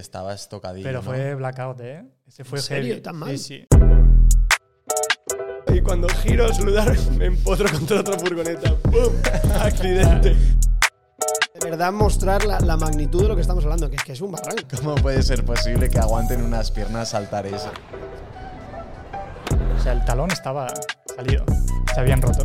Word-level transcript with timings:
Estabas 0.00 0.48
tocadillo. 0.48 0.84
Pero 0.84 0.98
¿no? 0.98 1.02
fue 1.04 1.34
blackout, 1.34 1.80
¿eh? 1.80 2.04
Ese 2.26 2.44
fue 2.44 2.58
¿En 2.58 2.64
serio? 2.64 2.88
heavy. 2.94 3.02
¿Tan 3.02 3.16
mal? 3.16 3.30
Sí, 3.30 3.38
sí. 3.38 3.66
Y 5.74 5.80
cuando 5.80 6.08
giro 6.08 6.46
a 6.46 6.54
saludar, 6.54 6.96
me 7.18 7.26
empotro 7.26 7.68
contra 7.70 8.00
otra 8.00 8.18
furgoneta. 8.18 8.74
¡Pum! 8.76 9.12
Accidente. 9.60 10.30
De 11.54 11.70
verdad, 11.70 11.92
mostrar 11.92 12.44
la, 12.44 12.60
la 12.60 12.76
magnitud 12.76 13.22
de 13.22 13.28
lo 13.28 13.34
que 13.34 13.40
estamos 13.40 13.64
hablando, 13.64 13.88
que 13.90 13.96
es 13.96 14.04
que 14.04 14.12
es 14.12 14.20
un 14.20 14.32
barranco. 14.32 14.62
¿Cómo 14.76 14.94
puede 14.96 15.22
ser 15.22 15.44
posible 15.44 15.88
que 15.88 15.98
aguanten 15.98 16.42
unas 16.42 16.70
piernas 16.70 17.10
saltar 17.10 17.46
eso? 17.46 17.70
O 19.76 19.82
sea, 19.82 19.92
el 19.92 20.04
talón 20.04 20.30
estaba 20.30 20.68
salido. 21.16 21.44
Se 21.94 22.00
habían 22.00 22.20
roto. 22.22 22.44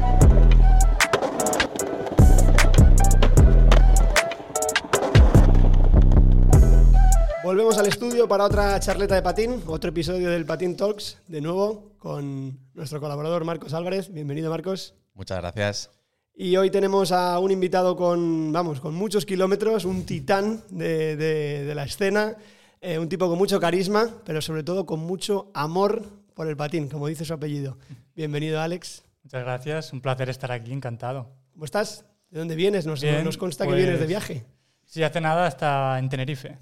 Volvemos 7.52 7.77
al 7.77 7.88
estudio 7.88 8.29
para 8.29 8.45
otra 8.45 8.79
charleta 8.79 9.13
de 9.13 9.21
patín, 9.21 9.61
otro 9.68 9.89
episodio 9.89 10.29
del 10.29 10.46
Patín 10.46 10.78
Talks, 10.78 11.18
de 11.28 11.41
nuevo 11.41 11.91
con 11.97 12.57
nuestro 12.74 13.01
colaborador 13.01 13.43
Marcos 13.43 13.74
Álvarez. 13.74 14.10
Bienvenido, 14.10 14.50
Marcos. 14.50 14.96
Muchas 15.15 15.37
gracias. 15.41 15.91
Y 16.33 16.55
hoy 16.55 16.71
tenemos 16.71 17.11
a 17.11 17.37
un 17.39 17.51
invitado 17.51 17.97
con, 17.97 18.54
vamos, 18.54 18.79
con 18.79 18.96
muchos 18.96 19.25
kilómetros, 19.25 19.83
un 19.83 20.05
titán 20.05 20.61
de, 20.69 21.18
de- 21.18 21.65
de 21.65 21.75
la 21.75 21.83
escena, 21.83 22.37
eh, 22.79 22.97
un 22.97 23.10
tipo 23.10 23.27
con 23.27 23.37
mucho 23.37 23.60
carisma, 23.60 24.10
pero 24.24 24.41
sobre 24.41 24.63
todo 24.63 24.86
con 24.86 25.02
mucho 25.02 25.52
amor 25.54 26.04
por 26.33 26.47
el 26.47 26.55
patín, 26.55 26.88
como 26.88 27.07
dice 27.07 27.25
su 27.25 27.33
apellido. 27.33 27.77
Bienvenido, 28.15 28.61
Alex. 28.61 29.04
Muchas 29.24 29.43
gracias. 29.43 29.91
Un 29.91 29.99
placer 29.99 30.29
estar 30.29 30.54
aquí, 30.54 30.71
encantado. 30.71 31.27
¿Cómo 31.52 31.65
estás? 31.65 32.05
¿De 32.30 32.39
dónde 32.39 32.55
vienes? 32.55 32.86
Nos, 32.86 33.02
Bien, 33.02 33.25
nos 33.25 33.38
consta 33.38 33.66
que 33.66 33.72
pues- 33.72 33.81
vienes 33.83 33.99
de 33.99 34.08
viaje. 34.08 34.45
Sí, 34.86 35.03
hace 35.03 35.19
nada 35.19 35.49
estaba 35.49 35.99
en 35.99 36.08
Tenerife. 36.08 36.58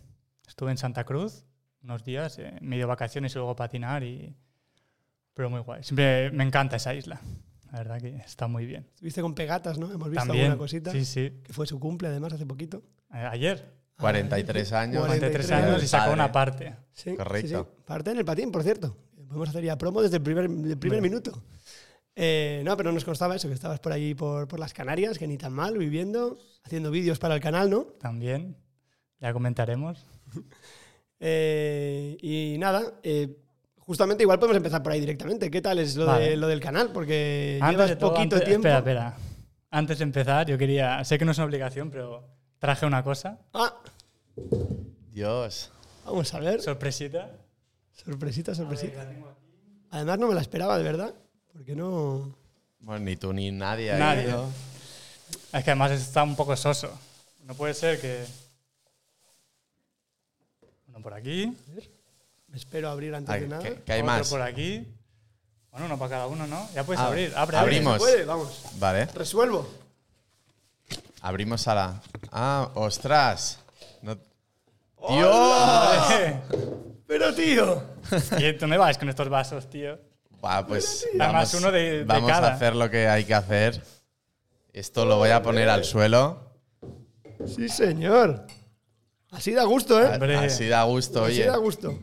Estuve 0.60 0.72
en 0.72 0.78
Santa 0.78 1.06
Cruz 1.06 1.46
unos 1.84 2.04
días, 2.04 2.38
eh, 2.38 2.52
medio 2.60 2.86
vacaciones 2.86 3.32
y 3.32 3.36
luego 3.36 3.56
patinar 3.56 4.04
y... 4.04 4.36
Pero 5.34 5.50
muy 5.50 5.62
guay. 5.62 5.86
Siempre 5.86 6.32
me 6.32 6.44
encanta 6.44 6.76
esa 6.76 6.94
isla. 6.94 7.22
La 7.72 7.78
verdad 7.78 8.02
que 8.02 8.18
está 8.18 8.48
muy 8.48 8.66
bien. 8.66 8.86
Estuviste 8.94 9.22
con 9.22 9.34
pegatas, 9.36 9.78
¿no? 9.78 9.90
Hemos 9.90 10.10
visto 10.10 10.26
También. 10.26 10.48
alguna 10.48 10.58
cosita. 10.58 10.92
Sí, 10.92 11.06
sí. 11.06 11.32
Que 11.46 11.54
fue 11.54 11.66
su 11.66 11.80
cumple, 11.80 12.10
además, 12.10 12.34
hace 12.34 12.46
poquito. 12.46 12.84
Eh, 13.14 13.26
ayer, 13.32 13.72
43 14.02 14.74
años. 14.74 15.06
43 15.06 15.48
43 15.48 15.52
años 15.52 15.82
y 15.84 15.88
sacó 15.88 16.12
una 16.12 16.30
parte. 16.30 16.76
Sí, 16.92 17.16
Correcto. 17.16 17.48
sí, 17.48 17.56
sí. 17.56 17.84
Parte 17.86 18.12
en 18.12 18.18
el 18.18 18.26
patín, 18.26 18.52
por 18.52 18.62
cierto. 18.62 18.98
Podemos 19.30 19.48
hacer 19.48 19.64
ya 19.64 19.78
promo 19.78 20.02
desde 20.02 20.18
el 20.18 20.24
primer, 20.24 20.50
del 20.50 20.78
primer 20.78 21.00
Bueno. 21.00 21.02
minuto. 21.22 21.42
Eh, 22.18 22.64
no, 22.66 22.76
pero 22.76 22.92
nos 22.92 23.06
constaba 23.06 23.34
eso, 23.34 23.48
que 23.48 23.54
estabas 23.54 23.80
por 23.80 23.94
ahí, 23.94 24.14
por, 24.14 24.50
por 24.50 24.60
las 24.60 24.74
Canarias, 24.74 25.18
que 25.18 25.26
ni 25.26 25.38
tan 25.38 25.54
mal, 25.54 25.78
viviendo, 25.78 26.38
haciendo 26.66 26.92
vídeos 26.92 27.18
para 27.18 27.36
el 27.36 27.40
canal, 27.40 27.70
¿no? 27.70 27.84
También. 28.02 28.58
Ya 29.22 29.32
comentaremos. 29.32 30.06
Eh, 31.22 32.18
y 32.22 32.58
nada, 32.60 32.94
eh, 33.04 33.36
justamente 33.78 34.24
igual 34.24 34.40
podemos 34.40 34.56
empezar 34.56 34.82
por 34.82 34.94
ahí 34.94 35.02
directamente. 35.02 35.52
¿Qué 35.52 35.62
tal 35.62 35.78
es 35.80 35.98
lo, 35.98 36.06
Vale. 36.06 36.30
de, 36.30 36.38
lo 36.38 36.48
del 36.48 36.62
canal? 36.62 36.94
Porque 36.94 37.60
Antes 37.62 37.76
llevas 37.76 37.90
de 37.90 37.96
todo, 37.98 38.14
poquito 38.14 38.36
antes- 38.38 38.48
tiempo. 38.48 38.68
Espera, 38.70 38.78
espera. 38.78 39.18
Antes 39.70 39.98
de 39.98 40.04
empezar, 40.04 40.48
yo 40.48 40.58
quería. 40.58 41.04
Sé 41.04 41.20
que 41.20 41.26
no 41.26 41.32
es 41.32 41.38
una 41.38 41.46
obligación, 41.48 41.92
pero 41.92 42.26
traje 42.58 42.86
una 42.86 43.04
cosa. 43.04 43.38
Ah, 43.54 43.82
Dios. 45.12 45.72
vamos 46.06 46.34
a 46.34 46.40
ver. 46.40 46.62
Sorpresita. 46.62 47.32
Sorpresita, 47.92 48.56
sorpresita. 48.56 49.06
Además 49.92 50.20
no 50.20 50.28
me 50.30 50.36
la 50.36 50.42
esperaba, 50.42 50.78
de 50.78 50.84
verdad. 50.86 51.14
Porque 51.52 51.76
no... 51.76 52.34
Bueno, 52.80 53.04
ni 53.06 53.18
tú 53.18 53.34
ni 53.34 53.52
nadie. 53.52 53.92
ahí, 53.92 54.00
Nadie. 54.00 54.28
¿no? 54.30 54.46
Es 55.52 55.64
que 55.66 55.72
además 55.72 55.92
está 55.92 56.24
un 56.24 56.36
poco 56.38 56.56
soso. 56.56 56.98
No 57.44 57.54
puede 57.56 57.74
ser 57.74 58.00
que. 58.00 58.24
Uno 61.00 61.04
por 61.04 61.14
aquí. 61.14 61.56
Me 62.50 62.58
espero 62.58 62.90
abrir 62.90 63.16
antes 63.16 63.34
Ay, 63.34 63.42
de 63.42 63.48
nada. 63.48 63.64
¿qué, 63.64 63.82
qué 63.86 63.94
hay 63.94 64.02
otro 64.02 64.12
más? 64.12 64.30
por 64.30 64.42
aquí. 64.42 64.86
Bueno, 65.72 65.86
uno 65.86 65.98
para 65.98 66.10
cada 66.10 66.28
uno, 66.28 66.46
¿no? 66.46 66.68
Ya 66.74 66.84
puedes 66.84 67.00
Ah, 67.00 67.08
abrir. 67.08 67.32
Abre, 67.36 67.58
abre. 67.58 67.58
abrimos. 67.58 67.94
¿Se 67.94 68.00
puede? 68.00 68.26
Vamos. 68.26 68.66
Vale. 68.80 69.06
Resuelvo. 69.06 69.70
Abrimos 71.22 71.68
a 71.68 71.76
la. 71.76 72.02
Ah, 72.32 72.70
ostras. 72.76 73.60
No- 74.02 74.18
¡Hola! 74.98 76.06
¡Dios! 76.10 76.70
Pero 77.08 77.34
tío, 77.34 77.84
¿Y 78.40 78.52
dónde 78.54 78.78
vas 78.78 78.98
con 78.98 79.08
estos 79.10 79.30
vasos, 79.30 79.70
tío? 79.70 79.98
Va, 80.44 80.66
pues 80.68 81.06
Además, 81.20 81.34
vamos, 81.34 81.54
uno 81.56 81.72
de- 81.72 82.00
de 82.00 82.04
vamos 82.04 82.30
cada. 82.30 82.50
a 82.50 82.54
hacer 82.56 82.76
lo 82.76 82.90
que 82.90 83.08
hay 83.08 83.24
que 83.26 83.34
hacer. 83.34 83.82
Esto 84.74 85.06
lo 85.06 85.18
voy 85.18 85.30
a 85.30 85.42
poner 85.42 85.70
al 85.70 85.86
suelo. 85.86 86.52
sí 87.46 87.70
señor. 87.70 88.46
Así 89.32 89.52
da 89.54 89.64
gusto, 89.64 90.02
¿eh? 90.02 90.10
Hombre. 90.14 90.36
Así 90.36 90.68
da 90.68 90.84
gusto, 90.84 91.24
Así 91.26 91.34
oye. 91.34 91.46
da 91.46 91.58
gusto. 91.58 91.98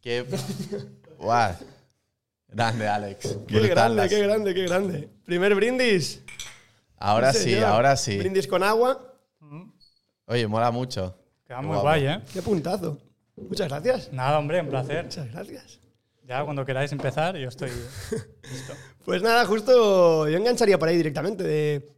Qué. 0.00 0.24
Guau. 1.18 1.54
Grande, 2.48 2.88
Alex. 2.88 3.36
Qué 3.46 3.54
Brutal 3.58 3.68
grande, 3.70 3.96
las- 3.96 4.08
qué 4.10 4.18
grande, 4.22 4.54
qué 4.54 4.62
grande. 4.64 5.08
Primer 5.24 5.54
brindis. 5.54 6.22
Ahora 6.96 7.32
sí, 7.32 7.52
señor. 7.54 7.64
ahora 7.64 7.96
sí. 7.96 8.18
Brindis 8.18 8.46
con 8.46 8.62
agua. 8.62 9.06
Oye, 10.26 10.46
mola 10.46 10.70
mucho. 10.70 11.16
Queda 11.46 11.58
muy 11.60 11.68
Guapo. 11.68 11.82
guay, 11.82 12.06
¿eh? 12.06 12.20
Qué 12.32 12.40
puntazo. 12.42 12.98
Muchas 13.36 13.68
gracias. 13.68 14.12
Nada, 14.12 14.38
hombre, 14.38 14.60
un 14.60 14.68
placer. 14.68 15.04
Muchas 15.04 15.30
gracias. 15.30 15.80
Ya 16.24 16.44
cuando 16.44 16.64
queráis 16.64 16.92
empezar, 16.92 17.36
yo 17.36 17.48
estoy 17.48 17.70
listo. 18.50 18.72
Pues 19.04 19.22
nada, 19.22 19.44
justo 19.46 20.28
yo 20.28 20.36
engancharía 20.36 20.78
por 20.78 20.88
ahí 20.88 20.96
directamente. 20.96 21.42
De, 21.42 21.88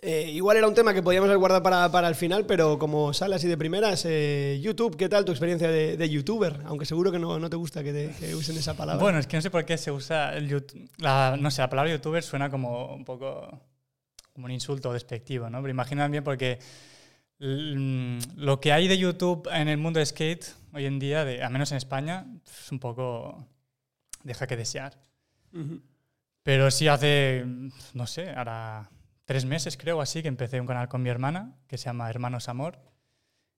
eh, 0.00 0.30
igual 0.32 0.56
era 0.56 0.68
un 0.68 0.74
tema 0.74 0.94
que 0.94 1.02
podíamos 1.02 1.28
haber 1.28 1.38
guardado 1.38 1.62
para, 1.62 1.90
para 1.90 2.08
el 2.08 2.14
final, 2.14 2.46
pero 2.46 2.78
como 2.78 3.12
sale 3.12 3.34
así 3.36 3.48
de 3.48 3.56
primeras, 3.58 4.04
eh, 4.06 4.58
YouTube, 4.62 4.96
¿qué 4.96 5.08
tal 5.08 5.24
tu 5.24 5.32
experiencia 5.32 5.68
de, 5.68 5.96
de 5.96 6.08
youtuber? 6.08 6.60
Aunque 6.66 6.84
seguro 6.86 7.10
que 7.10 7.18
no, 7.18 7.38
no 7.38 7.50
te 7.50 7.56
gusta 7.56 7.82
que, 7.82 7.92
te- 7.92 8.14
que 8.18 8.34
usen 8.34 8.56
esa 8.56 8.74
palabra. 8.74 9.02
Bueno, 9.02 9.18
es 9.18 9.26
que 9.26 9.36
no 9.36 9.42
sé 9.42 9.50
por 9.50 9.64
qué 9.64 9.76
se 9.78 9.90
usa 9.90 10.34
el 10.36 10.48
YouTube. 10.48 10.88
La, 10.98 11.36
no 11.38 11.50
sé, 11.50 11.62
la 11.62 11.68
palabra 11.70 11.90
youtuber 11.92 12.22
suena 12.22 12.50
como 12.50 12.94
un 12.94 13.04
poco 13.04 13.60
como 14.32 14.44
un 14.46 14.52
insulto 14.52 14.92
despectivo, 14.92 15.50
¿no? 15.50 15.58
Pero 15.60 15.70
imagina 15.70 16.06
bien 16.06 16.22
porque 16.22 16.60
lo 17.40 18.60
que 18.60 18.72
hay 18.72 18.88
de 18.88 18.98
YouTube 18.98 19.48
en 19.52 19.68
el 19.68 19.78
mundo 19.78 19.98
de 20.00 20.06
skate 20.06 20.44
hoy 20.72 20.86
en 20.86 20.98
día, 20.98 21.24
de, 21.24 21.42
al 21.42 21.50
menos 21.52 21.70
en 21.72 21.78
España, 21.78 22.24
es 22.46 22.70
un 22.70 22.78
poco 22.78 23.46
deja 24.22 24.46
que 24.46 24.56
desear. 24.56 24.96
Pero 26.42 26.70
sí 26.70 26.88
hace, 26.88 27.44
no 27.94 28.06
sé, 28.06 28.30
ahora 28.30 28.90
tres 29.28 29.44
meses 29.44 29.76
creo 29.76 30.00
así 30.00 30.22
que 30.22 30.28
empecé 30.28 30.58
un 30.58 30.66
canal 30.66 30.88
con 30.88 31.02
mi 31.02 31.10
hermana 31.10 31.54
que 31.66 31.76
se 31.76 31.84
llama 31.84 32.08
Hermanos 32.08 32.48
Amor 32.48 32.80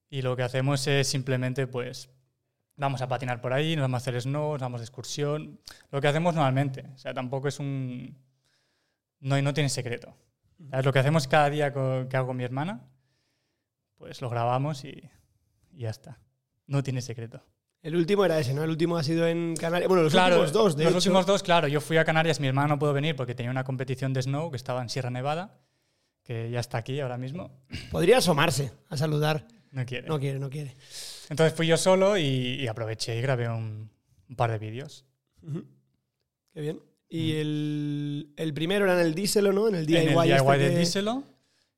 y 0.09 0.21
lo 0.21 0.35
que 0.35 0.43
hacemos 0.43 0.85
es 0.89 1.07
simplemente 1.07 1.69
pues 1.69 2.11
vamos 2.75 3.03
a 3.03 3.07
patinar 3.07 3.41
por 3.41 3.53
ahí, 3.53 3.77
nos 3.77 3.85
vamos 3.85 3.95
a 3.95 4.03
hacer 4.03 4.21
snow, 4.21 4.55
nos 4.55 4.63
vamos 4.63 4.81
de 4.81 4.87
excursión, 4.87 5.61
lo 5.93 6.01
que 6.01 6.09
hacemos 6.09 6.35
normalmente, 6.35 6.89
o 6.93 6.99
sea, 6.99 7.15
tampoco 7.15 7.47
es 7.47 7.61
un... 7.61 8.19
No, 9.21 9.41
no 9.41 9.55
tiene 9.55 9.69
secreto. 9.69 10.17
¿Sabes? 10.71 10.85
Lo 10.85 10.93
que 10.93 10.99
hacemos 10.99 11.29
cada 11.29 11.49
día 11.51 11.73
que 11.73 12.17
hago 12.17 12.27
con 12.27 12.37
mi 12.37 12.43
hermana, 12.43 12.89
pues 13.97 14.21
lo 14.23 14.29
grabamos 14.29 14.85
y, 14.85 15.09
y 15.71 15.83
ya 15.83 15.91
está. 15.91 16.19
No 16.67 16.83
tiene 16.83 17.01
secreto. 17.01 17.45
El 17.83 17.97
último 17.97 18.25
era 18.27 18.39
ese, 18.39 18.53
¿no? 18.53 18.63
El 18.63 18.71
último 18.71 18.97
ha 18.99 19.03
sido 19.03 19.27
en 19.27 19.57
Canarias. 19.57 19.89
Bueno, 19.89 20.03
los 20.03 20.13
Claro, 20.13 20.37
últimos 20.37 20.53
dos, 20.53 20.77
de 20.77 20.85
los 20.85 20.91
hecho. 20.93 20.99
últimos 20.99 21.27
dos, 21.27 21.43
claro. 21.43 21.67
Yo 21.69 21.81
fui 21.81 21.97
a 21.97 22.05
Canarias, 22.05 22.39
mi 22.41 22.47
hermano 22.47 22.69
no 22.69 22.79
pudo 22.79 22.93
venir 22.93 23.17
porque 23.17 23.35
tenía 23.35 23.51
una 23.51 23.65
competición 23.65 24.13
de 24.13 24.21
snow 24.23 24.51
que 24.51 24.57
estaba 24.59 24.83
en 24.83 24.91
Sierra 24.91 25.09
Nevada, 25.11 25.59
que 26.23 26.51
ya 26.51 26.61
está 26.61 26.77
aquí 26.79 27.01
ahora 27.01 27.17
mismo. 27.17 27.51
Podría 27.91 28.19
asomarse 28.19 28.71
a 28.91 28.97
saludar. 28.99 29.47
No 29.73 29.87
quiere. 29.87 30.07
No 30.09 30.19
quiere, 30.21 30.39
no 30.39 30.51
quiere. 30.51 30.77
Entonces 31.31 31.55
fui 31.57 31.67
yo 31.67 31.77
solo 31.79 32.19
y, 32.19 32.23
y 32.61 32.67
aproveché 32.67 33.17
y 33.17 33.23
grabé 33.23 33.49
un, 33.49 33.91
un 34.29 34.37
par 34.37 34.51
de 34.51 34.59
vídeos. 34.59 35.07
Ujú. 35.43 35.65
Qué 36.53 36.61
bien. 36.61 36.81
Y 37.09 37.37
el, 37.37 38.35
el 38.37 38.53
primero 38.53 38.85
era 38.85 38.95
en 39.01 39.07
el 39.07 39.15
Díselo, 39.15 39.53
¿no? 39.53 39.69
En 39.69 39.75
el 39.77 39.87
DIY. 39.87 39.97
en 39.97 40.09
el 40.09 40.15
DIY 40.23 40.33
este 40.33 40.59
de 40.59 40.69
que- 40.71 40.79
Díselo, 40.79 41.25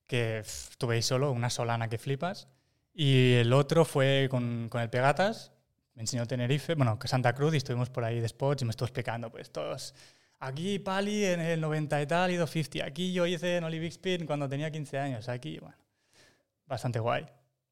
que 0.05 0.41
pff, 0.43 0.71
estuve 0.71 0.95
ahí 0.95 1.01
solo, 1.01 1.31
una 1.31 1.49
solana 1.49 1.87
que 1.87 1.97
flipas. 1.97 2.49
Y 2.93 3.33
el 3.35 3.53
otro 3.53 3.85
fue 3.85 4.27
con, 4.29 4.67
con 4.69 4.81
el 4.81 4.89
Pegatas, 4.89 5.52
me 5.95 6.01
enseñó 6.03 6.25
Tenerife, 6.25 6.75
bueno, 6.75 6.97
que 6.97 7.07
Santa 7.07 7.33
Cruz, 7.33 7.53
y 7.53 7.57
estuvimos 7.57 7.89
por 7.89 8.03
ahí 8.03 8.19
de 8.19 8.27
spots 8.27 8.61
y 8.61 8.65
me 8.65 8.71
estuvo 8.71 8.85
explicando, 8.87 9.29
pues 9.29 9.51
todos. 9.51 9.93
Aquí 10.39 10.79
Pali 10.79 11.23
en 11.25 11.39
el 11.39 11.61
90 11.61 12.01
y 12.01 12.07
tal, 12.07 12.31
y 12.31 12.35
250. 12.35 12.85
Aquí 12.87 13.13
yo 13.13 13.25
hice 13.25 13.57
en 13.57 13.63
Olive 13.63 13.87
Spin 13.87 14.25
cuando 14.25 14.49
tenía 14.49 14.71
15 14.71 14.99
años. 14.99 15.29
Aquí, 15.29 15.59
bueno, 15.59 15.75
bastante 16.67 16.99
guay. 16.99 17.25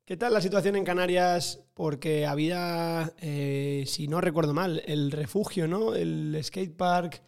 ¿Qué 0.06 0.18
tal 0.18 0.34
la 0.34 0.42
situación 0.42 0.76
en 0.76 0.84
Canarias? 0.86 1.60
Porque 1.74 2.26
había, 2.26 3.12
eh, 3.20 3.84
si 3.88 4.08
no 4.08 4.22
recuerdo 4.22 4.54
mal, 4.54 4.82
el 4.86 5.12
refugio, 5.12 5.68
¿no? 5.68 5.96
El 5.96 6.38
skatepark 6.44 7.22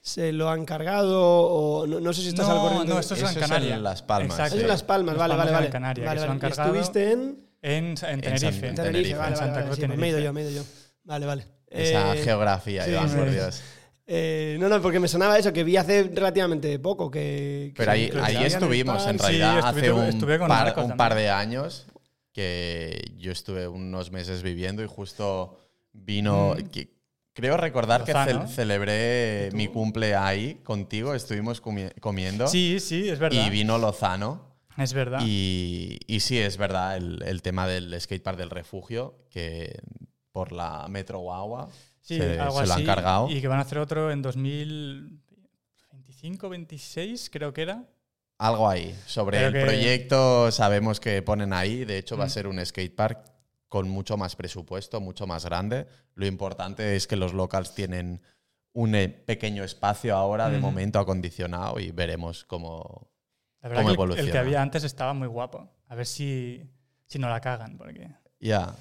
se 0.00 0.32
lo 0.32 0.48
han 0.48 0.64
cargado 0.64 1.20
o 1.20 1.86
no, 1.86 2.00
no 2.00 2.12
sé 2.12 2.22
si 2.22 2.28
estás 2.28 2.48
No, 2.48 2.54
al 2.54 2.60
corriente. 2.60 2.88
no, 2.94 2.98
esto 3.00 3.14
es 3.14 3.20
Eso 3.22 3.30
en 3.30 3.36
es 3.36 3.42
Canarias. 3.48 3.76
en 3.76 3.82
Las 3.82 4.02
Palmas. 4.02 4.30
Exacto. 4.38 4.56
Es 4.56 4.62
en 4.62 4.68
Las 4.68 4.82
Palmas, 4.82 5.14
Las 5.16 5.18
vale, 5.20 5.32
Palmas 5.32 5.46
vale, 5.46 5.56
vale. 5.58 5.70
Canaria, 5.70 6.04
Vale, 6.04 6.16
que 6.16 6.20
se 6.20 6.26
lo 6.26 6.32
vale. 6.32 6.32
han 6.32 6.36
Y 6.38 6.54
cargado. 6.56 6.74
Estuviste 6.80 7.12
en 7.12 7.47
En, 7.62 7.84
en 7.86 7.96
San- 7.96 8.20
Tenerife. 8.20 8.46
en 8.46 8.74
Tenerife, 8.74 8.74
Tenerife, 8.76 9.14
vale, 9.16 9.36
Santa 9.36 9.52
vale, 9.54 9.66
Cruz, 9.66 9.76
sí, 9.76 9.86
me 9.88 9.94
he 9.94 9.96
ido 10.10 10.18
Tenerife. 10.18 10.24
yo, 10.24 10.32
me 10.32 10.40
he 10.40 10.44
ido 10.50 10.62
yo. 10.62 10.68
Vale, 11.04 11.26
vale. 11.26 11.44
Esa 11.68 12.14
Eh, 12.16 12.22
geografía, 12.22 12.84
sí, 12.84 12.90
Iván, 12.92 13.08
sí, 13.10 13.16
por 13.16 13.28
sí. 13.28 13.34
Dios. 13.34 13.62
eh, 14.06 14.56
no, 14.60 14.68
no, 14.68 14.80
porque 14.80 15.00
me 15.00 15.08
sonaba 15.08 15.38
eso, 15.38 15.52
que 15.52 15.64
vi 15.64 15.76
hace 15.76 16.04
relativamente 16.14 16.78
poco 16.78 17.10
que... 17.10 17.72
que 17.74 17.78
Pero 17.78 17.90
ahí, 17.92 18.08
que 18.10 18.18
ahí 18.20 18.44
estuvimos, 18.44 19.06
en. 19.06 19.18
Sí, 19.18 19.22
realidad, 19.24 19.58
estuve- 19.58 19.80
hace 19.80 19.92
un, 19.92 20.38
con 20.38 20.48
par, 20.48 20.74
un 20.78 20.96
par 20.96 21.14
de 21.14 21.28
años, 21.30 21.86
que 22.32 23.12
yo 23.16 23.32
estuve 23.32 23.66
unos 23.68 24.10
meses 24.12 24.42
viviendo 24.42 24.82
y 24.82 24.86
justo 24.86 25.58
vino... 25.92 26.54
Mm. 26.58 26.68
que- 26.68 26.96
creo 27.34 27.56
recordar 27.56 28.02
que 28.04 28.12
Lozano. 28.12 28.48
ce- 28.48 28.54
celebré 28.54 29.50
mi 29.52 29.68
cumple 29.68 30.14
ahí 30.16 30.54
contigo, 30.64 31.14
estuvimos 31.14 31.62
comi- 31.62 31.92
comiendo 32.00 32.48
Sí, 32.48 32.80
sí, 32.80 33.08
es 33.08 33.18
verdad. 33.18 33.46
y 33.46 33.50
vino 33.50 33.78
Lozano. 33.78 34.47
Es 34.78 34.92
verdad. 34.94 35.20
Y, 35.24 35.98
y 36.06 36.20
sí, 36.20 36.38
es 36.38 36.56
verdad, 36.56 36.96
el, 36.96 37.22
el 37.24 37.42
tema 37.42 37.66
del 37.66 38.00
skatepark 38.00 38.38
del 38.38 38.50
refugio, 38.50 39.26
que 39.30 39.76
por 40.32 40.52
la 40.52 40.86
Metro 40.88 41.18
Guagua 41.18 41.68
sí, 42.00 42.16
se, 42.18 42.38
algo 42.38 42.60
se 42.60 42.66
lo 42.68 42.74
han 42.74 42.84
cargado. 42.84 43.28
Y 43.28 43.40
que 43.40 43.48
van 43.48 43.58
a 43.58 43.62
hacer 43.62 43.78
otro 43.78 44.10
en 44.12 44.22
2025, 44.22 46.48
26, 46.48 47.30
creo 47.30 47.52
que 47.52 47.62
era. 47.62 47.84
Algo 48.38 48.68
ahí. 48.68 48.96
Sobre 49.06 49.44
el 49.44 49.52
que- 49.52 49.62
proyecto 49.62 50.50
sabemos 50.52 51.00
que 51.00 51.20
ponen 51.22 51.52
ahí. 51.52 51.84
De 51.84 51.98
hecho, 51.98 52.16
va 52.16 52.24
a 52.24 52.28
Mm. 52.28 52.30
ser 52.30 52.46
un 52.46 52.64
skatepark 52.64 53.18
con 53.68 53.88
mucho 53.88 54.16
más 54.16 54.36
presupuesto, 54.36 55.00
mucho 55.00 55.26
más 55.26 55.44
grande. 55.44 55.86
Lo 56.14 56.26
importante 56.26 56.96
es 56.96 57.06
que 57.06 57.16
los 57.16 57.34
locals 57.34 57.74
tienen 57.74 58.22
un 58.72 58.94
eh, 58.94 59.08
pequeño 59.08 59.64
espacio 59.64 60.16
ahora, 60.16 60.48
de 60.48 60.58
Ujú. 60.58 60.66
momento 60.66 60.98
acondicionado, 61.00 61.80
y 61.80 61.90
veremos 61.90 62.44
cómo... 62.44 63.10
La 63.62 63.68
verdad 63.68 63.82
cómo 63.84 63.96
que 63.96 64.12
el- 64.14 64.26
el, 64.26 64.32
que 64.32 64.38
había 64.38 64.62
antes 64.62 64.84
estaba 64.84 65.12
muy 65.14 65.28
guapo. 65.28 65.68
A 65.88 65.94
ver 65.94 66.06
si, 66.06 66.62
si 67.06 67.18
no 67.18 67.28
la 67.28 67.40
cagan, 67.40 67.76
porque... 67.76 68.08
Ya. 68.40 68.74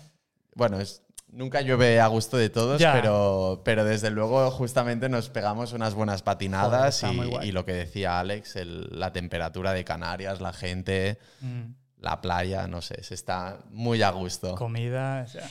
Bueno, 0.54 0.80
es, 0.80 1.02
nunca 1.30 1.62
llueve 1.62 2.00
a 2.00 2.08
gusto 2.08 2.38
de 2.38 2.50
todos, 2.50 2.82
pero, 2.82 3.62
pero 3.66 3.84
desde 3.86 4.10
luego 4.12 4.50
justamente 4.52 5.10
nos 5.10 5.30
pegamos 5.30 5.74
unas 5.74 5.94
buenas 5.94 6.22
patinadas 6.22 7.02
Joder, 7.02 7.44
y, 7.46 7.52
lo 7.52 7.66
que 7.66 7.74
decía 7.74 8.20
Alex, 8.20 8.56
el- 8.56 8.88
la 8.92 9.12
temperatura 9.12 9.74
de 9.74 9.84
Canarias, 9.84 10.42
la 10.42 10.54
gente, 10.54 11.18
mm, 11.42 11.64
la 12.00 12.22
playa, 12.22 12.68
no 12.68 12.82
sé, 12.82 13.04
se 13.04 13.14
está 13.16 13.60
muy 13.72 14.02
a 14.04 14.12
gusto. 14.12 14.56
comida, 14.56 15.24
o 15.26 15.28
sea, 15.28 15.50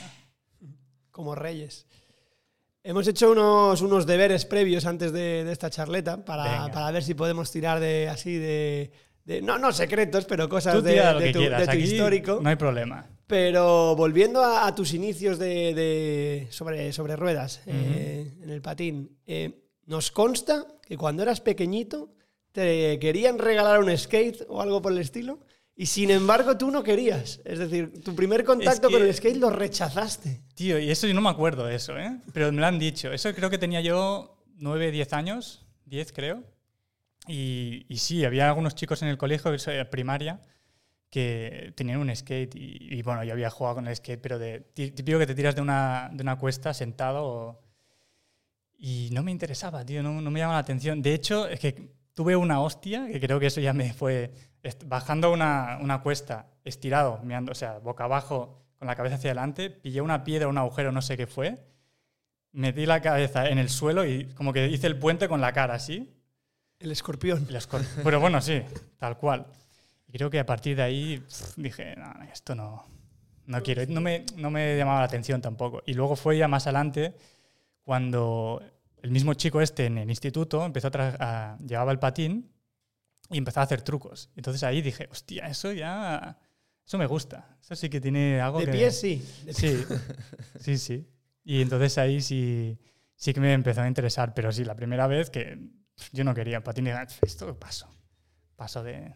como 1.11 1.35
reyes. 1.35 1.85
Hemos 2.83 3.05
hecho 3.07 3.31
unos, 3.31 3.81
unos 3.81 4.05
deberes 4.05 4.45
previos 4.45 4.85
antes 4.85 5.11
de, 5.11 5.43
de 5.43 5.51
esta 5.51 5.69
charleta 5.69 6.23
para, 6.23 6.71
para 6.71 6.89
ver 6.91 7.03
si 7.03 7.13
podemos 7.15 7.51
tirar 7.51 7.81
de 7.81 8.07
así 8.07 8.37
de, 8.37 8.91
de- 9.27 9.41
no 9.41 9.57
no 9.59 9.71
secretos, 9.73 10.25
pero 10.25 10.47
cosas 10.49 10.73
de, 10.83 11.31
tu, 11.33 11.39
de 11.39 11.65
histórico. 11.93 12.39
no 12.41 12.49
hay 12.49 12.55
problema. 12.55 13.05
Pero 13.27 13.95
volviendo 13.95 14.41
a, 14.41 14.65
a 14.65 14.73
tus 14.73 14.93
inicios 14.93 15.37
de, 15.37 15.73
de- 15.73 16.47
sobre, 16.49 16.93
sobre 16.93 17.15
ruedas 17.17 17.61
eh, 17.67 18.33
en 18.41 18.49
el 18.49 18.61
patín, 18.61 19.17
eh, 19.27 19.51
nos 19.85 20.11
consta 20.11 20.65
que 20.81 20.97
cuando 20.97 21.23
eras 21.23 21.41
pequeñito 21.41 22.13
te 22.53 22.97
querían 22.99 23.37
regalar 23.37 23.79
un 23.81 23.95
skate 23.97 24.45
o 24.47 24.61
algo 24.61 24.81
por 24.81 24.91
el 24.93 24.99
estilo 24.99 25.39
y 25.75 25.85
sin 25.87 26.09
embargo 26.09 26.57
tú 26.57 26.71
no 26.71 26.81
querías. 26.83 27.41
Es 27.43 27.59
decir, 27.59 28.01
tu 28.01 28.15
primer 28.15 28.45
contacto 28.45 28.87
que- 28.87 28.93
con 28.95 29.03
el 29.03 29.13
skate 29.13 29.37
lo 29.37 29.49
rechazaste. 29.49 30.41
Tío, 30.55 30.79
y 30.79 30.89
eso 30.89 31.05
yo 31.05 31.13
no 31.13 31.21
me 31.21 31.29
acuerdo 31.29 31.65
de 31.65 31.75
eso, 31.75 31.97
¿eh? 31.99 32.17
Pero 32.33 32.51
me 32.53 32.61
lo 32.61 32.65
han 32.67 32.79
dicho. 32.79 33.11
Eso 33.11 33.33
creo 33.35 33.49
que 33.49 33.57
tenía 33.57 33.81
yo 33.81 34.37
9, 34.55 34.89
10 34.91 35.11
años, 35.13 35.65
10 35.85 36.13
creo. 36.13 36.43
Y, 37.27 37.85
sí, 37.97 38.25
había 38.25 38.47
algunos 38.47 38.75
chicos 38.75 39.01
en 39.01 39.09
el 39.09 39.17
colegio, 39.17 39.51
primaria, 39.91 40.41
que 41.11 41.73
tenían 41.75 41.99
un 41.99 42.15
skate. 42.15 42.55
Y, 42.55 42.77
y 42.99 43.01
bueno, 43.03 43.23
yo 43.25 43.33
había 43.33 43.49
jugado 43.51 43.75
con 43.77 43.87
el 43.87 43.95
skate, 43.95 44.21
pero 44.21 44.39
de 44.39 44.61
tí- 44.75 44.91
típico 44.91 45.19
que 45.19 45.27
te 45.27 45.35
tiras 45.35 45.55
de 45.55 45.61
una, 45.61 46.09
de 46.13 46.23
una 46.23 46.37
cuesta 46.37 46.73
sentado. 46.73 47.61
y 48.77 49.09
no 49.11 49.23
me 49.23 49.31
interesaba, 49.31 49.85
tío, 49.85 50.03
no, 50.03 50.21
no 50.21 50.31
me 50.31 50.39
llamaba 50.39 50.57
la 50.57 50.61
atención. 50.61 51.01
De 51.01 51.13
hecho, 51.13 51.47
es 51.47 51.59
que 51.59 51.89
tuve 52.13 52.35
una 52.35 52.61
hostia, 52.61 53.07
que 53.07 53.19
creo 53.19 53.39
que 53.39 53.47
eso 53.47 53.61
ya 53.61 53.73
me 53.73 53.93
fue 53.93 54.31
bajando 54.85 55.31
una, 55.31 55.77
una 55.81 56.01
cuesta, 56.01 56.47
estirado, 56.63 57.19
meando, 57.23 57.51
o 57.53 57.55
sea, 57.55 57.79
boca 57.79 58.03
abajo, 58.03 58.61
con 58.77 58.87
la 58.87 58.95
cabeza 58.95 59.15
hacia 59.15 59.29
adelante, 59.31 59.69
pillé 59.69 60.01
una 60.01 60.23
piedra, 60.23 60.47
un 60.47 60.57
agujero, 60.57 60.91
no 60.91 61.01
sé 61.01 61.17
qué 61.17 61.25
fue, 61.25 61.57
metí 62.53 62.85
la 62.85 63.01
cabeza 63.01 63.49
en 63.49 63.59
el 63.59 63.69
suelo 63.69 64.05
y 64.05 64.25
como 64.35 64.53
que 64.53 64.67
hice 64.69 64.87
el 64.87 64.99
puente 64.99 65.27
con 65.29 65.41
la 65.41 65.53
cara 65.53 65.75
así. 65.75 66.16
El 66.79 66.91
escorpión. 66.91 67.45
y 67.49 67.53
las 67.53 67.67
cor- 67.67 67.83
Pero 68.03 68.19
bueno, 68.19 68.41
sí, 68.41 68.61
tal 68.97 69.17
cual. 69.17 69.45
Y 70.07 70.11
creo 70.13 70.29
que 70.29 70.39
a 70.39 70.45
partir 70.45 70.75
de 70.77 70.83
ahí 70.83 71.23
dije, 71.55 71.95
no, 71.97 72.13
esto 72.31 72.55
no, 72.55 72.85
no 73.45 73.61
quiero. 73.63 73.83
No 73.87 73.99
me, 74.01 74.25
no 74.35 74.49
me 74.51 74.77
llamaba 74.77 74.99
la 74.99 75.05
atención 75.05 75.41
tampoco. 75.41 75.81
Y 75.85 75.93
luego 75.93 76.15
fue 76.15 76.37
ya 76.37 76.47
más 76.47 76.65
adelante 76.67 77.15
cuando 77.83 78.61
el 79.01 79.11
mismo 79.11 79.33
chico 79.33 79.61
este 79.61 79.85
en 79.85 79.97
el 79.97 80.09
instituto 80.09 80.65
empezó 80.65 80.87
a, 80.93 81.15
a- 81.53 81.57
llevaba 81.59 81.91
el 81.91 81.99
patín 81.99 82.51
y 83.29 83.37
empezó 83.37 83.59
a 83.59 83.63
hacer 83.63 83.81
trucos. 83.81 84.29
Entonces 84.35 84.63
ahí 84.63 84.81
dije, 84.81 85.07
hostia, 85.11 85.47
eso 85.47 85.71
ya, 85.73 86.37
eso 86.85 86.97
me 86.97 87.05
gusta. 87.05 87.57
Eso 87.61 87.75
sí 87.75 87.89
que 87.89 87.99
tiene 87.99 88.39
algo 88.39 88.59
De 88.59 88.65
que... 88.65 88.71
pies 88.71 88.99
sí. 88.99 89.21
De 89.45 89.53
Sí, 89.53 89.83
sí, 90.59 90.77
sí. 90.77 91.07
Y 91.43 91.61
entonces 91.61 91.97
ahí 91.97 92.21
sí, 92.21 92.77
sí 93.15 93.33
que 93.33 93.39
me 93.39 93.53
empezó 93.53 93.81
a 93.81 93.87
interesar, 93.87 94.33
pero 94.33 94.51
sí, 94.51 94.63
la 94.63 94.75
primera 94.75 95.07
vez 95.07 95.29
que 95.29 95.57
yo 96.11 96.23
no 96.23 96.33
quería 96.33 96.61
dije, 96.61 97.07
esto 97.21 97.57
paso, 97.59 97.87
paso 98.55 98.83
de... 98.83 99.15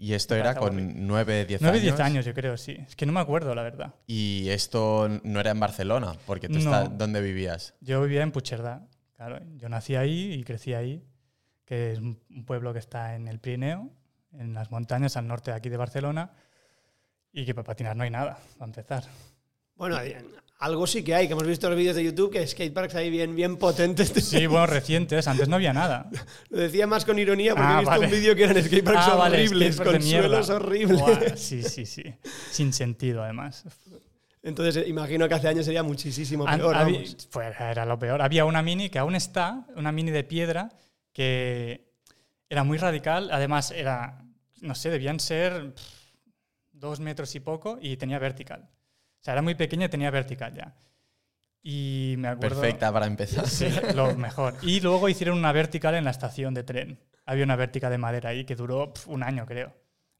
Y 0.00 0.12
esto 0.12 0.36
era 0.36 0.54
con 0.54 1.06
9, 1.08 1.44
10 1.44 1.60
9, 1.60 1.78
años. 1.78 1.96
10 1.96 2.00
años 2.00 2.24
yo 2.24 2.32
creo, 2.32 2.56
sí. 2.56 2.76
Es 2.86 2.94
que 2.94 3.04
no 3.04 3.12
me 3.12 3.18
acuerdo, 3.18 3.52
la 3.56 3.62
verdad. 3.64 3.94
Y 4.06 4.48
esto 4.50 5.08
no 5.24 5.40
era 5.40 5.50
en 5.50 5.58
Barcelona, 5.58 6.14
porque 6.24 6.46
tú 6.48 6.54
No. 6.60 6.60
estás, 6.60 6.96
¿dónde 6.96 7.20
vivías? 7.20 7.74
Yo 7.80 8.00
vivía 8.02 8.22
en 8.22 8.30
Puigcerdá, 8.30 8.86
claro. 9.16 9.40
Yo 9.56 9.68
nací 9.68 9.96
ahí 9.96 10.32
y 10.34 10.44
crecí 10.44 10.72
ahí, 10.74 11.04
que 11.64 11.92
es 11.92 11.98
un 11.98 12.20
un 12.30 12.44
pueblo 12.44 12.72
que 12.72 12.78
está 12.78 13.16
en 13.16 13.26
el 13.26 13.40
Pirineo, 13.40 13.90
en 14.34 14.54
las 14.54 14.70
montañas 14.70 15.16
al 15.16 15.26
norte 15.26 15.50
de 15.50 15.56
aquí 15.56 15.68
de 15.68 15.76
Barcelona, 15.76 16.30
y 17.32 17.44
que 17.44 17.52
para 17.54 17.64
patinar 17.64 17.96
no 17.96 18.04
hay 18.04 18.10
nada, 18.10 18.38
para 18.56 18.66
empezar. 18.68 19.04
Bueno, 19.74 19.96
algo 20.58 20.86
sí 20.88 21.04
que 21.04 21.14
hay, 21.14 21.26
que 21.28 21.34
hemos 21.34 21.46
visto 21.46 21.68
los 21.68 21.78
vídeos 21.78 21.94
de 21.96 22.04
YouTube, 22.04 22.32
que 22.32 22.44
skateparks 22.46 22.94
ahí 22.96 23.10
bien, 23.10 23.34
bien 23.36 23.56
potentes. 23.56 24.08
Sí, 24.08 24.46
bueno, 24.48 24.66
recientes, 24.66 25.28
antes 25.28 25.48
no 25.48 25.56
había 25.56 25.72
nada. 25.72 26.10
Lo 26.50 26.58
decía 26.58 26.86
más 26.86 27.04
con 27.04 27.18
ironía 27.18 27.54
porque 27.54 27.66
Ah, 27.68 27.74
he 27.76 27.80
visto 27.80 27.90
vale. 27.90 28.06
un 28.06 28.12
vídeo 28.12 28.34
que 28.34 28.44
eran 28.44 28.62
skateparks 28.64 29.00
Ah, 29.06 29.16
horribles, 29.16 29.76
con 29.80 30.02
suelos 30.02 30.50
horribles. 30.50 31.00
Buah, 31.00 31.36
sí, 31.36 31.62
sí, 31.62 31.86
sí. 31.86 32.02
Sin 32.50 32.72
sentido, 32.72 33.22
además. 33.22 33.64
Entonces 34.42 34.76
eh, 34.84 34.88
imagino 34.88 35.28
que 35.28 35.34
hace 35.34 35.48
años 35.48 35.64
sería 35.64 35.82
muchísimo 35.82 36.44
peor. 36.44 36.74
había- 36.74 36.98
vamos. 37.00 37.28
pues 37.30 37.54
era 37.60 37.84
lo 37.84 37.98
peor. 37.98 38.20
Había 38.22 38.44
una 38.44 38.62
mini 38.62 38.88
que 38.88 38.98
aún 38.98 39.14
está, 39.14 39.64
una 39.76 39.92
mini 39.92 40.10
de 40.10 40.24
piedra, 40.24 40.70
que 41.12 41.92
era 42.48 42.64
muy 42.64 42.78
radical. 42.78 43.30
Además, 43.30 43.70
era, 43.70 44.24
no 44.60 44.74
sé, 44.74 44.90
debían 44.90 45.20
ser 45.20 45.72
pff, 45.74 45.82
dos 46.72 46.98
metros 47.00 47.34
y 47.36 47.40
poco 47.40 47.78
y 47.80 47.96
tenía 47.96 48.18
vertical. 48.18 48.68
O 49.20 49.24
sea, 49.24 49.34
era 49.34 49.42
muy 49.42 49.54
pequeña 49.54 49.86
y 49.86 49.88
tenía 49.88 50.10
vertical 50.10 50.54
ya. 50.54 50.74
Y 51.62 52.14
me 52.18 52.28
acuerdo. 52.28 52.60
Perfecta 52.60 52.92
para 52.92 53.06
empezar. 53.06 53.46
Sí, 53.46 53.66
lo 53.94 54.14
mejor. 54.16 54.54
Y 54.62 54.80
luego 54.80 55.08
hicieron 55.08 55.38
una 55.38 55.52
vertical 55.52 55.94
en 55.94 56.04
la 56.04 56.10
estación 56.10 56.54
de 56.54 56.62
tren. 56.62 57.00
Había 57.26 57.44
una 57.44 57.56
vertical 57.56 57.90
de 57.90 57.98
madera 57.98 58.30
ahí 58.30 58.44
que 58.44 58.56
duró 58.56 58.92
pf, 58.92 59.10
un 59.10 59.22
año, 59.22 59.44
creo. 59.44 59.74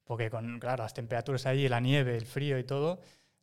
Porque 0.05 0.31
con, 0.31 0.59
claro, 0.59 0.83
las 0.83 0.95
temperaturas 0.95 1.47
ahí, 1.47 1.69
la 1.69 1.81
nieve, 1.81 2.17
el 2.17 2.27
frío 2.27 2.59
y 2.59 2.65
todo, 2.65 3.01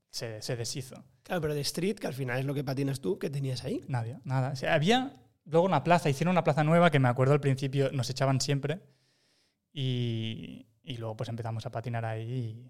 se, 0.09 0.41
se 0.41 0.55
deshizo. 0.55 1.03
Claro, 1.23 1.41
pero 1.41 1.55
de 1.55 1.61
street, 1.61 1.95
que 1.95 2.07
al 2.07 2.13
final 2.13 2.39
es 2.39 2.45
lo 2.45 2.53
que 2.53 2.63
patinas 2.63 2.99
tú, 2.99 3.17
que 3.17 3.29
tenías 3.29 3.63
ahí. 3.63 3.83
Nadie, 3.87 4.19
nada. 4.23 4.51
O 4.51 4.55
sea, 4.55 4.73
había 4.73 5.13
luego 5.45 5.65
una 5.65 5.83
plaza, 5.83 6.09
hicieron 6.09 6.31
una 6.31 6.43
plaza 6.43 6.63
nueva 6.63 6.91
que 6.91 6.99
me 6.99 7.07
acuerdo 7.07 7.33
al 7.33 7.39
principio 7.39 7.91
nos 7.91 8.09
echaban 8.09 8.41
siempre 8.41 8.81
y, 9.71 10.65
y 10.83 10.97
luego 10.97 11.15
pues 11.15 11.29
empezamos 11.29 11.65
a 11.65 11.71
patinar 11.71 12.05
ahí 12.05 12.69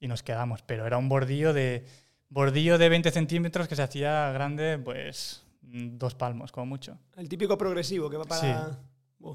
y, 0.00 0.08
nos 0.08 0.22
quedamos. 0.22 0.62
Pero 0.62 0.86
era 0.86 0.98
un 0.98 1.08
bordillo 1.08 1.52
de, 1.52 1.86
bordillo 2.28 2.78
de 2.78 2.88
20 2.88 3.10
centímetros 3.10 3.68
que 3.68 3.76
se 3.76 3.82
hacía 3.82 4.30
grande 4.32 4.78
pues 4.78 5.44
dos 5.62 6.14
palmos 6.14 6.52
como 6.52 6.66
mucho. 6.66 6.98
El 7.16 7.28
típico 7.28 7.58
progresivo 7.58 8.08
que 8.08 8.16
va 8.16 8.24
para... 8.24 8.40
Sí. 8.40 8.76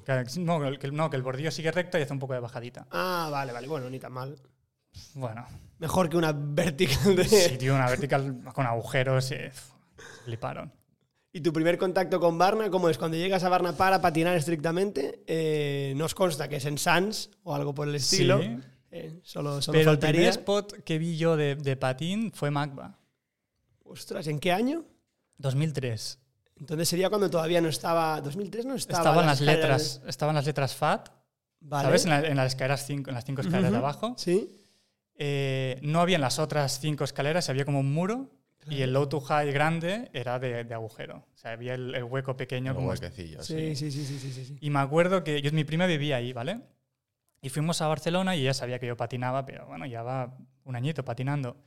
Claro, 0.05 0.23
No, 0.37 0.79
que, 0.79 0.91
no, 0.91 1.09
que 1.09 1.17
el 1.17 1.23
bordillo 1.23 1.51
sigue 1.51 1.71
recto 1.71 1.97
y 1.97 2.01
hace 2.01 2.13
un 2.13 2.19
poco 2.19 2.33
de 2.33 2.39
bajadita. 2.39 2.87
Ah, 2.89 3.27
vale, 3.31 3.51
vale. 3.51 3.67
Bueno, 3.67 3.89
ni 3.89 3.99
tan 3.99 4.13
mal. 4.13 4.35
Bueno, 5.15 5.45
Mejor 5.79 6.09
que 6.09 6.15
una 6.15 6.31
vertical 6.31 7.15
de... 7.15 7.25
sí, 7.25 7.57
tío, 7.57 7.75
una 7.75 7.89
vertical 7.89 8.41
con 8.53 8.65
agujeros, 8.65 9.31
eh, 9.31 9.51
fliparon. 10.23 10.71
¿Y 11.33 11.41
tu 11.41 11.51
primer 11.51 11.77
contacto 11.77 12.19
con 12.19 12.37
Barna 12.37 12.69
cómo 12.69 12.89
es? 12.89 12.97
Cuando 12.97 13.17
llegas 13.17 13.43
a 13.43 13.49
Barna 13.49 13.75
para 13.75 14.01
patinar 14.01 14.37
estrictamente, 14.37 15.23
eh, 15.27 15.93
nos 15.97 16.13
consta 16.15 16.47
que 16.47 16.57
es 16.57 16.65
en 16.65 16.77
Sans 16.77 17.31
o 17.43 17.55
algo 17.55 17.73
por 17.73 17.87
el 17.87 17.95
estilo. 17.95 18.41
Sí, 18.41 18.57
Eh, 18.95 19.19
solo 19.23 19.59
solo 19.59 19.75
pero 19.77 19.91
el 19.91 19.97
primer 19.99 20.27
spot 20.29 20.83
que 20.83 20.99
vi 20.99 21.17
yo 21.17 21.35
de, 21.35 21.55
de 21.55 21.75
patín 21.75 22.31
fue 22.31 22.51
Magba. 22.51 22.99
Ostras, 23.83 24.27
¿en 24.27 24.39
qué 24.39 24.51
año? 24.51 24.85
2003. 25.37 26.19
Entonces 26.59 26.87
sería 26.89 27.09
cuando 27.09 27.27
todavía 27.29 27.59
no 27.59 27.69
estaba... 27.69 28.21
2003 28.21 28.65
no 28.65 28.75
estaba. 28.75 28.99
Estaban 28.99 29.25
las 29.25 29.41
escaleras- 29.41 29.95
letras, 29.95 30.01
estaban 30.07 30.35
las 30.35 30.45
letras 30.45 30.75
FAT, 30.75 31.09
Vale. 31.61 31.85
¿sabes? 31.87 32.03
En, 32.05 32.09
la- 32.11 32.27
en 32.27 32.37
las 32.37 32.47
escaleras 32.53 32.85
cinco, 32.85 33.09
en 33.09 33.15
las 33.15 33.25
cinco 33.25 33.41
escaleras 33.41 33.71
de 33.71 33.77
abajo. 33.77 34.13
Sí. 34.17 34.47
Eh, 35.15 35.79
no 35.81 35.99
habían 35.99 36.21
las 36.21 36.37
otras 36.39 36.79
cinco 36.79 37.03
escaleras, 37.03 37.49
había 37.49 37.65
como 37.65 37.79
un 37.79 37.91
muro 37.91 38.29
y 38.69 38.81
el 38.81 38.93
low 38.93 39.07
to 39.07 39.19
high 39.21 39.51
grande 39.51 40.09
era 40.13 40.37
de, 40.39 40.63
de 40.63 40.73
agujero. 40.73 41.25
O 41.33 41.37
sea, 41.37 41.51
había 41.51 41.73
el, 41.73 41.93
el 41.95 42.03
hueco 42.03 42.37
pequeño 42.37 42.71
Un 42.71 42.75
como 42.75 42.89
huequecillo, 42.89 43.41
Sí, 43.43 43.75
sí. 43.75 43.91
sí, 43.91 44.05
sí, 44.05 44.05
sí, 44.05 44.19
sí, 44.19 44.31
sí, 44.33 44.45
sí. 44.45 44.57
Y 44.61 44.69
me 44.69 44.79
acuerdo 44.79 45.23
que 45.23 45.41
yo, 45.41 45.51
mi 45.51 45.63
prima 45.63 45.85
vivía 45.87 46.17
ahí, 46.17 46.31
¿vale? 46.31 46.61
Y 47.43 47.49
fuimos 47.49 47.81
a 47.81 47.87
Barcelona 47.87 48.37
y 48.37 48.43
ella 48.43 48.53
sabía 48.53 48.79
que 48.79 48.87
yo 48.87 48.95
patinaba, 48.95 49.45
pero 49.45 49.67
bueno, 49.67 49.85
ya 49.85 50.01
va 50.01 50.33
un 50.63 50.77
añito 50.77 51.03
patinando. 51.03 51.57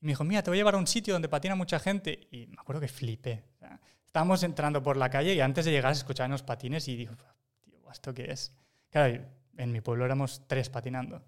Y 0.00 0.06
me 0.06 0.12
dijo, 0.12 0.22
mira, 0.22 0.40
te 0.40 0.50
voy 0.50 0.58
a 0.58 0.60
llevar 0.60 0.76
a 0.76 0.78
un 0.78 0.86
sitio 0.86 1.14
donde 1.14 1.28
patina 1.28 1.56
mucha 1.56 1.80
gente. 1.80 2.28
Y 2.30 2.46
me 2.46 2.54
acuerdo 2.60 2.80
que 2.80 2.86
flipé. 2.86 3.42
O 3.56 3.58
sea, 3.58 3.80
estábamos 4.04 4.44
entrando 4.44 4.84
por 4.84 4.96
la 4.96 5.10
calle 5.10 5.34
y 5.34 5.40
antes 5.40 5.64
de 5.64 5.72
llegar 5.72 5.90
escuchaban 5.90 6.30
los 6.30 6.44
patines 6.44 6.86
y 6.86 6.94
digo, 6.94 7.16
tío, 7.16 7.90
¿esto 7.90 8.14
qué 8.14 8.30
es? 8.30 8.52
Claro, 8.88 9.20
en 9.56 9.72
mi 9.72 9.80
pueblo 9.80 10.04
éramos 10.04 10.42
tres 10.46 10.70
patinando. 10.70 11.24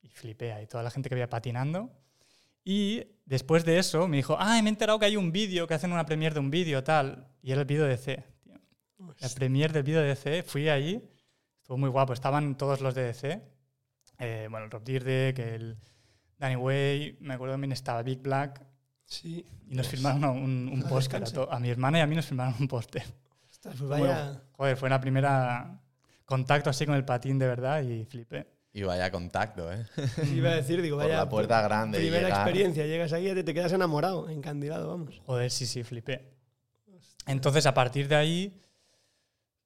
Y 0.00 0.08
flipé 0.08 0.52
ahí, 0.52 0.66
toda 0.66 0.82
la 0.82 0.90
gente 0.90 1.08
que 1.08 1.14
había 1.14 1.30
patinando. 1.30 1.92
Y 2.64 3.04
después 3.24 3.64
de 3.64 3.78
eso 3.78 4.08
me 4.08 4.16
dijo, 4.16 4.36
ah, 4.36 4.60
me 4.62 4.68
he 4.68 4.72
enterado 4.72 4.98
que 4.98 5.06
hay 5.06 5.16
un 5.16 5.30
vídeo, 5.30 5.68
que 5.68 5.74
hacen 5.74 5.92
una 5.92 6.06
premiere 6.06 6.34
de 6.34 6.40
un 6.40 6.50
vídeo, 6.50 6.82
tal. 6.82 7.28
Y 7.40 7.52
era 7.52 7.60
el 7.60 7.68
vídeo 7.68 7.84
de 7.84 7.98
C. 7.98 8.24
tío. 8.42 8.58
La 9.20 9.28
premiere 9.28 9.72
del 9.72 9.84
vídeo 9.84 10.00
de 10.00 10.08
DC, 10.08 10.42
fui 10.42 10.68
allí, 10.68 11.00
estuvo 11.62 11.78
muy 11.78 11.88
guapo. 11.88 12.12
Estaban 12.12 12.56
todos 12.56 12.80
los 12.80 12.94
de 12.94 13.04
DC. 13.04 13.40
Eh, 14.18 14.48
bueno, 14.50 14.66
el 14.66 14.70
Rob 14.70 14.84
Dyrdek, 14.84 15.38
el 15.38 15.76
Danny 16.38 16.56
Way, 16.56 17.18
me 17.20 17.34
acuerdo 17.34 17.54
también 17.54 17.72
estaba 17.72 18.02
Big 18.02 18.20
Black. 18.20 18.60
Sí. 19.06 19.44
Y 19.68 19.74
nos 19.74 19.88
firmaron 19.88 20.24
un, 20.24 20.68
un 20.72 20.82
póster. 20.84 21.22
A, 21.50 21.56
a 21.56 21.60
mi 21.60 21.70
hermana 21.70 21.98
y 21.98 22.00
a 22.02 22.06
mí 22.06 22.14
nos 22.14 22.26
firmaron 22.26 22.54
un 22.60 22.68
póster. 22.68 23.04
Pues 23.62 23.80
vaya. 23.80 24.42
Joder, 24.52 24.76
fue 24.76 24.90
la 24.90 25.00
primera 25.00 25.80
contacto 26.24 26.70
así 26.70 26.84
con 26.86 26.94
el 26.94 27.04
patín 27.04 27.38
de 27.38 27.46
verdad 27.46 27.82
y 27.82 28.04
flipé. 28.04 28.46
Y 28.72 28.82
vaya 28.84 29.10
contacto, 29.10 29.70
¿eh? 29.72 29.86
Iba 30.34 30.50
a 30.50 30.54
decir, 30.54 30.80
digo, 30.80 30.96
Por 30.96 31.04
vaya. 31.06 31.18
la 31.18 31.28
puerta 31.28 31.60
grande. 31.60 31.98
Primera 31.98 32.22
llegar. 32.28 32.40
experiencia, 32.40 32.86
llegas 32.86 33.12
ahí 33.12 33.28
y 33.30 33.34
te, 33.34 33.44
te 33.44 33.52
quedas 33.54 33.72
enamorado, 33.72 34.28
encandilado, 34.30 34.88
vamos. 34.88 35.20
Joder, 35.26 35.50
sí, 35.50 35.66
sí, 35.66 35.82
flipé. 35.84 36.32
Entonces, 37.26 37.66
a 37.66 37.74
partir 37.74 38.08
de 38.08 38.16
ahí, 38.16 38.60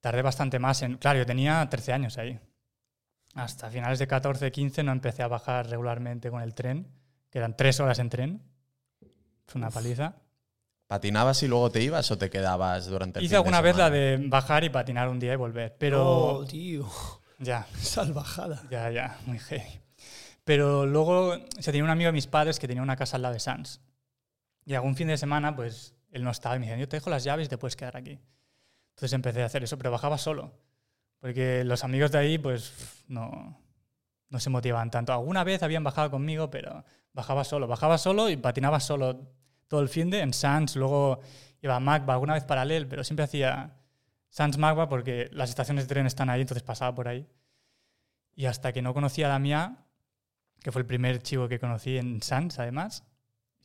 tardé 0.00 0.22
bastante 0.22 0.58
más 0.58 0.82
en... 0.82 0.96
Claro, 0.96 1.18
yo 1.18 1.26
tenía 1.26 1.68
13 1.68 1.92
años 1.92 2.18
ahí. 2.18 2.38
Hasta 3.34 3.70
finales 3.70 3.98
de 3.98 4.06
14, 4.06 4.50
15 4.50 4.82
no 4.82 4.92
empecé 4.92 5.22
a 5.22 5.28
bajar 5.28 5.68
regularmente 5.68 6.30
con 6.30 6.40
el 6.42 6.54
tren, 6.54 6.88
que 7.30 7.38
eran 7.38 7.56
tres 7.56 7.80
horas 7.80 7.98
en 7.98 8.08
tren. 8.08 8.42
Fue 9.46 9.58
una 9.60 9.70
paliza. 9.70 10.14
¿Patinabas 10.86 11.42
y 11.42 11.48
luego 11.48 11.70
te 11.70 11.82
ibas 11.82 12.10
o 12.10 12.16
te 12.18 12.30
quedabas 12.30 12.86
durante 12.86 13.18
el 13.18 13.24
Hice 13.24 13.30
fin 13.30 13.34
de 13.34 13.36
alguna 13.38 13.60
vez 13.60 13.76
la 13.76 13.90
de 13.90 14.18
bajar 14.28 14.62
y 14.64 14.70
patinar 14.70 15.08
un 15.08 15.18
día 15.18 15.32
y 15.32 15.36
volver, 15.36 15.76
pero 15.78 16.36
Oh, 16.38 16.44
tío, 16.46 16.88
ya, 17.38 17.66
salvajada. 17.80 18.62
ya, 18.70 18.90
ya, 18.90 19.18
muy 19.26 19.38
heavy. 19.38 19.80
Pero 20.44 20.86
luego 20.86 21.34
se 21.58 21.72
tenía 21.72 21.82
un 21.84 21.90
amigo 21.90 22.06
de 22.08 22.12
mis 22.12 22.28
padres 22.28 22.60
que 22.60 22.68
tenía 22.68 22.82
una 22.82 22.94
casa 22.96 23.16
al 23.16 23.22
lado 23.22 23.34
de 23.34 23.40
Sans. 23.40 23.80
Y 24.64 24.74
algún 24.74 24.94
fin 24.94 25.08
de 25.08 25.18
semana, 25.18 25.56
pues 25.56 25.94
él 26.12 26.22
no 26.22 26.30
estaba 26.30 26.54
y 26.56 26.60
me 26.60 26.66
decía, 26.66 26.78
yo 26.80 26.88
te 26.88 26.96
dejo 26.96 27.10
las 27.10 27.24
llaves 27.24 27.46
y 27.46 27.50
te 27.50 27.58
puedes 27.58 27.74
quedar 27.76 27.96
aquí. 27.96 28.20
Entonces 28.96 29.12
empecé 29.12 29.42
a 29.42 29.46
hacer 29.46 29.62
eso, 29.62 29.76
pero 29.76 29.90
bajaba 29.90 30.16
solo. 30.16 30.54
Porque 31.20 31.64
los 31.64 31.84
amigos 31.84 32.12
de 32.12 32.18
ahí, 32.18 32.38
pues 32.38 33.04
no, 33.08 33.60
no 34.30 34.40
se 34.40 34.48
motivaban 34.48 34.90
tanto. 34.90 35.12
Alguna 35.12 35.44
vez 35.44 35.62
habían 35.62 35.84
bajado 35.84 36.10
conmigo, 36.10 36.48
pero 36.48 36.82
bajaba 37.12 37.44
solo. 37.44 37.66
Bajaba 37.66 37.98
solo 37.98 38.30
y 38.30 38.38
patinaba 38.38 38.80
solo 38.80 39.28
todo 39.68 39.80
el 39.80 39.90
fin 39.90 40.08
de 40.08 40.20
en 40.20 40.32
Sans. 40.32 40.76
Luego 40.76 41.20
iba 41.60 41.76
a 41.76 41.80
Magba 41.80 42.14
alguna 42.14 42.32
vez 42.32 42.44
paralel, 42.44 42.88
pero 42.88 43.04
siempre 43.04 43.24
hacía 43.24 43.76
Sans 44.30 44.56
Magba 44.56 44.88
porque 44.88 45.28
las 45.30 45.50
estaciones 45.50 45.84
de 45.84 45.88
tren 45.88 46.06
están 46.06 46.30
ahí, 46.30 46.40
entonces 46.40 46.62
pasaba 46.62 46.94
por 46.94 47.06
ahí. 47.06 47.28
Y 48.34 48.46
hasta 48.46 48.72
que 48.72 48.80
no 48.80 48.94
conocí 48.94 49.22
a 49.22 49.28
Damián, 49.28 49.84
que 50.62 50.72
fue 50.72 50.80
el 50.80 50.86
primer 50.86 51.22
chico 51.22 51.48
que 51.48 51.60
conocí 51.60 51.98
en 51.98 52.22
Sans, 52.22 52.58
además, 52.58 53.04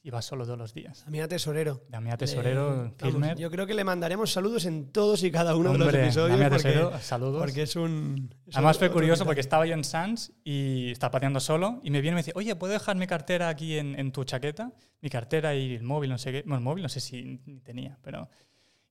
iba 0.03 0.21
solo 0.21 0.45
todos 0.45 0.57
los 0.57 0.73
días. 0.73 1.03
Damián 1.05 1.29
Tesorero. 1.29 1.83
Damián 1.89 2.17
Tesorero, 2.17 2.69
vamos, 2.69 2.93
Filmer. 2.97 3.37
yo 3.37 3.51
creo 3.51 3.67
que 3.67 3.73
le 3.73 3.83
mandaremos 3.83 4.31
saludos 4.31 4.65
en 4.65 4.91
todos 4.91 5.23
y 5.23 5.31
cada 5.31 5.55
uno 5.55 5.71
de 5.73 5.77
los 5.77 5.87
Hombre, 5.87 6.03
episodios. 6.03 6.29
Damián 6.39 6.51
Tesorero, 6.51 6.99
saludos. 6.99 7.39
porque 7.41 7.63
es 7.63 7.75
un. 7.75 8.33
es 8.47 8.55
Además 8.55 8.77
fue 8.77 8.87
otro 8.87 8.95
curioso 8.99 9.25
porque 9.25 9.41
estaba 9.41 9.65
yo 9.65 9.73
en 9.73 9.83
Sans 9.83 10.33
y 10.43 10.91
estaba 10.91 11.11
pateando 11.11 11.39
solo 11.39 11.79
y 11.83 11.91
me 11.91 12.01
viene 12.01 12.15
y 12.15 12.17
me 12.17 12.21
dice, 12.21 12.31
oye, 12.35 12.55
¿puedo 12.55 12.73
dejar 12.73 12.95
mi 12.97 13.07
cartera 13.07 13.49
aquí 13.49 13.77
en, 13.77 13.97
en 13.99 14.11
tu 14.11 14.23
chaqueta? 14.23 14.71
Mi 15.01 15.09
cartera 15.09 15.53
y 15.55 15.75
el 15.75 15.83
móvil, 15.83 16.09
no 16.09 16.17
sé 16.17 16.31
qué. 16.31 16.41
Bueno, 16.43 16.57
el 16.57 16.63
móvil 16.63 16.83
no 16.83 16.89
sé 16.89 16.99
si 16.99 17.39
tenía, 17.63 17.97
pero... 18.01 18.29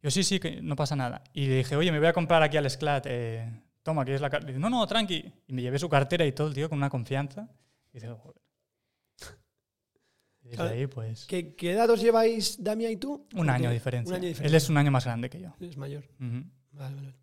Yo 0.03 0.11
sí, 0.11 0.25
sí, 0.25 0.41
que 0.41 0.63
no 0.63 0.77
pasa 0.77 0.97
nada. 0.97 1.23
Y 1.35 1.47
le 1.47 1.57
dije, 1.57 1.77
oye, 1.77 1.93
me 1.93 1.99
voy 1.99 2.09
a 2.09 2.15
comprar 2.15 2.43
aquí 2.43 2.57
al 2.57 2.71
Sclat. 2.71 3.05
eh, 3.07 3.53
toma, 3.83 4.03
que 4.05 4.15
es 4.15 4.21
la 4.23 4.31
cartera. 4.31 4.59
No, 4.59 4.71
no, 4.71 4.87
tranqui. 4.87 5.31
Y 5.47 5.53
me 5.53 5.61
llevé 5.61 5.79
su 5.79 5.91
cartera 5.91 6.25
y 6.25 6.33
todo, 6.33 6.49
el 6.49 6.55
tío, 6.55 6.71
con 6.71 6.79
una 6.79 6.89
confianza. 6.89 7.51
Y 7.93 7.99
dice, 7.99 8.09
joder. 8.09 8.41
Desde 10.51 10.69
ahí, 10.69 10.87
pues... 10.87 11.27
¿Qué, 11.27 11.55
qué 11.55 11.73
edad 11.73 11.89
os 11.91 12.01
lleváis, 12.01 12.63
Damián 12.63 12.93
y 12.93 12.97
tú? 12.97 13.27
Un 13.35 13.49
año 13.51 13.69
de 13.69 13.75
diferencia. 13.75 14.15
Un 14.17 14.23
año 14.25 14.35
de 14.35 14.47
Él 14.47 14.55
es 14.55 14.69
un 14.69 14.77
año 14.77 14.91
más 14.91 15.05
grande 15.05 15.31
que 15.31 15.41
yo. 15.41 15.55
Es 15.61 15.77
mayor. 15.77 16.05
Vale, 16.73 16.97
vale. 16.97 17.15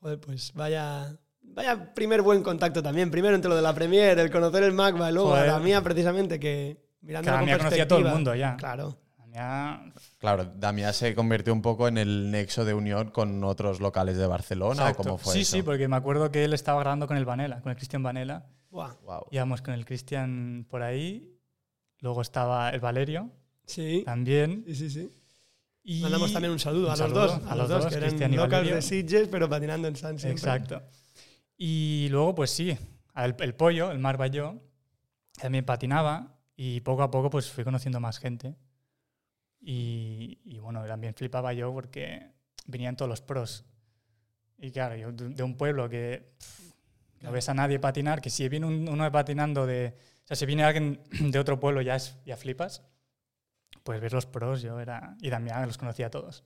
Joder, 0.00 0.20
pues 0.20 0.52
vaya. 0.54 1.16
Vaya 1.42 1.94
primer 1.94 2.22
buen 2.22 2.42
contacto 2.42 2.82
también. 2.82 3.10
Primero 3.10 3.34
entre 3.36 3.48
lo 3.48 3.56
de 3.56 3.62
la 3.62 3.74
Premier, 3.74 4.18
el 4.18 4.30
conocer 4.30 4.62
el 4.64 4.72
Magma, 4.72 5.10
y 5.10 5.14
luego 5.14 5.30
Joder. 5.30 5.48
a 5.48 5.52
Damián 5.52 5.82
precisamente, 5.84 6.40
que 6.40 6.82
mirando 7.02 7.30
Damián 7.30 7.58
conocía 7.58 7.84
a 7.84 7.88
todo 7.88 7.98
el 7.98 8.04
perspectiva- 8.04 8.14
mundo 8.14 8.34
ya. 8.34 8.56
Claro. 8.56 8.98
Ya, 9.32 9.84
Claro, 10.18 10.44
Damián 10.44 10.94
se 10.94 11.12
convirtió 11.14 11.52
un 11.52 11.60
poco 11.60 11.88
en 11.88 11.98
el 11.98 12.30
nexo 12.30 12.64
de 12.64 12.72
unión 12.72 13.10
con 13.10 13.42
otros 13.42 13.80
locales 13.80 14.16
de 14.16 14.26
Barcelona 14.28 14.82
Exacto. 14.82 15.02
o 15.02 15.04
cómo 15.04 15.18
fue 15.18 15.32
sí, 15.34 15.40
eso? 15.40 15.56
sí, 15.56 15.62
porque 15.62 15.88
me 15.88 15.96
acuerdo 15.96 16.30
que 16.30 16.44
él 16.44 16.52
estaba 16.54 16.78
grabando 16.80 17.08
con 17.08 17.16
el 17.16 17.24
Vanela, 17.24 17.60
con 17.60 17.70
el 17.70 17.76
Cristian 17.76 18.02
Vanela. 18.04 18.46
Wow. 18.70 19.26
Íbamos 19.32 19.60
con 19.60 19.74
el 19.74 19.84
Cristian 19.84 20.66
por 20.70 20.82
ahí. 20.82 21.33
Luego 22.04 22.20
estaba 22.20 22.68
el 22.68 22.80
Valerio 22.80 23.30
Sí. 23.64 24.02
también. 24.04 24.62
Sí, 24.66 24.74
sí, 24.74 24.90
sí. 24.90 25.10
Y 25.84 26.02
Mandamos 26.02 26.32
también 26.34 26.52
un 26.52 26.58
saludo 26.58 26.82
un 26.86 26.92
a 26.92 26.96
los 26.96 26.98
saludo 26.98 27.20
dos. 27.38 27.50
a 27.50 27.56
los 27.56 27.68
dos, 27.70 27.86
que 27.86 27.98
Cristian 27.98 28.16
eran 28.20 28.32
y 28.34 28.36
locals 28.36 28.52
Valerio. 28.52 28.74
de 28.76 28.82
Sitges, 28.82 29.28
pero 29.28 29.48
patinando 29.48 29.88
en 29.88 29.96
San 29.96 30.18
siempre. 30.18 30.38
Exacto. 30.38 30.82
Y 31.56 32.08
luego, 32.10 32.34
pues 32.34 32.50
sí, 32.50 32.76
el, 33.16 33.34
el 33.38 33.54
pollo, 33.54 33.90
el 33.90 33.98
Mar 34.00 34.18
Bayó, 34.18 34.60
también 35.40 35.64
patinaba 35.64 36.36
y 36.56 36.80
poco 36.80 37.02
a 37.02 37.10
poco 37.10 37.30
pues 37.30 37.50
fui 37.50 37.64
conociendo 37.64 38.00
más 38.00 38.18
gente. 38.18 38.54
Y, 39.60 40.38
y, 40.44 40.58
bueno, 40.58 40.84
también 40.86 41.14
flipaba 41.14 41.52
yo 41.54 41.72
porque 41.72 42.32
venían 42.66 42.96
todos 42.96 43.08
los 43.08 43.22
pros. 43.22 43.64
Y 44.58 44.70
claro, 44.70 44.94
yo 44.96 45.10
de 45.12 45.30
de 45.30 45.42
un 45.42 45.56
pueblo 45.56 45.88
que 45.88 46.34
pff, 46.38 46.72
no 47.22 47.32
ves 47.32 47.48
a 47.48 47.54
nadie 47.54 47.78
patinar, 47.78 48.20
que 48.20 48.28
si 48.30 48.46
viene 48.48 48.66
un- 48.66 48.88
uno 48.88 49.10
patinando 49.10 49.66
de... 49.66 49.94
O 50.24 50.26
sea, 50.26 50.36
si 50.36 50.46
viene 50.46 50.64
alguien 50.64 51.00
de 51.20 51.38
otro 51.38 51.60
pueblo 51.60 51.80
ya, 51.82 51.96
es, 51.96 52.16
ya 52.24 52.36
flipas. 52.36 52.82
Pues 53.82 54.00
ver 54.00 54.12
los 54.12 54.24
pros, 54.26 54.62
yo 54.62 54.80
era... 54.80 55.16
Y 55.20 55.28
también 55.30 55.60
los 55.66 55.76
conocía 55.78 56.06
a 56.06 56.10
todos. 56.10 56.44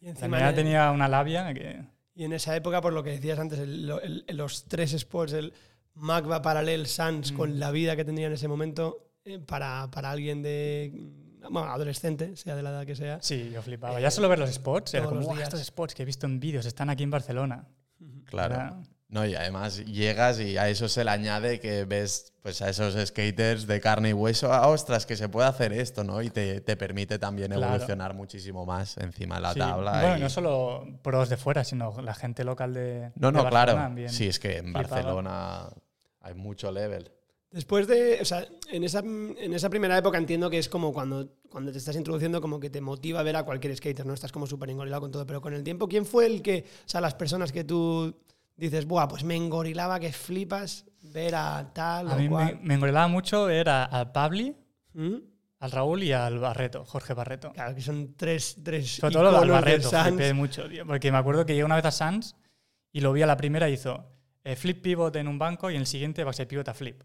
Y 0.00 0.08
en- 0.08 0.14
tenía 0.54 0.90
una 0.90 1.08
labia 1.08 1.52
que... 1.52 1.84
Y 2.14 2.24
en 2.24 2.32
esa 2.32 2.56
época, 2.56 2.80
por 2.80 2.94
lo 2.94 3.02
que 3.02 3.10
decías 3.10 3.38
antes, 3.38 3.58
el- 3.58 3.86
lo- 3.86 4.00
el- 4.00 4.24
los 4.28 4.64
tres 4.64 4.94
sports, 4.94 5.34
el 5.34 5.52
Magba 5.94 6.40
Parallel 6.40 6.86
Sans, 6.86 7.32
Mm. 7.32 7.36
con 7.36 7.58
la 7.60 7.70
vida 7.70 7.94
que 7.96 8.04
tendría 8.06 8.28
en 8.28 8.32
ese 8.32 8.48
momento, 8.48 9.10
eh, 9.24 9.38
para, 9.38 9.90
para 9.90 10.10
alguien 10.12 10.42
de. 10.42 10.92
Bueno, 11.50 11.68
adolescente, 11.70 12.34
sea 12.36 12.56
de 12.56 12.62
la 12.62 12.70
edad 12.70 12.86
que 12.86 12.96
sea. 12.96 13.18
Sí, 13.22 13.50
yo 13.52 13.60
flipaba. 13.62 14.00
Ya 14.00 14.10
solo 14.10 14.28
ver 14.30 14.38
los 14.38 14.50
spots, 14.50 14.94
era 14.94 15.04
como, 15.04 15.16
los 15.16 15.26
"Buah, 15.26 15.36
días". 15.36 15.48
estos 15.48 15.62
spots 15.64 15.94
que 15.94 16.02
he 16.02 16.06
visto 16.06 16.26
en 16.26 16.40
vídeos 16.40 16.64
están 16.66 16.88
aquí 16.90 17.02
en 17.02 17.10
Barcelona. 17.10 17.66
Claro. 18.24 18.54
Era- 18.54 18.82
No, 19.08 19.24
y 19.24 19.36
además 19.36 19.84
llegas 19.84 20.40
y 20.40 20.58
a 20.58 20.68
eso 20.68 20.88
se 20.88 21.04
le 21.04 21.10
añade 21.12 21.60
que 21.60 21.84
ves 21.84 22.32
pues 22.42 22.60
a 22.60 22.68
esos 22.68 22.94
skaters 23.06 23.66
de 23.68 23.80
carne 23.80 24.08
y 24.10 24.12
hueso, 24.12 24.52
ah, 24.52 24.66
ostras, 24.66 25.06
que 25.06 25.16
se 25.16 25.28
puede 25.28 25.46
hacer 25.48 25.72
esto, 25.72 26.02
¿no? 26.02 26.22
Y 26.22 26.30
te, 26.30 26.60
te 26.60 26.76
permite 26.76 27.18
también 27.18 27.52
Claro. 27.52 27.74
evolucionar 27.74 28.14
muchísimo 28.14 28.66
más 28.66 28.96
encima 28.98 29.36
de 29.36 29.40
la 29.42 29.52
sí. 29.52 29.60
tabla. 29.60 30.00
Bueno, 30.00 30.18
y- 30.18 30.20
no 30.22 30.28
solo 30.30 30.84
pros 31.02 31.28
de 31.28 31.36
fuera, 31.36 31.62
sino 31.62 32.00
la 32.02 32.14
gente 32.14 32.42
local 32.42 32.74
de. 32.74 33.12
No, 33.14 33.28
de 33.28 33.32
no, 33.34 33.42
Barcelona 33.44 33.48
claro. 33.50 33.72
también 33.74 34.08
Sí, 34.10 34.26
es 34.26 34.40
que 34.40 34.58
en. 34.58 34.72
Barcelona 34.72 35.68
hay 36.20 36.34
mucho 36.34 36.72
level. 36.72 37.10
Después 37.52 37.86
de. 37.86 38.18
O 38.20 38.24
sea, 38.24 38.44
en 38.70 38.82
esa, 38.82 38.98
en 39.00 39.54
esa 39.54 39.70
primera 39.70 39.96
época 39.96 40.18
entiendo 40.18 40.50
que 40.50 40.58
es 40.58 40.68
como 40.68 40.92
cuando, 40.92 41.28
cuando 41.48 41.70
te 41.72 41.78
estás 41.78 41.94
introduciendo, 41.96 42.40
como 42.40 42.58
que 42.58 42.70
te 42.70 42.80
motiva 42.80 43.20
a 43.20 43.22
ver 43.22 43.36
a 43.36 43.44
cualquier 43.44 43.74
skater, 43.76 44.04
¿no? 44.04 44.14
Estás 44.14 44.32
como 44.32 44.46
súper 44.48 44.68
engorilado 44.70 45.02
con 45.02 45.12
todo. 45.12 45.24
Pero 45.26 45.40
con 45.40 45.54
el 45.54 45.62
tiempo, 45.62 45.86
¿quién 45.88 46.04
fue 46.04 46.26
el 46.26 46.42
que. 46.42 46.64
O 46.84 46.88
sea, 46.88 47.00
las 47.00 47.14
personas 47.14 47.52
que 47.52 47.62
tú 47.64 48.14
dices, 48.56 48.86
buah, 48.86 49.08
pues 49.08 49.24
me 49.24 49.36
engorilaba 49.36 50.00
que 50.00 50.12
flipas 50.12 50.86
ver 51.02 51.34
a 51.34 51.70
tal 51.72 52.08
A 52.10 52.14
o 52.14 52.16
mí 52.16 52.24
me, 52.24 52.28
cual. 52.30 52.58
me 52.62 52.74
engolaba 52.74 53.08
mucho 53.08 53.44
ver 53.46 53.68
a- 53.68 53.84
al 53.84 54.12
Pabli, 54.12 54.56
¿Mm? 54.94 55.16
al 55.60 55.70
Raúl 55.70 56.02
y 56.02 56.12
al 56.12 56.38
Barreto, 56.38 56.84
Jorge 56.84 57.14
Barreto. 57.14 57.52
Claro, 57.52 57.74
que 57.74 57.80
son 57.82 58.14
tres. 58.16 58.56
tres 58.64 58.96
Sobre 58.96 59.14
todo 59.14 59.40
del 59.40 59.50
Barreto, 59.50 59.90
flipé 59.90 60.32
mucho, 60.34 60.68
tío, 60.68 60.86
Porque 60.86 61.10
me 61.12 61.18
acuerdo 61.18 61.44
que 61.46 61.52
llegué 61.54 61.64
una 61.64 61.76
vez 61.76 61.84
a 61.84 61.90
Sans 61.90 62.34
y 62.92 63.00
lo 63.00 63.12
vi 63.12 63.22
a 63.22 63.26
la 63.26 63.36
primera 63.36 63.68
y 63.68 63.74
hizo 63.74 64.04
eh, 64.44 64.56
flip 64.56 64.82
pivot 64.82 65.14
en 65.16 65.28
un 65.28 65.38
banco 65.38 65.70
y 65.70 65.74
en 65.74 65.80
el 65.80 65.86
siguiente 65.86 66.24
backside 66.24 66.46
pivot 66.46 66.68
a 66.68 66.74
flip. 66.74 67.02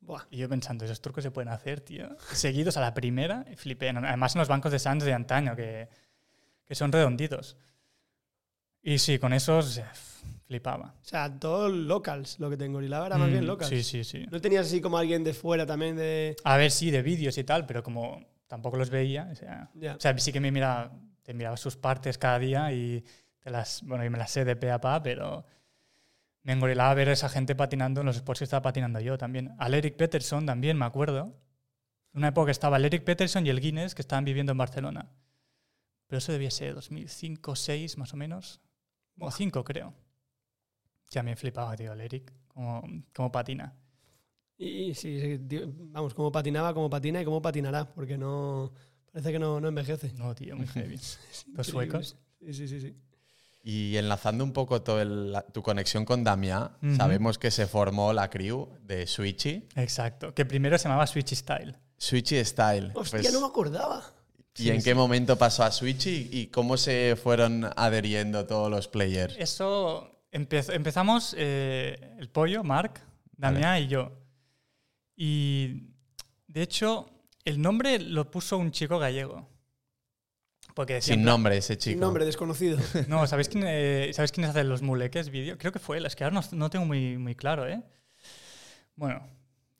Buah. 0.00 0.22
Y 0.30 0.38
yo 0.38 0.48
pensando, 0.48 0.84
esos 0.84 1.00
trucos 1.00 1.22
se 1.24 1.30
pueden 1.30 1.48
hacer, 1.48 1.80
tío. 1.80 2.08
Seguidos 2.32 2.76
a 2.76 2.80
la 2.80 2.94
primera, 2.94 3.44
y 3.50 3.56
flipé. 3.56 3.90
Además 3.90 4.34
en 4.34 4.38
los 4.40 4.48
bancos 4.48 4.72
de 4.72 4.78
Sans 4.78 5.02
de 5.04 5.12
antaño, 5.12 5.54
que, 5.56 5.88
que 6.64 6.74
son 6.74 6.90
redonditos. 6.92 7.56
Y 8.82 8.98
sí, 8.98 9.18
con 9.18 9.32
esos 9.32 9.80
flipaba. 10.50 10.94
O 11.00 11.04
sea, 11.04 11.38
todos 11.38 11.70
locals. 11.72 12.40
Lo 12.40 12.50
que 12.50 12.56
te 12.56 12.64
engorilaba 12.64 13.06
era 13.06 13.16
más 13.16 13.28
Mm, 13.28 13.32
bien 13.32 13.46
locals. 13.46 13.68
Sí, 13.70 13.84
sí, 13.84 14.02
sí. 14.02 14.26
¿No 14.32 14.40
tenías 14.40 14.66
así 14.66 14.80
como 14.80 14.98
alguien 14.98 15.22
de 15.22 15.32
fuera 15.32 15.64
también 15.64 15.94
de. 15.96 16.34
A 16.42 16.56
ver, 16.56 16.72
sí, 16.72 16.90
de 16.90 17.02
vídeos 17.02 17.38
y 17.38 17.44
tal, 17.44 17.66
pero 17.66 17.84
como 17.84 18.20
tampoco 18.48 18.76
los 18.76 18.90
veía, 18.90 19.28
o 19.30 19.34
sea, 19.36 19.70
Ya. 19.74 19.94
o 19.94 20.00
sea 20.00 20.18
sí 20.18 20.32
que 20.32 20.40
me 20.40 20.50
miraba, 20.50 20.90
te 21.22 21.34
miraba 21.34 21.56
sus 21.56 21.76
partes 21.76 22.18
cada 22.18 22.40
día 22.40 22.72
y 22.72 23.04
te 23.38 23.48
las, 23.48 23.82
bueno, 23.84 24.04
y 24.04 24.10
me 24.10 24.18
las 24.18 24.32
sé 24.32 24.44
de 24.44 24.56
pe 24.56 24.72
a 24.72 24.80
pa, 24.80 25.00
pero 25.00 25.44
me 26.42 26.54
engorilaba 26.54 26.92
ver 26.94 27.10
a 27.10 27.12
esa 27.12 27.28
gente 27.28 27.54
patinando 27.54 28.00
en 28.00 28.06
los 28.06 28.16
sports 28.16 28.40
que 28.40 28.44
estaba 28.44 28.62
patinando 28.62 28.98
yo 28.98 29.16
también. 29.16 29.54
Al 29.58 29.72
Eric 29.74 29.94
Peterson 29.94 30.46
también, 30.46 30.76
me 30.76 30.84
acuerdo. 30.84 31.26
En 32.12 32.18
una 32.18 32.28
época 32.28 32.50
estaba 32.50 32.76
el 32.76 32.84
Eric 32.86 33.04
Peterson 33.04 33.46
y 33.46 33.50
el 33.50 33.60
Guinness 33.60 33.94
que 33.94 34.02
estaban 34.02 34.24
viviendo 34.24 34.50
en 34.50 34.58
Barcelona. 34.58 35.10
Pero 36.08 36.18
eso 36.18 36.32
debía 36.32 36.50
ser 36.50 36.74
2005, 36.74 37.54
6 37.54 37.98
más 37.98 38.12
o 38.14 38.16
menos. 38.16 38.60
O 39.20 39.30
5 39.30 39.62
creo. 39.62 39.94
Ya 41.10 41.22
me 41.22 41.34
flipaba, 41.36 41.74
tío, 41.76 41.92
el 41.92 42.00
Eric, 42.00 42.32
como, 42.48 42.82
como 43.14 43.32
patina. 43.32 43.74
Y 44.56 44.94
sí, 44.94 45.20
sí, 45.20 45.38
tío, 45.38 45.62
vamos, 45.74 46.14
cómo 46.14 46.30
patinaba, 46.30 46.72
cómo 46.74 46.88
patina 46.90 47.20
y 47.22 47.24
cómo 47.24 47.40
patinará, 47.42 47.92
porque 47.92 48.16
no. 48.18 48.72
Parece 49.12 49.32
que 49.32 49.38
no, 49.38 49.60
no 49.60 49.68
envejece. 49.68 50.12
No, 50.14 50.34
tío, 50.34 50.56
muy 50.56 50.66
heavy. 50.68 50.98
Los 51.54 51.66
suecos. 51.66 52.16
Sí, 52.44 52.52
sí, 52.54 52.68
sí. 52.68 52.80
sí. 52.80 52.94
Y 53.62 53.96
enlazando 53.96 54.44
un 54.44 54.52
poco 54.52 54.82
todo 54.82 55.02
el- 55.02 55.32
la- 55.32 55.42
tu 55.46 55.62
conexión 55.62 56.04
con 56.04 56.22
Damián, 56.24 56.70
Ujú. 56.82 56.94
sabemos 56.96 57.38
que 57.38 57.50
se 57.50 57.66
formó 57.66 58.12
la 58.12 58.30
crew 58.30 58.68
de 58.82 59.06
Switchy. 59.06 59.66
Exacto. 59.76 60.32
Que 60.32 60.44
primero 60.46 60.78
se 60.78 60.84
llamaba 60.84 61.06
Switch 61.06 61.34
Style. 61.34 61.76
Switchy 61.98 62.42
Style. 62.44 62.92
Hostia, 62.94 63.20
Pues, 63.20 63.32
no 63.32 63.40
me 63.40 63.46
acordaba. 63.48 64.02
¿Y 64.56 64.62
Sí, 64.62 64.70
en 64.70 64.78
sí. 64.80 64.84
qué 64.84 64.94
momento 64.94 65.36
pasó 65.36 65.64
a 65.64 65.70
Switchy 65.72 66.28
y 66.32 66.46
cómo 66.46 66.76
se 66.76 67.16
fueron 67.22 67.68
adheriendo 67.76 68.46
todos 68.46 68.70
los 68.70 68.88
players? 68.88 69.36
Eso 69.38 70.19
empez- 70.32 70.72
empezamos 70.74 71.34
eh, 71.38 72.16
el 72.18 72.28
pollo, 72.28 72.62
Marc, 72.64 73.00
Damián 73.36 73.82
y 73.82 73.88
yo. 73.88 74.12
Y 75.16 75.88
de 76.46 76.62
hecho, 76.62 77.10
el 77.44 77.60
nombre 77.60 77.98
lo 77.98 78.30
puso 78.30 78.56
un 78.58 78.70
chico 78.70 78.98
gallego. 78.98 79.48
Porque 80.74 81.00
Sin 81.00 81.24
nombre 81.24 81.56
ese 81.56 81.76
chico. 81.76 81.92
Sin 81.92 82.00
nombre, 82.00 82.24
desconocido. 82.24 82.78
No, 83.08 83.26
¿sabéis, 83.26 83.48
quién, 83.48 83.64
eh, 83.66 84.10
¿sabéis 84.14 84.32
quiénes 84.32 84.50
hacen 84.50 84.68
los 84.68 84.82
muleques 84.82 85.28
vídeo? 85.30 85.58
Creo 85.58 85.72
que 85.72 85.78
fue 85.80 85.98
él, 85.98 86.06
es 86.06 86.14
que 86.16 86.24
ahora 86.24 86.34
no, 86.40 86.56
no 86.56 86.70
tengo 86.70 86.86
muy, 86.86 87.18
muy 87.18 87.34
claro, 87.34 87.66
¿eh? 87.66 87.82
Bueno, 88.94 89.26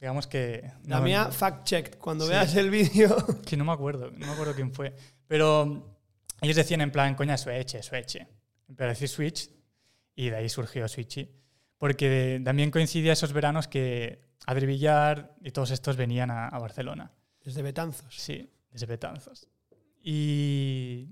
digamos 0.01 0.27
que... 0.27 0.71
no- 0.85 0.97
Damián, 0.97 1.31
fact-checked. 1.33 1.97
Cuando 1.99 2.25
Sí. 2.25 2.31
veas 2.33 2.55
el 2.57 2.71
vídeo. 2.71 3.17
Que 3.47 3.57
no 3.57 3.65
me 3.65 3.73
acuerdo, 3.73 4.11
no 4.11 4.27
me 4.27 4.33
acuerdo 4.33 4.55
quién 4.55 4.73
fue. 4.75 4.95
Pero 5.27 5.97
ellos 6.41 6.57
decían 6.57 6.81
en 6.81 6.91
plan, 6.91 7.15
coña, 7.15 7.37
Switch, 7.39 7.81
Switch. 7.83 8.19
Pero 8.77 8.89
decir 8.91 9.09
Switch, 9.09 9.49
y 10.21 10.29
de 10.29 10.37
ahí 10.37 10.51
surgió 10.51 10.87
Switchy. 10.87 11.31
Porque 11.79 12.43
también 12.45 12.71
coincidía 12.71 13.15
esos 13.15 13.33
veranos 13.33 13.69
que 13.69 14.21
Adri 14.45 14.67
Villar 14.67 15.35
y 15.41 15.51
todos 15.51 15.71
estos 15.71 15.97
venían 15.97 16.31
a, 16.31 16.47
a 16.49 16.59
Barcelona. 16.59 17.11
Desde 17.43 17.63
Betanzos. 17.63 18.15
Sí, 18.15 18.53
desde 18.71 18.85
Betanzos. 18.85 19.49
Y, 20.03 21.09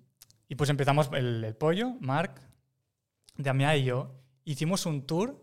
y 0.47 0.55
pues 0.57 0.69
empezamos 0.69 1.09
el, 1.15 1.43
el 1.43 1.57
pollo, 1.57 1.95
Marc, 2.01 2.39
Damián 3.39 3.79
y 3.79 3.85
yo. 3.85 4.15
Hicimos 4.45 4.85
un 4.85 5.07
tour 5.07 5.43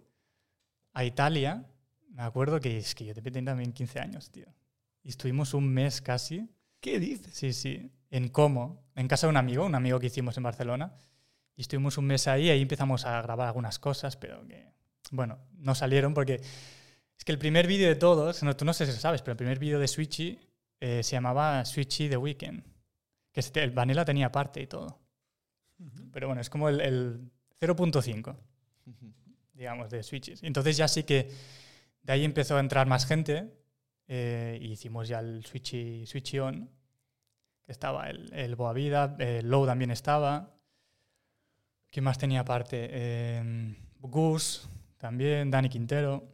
a 0.94 1.04
Italia. 1.04 1.66
Me 2.10 2.22
acuerdo 2.22 2.60
que 2.60 2.78
es 2.78 2.94
que 2.94 3.06
yo 3.06 3.16
tenía 3.16 3.46
también 3.46 3.74
15 3.74 4.00
años, 4.00 4.30
tío. 4.30 4.46
Y 5.02 5.10
estuvimos 5.10 5.56
un 5.56 5.68
mes 5.74 6.04
casi. 6.04 6.48
¿Qué 6.80 7.00
dices? 7.00 7.34
Sí, 7.34 7.52
sí. 7.52 7.92
En 8.12 8.30
Como, 8.30 8.86
en 8.94 9.08
casa 9.08 9.26
de 9.26 9.32
un 9.32 9.38
amigo, 9.38 9.66
un 9.66 9.74
amigo 9.74 10.00
que 10.00 10.06
hicimos 10.06 10.38
en 10.38 10.44
Barcelona. 10.44 10.94
Y 11.56 11.62
estuvimos 11.62 11.98
un 11.98 12.06
mes 12.06 12.28
ahí, 12.28 12.50
ahí 12.50 12.62
empezamos 12.62 13.06
a 13.06 13.22
grabar 13.22 13.48
algunas 13.48 13.80
cosas, 13.80 14.18
pero 14.18 14.46
que, 14.48 14.66
bueno, 15.12 15.40
no 15.58 15.74
salieron 15.76 16.14
porque 16.14 16.36
es 16.36 17.24
que 17.26 17.32
el 17.32 17.38
primer 17.38 17.66
vídeo 17.68 17.88
de 17.88 17.96
todos, 17.96 18.44
no, 18.44 18.56
tú 18.56 18.66
no 18.66 18.74
sé 18.74 18.86
si 18.86 18.92
lo 18.92 18.98
sabes, 18.98 19.22
pero 19.22 19.32
el 19.34 19.38
primer 19.38 19.58
vídeo 19.60 19.80
de 19.80 19.88
Switchy 19.88 20.38
eh, 20.82 21.02
se 21.04 21.12
llamaba 21.14 21.64
Switchy 21.64 22.10
The 22.10 22.18
Weekend. 22.18 22.64
Que 23.32 23.40
este- 23.40 23.64
el 23.64 23.72
Vanilla 23.72 24.04
tenía 24.06 24.32
parte 24.32 24.62
y 24.62 24.68
todo. 24.68 25.00
Pero 26.12 26.28
bueno, 26.28 26.42
es 26.42 26.50
como 26.50 26.70
el, 26.70 26.80
el 26.82 27.32
0.5, 27.60 28.36
digamos, 29.54 29.90
de 29.90 30.04
Switches. 30.04 30.44
Entonces 30.44 30.78
ya 30.78 30.88
sí 30.88 31.04
que 31.04 31.32
de 32.02 32.14
ahí 32.14 32.24
empezó 32.24 32.58
a 32.58 32.60
entrar 32.60 32.88
más 32.88 33.06
gente 33.06 33.54
eh, 34.08 34.58
y 34.62 34.72
hicimos 34.72 35.08
ya 35.08 35.20
el 35.20 35.46
Switchy, 35.46 36.06
Switchy 36.06 36.40
On, 36.40 36.70
que 37.64 37.72
estaba 37.72 38.10
el, 38.10 38.32
el 38.34 38.56
Boavida, 38.56 39.16
el 39.20 39.50
Low 39.50 39.66
también 39.66 39.92
estaba. 39.92 40.55
¿Quién 41.96 42.04
más 42.04 42.18
tenía 42.18 42.44
parte? 42.44 42.90
Eh, 42.92 43.74
Gus 44.02 44.68
también, 44.98 45.50
Dani 45.50 45.70
Quintero. 45.70 46.26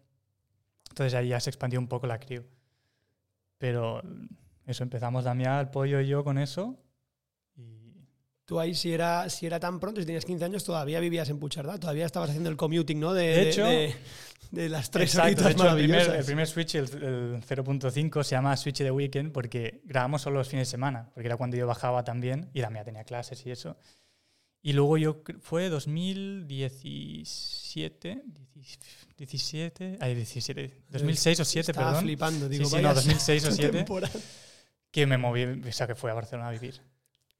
Entonces 0.89 1.13
ahí 1.13 1.27
ya 1.27 1.39
se 1.39 1.51
expandió 1.51 1.79
un 1.79 1.87
poco 1.87 2.07
la 2.07 2.19
crew. 2.19 2.43
Pero 3.59 4.01
eso, 4.65 4.81
empezamos 4.81 5.23
Damián, 5.23 5.69
pollo 5.69 6.01
y 6.01 6.07
yo 6.07 6.23
con 6.23 6.39
eso. 6.39 6.79
Y 7.55 7.93
Tú 8.45 8.59
ahí, 8.59 8.73
si 8.73 8.91
era, 8.91 9.29
si 9.29 9.45
era 9.45 9.59
tan 9.59 9.79
pronto, 9.79 10.01
si 10.01 10.07
tenías 10.07 10.25
15 10.25 10.45
años, 10.45 10.63
todavía 10.63 10.99
vivías 10.99 11.29
en 11.29 11.37
Puchardá. 11.37 11.77
Todavía 11.77 12.07
estabas 12.07 12.29
haciendo 12.31 12.49
el 12.49 12.57
commuting, 12.57 12.99
¿no? 12.99 13.13
De, 13.13 13.27
De 13.27 13.49
hecho- 13.51 13.65
de, 13.65 13.93
de 14.49 14.67
las 14.67 14.89
tres 14.89 15.13
Exacto, 15.13 15.27
horitas 15.27 15.45
de 15.45 15.51
hecho, 15.51 15.69
el 15.69 15.77
primer, 15.77 16.09
el 16.15 16.25
primer 16.25 16.47
Switch, 16.47 16.73
el, 16.73 16.85
el 17.03 17.43
0.5, 17.43 18.23
se 18.23 18.31
llama 18.31 18.57
Switch 18.57 18.79
de 18.79 18.89
Weekend 18.89 19.31
porque 19.31 19.81
grabamos 19.85 20.23
solo 20.23 20.39
los 20.39 20.49
fines 20.49 20.67
de 20.69 20.71
semana, 20.71 21.11
porque 21.13 21.27
era 21.27 21.37
cuando 21.37 21.55
yo 21.55 21.67
bajaba 21.67 22.03
también 22.03 22.49
y 22.51 22.61
Damián 22.61 22.83
tenía 22.83 23.03
clases 23.03 23.45
y 23.45 23.51
eso. 23.51 23.77
Y 24.63 24.73
luego 24.73 24.97
yo, 24.97 25.21
fue 25.39 25.69
2017, 25.69 28.23
17, 29.17 29.97
ay, 29.99 30.13
17, 30.15 30.83
2006 30.89 31.39
o 31.39 31.45
7, 31.45 31.71
Estaba 31.71 31.87
perdón, 31.89 32.03
flipando, 32.03 32.47
digo, 32.49 32.65
sí, 32.65 32.73
vaya 32.75 32.89
no, 32.89 32.93
2006 32.95 33.43
o 33.43 33.45
salto 33.47 33.61
7. 33.61 33.77
temporal. 33.77 34.11
que 34.91 35.05
me 35.07 35.17
moví, 35.17 35.43
o 35.45 35.71
sea, 35.71 35.87
que 35.87 35.95
fui 35.95 36.11
a 36.11 36.13
Barcelona 36.13 36.49
a 36.49 36.51
vivir. 36.51 36.79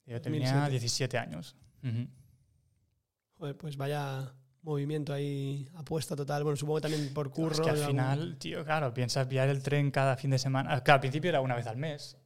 Yo 0.06 0.20
tenía 0.22 0.40
2007. 0.68 0.70
17 0.72 1.18
años. 1.18 1.56
Ujú. 1.84 2.08
Joder, 3.38 3.58
pues 3.58 3.76
vaya 3.78 4.34
movimiento 4.64 5.14
ahí, 5.14 5.68
apuesta 5.76 6.16
total. 6.16 6.44
Bueno, 6.44 6.56
supongo 6.58 6.78
que 6.78 6.82
también 6.90 7.14
por 7.14 7.30
curro. 7.32 7.52
es 7.54 7.60
que 7.62 7.70
al 7.70 7.76
algún- 7.78 7.88
final, 7.92 8.38
tío, 8.38 8.64
claro, 8.66 8.94
piensas 8.94 9.28
pillar 9.28 9.50
el 9.50 9.62
tren 9.64 9.92
cada 9.92 10.16
fin 10.18 10.32
de 10.32 10.40
semana. 10.40 10.82
Claro, 10.84 10.96
al 10.98 11.02
principio 11.02 11.30
era 11.30 11.42
una 11.42 11.56
vez 11.56 11.68
al 11.68 11.78
mes, 11.78 12.18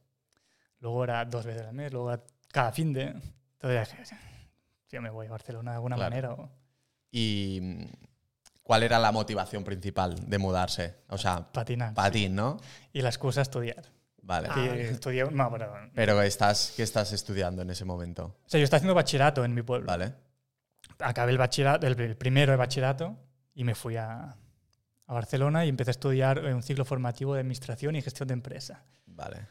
luego 0.80 1.04
era 1.04 1.24
dos 1.24 1.44
veces 1.44 1.62
al 1.66 1.74
mes, 1.74 1.92
luego 1.92 2.10
era 2.12 2.22
cada 2.48 2.72
fin 2.72 2.92
de. 2.92 3.14
Entonces, 3.60 4.10
yo 4.90 5.00
me 5.02 5.10
voy 5.10 5.26
a 5.26 5.30
Barcelona 5.30 5.72
de 5.72 5.74
alguna 5.76 5.96
Claro. 5.96 6.10
manera. 6.10 6.32
o- 6.34 6.50
¿Y 7.10 7.86
cuál 8.62 8.82
era 8.82 8.98
la 8.98 9.12
motivación 9.12 9.64
principal 9.64 10.28
de 10.28 10.38
mudarse? 10.38 10.96
O 11.08 11.18
sea, 11.18 11.50
patinar. 11.52 11.94
patín, 11.94 12.34
¿no? 12.34 12.58
Y 12.92 13.00
la 13.02 13.08
excusa 13.08 13.40
estudiar. 13.42 13.84
Vale. 14.22 14.48
Ah, 14.50 14.74
estudié, 14.74 15.24
no, 15.30 15.50
pero, 15.52 15.72
Pero 15.94 16.20
estás, 16.22 16.72
¿qué 16.76 16.82
estás 16.82 17.12
estudiando 17.12 17.62
en 17.62 17.70
ese 17.70 17.84
momento? 17.84 18.36
o 18.44 18.48
sea, 18.48 18.58
yo 18.58 18.64
estaba 18.64 18.78
haciendo 18.78 18.94
bachillerato 18.94 19.44
en 19.44 19.54
mi 19.54 19.62
pueblo. 19.62 19.86
Vale. 19.86 20.14
Acabé 20.98 21.30
el, 21.32 21.38
bachillerato, 21.38 21.86
el, 21.86 21.98
el 22.00 22.16
primero 22.16 22.50
de 22.52 22.56
bachillerato 22.56 23.16
y 23.54 23.62
me 23.64 23.74
fui 23.76 23.96
a, 23.96 24.36
a 25.06 25.12
Barcelona 25.14 25.64
y 25.64 25.68
empecé 25.68 25.90
a 25.90 25.92
estudiar 25.92 26.44
un 26.44 26.62
ciclo 26.62 26.84
formativo 26.84 27.34
de 27.34 27.40
administración 27.40 27.94
y 27.94 28.02
gestión 28.02 28.26
de 28.26 28.34
empresa. 28.34 28.84
Vale. 29.06 29.46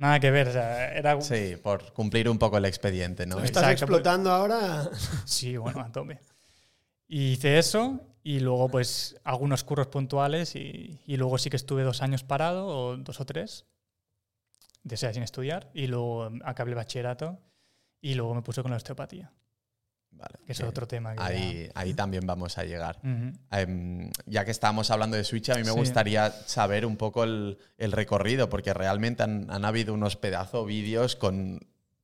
Nada 0.00 0.18
que 0.18 0.30
ver, 0.30 0.48
o 0.48 0.52
sea, 0.52 0.92
era... 0.94 1.20
Sí, 1.20 1.56
por 1.62 1.92
cumplir 1.92 2.26
un 2.30 2.38
poco 2.38 2.56
el 2.56 2.64
expediente, 2.64 3.26
¿no? 3.26 3.36
Estás 3.36 3.48
Exacto, 3.64 3.64
pues- 3.64 3.98
explotando 3.98 4.30
ahora. 4.30 4.88
Sí, 5.26 5.58
bueno, 5.58 5.80
a 5.80 5.92
tope. 5.92 6.18
Y 7.06 7.32
hice 7.32 7.58
eso 7.58 8.00
y 8.22 8.40
luego 8.40 8.68
pues 8.70 9.16
algunos 9.24 9.62
curros 9.62 9.88
puntuales 9.88 10.56
y, 10.56 11.00
y 11.04 11.16
luego 11.18 11.36
sí 11.36 11.50
que 11.50 11.56
estuve 11.56 11.82
dos 11.82 12.00
años 12.00 12.24
parado 12.24 12.66
o 12.66 12.96
dos 12.96 13.20
o 13.20 13.26
tres, 13.26 13.66
de 14.84 14.96
sea 14.96 15.12
sin 15.12 15.22
estudiar 15.22 15.70
y 15.74 15.86
luego 15.86 16.30
acabé 16.44 16.70
el 16.70 16.76
bachillerato 16.76 17.38
y 18.00 18.14
luego 18.14 18.34
me 18.34 18.40
puse 18.42 18.62
con 18.62 18.70
la 18.70 18.78
osteopatía, 18.78 19.32
Vale, 20.12 20.38
que 20.44 20.52
es 20.52 20.60
otro 20.60 20.86
tema. 20.86 21.14
Que 21.14 21.20
Ahí, 21.22 21.70
ahí 21.74 21.94
también 21.94 22.26
vamos 22.26 22.58
a 22.58 22.64
llegar. 22.64 22.98
Em, 23.50 24.10
ya 24.26 24.44
que 24.44 24.50
estábamos 24.50 24.90
hablando 24.90 25.16
de 25.16 25.24
Switch, 25.24 25.48
a 25.50 25.54
mí 25.54 25.60
me 25.62 25.70
Sí. 25.72 25.78
gustaría 25.78 26.30
saber 26.30 26.84
un 26.84 26.96
poco 26.96 27.24
el, 27.24 27.58
el 27.78 27.92
recorrido, 27.92 28.50
porque 28.50 28.74
realmente 28.74 29.22
han, 29.22 29.50
han 29.50 29.64
habido 29.64 29.94
unos 29.94 30.16
pedazos 30.16 30.66
vídeos 30.66 31.16
con 31.16 31.60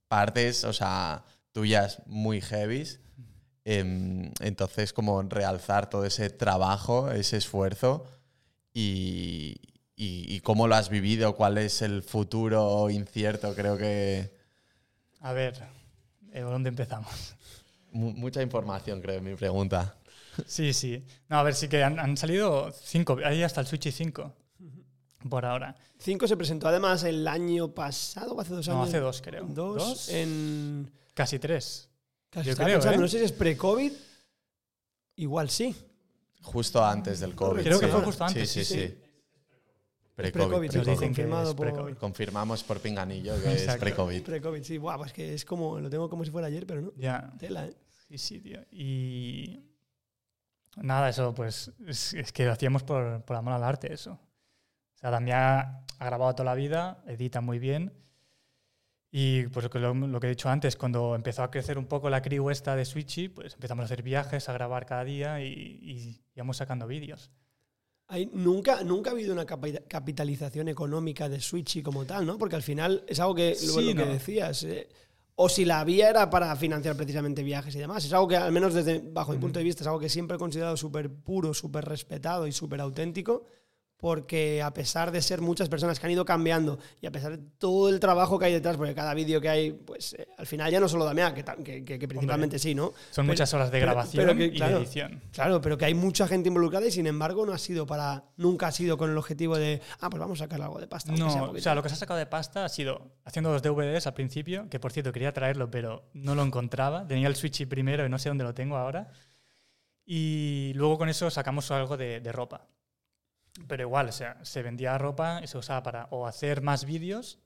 partes, 0.08 0.64
o 0.64 0.72
sea, 0.72 1.24
tuyas 1.52 2.00
muy 2.06 2.40
heavies. 2.40 3.00
Em, 3.64 4.30
entonces, 4.40 4.92
como 4.92 5.20
realzar 5.22 5.90
todo 5.90 6.04
ese 6.06 6.30
trabajo, 6.30 7.10
ese 7.10 7.36
esfuerzo 7.36 8.06
y, 8.72 9.56
y- 9.96 10.24
y 10.36 10.40
cómo 10.40 10.68
lo 10.68 10.74
has 10.76 10.88
vivido, 10.88 11.34
cuál 11.36 11.58
es 11.58 11.82
el 11.82 12.02
futuro 12.02 12.88
incierto, 12.90 13.54
creo 13.54 13.76
que 13.76 14.30
A 15.20 15.32
ver, 15.32 15.54
eh, 16.32 16.42
¿por 16.42 16.50
dónde 16.52 16.68
empezamos? 16.68 17.34
Mu- 17.96 18.12
mucha 18.12 18.42
información, 18.42 19.00
creo, 19.00 19.18
en 19.18 19.24
mi 19.24 19.34
pregunta. 19.34 19.96
Sí, 20.46 20.72
sí. 20.74 21.02
No, 21.28 21.38
a 21.38 21.42
ver, 21.42 21.54
sí 21.54 21.66
que 21.68 21.82
han, 21.82 21.98
han 21.98 22.16
salido 22.16 22.70
cinco, 22.72 23.16
ahí 23.24 23.42
hasta 23.42 23.60
el 23.62 23.66
Switch 23.66 23.90
5 23.90 24.32
por 25.30 25.44
ahora. 25.46 25.74
5 25.98 26.28
se 26.28 26.36
presentó 26.36 26.68
además 26.68 27.02
el 27.04 27.26
año 27.26 27.72
pasado 27.74 28.34
o 28.34 28.40
hace 28.40 28.52
dos 28.52 28.68
años. 28.68 28.78
No, 28.78 28.84
hace 28.84 29.00
dos 29.00 29.22
creo. 29.22 29.46
Dos, 29.48 29.76
¿Dos? 29.82 30.08
en. 30.10 30.90
Casi 31.14 31.38
tres. 31.38 31.88
Casi 32.30 32.46
Yo 32.46 32.52
estaba 32.52 32.66
creo, 32.66 32.76
pensando, 32.78 32.98
¿eh? 32.98 33.00
No 33.00 33.08
sé 33.08 33.18
si 33.18 33.24
es 33.24 33.32
pre-COVID. 33.32 33.92
Igual 35.16 35.48
sí. 35.48 35.74
Justo 36.42 36.84
antes 36.84 37.20
del 37.20 37.34
COVID. 37.34 37.62
Creo 37.62 37.80
que 37.80 37.88
fue 37.88 38.02
justo 38.02 38.24
antes, 38.24 38.48
Sí, 38.50 38.62
sí, 38.62 38.74
sí, 38.74 38.80
sí. 38.80 38.88
sí. 38.88 39.02
Pre-COVID. 40.14 40.70
Dicen 40.70 40.84
que 40.84 40.94
confirmado 41.06 41.50
es 41.50 41.54
por. 41.56 41.96
Confirmamos 41.96 42.62
por 42.62 42.80
pinganillo 42.80 43.34
que 43.42 43.54
es 43.54 43.76
pre-COVID. 43.76 44.22
Pre-COVID, 44.22 44.62
sí. 44.62 44.76
Buah, 44.78 44.98
pues 44.98 45.12
que 45.14 45.32
es 45.34 45.44
como. 45.46 45.80
Lo 45.80 45.88
tengo 45.88 46.08
como 46.10 46.24
si 46.24 46.30
fuera 46.30 46.46
ayer, 46.48 46.66
pero 46.66 46.82
no. 46.82 46.92
Ya. 46.96 47.32
Tela, 47.38 47.66
¿eh? 47.66 47.74
Sí, 48.08 48.18
sí, 48.18 48.40
tío. 48.40 48.60
Y 48.70 49.62
Nada, 50.76 51.08
eso 51.08 51.34
pues 51.34 51.72
es, 51.86 52.12
es 52.14 52.32
que 52.32 52.44
lo 52.44 52.52
hacíamos 52.52 52.82
por, 52.82 53.24
por 53.24 53.36
amor 53.36 53.54
al 53.54 53.64
arte, 53.64 53.92
eso. 53.92 54.12
O 54.12 54.98
sea, 54.98 55.10
Damián 55.10 55.84
ha 55.98 56.04
grabado 56.04 56.34
toda 56.34 56.44
la 56.44 56.54
vida, 56.54 57.02
edita 57.06 57.40
muy 57.40 57.58
bien. 57.58 57.92
Y 59.10 59.44
pues 59.48 59.64
lo 59.64 59.70
que, 59.70 59.78
lo, 59.78 59.94
lo 59.94 60.20
que 60.20 60.26
he 60.26 60.30
dicho 60.30 60.50
antes, 60.50 60.76
cuando 60.76 61.14
empezó 61.14 61.42
a 61.42 61.50
crecer 61.50 61.78
un 61.78 61.86
poco 61.86 62.10
la 62.10 62.20
crew 62.20 62.50
esta 62.50 62.76
de 62.76 62.84
Switchy, 62.84 63.28
pues 63.30 63.54
empezamos 63.54 63.82
a 63.82 63.86
hacer 63.86 64.02
viajes, 64.02 64.48
a 64.48 64.52
grabar 64.52 64.84
cada 64.84 65.04
día 65.04 65.40
y, 65.40 65.46
y 65.46 66.20
íbamos 66.34 66.58
sacando 66.58 66.86
vídeos. 66.86 67.30
Hay, 68.08 68.26
nunca, 68.34 68.84
nunca 68.84 69.10
ha 69.10 69.12
habido 69.14 69.32
una 69.32 69.46
capi- 69.46 69.82
capitalización 69.88 70.68
económica 70.68 71.28
de 71.28 71.40
Switchy 71.40 71.82
como 71.82 72.04
tal, 72.04 72.26
¿no? 72.26 72.36
Porque 72.36 72.56
al 72.56 72.62
final 72.62 73.02
es 73.08 73.18
algo 73.18 73.34
que, 73.34 73.50
lo- 73.50 73.56
Sí, 73.56 73.94
lo 73.94 73.94
que 74.02 74.06
¿no? 74.06 74.12
decías. 74.12 74.62
eh, 74.64 74.88
o 75.36 75.48
si 75.48 75.64
la 75.64 75.80
había 75.80 76.08
era 76.08 76.30
para 76.30 76.54
financiar 76.56 76.96
precisamente 76.96 77.42
viajes 77.42 77.74
y 77.76 77.78
demás. 77.78 78.04
Es 78.04 78.12
algo 78.12 78.26
que, 78.26 78.36
al 78.36 78.52
menos 78.52 78.72
desde 78.72 79.00
bajo 79.00 79.32
mi 79.32 79.38
punto 79.38 79.58
de 79.58 79.64
vista, 79.64 79.82
es 79.82 79.86
algo 79.86 80.00
que 80.00 80.08
siempre 80.08 80.36
he 80.36 80.38
considerado 80.38 80.76
súper 80.76 81.10
puro, 81.10 81.52
súper 81.52 81.84
respetado 81.84 82.46
y 82.46 82.52
súper 82.52 82.80
auténtico. 82.80 83.44
Porque 83.98 84.60
a 84.60 84.74
pesar 84.74 85.10
de 85.10 85.22
ser 85.22 85.40
muchas 85.40 85.70
personas 85.70 85.98
que 85.98 86.04
han 86.06 86.12
ido 86.12 86.26
cambiando 86.26 86.78
y 87.00 87.06
a 87.06 87.10
pesar 87.10 87.32
de 87.38 87.42
todo 87.56 87.88
el 87.88 87.98
trabajo 87.98 88.38
que 88.38 88.44
hay 88.44 88.52
detrás, 88.52 88.76
porque 88.76 88.94
cada 88.94 89.14
vídeo 89.14 89.40
que 89.40 89.48
hay, 89.48 89.72
pues 89.72 90.12
eh, 90.12 90.28
al 90.36 90.46
final 90.46 90.70
ya 90.70 90.78
no 90.80 90.86
solo 90.86 91.06
Damián, 91.06 91.34
que, 91.34 91.42
que, 91.42 91.82
que- 91.82 91.98
que 91.98 92.06
principalmente 92.06 92.58
sí, 92.58 92.74
¿no? 92.74 92.88
Son 93.10 93.24
Pero- 93.24 93.28
muchas 93.28 93.54
horas 93.54 93.70
de 93.70 93.78
pero- 93.80 93.92
grabación 93.92 94.26
pero 94.26 94.36
que, 94.36 94.44
y 94.44 94.50
claro, 94.50 94.76
de 94.76 94.82
edición. 94.84 95.22
Claro, 95.32 95.60
pero 95.62 95.78
que 95.78 95.86
hay 95.86 95.94
mucha 95.94 96.28
gente 96.28 96.48
involucrada 96.48 96.86
y 96.86 96.90
sin 96.90 97.06
embargo 97.06 97.46
no 97.46 97.54
ha 97.54 97.58
sido 97.58 97.86
para. 97.86 98.24
Nunca 98.36 98.66
ha 98.66 98.72
sido 98.72 98.98
con 98.98 99.10
el 99.10 99.16
objetivo 99.16 99.56
de. 99.56 99.80
Ah, 100.00 100.10
pues 100.10 100.20
vamos 100.20 100.42
a 100.42 100.44
sacar 100.44 100.60
algo 100.60 100.78
de 100.78 100.88
pasta. 100.88 101.12
aunque 101.12 101.30
sea 101.30 101.36
No, 101.38 101.44
o 101.44 101.46
poquito". 101.48 101.62
sea, 101.64 101.74
lo 101.74 101.82
que 101.82 101.88
se 101.88 101.94
ha 101.94 101.98
sacado 101.98 102.18
de 102.18 102.26
pasta 102.26 102.66
ha 102.66 102.68
sido 102.68 103.12
haciendo 103.24 103.50
los 103.50 103.62
DVDs 103.62 104.06
al 104.06 104.12
principio, 104.14 104.68
que 104.68 104.78
por 104.78 104.92
cierto 104.92 105.10
quería 105.10 105.32
traerlo, 105.32 105.70
pero 105.70 106.10
no 106.12 106.34
lo 106.34 106.42
encontraba. 106.42 107.06
Tenía 107.08 107.28
el 107.28 107.34
Switchy 107.36 107.64
primero 107.64 108.04
y 108.04 108.10
no 108.10 108.18
sé 108.18 108.28
dónde 108.28 108.44
lo 108.44 108.52
tengo 108.52 108.76
ahora. 108.76 109.10
Y 110.04 110.72
luego 110.74 110.98
con 110.98 111.08
eso 111.08 111.30
sacamos 111.30 111.70
algo 111.70 111.96
de, 111.96 112.20
de 112.20 112.32
ropa. 112.32 112.66
Pero 113.68 113.82
igual, 113.84 114.08
o 114.08 114.12
sea, 114.12 114.38
se 114.44 114.62
vendía 114.62 114.96
ropa 114.98 115.40
y 115.42 115.46
se 115.46 115.56
usaba 115.58 115.82
para 115.82 116.08
o 116.10 116.26
hacer 116.26 116.62
más 116.62 116.84
vídeos, 116.84 117.38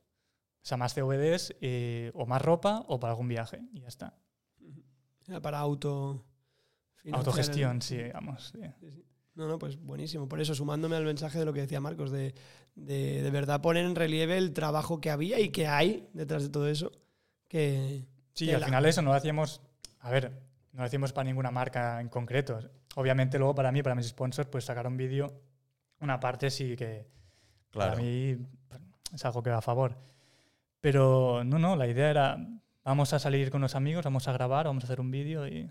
o 0.62 0.66
sea, 0.66 0.76
más 0.76 0.94
DVDs, 0.94 1.54
eh, 1.60 2.10
o 2.14 2.26
más 2.26 2.42
ropa, 2.42 2.84
o 2.88 2.98
para 2.98 3.12
algún 3.12 3.28
viaje. 3.28 3.60
Y 3.72 3.80
ya 3.80 3.88
está. 3.88 4.14
Era 5.28 5.40
para 5.40 5.58
auto. 5.58 6.24
Autogestión, 7.12 7.76
el- 7.76 7.82
sí, 7.82 7.96
digamos. 7.96 8.52
sí. 8.52 8.60
No, 9.34 9.46
no, 9.48 9.58
pues 9.58 9.76
buenísimo. 9.80 10.28
Por 10.28 10.40
eso, 10.40 10.54
sumándome 10.54 10.96
al 10.96 11.04
mensaje 11.04 11.38
de 11.38 11.44
lo 11.44 11.52
que 11.52 11.60
decía 11.62 11.80
Marcos, 11.80 12.10
de, 12.10 12.34
de, 12.74 13.22
de 13.22 13.30
verdad 13.30 13.60
poner 13.62 13.86
en 13.86 13.94
relieve 13.94 14.36
el 14.36 14.52
trabajo 14.52 15.00
que 15.00 15.10
había 15.10 15.38
y 15.40 15.50
que 15.50 15.66
hay 15.66 16.08
detrás 16.12 16.42
de 16.42 16.48
todo 16.50 16.68
eso. 16.68 16.90
Que. 17.48 18.04
Sí, 18.34 18.46
Tela. 18.46 18.58
al 18.58 18.64
final 18.64 18.86
eso 18.86 19.00
no 19.02 19.10
lo 19.10 19.16
hacíamos, 19.16 19.62
a 20.00 20.10
ver, 20.10 20.30
no 20.72 20.80
lo 20.80 20.84
hacíamos 20.84 21.12
para 21.12 21.24
ninguna 21.24 21.50
marca 21.50 22.00
en 22.00 22.08
concreto. 22.08 22.58
Obviamente 22.96 23.38
luego 23.38 23.54
para 23.54 23.72
mí, 23.72 23.82
para 23.82 23.94
mis 23.94 24.08
sponsors, 24.08 24.48
pues 24.50 24.64
sacar 24.64 24.86
un 24.86 24.96
vídeo, 24.96 25.32
una 26.00 26.18
parte 26.20 26.50
sí 26.50 26.76
que 26.76 27.06
Claro. 27.70 27.92
para 27.92 28.02
mí 28.02 28.36
es 29.14 29.24
algo 29.24 29.42
que 29.42 29.50
va 29.50 29.58
a 29.58 29.62
favor. 29.62 29.96
Pero 30.80 31.44
no, 31.44 31.58
no, 31.58 31.76
la 31.76 31.86
idea 31.86 32.10
era, 32.10 32.38
vamos 32.84 33.12
a 33.12 33.18
salir 33.18 33.50
con 33.50 33.60
los 33.60 33.74
amigos, 33.74 34.04
vamos 34.04 34.26
a 34.28 34.32
grabar, 34.32 34.66
vamos 34.66 34.84
a 34.84 34.86
hacer 34.86 35.00
un 35.00 35.10
vídeo 35.10 35.46
y, 35.46 35.70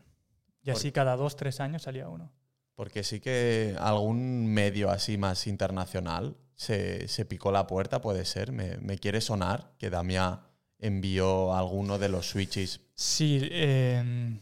y 0.63 0.69
así 0.69 0.91
cada 0.91 1.15
dos, 1.15 1.35
tres 1.35 1.59
años 1.59 1.81
salía 1.83 2.07
uno. 2.07 2.31
Porque 2.75 3.03
sí 3.03 3.19
que 3.19 3.75
algún 3.79 4.45
medio 4.53 4.89
así 4.89 5.17
más 5.17 5.47
internacional 5.47 6.37
se, 6.55 7.07
se 7.07 7.25
picó 7.25 7.51
la 7.51 7.67
puerta, 7.67 8.01
puede 8.01 8.23
ser. 8.23 8.51
Me, 8.53 8.77
me 8.77 8.97
quiere 8.97 9.19
sonar 9.19 9.71
que 9.77 9.89
Damián 9.89 10.39
envió 10.77 11.53
alguno 11.55 11.97
de 11.99 12.07
los 12.09 12.29
switches. 12.29 12.79
Sí, 12.95 13.39
eh, 13.51 14.39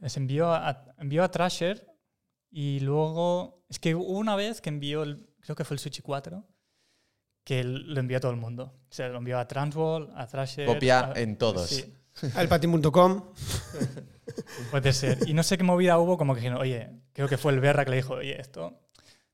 les 0.00 0.16
envió 0.16 0.52
a, 0.54 0.84
envió 0.98 1.24
a 1.24 1.30
Trasher 1.30 1.86
y 2.50 2.80
luego. 2.80 3.63
Es 3.74 3.80
que 3.80 3.96
hubo 3.96 4.04
una 4.18 4.36
vez 4.36 4.60
que 4.60 4.68
envió, 4.68 5.02
el, 5.02 5.26
creo 5.40 5.56
que 5.56 5.64
fue 5.64 5.74
el 5.74 5.80
Switch 5.80 6.00
4, 6.00 6.44
que 7.42 7.64
lo 7.64 7.98
envió 7.98 8.18
a 8.18 8.20
todo 8.20 8.30
el 8.30 8.36
mundo. 8.36 8.72
O 8.88 8.94
sea, 8.94 9.08
lo 9.08 9.18
envió 9.18 9.36
a 9.36 9.48
Transwall, 9.48 10.12
a 10.14 10.28
Thrasher. 10.28 10.64
Copia 10.64 11.10
a- 11.10 11.20
en 11.20 11.36
todos. 11.36 11.70
Sí, 11.70 11.92
Alpatin.com. 12.36 13.32
puede 14.70 14.92
ser. 14.92 15.28
Y 15.28 15.34
no 15.34 15.42
sé 15.42 15.58
qué 15.58 15.64
movida 15.64 15.98
hubo, 15.98 16.16
como 16.16 16.34
que 16.34 16.40
dijeron, 16.42 16.60
oye, 16.60 16.88
creo 17.12 17.26
que 17.26 17.36
fue 17.36 17.50
el 17.52 17.58
Berra 17.58 17.84
que 17.84 17.90
le 17.90 17.96
dijo, 17.96 18.14
oye, 18.14 18.40
esto 18.40 18.78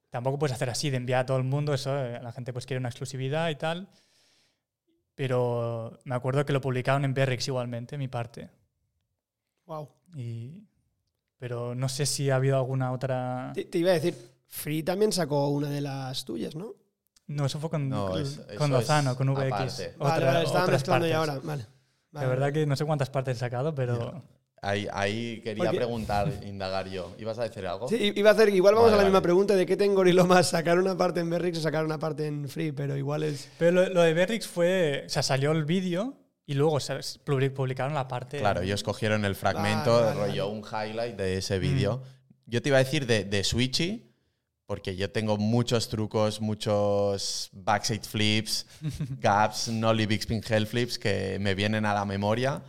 tampoco 0.09 0.39
puedes 0.39 0.55
hacer 0.57 0.71
así, 0.71 0.89
de 0.89 0.97
enviar 0.97 1.21
a 1.21 1.27
todo 1.27 1.37
el 1.37 1.45
mundo, 1.45 1.75
eso, 1.75 1.95
eh, 2.03 2.19
la 2.23 2.33
gente 2.33 2.55
pues 2.55 2.65
quiere 2.65 2.79
una 2.79 2.89
exclusividad 2.89 3.51
y 3.51 3.57
tal. 3.57 3.91
Pero 5.15 6.01
me 6.05 6.15
acuerdo 6.15 6.47
que 6.47 6.55
lo 6.55 6.63
publicaron 6.63 7.05
en 7.05 7.13
Berrix 7.13 7.47
igualmente, 7.47 7.99
mi 7.99 8.09
parte. 8.09 8.49
Wow. 9.67 9.91
Y, 10.17 10.63
pero 11.37 11.75
no 11.75 11.89
sé 11.91 12.07
si 12.07 12.31
ha 12.31 12.37
habido 12.37 12.57
alguna 12.57 12.91
otra. 12.93 13.53
Te, 13.55 13.65
te 13.67 13.79
iba 13.79 13.91
a 13.91 13.95
decir, 13.95 14.15
Free 14.53 14.83
también 14.83 15.13
sacó 15.13 15.49
una 15.49 15.71
de 15.71 15.81
las 15.81 16.25
tuyas, 16.25 16.55
¿no? 16.57 16.75
No, 17.29 17.47
eso 17.47 17.61
fue 17.61 17.71
con, 17.71 17.89
No, 17.89 18.09
con, 18.09 18.21
es- 18.23 18.41
con 18.59 18.67
eso 18.71 18.81
Lozano, 18.81 19.13
es 19.13 19.17
con 19.17 19.29
VX. 19.33 19.47
aparte. 19.53 19.95
Otra- 19.99 20.09
vale, 20.09 20.27
vale, 20.27 20.43
estaba 20.45 20.65
otras 20.65 20.81
mezclando 20.81 21.07
ya 21.07 21.19
ahora. 21.19 21.39
Vale. 21.43 21.67
La 22.13 22.21
Vale, 22.21 22.27
verdad 22.29 22.47
vale. 22.47 22.53
que 22.55 22.67
no 22.67 22.75
sé 22.77 22.85
cuántas 22.85 23.09
partes 23.11 23.37
he 23.37 23.41
sacado, 23.41 23.73
pero. 23.75 24.23
Ahí, 24.63 24.87
ahí 24.93 25.41
quería 25.43 25.65
Porque- 25.65 25.77
preguntar, 25.79 26.31
indagar 26.45 26.89
yo. 26.91 27.15
¿Ibas 27.19 27.39
a 27.39 27.45
decir 27.45 27.67
algo? 27.67 27.89
Sí, 27.89 28.13
iba 28.15 28.31
a 28.31 28.33
hacer, 28.35 28.49
igual 28.51 28.75
vamos 28.75 28.91
Vale, 28.91 29.01
a 29.01 29.05
la 29.05 29.09
misma 29.09 29.23
pregunta 29.23 29.55
de 29.55 29.65
qué 29.65 29.77
tengo 29.77 29.95
Gorilo 29.95 30.27
más, 30.27 30.49
sacar 30.51 30.79
una 30.79 30.97
parte 30.99 31.21
en 31.21 31.31
Berrix 31.31 31.59
o 31.59 31.61
sacar 31.63 31.85
una 31.85 31.99
parte 31.99 32.27
en 32.27 32.47
Free, 32.49 32.73
pero 32.73 32.95
igual 32.97 33.23
es. 33.23 33.49
Pero 33.59 33.71
lo, 33.71 33.89
lo 33.89 34.03
de 34.03 34.13
Berrix 34.13 34.47
fue. 34.49 35.05
O 35.07 35.09
sea, 35.09 35.23
salió 35.23 35.53
el 35.53 35.65
vídeo 35.65 36.15
y 36.45 36.55
luego 36.55 36.79
se 36.81 36.95
publi- 37.25 37.51
publicaron 37.55 37.95
la 37.95 38.07
parte. 38.09 38.39
Claro, 38.41 38.61
ellos 38.63 38.83
cogieron 38.83 39.25
el 39.25 39.37
fragmento, 39.37 39.93
Vale, 39.95 40.07
vale, 40.19 40.27
rollo 40.33 40.49
un 40.49 40.63
highlight 40.65 41.17
de 41.17 41.39
ese 41.39 41.59
vídeo. 41.61 42.03
Yo 42.45 42.61
te 42.61 42.69
iba 42.71 42.79
a 42.79 42.85
decir 42.85 43.07
de, 43.07 43.25
de 43.25 43.45
Switchy, 43.45 44.10
porque 44.71 44.95
yo 44.95 45.11
tengo 45.11 45.37
muchos 45.37 45.89
trucos, 45.89 46.41
muchos 46.41 47.51
backside 47.53 48.05
flips, 48.05 48.67
gaps, 49.19 49.67
nollie 49.67 50.07
big 50.07 50.21
spin 50.21 50.41
hell 50.49 50.65
flips 50.65 50.97
que 50.97 51.39
me 51.41 51.57
vienen 51.57 51.85
a 51.85 51.93
la 51.93 52.05
memoria. 52.05 52.63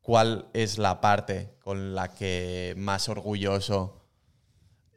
¿Cuál 0.00 0.48
es 0.52 0.78
la 0.78 1.00
parte 1.00 1.56
con 1.58 1.92
la 1.92 2.14
que 2.14 2.74
más 2.76 3.08
orgulloso 3.08 4.00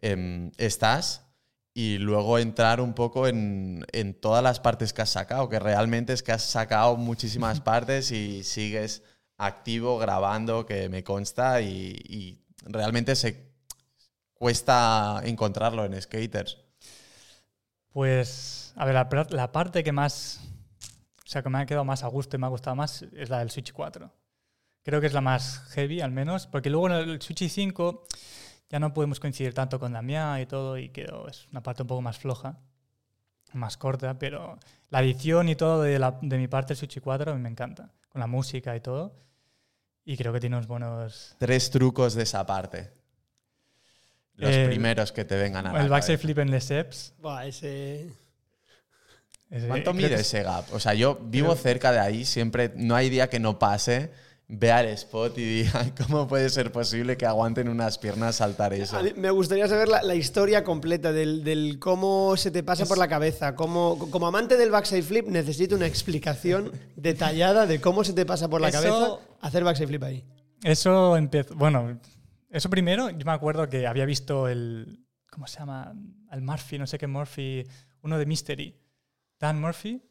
em, 0.04 0.52
estás? 0.58 1.26
Y 1.74 1.98
luego 1.98 2.38
entrar 2.38 2.82
un 2.82 2.94
poco 2.94 3.28
en, 3.28 3.84
en 3.92 4.14
todas 4.14 4.44
las 4.44 4.60
partes 4.60 4.94
que 4.94 5.02
has 5.02 5.10
sacado, 5.10 5.50
que 5.50 5.58
realmente 5.58 6.14
es 6.14 6.22
que 6.22 6.34
has 6.34 6.44
sacado 6.44 6.98
muchísimas 6.98 7.62
partes 7.72 8.12
y 8.12 8.44
sigues 8.44 9.02
activo 9.38 9.98
grabando, 9.98 10.68
que 10.68 10.88
me 10.88 11.04
consta, 11.04 11.62
y, 11.62 11.96
y 12.08 12.46
realmente 12.62 13.16
se 13.16 13.53
cuesta 14.44 15.22
encontrarlo 15.24 15.86
en 15.86 16.00
skaters. 16.02 16.58
Pues. 17.92 18.74
A 18.76 18.86
ver, 18.86 18.94
la, 18.94 19.08
la 19.30 19.52
parte 19.52 19.84
que 19.84 19.92
más. 19.92 20.42
O 21.26 21.30
sea, 21.34 21.42
que 21.42 21.50
me 21.50 21.60
ha 21.60 21.66
quedado 21.66 21.86
más 21.86 22.04
a 22.04 22.08
gusto 22.08 22.36
y 22.36 22.40
me 22.40 22.46
ha 22.46 22.50
gustado 22.50 22.76
más 22.76 23.04
es 23.04 23.30
la 23.30 23.40
del 23.40 23.50
Switch 23.50 23.72
4. 23.72 24.12
Creo 24.84 25.00
que 25.00 25.08
es 25.08 25.14
la 25.14 25.22
más 25.22 25.64
heavy, 25.72 26.02
al 26.02 26.12
menos, 26.12 26.46
porque 26.48 26.70
luego 26.70 26.88
en 26.88 26.94
el 27.10 27.22
Switch 27.22 27.48
5 27.48 28.06
ya 28.70 28.80
no 28.80 28.94
podemos 28.94 29.20
coincidir 29.22 29.54
tanto 29.54 29.80
con 29.80 29.94
Damián 29.94 30.42
y 30.42 30.46
todo, 30.46 30.78
y 30.78 30.90
quedó, 30.90 31.28
es 31.30 31.48
una 31.52 31.64
parte 31.64 31.84
un 31.84 31.88
poco 31.88 32.02
más 32.02 32.18
floja, 32.20 32.58
más 33.54 33.78
corta, 33.78 34.20
pero 34.20 34.60
la 34.90 35.02
edición 35.02 35.48
y 35.48 35.56
todo 35.56 35.82
de, 35.84 35.98
la- 36.00 36.20
de 36.22 36.38
mi 36.38 36.50
parte 36.50 36.70
del 36.74 36.78
Switch 36.78 37.00
4 37.00 37.32
a 37.32 37.36
mí 37.36 37.42
me 37.42 37.50
encanta, 37.50 37.92
con 38.10 38.20
la 38.20 38.28
música 38.28 38.76
y 38.76 38.82
todo, 38.82 39.16
y 40.04 40.18
creo 40.18 40.34
que 40.34 40.42
tiene 40.42 40.58
unos 40.58 40.68
buenos... 40.68 41.36
Tres 41.40 41.72
trucos 41.72 42.14
de 42.14 42.24
esa 42.24 42.46
parte. 42.46 42.92
Los 44.36 44.50
Eh, 44.52 44.66
primeros 44.68 45.12
que 45.12 45.26
te 45.26 45.36
vengan 45.38 45.68
a 45.68 45.74
la 45.74 45.82
El 45.82 45.90
backside 45.90 46.18
flip 46.18 46.40
en 46.40 46.50
Les 46.52 46.70
Eps. 46.72 47.14
Buah, 47.20 47.46
ese. 47.46 48.08
ese- 49.50 49.68
¿Cuánto 49.68 49.92
creo 49.92 49.94
mide 49.94 50.16
que 50.16 50.22
ese 50.22 50.42
gap? 50.44 50.66
O 50.74 50.80
sea, 50.80 50.94
yo 50.96 51.20
vivo 51.24 51.50
Creo- 51.52 51.62
cerca 51.62 51.92
de 51.92 52.00
ahí, 52.00 52.26
siempre, 52.26 52.72
no 52.76 52.96
hay 52.96 53.10
día 53.10 53.30
que 53.30 53.40
no 53.40 53.60
pase, 53.60 54.10
vea 54.48 54.82
el 54.82 54.88
spot 54.90 55.38
y 55.38 55.42
diga, 55.64 55.86
¿cómo 56.08 56.28
puede 56.28 56.50
ser 56.50 56.72
posible 56.72 57.16
que 57.16 57.28
aguanten 57.28 57.70
unas 57.70 58.00
piernas 58.00 58.38
saltar 58.38 58.74
eso? 58.74 58.98
Me 59.16 59.30
gustaría 59.30 59.68
saber 59.68 59.88
la, 59.88 60.02
la 60.02 60.16
historia 60.16 60.64
completa 60.64 61.12
del, 61.12 61.44
del 61.44 61.78
cómo 61.80 62.36
se 62.36 62.50
te 62.50 62.64
pasa 62.64 62.84
Es- 62.84 62.90
por 62.90 62.98
la 62.98 63.08
cabeza. 63.08 63.54
Cómo, 63.56 64.00
como 64.10 64.26
amante 64.26 64.58
del 64.58 64.72
backside 64.72 65.04
flip, 65.04 65.28
necesito 65.28 65.76
una 65.76 65.86
explicación 65.86 66.72
detallada 66.96 67.68
de 67.68 67.80
cómo 67.80 68.04
se 68.04 68.14
te 68.14 68.26
pasa 68.26 68.50
por 68.50 68.62
la 68.62 68.70
Eso- 68.70 68.82
cabeza 68.82 69.08
hacer 69.42 69.64
backside 69.64 69.88
flip 69.88 70.04
ahí. 70.04 70.24
Eso 70.64 71.16
empezó. 71.18 71.54
Bueno, 71.56 72.00
eso 72.54 72.70
primero, 72.70 73.10
yo 73.10 73.26
me 73.26 73.32
acuerdo 73.32 73.68
que 73.70 73.86
había 73.88 74.06
visto 74.06 74.48
el. 74.48 75.06
¿Cómo 75.30 75.48
se 75.48 75.60
llama? 75.60 75.94
El 76.32 76.42
Murphy, 76.42 76.78
no 76.78 76.88
sé 76.88 76.98
qué 76.98 77.08
Murphy. 77.08 77.66
Uno 78.04 78.18
de 78.18 78.26
Mystery. 78.26 78.80
Dan 79.40 79.60
Murphy. 79.60 80.02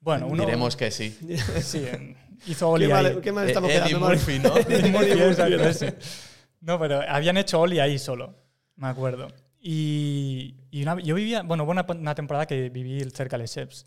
Bueno, 0.00 0.26
uno. 0.28 0.44
Diremos 0.44 0.76
que 0.76 0.90
sí. 0.90 1.16
Sí, 1.62 1.84
hizo 2.46 2.68
Oli 2.70 2.86
¿Qué 2.86 2.92
mal, 2.92 3.20
qué 3.20 3.32
mal 3.32 3.48
estamos 3.48 3.70
Eh, 3.70 3.76
Eddie 3.78 3.88
quedando? 3.88 4.08
Murphy, 4.08 4.38
¿no? 4.38 4.56
Eddie 4.56 4.90
Murphy, 4.92 5.10
Eddie 5.10 5.28
exacto, 5.28 5.56
Murphy. 5.56 5.68
ese. 5.70 5.98
No, 6.60 6.78
pero 6.78 7.00
habían 7.08 7.36
hecho 7.36 7.60
Oli 7.60 7.78
ahí 7.80 7.98
solo, 7.98 8.36
me 8.76 8.88
acuerdo. 8.88 9.28
Y, 9.60 10.54
y 10.70 10.82
una- 10.82 11.00
yo 11.00 11.14
vivía, 11.14 11.42
bueno, 11.42 11.64
hubo 11.64 11.72
una, 11.72 11.84
una 11.88 12.14
temporada 12.14 12.46
que 12.46 12.68
viví 12.70 13.02
cerca 13.10 13.36
de 13.38 13.46
Seps. 13.48 13.86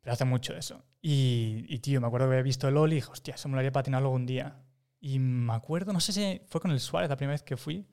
Pero 0.00 0.12
hace 0.12 0.24
mucho 0.24 0.54
eso. 0.54 0.84
Y, 1.00 1.64
y, 1.68 1.78
tío, 1.78 2.00
me 2.00 2.06
acuerdo 2.06 2.26
que 2.28 2.32
había 2.34 2.42
visto 2.42 2.68
el 2.68 2.76
Oli 2.76 2.96
y 2.96 3.00
dije, 3.00 3.10
hostia, 3.10 3.34
eso 3.34 3.48
me 3.48 3.54
lo 3.54 3.60
haría 3.60 3.72
patinarlo 3.72 4.08
algún 4.08 4.26
día. 4.26 4.56
Y 5.06 5.18
me 5.18 5.52
acuerdo, 5.52 5.92
no 5.92 6.00
sé 6.00 6.14
si 6.14 6.40
fue 6.48 6.62
con 6.62 6.70
el 6.70 6.80
Suárez 6.80 7.10
la 7.10 7.18
primera 7.18 7.34
vez 7.34 7.42
que 7.42 7.58
fui, 7.58 7.86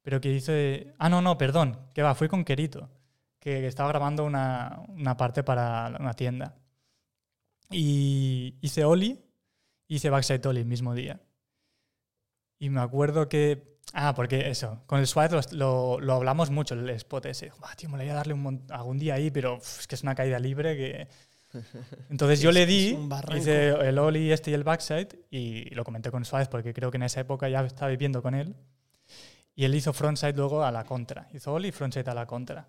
pero 0.00 0.22
que 0.22 0.32
hice... 0.32 0.94
Ah, 0.98 1.10
no, 1.10 1.20
no, 1.20 1.36
perdón, 1.36 1.78
que 1.92 2.00
va, 2.00 2.14
fui 2.14 2.28
con 2.28 2.46
Querito, 2.46 2.88
que 3.38 3.66
estaba 3.66 3.90
grabando 3.90 4.24
una, 4.24 4.82
una 4.88 5.18
parte 5.18 5.44
para 5.44 5.94
una 6.00 6.14
tienda. 6.14 6.56
Y 7.70 8.54
hice 8.62 8.86
Oli, 8.86 9.22
hice 9.86 10.08
Backside 10.08 10.46
Oli 10.46 10.60
el 10.60 10.66
mismo 10.66 10.94
día. 10.94 11.20
Y 12.58 12.70
me 12.70 12.80
acuerdo 12.80 13.28
que... 13.28 13.76
Ah, 13.92 14.14
porque 14.14 14.48
eso, 14.48 14.82
con 14.86 14.98
el 14.98 15.06
SWAT 15.06 15.52
lo, 15.52 16.00
lo, 16.00 16.14
hablamos 16.14 16.48
mucho, 16.48 16.72
el 16.72 16.88
spot 16.88 17.26
ese. 17.26 17.52
Ah, 17.64 17.74
tío, 17.76 17.90
me 17.90 17.98
lo 17.98 18.04
voy 18.04 18.12
a 18.12 18.14
darle 18.14 18.32
un 18.32 18.64
algún 18.70 18.96
día 18.96 19.12
ahí, 19.12 19.30
pero 19.30 19.56
uf, 19.56 19.80
es 19.80 19.86
que 19.86 19.94
es 19.94 20.02
una 20.02 20.14
caída 20.14 20.38
libre 20.38 20.74
que... 20.74 21.08
Entonces 22.10 22.40
yo 22.40 22.52
le 22.52 22.66
di, 22.66 22.96
hice 23.36 23.68
el 23.70 23.98
Oli 23.98 24.32
este 24.32 24.50
y 24.50 24.54
el 24.54 24.64
Backside 24.64 25.08
y 25.30 25.74
lo 25.74 25.84
comenté 25.84 26.10
con 26.10 26.24
Suárez 26.24 26.48
porque 26.48 26.72
creo 26.72 26.90
que 26.90 26.96
en 26.96 27.04
esa 27.04 27.20
época 27.20 27.48
ya 27.48 27.60
estaba 27.64 27.90
viviendo 27.90 28.22
con 28.22 28.34
él. 28.34 28.54
Y 29.54 29.64
él 29.64 29.74
hizo 29.74 29.92
frontside 29.92 30.34
luego 30.34 30.62
a 30.64 30.70
la 30.70 30.84
contra. 30.84 31.28
Hizo 31.32 31.52
Oli 31.52 31.68
y 31.68 31.72
frontside 31.72 32.10
a 32.10 32.14
la 32.14 32.26
contra. 32.26 32.68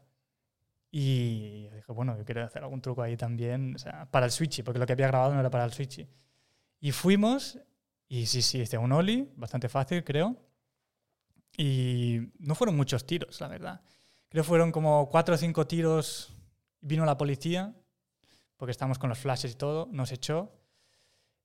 Y 0.89 1.67
dije, 1.69 1.91
bueno, 1.91 2.17
yo 2.17 2.23
quiero 2.23 2.45
hacer 2.45 2.63
algún 2.63 2.81
truco 2.81 3.01
ahí 3.01 3.17
también, 3.17 3.75
o 3.75 3.77
sea, 3.77 4.09
para 4.09 4.25
el 4.25 4.31
switchy, 4.31 4.63
porque 4.63 4.79
lo 4.79 4.85
que 4.85 4.93
había 4.93 5.07
grabado 5.07 5.33
no 5.33 5.39
era 5.39 5.49
para 5.49 5.65
el 5.65 5.73
switchy. 5.73 6.07
Y 6.79 6.91
fuimos, 6.91 7.59
y 8.07 8.25
sí, 8.25 8.41
sí, 8.41 8.61
hice 8.61 8.77
un 8.77 8.91
Oli, 8.93 9.29
bastante 9.35 9.67
fácil, 9.67 10.03
creo. 10.03 10.37
Y 11.57 12.19
no 12.39 12.55
fueron 12.55 12.77
muchos 12.77 13.05
tiros, 13.05 13.41
la 13.41 13.47
verdad. 13.47 13.81
Creo 14.29 14.43
que 14.43 14.47
fueron 14.47 14.71
como 14.71 15.09
cuatro 15.09 15.35
o 15.35 15.37
cinco 15.37 15.67
tiros. 15.67 16.33
Vino 16.79 17.05
la 17.05 17.17
policía, 17.17 17.73
porque 18.57 18.71
estábamos 18.71 18.99
con 18.99 19.09
los 19.09 19.17
flashes 19.19 19.53
y 19.53 19.55
todo, 19.55 19.87
nos 19.91 20.11
echó. 20.11 20.51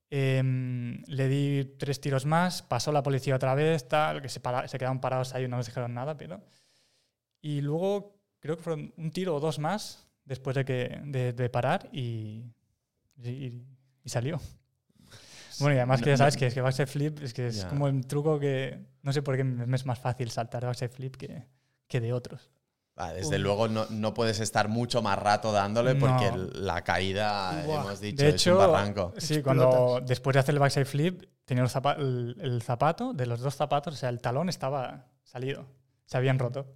Em, 0.09 1.01
le 1.07 1.27
di 1.27 1.65
tres 1.79 1.99
tiros 1.99 2.25
más, 2.25 2.61
pasó 2.61 2.91
la 2.91 3.01
policía 3.01 3.35
otra 3.35 3.55
vez, 3.55 3.87
tal, 3.87 4.21
que 4.21 4.29
se, 4.29 4.39
para- 4.39 4.67
se 4.67 4.77
quedaron 4.77 4.99
parados 5.01 5.33
ahí 5.33 5.47
no 5.47 5.57
nos 5.57 5.65
dijeron 5.65 5.93
nada, 5.93 6.15
pero... 6.17 6.41
Y 7.41 7.61
luego 7.61 8.15
creo 8.39 8.55
que 8.57 8.63
fueron 8.63 8.93
un 8.97 9.11
tiro 9.11 9.35
o 9.35 9.39
dos 9.39 9.57
más 9.59 10.07
después 10.23 10.55
de, 10.55 10.63
que, 10.65 11.01
de, 11.05 11.33
de 11.33 11.49
parar 11.49 11.89
y, 11.91 12.43
y, 13.21 13.53
y 14.03 14.09
salió. 14.09 14.39
Bueno, 15.59 15.75
y 15.75 15.77
además 15.79 16.01
que 16.01 16.11
ya 16.11 16.17
sabes 16.17 16.37
que 16.37 16.47
es 16.47 16.53
que 16.53 16.61
backside 16.61 16.87
flip 16.87 17.19
es 17.21 17.33
que 17.33 17.47
es 17.47 17.61
Ya. 17.63 17.67
como 17.69 17.87
el 17.87 18.05
truco 18.07 18.39
que 18.39 18.79
no 19.01 19.11
sé 19.13 19.21
por 19.21 19.35
qué 19.35 19.43
me 19.43 19.75
es 19.75 19.85
más 19.85 19.99
fácil 19.99 20.31
saltar 20.31 20.65
backside 20.65 20.89
flip 20.89 21.15
que, 21.17 21.47
que 21.87 21.99
de 22.01 22.13
otros. 22.13 22.49
Ah, 22.95 23.11
desde 23.11 23.37
Uy. 23.37 23.41
luego 23.41 23.67
no, 23.67 23.87
no 23.89 24.13
puedes 24.13 24.39
estar 24.39 24.67
mucho 24.69 25.01
más 25.01 25.17
rato 25.17 25.51
dándole 25.51 25.95
porque 25.95 26.31
No. 26.31 26.37
la 26.53 26.83
caída, 26.83 27.63
hemos 27.63 27.99
dicho, 27.99 28.23
De 28.23 28.29
es 28.29 28.45
un 28.47 28.57
barranco. 28.57 29.13
sí, 29.17 29.35
Explotas. 29.35 29.65
cuando 29.65 30.05
después 30.05 30.33
de 30.35 30.39
hacer 30.41 30.53
el 30.53 30.59
backside 30.59 30.85
flip 30.85 31.23
tenía 31.45 31.63
el, 31.63 31.69
zapa- 31.71 31.97
el- 31.97 32.37
el 32.39 32.61
zapato, 32.61 33.13
de 33.13 33.25
los 33.25 33.39
dos 33.39 33.55
zapatos, 33.55 33.95
o 33.95 33.97
sea, 33.97 34.09
el 34.09 34.21
talón 34.21 34.47
estaba 34.47 35.07
salido, 35.23 35.65
se 36.05 36.17
habían 36.17 36.37
roto. 36.37 36.67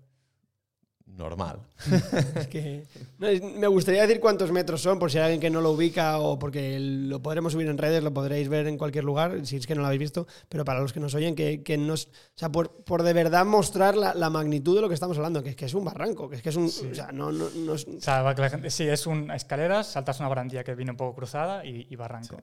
Normal. 1.07 1.59
Es 2.35 2.47
que- 2.47 2.83
no, 3.17 3.27
es- 3.27 3.41
me 3.41 3.65
gustaría 3.67 4.01
decir 4.05 4.19
cuántos 4.19 4.51
metros 4.51 4.81
son, 4.81 4.99
por 4.99 5.09
si 5.11 5.17
hay 5.17 5.23
alguien 5.23 5.41
que 5.41 5.49
no 5.49 5.61
lo 5.61 5.71
ubica 5.71 6.19
o 6.19 6.37
porque 6.37 6.77
lo 6.79 7.21
podremos 7.23 7.53
subir 7.53 7.67
en 7.67 7.77
redes, 7.77 8.03
lo 8.03 8.13
podréis 8.13 8.49
ver 8.49 8.67
en 8.67 8.77
cualquier 8.77 9.03
lugar, 9.03 9.45
si 9.45 9.55
es 9.57 9.65
que 9.65 9.73
no 9.73 9.81
lo 9.81 9.87
habéis 9.87 10.01
visto, 10.01 10.27
pero 10.49 10.63
para 10.63 10.79
los 10.79 10.93
que 10.93 10.99
nos 10.99 11.15
oyen, 11.15 11.33
que, 11.33 11.63
que 11.63 11.77
nos, 11.77 12.05
o 12.05 12.09
sea, 12.35 12.49
por, 12.51 12.83
por 12.83 13.01
de 13.01 13.13
verdad 13.13 13.45
mostrar 13.45 13.97
la, 13.97 14.13
la 14.13 14.29
magnitud 14.29 14.75
de 14.75 14.81
lo 14.81 14.87
que 14.89 14.93
estamos 14.93 15.17
hablando, 15.17 15.41
que 15.41 15.49
es 15.51 15.55
que 15.55 15.65
es 15.65 15.73
un 15.73 15.85
barranco, 15.85 16.29
que 16.29 16.35
es 16.35 16.41
que 16.43 16.49
es 16.49 16.55
un... 16.55 16.65
O 16.65 16.95
sea, 16.95 17.11
no, 17.11 17.31
no, 17.31 17.49
no 17.49 17.73
es- 17.73 17.87
O 17.87 18.01
sea, 18.01 18.21
la 18.21 18.49
gente- 18.49 18.69
sí, 18.69 18.83
es 18.83 19.07
un 19.07 19.31
escaleras, 19.31 19.87
saltas 19.87 20.19
una 20.19 20.29
barandilla 20.29 20.63
que 20.63 20.75
viene 20.75 20.91
un 20.91 20.97
poco 20.97 21.15
cruzada 21.15 21.65
y, 21.65 21.87
y 21.89 21.95
barranco. 21.95 22.37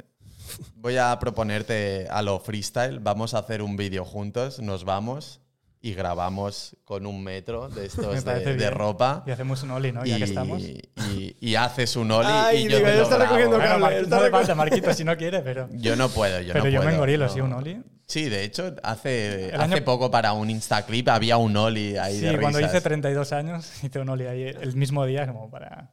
Voy 0.77 0.97
a 0.97 1.17
proponerte 1.21 2.07
a 2.11 2.23
lo 2.23 2.41
freestyle. 2.41 2.99
Vamos 2.99 3.35
a 3.35 3.39
hacer 3.39 3.63
un 3.63 3.77
vídeo 3.77 4.05
juntos, 4.05 4.61
nos 4.61 4.85
vamos 4.85 5.41
y 5.87 5.93
grabamos 5.93 6.77
con 6.85 7.05
un 7.05 7.23
metro 7.23 7.69
de 7.69 7.85
estos 7.87 8.25
de, 8.25 8.71
ropa. 8.71 9.23
Y 9.27 9.31
hacemos 9.33 9.63
un 9.65 9.71
ollie, 9.73 9.93
¿no? 9.93 10.03
Ya 10.07 10.17
que 10.17 10.25
estamos. 10.25 10.63
y- 10.63 11.37
y 11.41 11.55
haces 11.57 11.95
un 11.97 12.11
ollie 12.11 12.31
Ay, 12.33 12.65
y 12.67 12.69
yo 12.71 12.79
digo, 12.79 12.89
te 12.89 12.93
ya 12.93 12.97
lo 12.97 13.03
está 13.03 13.17
grabo. 13.17 13.37
recogiendo 13.37 13.57
Bueno, 13.59 13.81
cable, 13.85 14.01
está 14.01 14.21
no 14.21 14.31
falta 14.31 14.55
Marquito 14.55 14.95
si 14.95 15.05
no 15.05 15.15
quiere, 15.17 15.41
pero, 15.41 15.69
Yo 15.73 15.95
no 15.95 16.09
puedo, 16.09 16.41
yo 16.41 16.55
pero 16.55 16.65
no 16.65 16.71
yo 16.71 16.77
puedo. 16.79 16.89
me 16.89 16.95
engorilo, 16.95 17.27
no. 17.27 17.33
sí, 17.33 17.41
un 17.43 17.53
ollie. 17.53 17.83
Sí, 18.07 18.29
de 18.31 18.45
hecho, 18.45 18.75
hace, 18.83 19.51
El 19.51 19.61
hace 19.61 19.75
año- 19.77 19.85
poco 19.85 20.11
para 20.11 20.33
un 20.33 20.49
Instaclip 20.49 21.07
había 21.11 21.37
un 21.37 21.55
ollie 21.57 21.99
ahí 21.99 22.19
Sí, 22.19 22.25
de 22.27 22.39
cuando 22.41 22.59
risas. 22.61 22.73
hice 22.75 22.81
32 22.83 23.33
años, 23.33 23.71
hice 23.85 23.99
un 23.99 24.09
ollie 24.09 24.29
ahí 24.29 24.43
el 24.45 24.75
mismo 24.77 25.05
día 25.05 25.27
como 25.27 25.51
para 25.51 25.93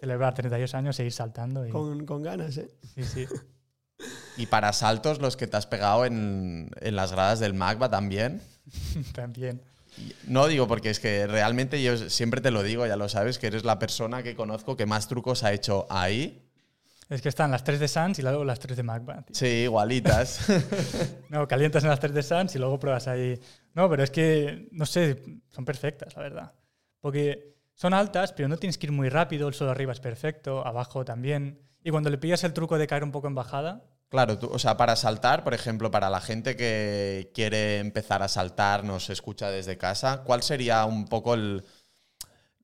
celebrar 0.00 0.34
32 0.34 0.74
años, 0.74 0.94
seguir 0.94 1.12
saltando. 1.12 1.66
Y, 1.66 1.70
con, 1.70 2.04
con 2.04 2.22
ganas, 2.22 2.58
¿eh? 2.58 2.68
sí, 2.94 3.02
sí. 3.02 3.26
Y 4.36 4.46
para 4.46 4.72
saltos, 4.74 5.20
los 5.20 5.36
que 5.36 5.46
te 5.46 5.56
has 5.56 5.66
pegado 5.66 6.04
en, 6.04 6.70
en 6.80 6.96
las 6.96 7.12
gradas 7.12 7.40
del 7.40 7.54
Magba 7.54 7.88
también. 7.90 8.42
También. 9.14 9.62
No 10.26 10.46
digo 10.46 10.66
porque 10.66 10.90
es 10.90 11.00
que 11.00 11.26
realmente 11.26 11.82
yo 11.82 11.96
siempre 12.08 12.40
te 12.40 12.50
lo 12.50 12.62
digo, 12.62 12.86
ya 12.86 12.96
lo 12.96 13.08
sabes, 13.08 13.38
que 13.38 13.46
eres 13.48 13.64
la 13.64 13.78
persona 13.78 14.22
que 14.22 14.34
conozco 14.34 14.76
que 14.76 14.86
más 14.86 15.08
trucos 15.08 15.44
ha 15.44 15.52
hecho 15.52 15.86
ahí. 15.90 16.42
Es 17.10 17.20
que 17.20 17.28
están 17.28 17.50
las 17.50 17.62
3 17.62 17.78
de 17.78 17.88
Sans 17.88 18.18
y 18.18 18.22
luego 18.22 18.42
las 18.42 18.58
3 18.58 18.74
de 18.74 18.82
Magba. 18.82 19.22
tío. 19.22 19.34
Sí, 19.34 19.46
igualitas. 19.64 20.46
No, 21.28 21.46
calientas 21.48 21.82
en 21.82 21.90
las 21.90 22.00
3 22.00 22.14
de 22.14 22.22
Sans 22.22 22.54
y 22.54 22.58
luego 22.58 22.78
pruebas 22.78 23.08
ahí. 23.08 23.38
No, 23.74 23.88
pero 23.90 24.02
es 24.02 24.10
que, 24.10 24.68
no 24.72 24.86
sé, 24.86 25.22
son 25.50 25.64
perfectas, 25.64 26.14
la 26.16 26.22
verdad. 26.22 26.52
Porque 27.00 27.54
son 27.74 27.92
altas, 27.94 28.32
pero 28.32 28.48
no 28.48 28.56
tienes 28.56 28.78
que 28.78 28.86
ir 28.86 28.92
muy 28.92 29.08
rápido, 29.08 29.48
el 29.48 29.54
suelo 29.54 29.72
arriba 29.72 29.92
es 29.92 30.00
perfecto, 30.00 30.66
abajo 30.66 31.04
también. 31.04 31.58
Y 31.84 31.90
cuando 31.90 32.10
le 32.10 32.18
pillas 32.18 32.44
el 32.44 32.52
truco 32.52 32.78
de 32.78 32.86
caer 32.86 33.04
un 33.04 33.12
poco 33.12 33.28
en 33.28 33.34
bajada, 33.34 33.82
Claro, 34.12 34.38
tú, 34.38 34.50
o 34.52 34.58
sea, 34.58 34.76
para 34.76 34.94
saltar, 34.94 35.42
por 35.42 35.54
ejemplo, 35.54 35.90
para 35.90 36.10
la 36.10 36.20
gente 36.20 36.54
que 36.54 37.30
quiere 37.34 37.78
empezar 37.78 38.22
a 38.22 38.28
saltar, 38.28 38.84
nos 38.84 39.08
escucha 39.08 39.50
desde 39.50 39.78
casa, 39.78 40.22
¿cuál 40.26 40.42
sería 40.42 40.84
un 40.84 41.06
poco 41.06 41.32
el- 41.32 41.64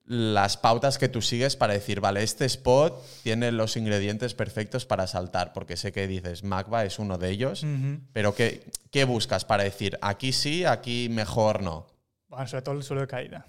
las 0.04 0.58
pautas 0.58 0.98
que 0.98 1.08
tú 1.08 1.22
sigues 1.22 1.56
para 1.56 1.72
decir, 1.72 2.00
vale, 2.00 2.22
este 2.22 2.44
spot 2.44 3.02
tiene 3.22 3.50
los 3.50 3.78
ingredientes 3.78 4.34
perfectos 4.34 4.84
para 4.84 5.06
saltar? 5.06 5.54
Porque 5.54 5.78
sé 5.78 5.90
que 5.90 6.06
dices, 6.06 6.44
Magba 6.44 6.84
es 6.84 6.98
uno 6.98 7.16
de 7.16 7.30
ellos, 7.30 7.64
pero 8.12 8.34
¿qué, 8.34 8.70
¿qué 8.90 9.04
buscas 9.04 9.46
para 9.46 9.64
decir, 9.64 9.98
aquí 10.02 10.32
sí, 10.34 10.66
aquí 10.66 11.08
mejor 11.10 11.62
no? 11.62 11.86
bueno, 12.28 12.46
sobre 12.46 12.60
todo 12.62 12.74
el 12.74 12.82
suelo 12.82 13.00
de 13.00 13.08
caída. 13.08 13.46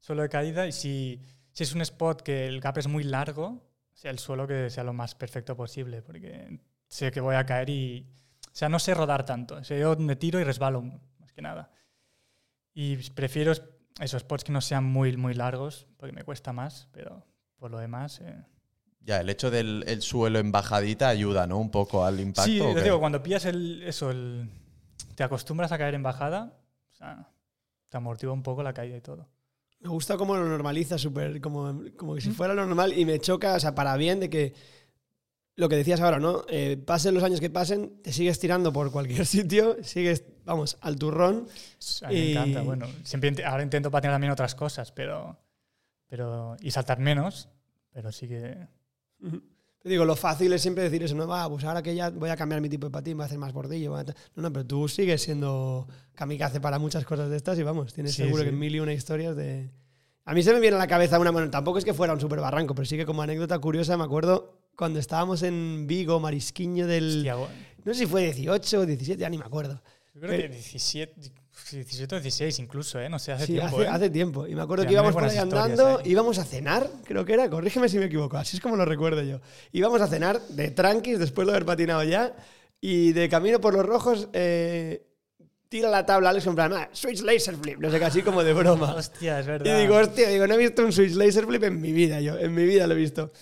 Suelo 0.00 0.20
de 0.20 0.28
caída 0.28 0.66
y 0.66 0.72
si, 0.72 1.22
si 1.52 1.62
es 1.62 1.74
un 1.74 1.80
spot 1.80 2.20
que 2.20 2.46
el 2.46 2.60
gap 2.60 2.76
es 2.76 2.88
muy 2.88 3.04
largo, 3.04 3.62
sea, 3.94 4.10
el 4.10 4.18
suelo 4.18 4.46
que 4.46 4.68
sea 4.68 4.84
lo 4.84 4.92
más 4.92 5.14
perfecto 5.14 5.56
posible, 5.56 6.02
porque 6.02 6.60
sé 6.88 7.10
que 7.10 7.20
voy 7.20 7.34
a 7.36 7.46
caer 7.46 7.70
y... 7.70 8.06
O 8.46 8.58
sea, 8.58 8.68
no 8.68 8.78
sé 8.78 8.94
rodar 8.94 9.24
tanto. 9.24 9.56
O 9.56 9.64
sea, 9.64 9.78
yo 9.78 9.96
me 9.96 10.16
tiro 10.16 10.40
y 10.40 10.44
resbalo, 10.44 10.82
más 10.82 11.32
que 11.32 11.42
nada. 11.42 11.70
Y 12.74 12.96
prefiero 13.10 13.52
es- 13.52 13.62
esos 14.00 14.22
spots 14.22 14.44
que 14.44 14.52
no 14.52 14.60
sean 14.60 14.84
muy, 14.84 15.16
muy 15.16 15.34
largos, 15.34 15.86
porque 15.96 16.12
me 16.14 16.24
cuesta 16.24 16.52
más, 16.52 16.88
pero 16.92 17.24
por 17.58 17.70
lo 17.70 17.78
demás... 17.78 18.20
eh. 18.20 18.44
Ya, 19.00 19.20
el 19.20 19.30
hecho 19.30 19.52
del 19.52 19.84
el 19.86 20.02
suelo 20.02 20.40
en 20.40 20.50
bajadita 20.50 21.08
ayuda, 21.08 21.46
¿no? 21.46 21.58
Un 21.58 21.70
poco 21.70 22.04
al 22.04 22.18
impacto. 22.18 22.50
Sí, 22.50 22.60
¿o 22.60 22.74
te 22.74 22.82
digo, 22.82 22.98
cuando 22.98 23.22
pillas 23.22 23.44
el, 23.44 23.82
eso, 23.84 24.10
el, 24.10 24.50
te 25.14 25.22
acostumbras 25.22 25.70
a 25.70 25.78
caer 25.78 25.94
en 25.94 26.02
bajada, 26.02 26.58
o 26.90 26.94
sea, 26.94 27.30
te 27.88 27.96
amortigua 27.96 28.34
un 28.34 28.42
poco 28.42 28.64
la 28.64 28.72
caída 28.74 28.96
y 28.96 29.00
todo. 29.00 29.28
Me 29.78 29.90
gusta 29.90 30.16
cómo 30.16 30.34
lo 30.36 30.44
normaliza, 30.44 30.98
súper, 30.98 31.40
como, 31.40 31.82
como 31.96 32.16
que 32.16 32.20
si 32.20 32.32
fuera 32.32 32.52
lo 32.52 32.66
normal 32.66 32.98
y 32.98 33.04
me 33.04 33.20
choca, 33.20 33.54
o 33.54 33.60
sea, 33.60 33.76
para 33.76 33.96
bien 33.96 34.18
de 34.18 34.28
que 34.28 34.54
lo 35.56 35.68
que 35.68 35.76
decías 35.76 36.00
ahora, 36.00 36.18
¿no? 36.20 36.44
Eh, 36.48 36.76
pasen 36.76 37.14
los 37.14 37.22
años 37.24 37.40
que 37.40 37.48
pasen, 37.50 38.02
te 38.02 38.12
sigues 38.12 38.38
tirando 38.38 38.72
por 38.72 38.90
cualquier 38.92 39.24
sitio, 39.26 39.76
sigues, 39.82 40.24
vamos, 40.44 40.76
al 40.82 40.96
turrón. 40.96 41.48
A 42.02 42.08
mí 42.08 42.14
me 42.14 42.24
Y- 42.26 42.32
encanta. 42.32 42.62
Bueno, 42.62 42.86
siempre 43.02 43.34
ahora 43.44 43.62
intento 43.62 43.90
patinar 43.90 44.14
también 44.14 44.32
otras 44.32 44.54
cosas, 44.54 44.92
pero, 44.92 45.38
pero 46.08 46.56
y 46.60 46.70
saltar 46.70 46.98
menos, 47.00 47.48
pero 47.92 48.12
sí 48.12 48.28
que 48.28 48.68
Te 49.82 49.88
digo, 49.88 50.04
lo 50.04 50.14
fácil 50.16 50.52
es 50.52 50.60
siempre 50.62 50.82
decir 50.84 51.02
eso, 51.04 51.14
no, 51.14 51.26
va, 51.26 51.48
pues 51.48 51.64
ahora 51.64 51.82
que 51.82 51.94
ya 51.94 52.10
voy 52.10 52.28
a 52.28 52.36
cambiar 52.36 52.60
mi 52.60 52.68
tipo 52.68 52.86
de 52.88 52.90
patín, 52.90 53.16
voy 53.16 53.22
a 53.22 53.26
hacer 53.26 53.38
más 53.38 53.52
bordillo. 53.52 53.92
voy 53.92 54.00
a 54.00 54.04
tal". 54.04 54.16
No, 54.34 54.42
no, 54.42 54.52
pero 54.52 54.66
tú 54.66 54.88
sigues 54.88 55.22
siendo 55.22 55.86
kamikaze 56.14 56.60
para 56.60 56.78
muchas 56.78 57.04
cosas 57.04 57.30
de 57.30 57.36
estas 57.36 57.58
y 57.58 57.62
vamos, 57.62 57.94
tienes 57.94 58.12
Sí, 58.14 58.24
seguro 58.24 58.42
sí. 58.42 58.50
que 58.50 58.52
mil 58.52 58.74
y 58.74 58.80
una 58.80 58.92
historias 58.92 59.34
de... 59.36 59.70
A 60.24 60.34
mí 60.34 60.42
se 60.42 60.52
me 60.52 60.58
viene 60.60 60.74
a 60.76 60.80
la 60.80 60.88
cabeza 60.88 61.20
una, 61.20 61.30
bueno, 61.30 61.48
tampoco 61.50 61.78
es 61.78 61.84
que 61.84 61.94
fuera 61.94 62.12
un 62.12 62.20
super 62.20 62.40
barranco, 62.40 62.74
pero 62.74 62.84
sí 62.84 62.96
que 62.96 63.06
como 63.06 63.22
anécdota 63.22 63.58
curiosa 63.60 63.96
me 63.96 64.02
acuerdo 64.04 64.58
cuando 64.76 64.98
estábamos 64.98 65.42
en 65.42 65.86
Vigo, 65.86 66.20
Marisquiño 66.20 66.86
del... 66.86 67.16
hostia, 67.18 67.34
bo- 67.36 67.48
No 67.84 67.94
sé 67.94 68.00
si 68.00 68.06
fue 68.06 68.22
18 68.24 68.80
o 68.80 68.86
17, 68.86 69.20
ya 69.20 69.28
ni 69.30 69.38
me 69.38 69.44
acuerdo. 69.44 69.82
yo 70.14 70.20
creo 70.20 70.38
que 70.38 70.48
17, 70.48 71.14
17 71.72 72.14
o 72.16 72.20
16 72.20 72.58
incluso, 72.58 73.00
¿eh? 73.00 73.08
No 73.08 73.18
sé, 73.18 73.32
hace 73.32 73.46
sí, 73.46 73.52
tiempo, 73.54 73.76
hace, 73.78 73.82
¿eh? 73.86 73.88
hace 73.90 74.10
tiempo. 74.10 74.46
Y 74.46 74.54
me 74.54 74.62
acuerdo 74.62 74.82
Sí, 74.84 74.88
que 74.88 74.92
íbamos 74.94 75.12
por 75.14 75.24
ahí 75.24 75.36
andando, 75.38 76.00
¿eh? 76.00 76.02
íbamos 76.04 76.38
a 76.38 76.44
cenar, 76.44 76.88
creo 77.04 77.24
que 77.24 77.32
era, 77.32 77.48
corrígeme 77.48 77.88
si 77.88 77.98
me 77.98 78.04
equivoco, 78.06 78.36
así 78.36 78.56
es 78.56 78.62
como 78.62 78.76
lo 78.76 78.84
recuerdo 78.84 79.22
yo. 79.22 79.40
Íbamos 79.72 80.00
a 80.02 80.06
cenar 80.06 80.40
de 80.48 80.70
tranquis 80.70 81.18
después 81.18 81.46
de 81.46 81.52
haber 81.54 81.64
patinado 81.64 82.04
ya 82.04 82.34
y 82.80 83.12
de 83.12 83.28
camino 83.30 83.60
por 83.60 83.72
los 83.74 83.86
rojos 83.86 84.28
eh, 84.34 85.06
tira 85.70 85.88
la 85.88 86.04
tabla 86.04 86.28
Alex 86.30 86.46
en 86.46 86.54
plan, 86.54 86.72
"Ah, 86.74 86.88
switch 86.92 87.22
laser 87.22 87.56
flip, 87.56 87.78
no 87.78 87.90
sé, 87.90 87.98
casi 87.98 88.20
como 88.22 88.44
de 88.44 88.52
broma. 88.52 88.94
Hostia, 88.96 89.40
es 89.40 89.46
Y 89.46 89.48
verdad. 89.48 89.80
digo, 89.80 89.96
hostia, 89.96 90.28
digo, 90.28 90.46
no 90.46 90.54
he 90.54 90.58
visto 90.58 90.84
un 90.84 90.92
switch 90.92 91.14
laser 91.14 91.46
flip 91.46 91.64
en 91.64 91.80
mi 91.80 91.92
vida, 91.92 92.20
yo, 92.20 92.38
en 92.38 92.54
mi 92.54 92.64
vida 92.64 92.86
lo 92.86 92.92
he 92.94 92.98
visto. 92.98 93.32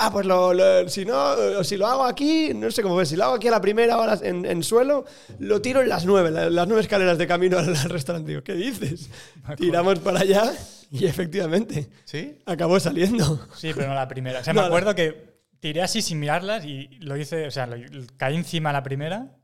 Ah, 0.00 0.10
pues 0.12 0.24
lo, 0.26 0.54
lo- 0.54 0.88
si 0.88 1.04
no, 1.04 1.16
o 1.58 1.64
si 1.64 1.76
lo 1.76 1.86
hago 1.86 2.04
aquí, 2.04 2.52
no 2.54 2.70
sé 2.70 2.82
cómo 2.82 2.94
ves, 2.96 3.08
si 3.08 3.16
lo 3.16 3.24
hago 3.24 3.34
aquí 3.34 3.48
a 3.48 3.50
la 3.50 3.60
primera 3.60 3.98
hora 3.98 4.16
en, 4.22 4.44
en 4.46 4.62
suelo, 4.62 5.04
lo 5.40 5.60
tiro 5.60 5.80
en 5.82 5.88
las 5.88 6.04
nueve, 6.06 6.30
la- 6.30 6.48
las 6.50 6.66
nueve 6.68 6.82
escaleras 6.82 7.18
de 7.18 7.26
camino 7.26 7.58
al, 7.58 7.74
al 7.74 7.90
restaurante. 7.90 8.28
Digo, 8.30 8.42
¿qué 8.44 8.54
dices? 8.54 9.10
Tiramos 9.56 9.98
para 9.98 10.20
allá 10.20 10.52
y 10.90 11.04
efectivamente 11.06 11.88
¿Sí? 12.04 12.38
acabó 12.46 12.78
saliendo. 12.78 13.46
Sí, 13.56 13.72
pero 13.74 13.88
no 13.88 13.94
la 13.94 14.06
primera. 14.06 14.40
O 14.40 14.44
sea, 14.44 14.52
No, 14.54 14.60
me 14.62 14.66
acuerdo 14.68 14.94
que 14.94 15.40
tiré 15.58 15.82
así 15.82 16.00
sin 16.00 16.20
mirarlas 16.20 16.64
y 16.64 16.86
lo 17.00 17.16
hice, 17.16 17.46
o 17.46 17.50
sea, 17.50 17.66
lo- 17.66 17.76
caí 18.16 18.36
encima 18.36 18.72
la 18.72 18.82
primera 18.84 19.34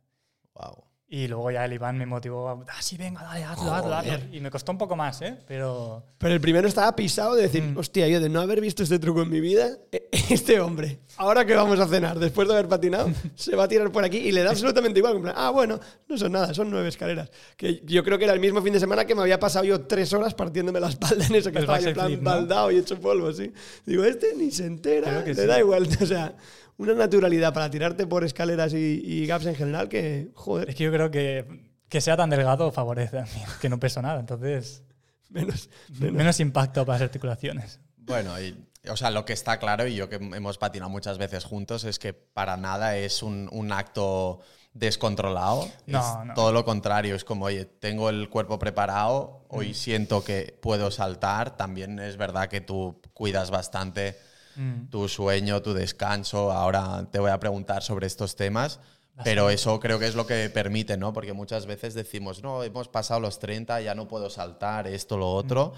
Wow. 0.54 0.84
Y 1.16 1.28
luego 1.28 1.48
ya 1.52 1.64
el 1.64 1.72
Iván 1.72 1.96
me 1.96 2.06
motivó 2.06 2.48
a, 2.48 2.52
ah, 2.54 2.80
sí, 2.82 2.96
venga, 2.96 3.22
dale, 3.22 3.44
hazlo, 3.44 3.72
hazlo, 3.72 3.94
hazlo. 3.94 4.18
Y 4.32 4.40
me 4.40 4.50
costó 4.50 4.72
un 4.72 4.78
poco 4.78 4.96
más, 4.96 5.22
¿eh? 5.22 5.36
Pero 5.46 6.02
Pero 6.18 6.34
el 6.34 6.40
primero 6.40 6.66
estaba 6.66 6.96
pisado 6.96 7.36
de 7.36 7.42
decir, 7.42 7.62
Mm. 7.62 7.78
hostia, 7.78 8.08
yo 8.08 8.18
de 8.18 8.28
no 8.28 8.40
haber 8.40 8.60
visto 8.60 8.82
este 8.82 8.98
truco 8.98 9.22
en 9.22 9.30
mi 9.30 9.38
vida, 9.40 9.68
e- 9.92 10.08
este 10.30 10.58
hombre, 10.60 10.98
ahora 11.16 11.44
que 11.44 11.54
vamos 11.54 11.78
a 11.78 11.86
cenar, 11.86 12.18
después 12.18 12.48
de 12.48 12.54
haber 12.54 12.66
patinado, 12.68 13.10
se 13.36 13.54
va 13.54 13.64
a 13.64 13.68
tirar 13.68 13.92
por 13.92 14.04
aquí 14.04 14.18
y 14.18 14.32
le 14.32 14.42
da 14.42 14.50
absolutamente 14.50 14.98
igual. 14.98 15.20
plan, 15.20 15.34
ah, 15.36 15.50
bueno, 15.50 15.78
no 16.08 16.18
son 16.18 16.32
nada, 16.32 16.52
son 16.52 16.68
nueve 16.68 16.88
escaleras. 16.88 17.30
Que 17.56 17.80
yo 17.84 18.02
creo 18.02 18.18
que 18.18 18.24
era 18.24 18.34
el 18.34 18.40
mismo 18.40 18.60
fin 18.60 18.72
de 18.72 18.80
semana 18.80 19.04
que 19.04 19.14
me 19.14 19.20
había 19.22 19.38
pasado 19.38 19.64
yo 19.64 19.82
tres 19.82 20.12
horas 20.14 20.34
partiéndome 20.34 20.80
la 20.80 20.88
espalda 20.88 21.24
en 21.26 21.34
eso, 21.36 21.52
que 21.52 21.58
El 21.58 21.64
estaba 21.64 21.78
en 21.78 21.94
plan 21.94 22.06
flip, 22.06 22.22
¿no? 22.22 22.30
baldado 22.30 22.70
y 22.72 22.78
hecho 22.78 22.98
polvo, 22.98 23.32
sí. 23.32 23.52
Digo, 23.86 24.02
este 24.04 24.34
ni 24.36 24.50
se 24.50 24.66
entera, 24.66 25.22
le 25.24 25.32
sí. 25.34 25.46
da 25.46 25.60
igual. 25.60 25.86
O 26.02 26.06
sea, 26.06 26.34
una 26.76 26.94
naturalidad 26.94 27.52
para 27.54 27.70
tirarte 27.70 28.06
por 28.06 28.24
escaleras 28.24 28.72
y, 28.74 29.00
y 29.04 29.26
gaps 29.26 29.46
en 29.46 29.54
general 29.54 29.88
que, 29.88 30.30
joder, 30.34 30.70
es 30.70 30.74
que 30.76 30.84
yo 30.84 30.92
creo 30.92 31.10
que 31.10 31.72
que 31.88 32.00
sea 32.00 32.16
tan 32.16 32.30
delgado 32.30 32.72
favorece 32.72 33.18
a 33.20 33.22
mí, 33.22 33.42
que 33.60 33.68
no 33.68 33.78
peso 33.78 34.02
nada, 34.02 34.18
entonces 34.18 34.82
menos, 35.30 35.68
menos. 36.00 36.12
menos 36.14 36.40
impacto 36.40 36.84
para 36.84 36.98
las 36.98 37.02
articulaciones. 37.06 37.78
Bueno, 37.96 38.40
y, 38.40 38.56
o 38.90 38.96
sea, 38.96 39.10
lo 39.10 39.24
que 39.24 39.32
está 39.32 39.58
claro, 39.58 39.86
y 39.86 39.94
yo 39.94 40.08
que 40.08 40.16
hemos 40.16 40.58
patinado 40.58 40.90
muchas 40.90 41.18
veces 41.18 41.44
juntos, 41.44 41.84
es 41.84 41.98
que 41.98 42.12
para 42.12 42.56
nada 42.56 42.96
es 42.96 43.22
un, 43.22 43.48
un 43.52 43.70
acto 43.72 44.40
descontrolado. 44.72 45.68
No, 45.86 45.98
es 46.00 46.26
no. 46.26 46.34
todo 46.34 46.52
lo 46.52 46.64
contrario. 46.64 47.14
Es 47.14 47.24
como, 47.24 47.46
oye, 47.46 47.64
tengo 47.64 48.10
el 48.10 48.28
cuerpo 48.28 48.58
preparado, 48.58 49.46
hoy 49.48 49.70
Mm. 49.70 49.74
siento 49.74 50.24
que 50.24 50.58
puedo 50.60 50.90
saltar. 50.90 51.56
También 51.56 51.98
es 51.98 52.16
verdad 52.16 52.48
que 52.48 52.60
tú 52.60 53.00
cuidas 53.14 53.50
bastante 53.50 54.18
Mm. 54.56 54.88
tu 54.90 55.08
sueño, 55.08 55.62
tu 55.62 55.74
descanso. 55.74 56.52
Ahora 56.52 57.08
te 57.10 57.18
voy 57.18 57.30
a 57.30 57.40
preguntar 57.40 57.82
sobre 57.82 58.06
estos 58.06 58.36
temas. 58.36 58.80
Pero 59.22 59.48
eso 59.48 59.78
creo 59.78 60.00
que 60.00 60.08
es 60.08 60.16
lo 60.16 60.26
que 60.26 60.50
permite, 60.50 60.96
¿no? 60.96 61.12
Porque 61.12 61.32
muchas 61.32 61.66
veces 61.66 61.94
decimos, 61.94 62.42
no, 62.42 62.64
hemos 62.64 62.88
pasado 62.88 63.20
los 63.20 63.38
30, 63.38 63.80
ya 63.80 63.94
no 63.94 64.08
puedo 64.08 64.28
saltar, 64.28 64.88
esto, 64.88 65.16
lo 65.16 65.32
otro. 65.32 65.72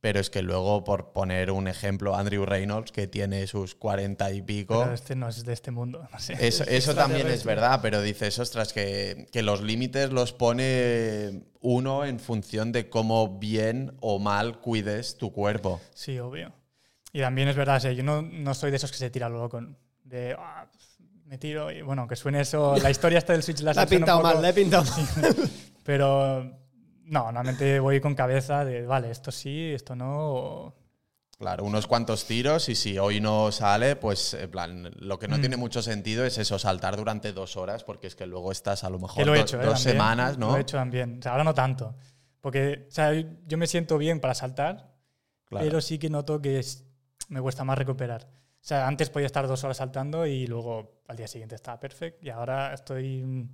Pero 0.00 0.18
es 0.18 0.30
que 0.30 0.40
luego, 0.42 0.82
por 0.82 1.12
poner 1.12 1.50
un 1.50 1.68
ejemplo, 1.68 2.16
Andrew 2.16 2.46
Reynolds, 2.46 2.90
que 2.90 3.06
tiene 3.06 3.46
sus 3.46 3.74
40 3.74 4.32
y 4.32 4.42
pico, 4.42 4.80
Pero 4.80 4.94
este 4.94 5.14
no 5.14 5.28
es 5.28 5.44
de 5.44 5.52
este 5.52 5.70
mundo, 5.70 6.08
no 6.10 6.18
sé. 6.18 6.34
eso, 6.40 6.64
eso 6.64 6.94
también 6.94 7.26
es 7.28 7.44
verdad, 7.44 7.80
pero 7.82 8.00
dices, 8.00 8.38
ostras, 8.38 8.72
que, 8.72 9.26
que 9.30 9.42
los 9.42 9.60
límites 9.60 10.10
los 10.10 10.32
pone 10.32 11.42
uno 11.60 12.06
en 12.06 12.18
función 12.18 12.72
de 12.72 12.88
cómo 12.88 13.38
bien 13.38 13.94
o 14.00 14.18
mal 14.18 14.58
cuides 14.60 15.18
tu 15.18 15.32
cuerpo. 15.32 15.80
Sí, 15.94 16.18
obvio. 16.18 16.54
Y 17.12 17.20
también 17.20 17.48
es 17.48 17.56
verdad, 17.56 17.76
o 17.76 17.80
sea, 17.80 17.92
yo 17.92 18.02
no, 18.02 18.22
no 18.22 18.54
soy 18.54 18.70
de 18.70 18.76
esos 18.76 18.90
que 18.90 18.98
se 18.98 19.10
tira 19.10 19.28
luego 19.28 19.48
con 19.48 19.76
de 20.04 20.34
"Ah, 20.38 20.66
me 21.26 21.38
tiro 21.38 21.70
y 21.70 21.82
bueno, 21.82 22.06
que 22.08 22.16
suene 22.16 22.40
eso, 22.40 22.76
la 22.82 22.90
historia 22.90 23.18
esta 23.18 23.32
del 23.32 23.42
Switch 23.42 23.60
La 23.62 23.70
he 23.70 23.74
suena 23.74 23.84
un 23.84 23.90
pintado 23.90 24.18
poco- 24.20 24.32
mal, 24.34 24.42
la 24.42 24.48
he 24.48 24.52
pintado 24.52 24.84
mal. 24.84 25.36
Pero 25.84 26.42
no, 27.04 27.24
normalmente 27.32 27.80
voy 27.80 28.00
con 28.00 28.14
cabeza 28.14 28.64
de, 28.64 28.86
vale, 28.86 29.10
esto 29.10 29.30
sí, 29.32 29.72
esto 29.72 29.94
no. 29.96 30.34
o- 30.34 30.76
Claro, 31.38 31.64
unos 31.64 31.86
cuantos 31.86 32.26
tiros 32.26 32.68
y 32.68 32.74
si 32.74 32.98
hoy 32.98 33.18
no 33.18 33.50
sale, 33.50 33.96
pues 33.96 34.34
en 34.34 34.50
plan, 34.50 34.90
lo 34.98 35.18
que 35.18 35.26
no 35.26 35.38
Mm. 35.38 35.40
tiene 35.40 35.56
mucho 35.56 35.80
sentido 35.80 36.26
es 36.26 36.36
eso, 36.36 36.58
saltar 36.58 36.96
durante 36.98 37.32
dos 37.32 37.56
horas, 37.56 37.82
porque 37.82 38.08
es 38.08 38.14
que 38.14 38.26
luego 38.26 38.52
estás 38.52 38.84
a 38.84 38.90
lo 38.90 38.98
mejor 38.98 39.16
Que 39.16 39.24
lo 39.24 39.34
he 39.34 39.38
do- 39.38 39.42
hecho, 39.44 39.56
¿eh? 39.60 39.64
dos 39.64 39.74
también. 39.82 39.92
semanas, 39.94 40.36
¿no? 40.38 40.50
Lo 40.50 40.58
he 40.58 40.60
hecho 40.60 40.76
también. 40.76 41.18
O 41.18 41.22
sea, 41.22 41.32
ahora 41.32 41.44
no 41.44 41.54
tanto. 41.54 41.96
Porque 42.42 42.84
o 42.88 42.90
sea, 42.90 43.12
yo 43.46 43.56
me 43.56 43.66
siento 43.66 43.96
bien 43.96 44.20
para 44.20 44.34
saltar, 44.34 44.92
Claro. 45.46 45.64
pero 45.64 45.80
sí 45.80 45.98
que 45.98 46.10
noto 46.10 46.42
que 46.42 46.58
es- 46.58 46.84
me 47.30 47.40
cuesta 47.40 47.64
más 47.64 47.78
recuperar. 47.78 48.26
O 48.26 48.62
sea, 48.62 48.86
antes 48.86 49.08
podía 49.08 49.26
estar 49.26 49.46
dos 49.48 49.64
horas 49.64 49.78
saltando 49.78 50.26
y 50.26 50.46
luego 50.46 51.00
al 51.08 51.16
día 51.16 51.26
siguiente 51.26 51.54
estaba 51.54 51.80
perfecto 51.80 52.26
y 52.26 52.28
ahora 52.30 52.74
estoy... 52.74 53.22
mm, 53.22 53.48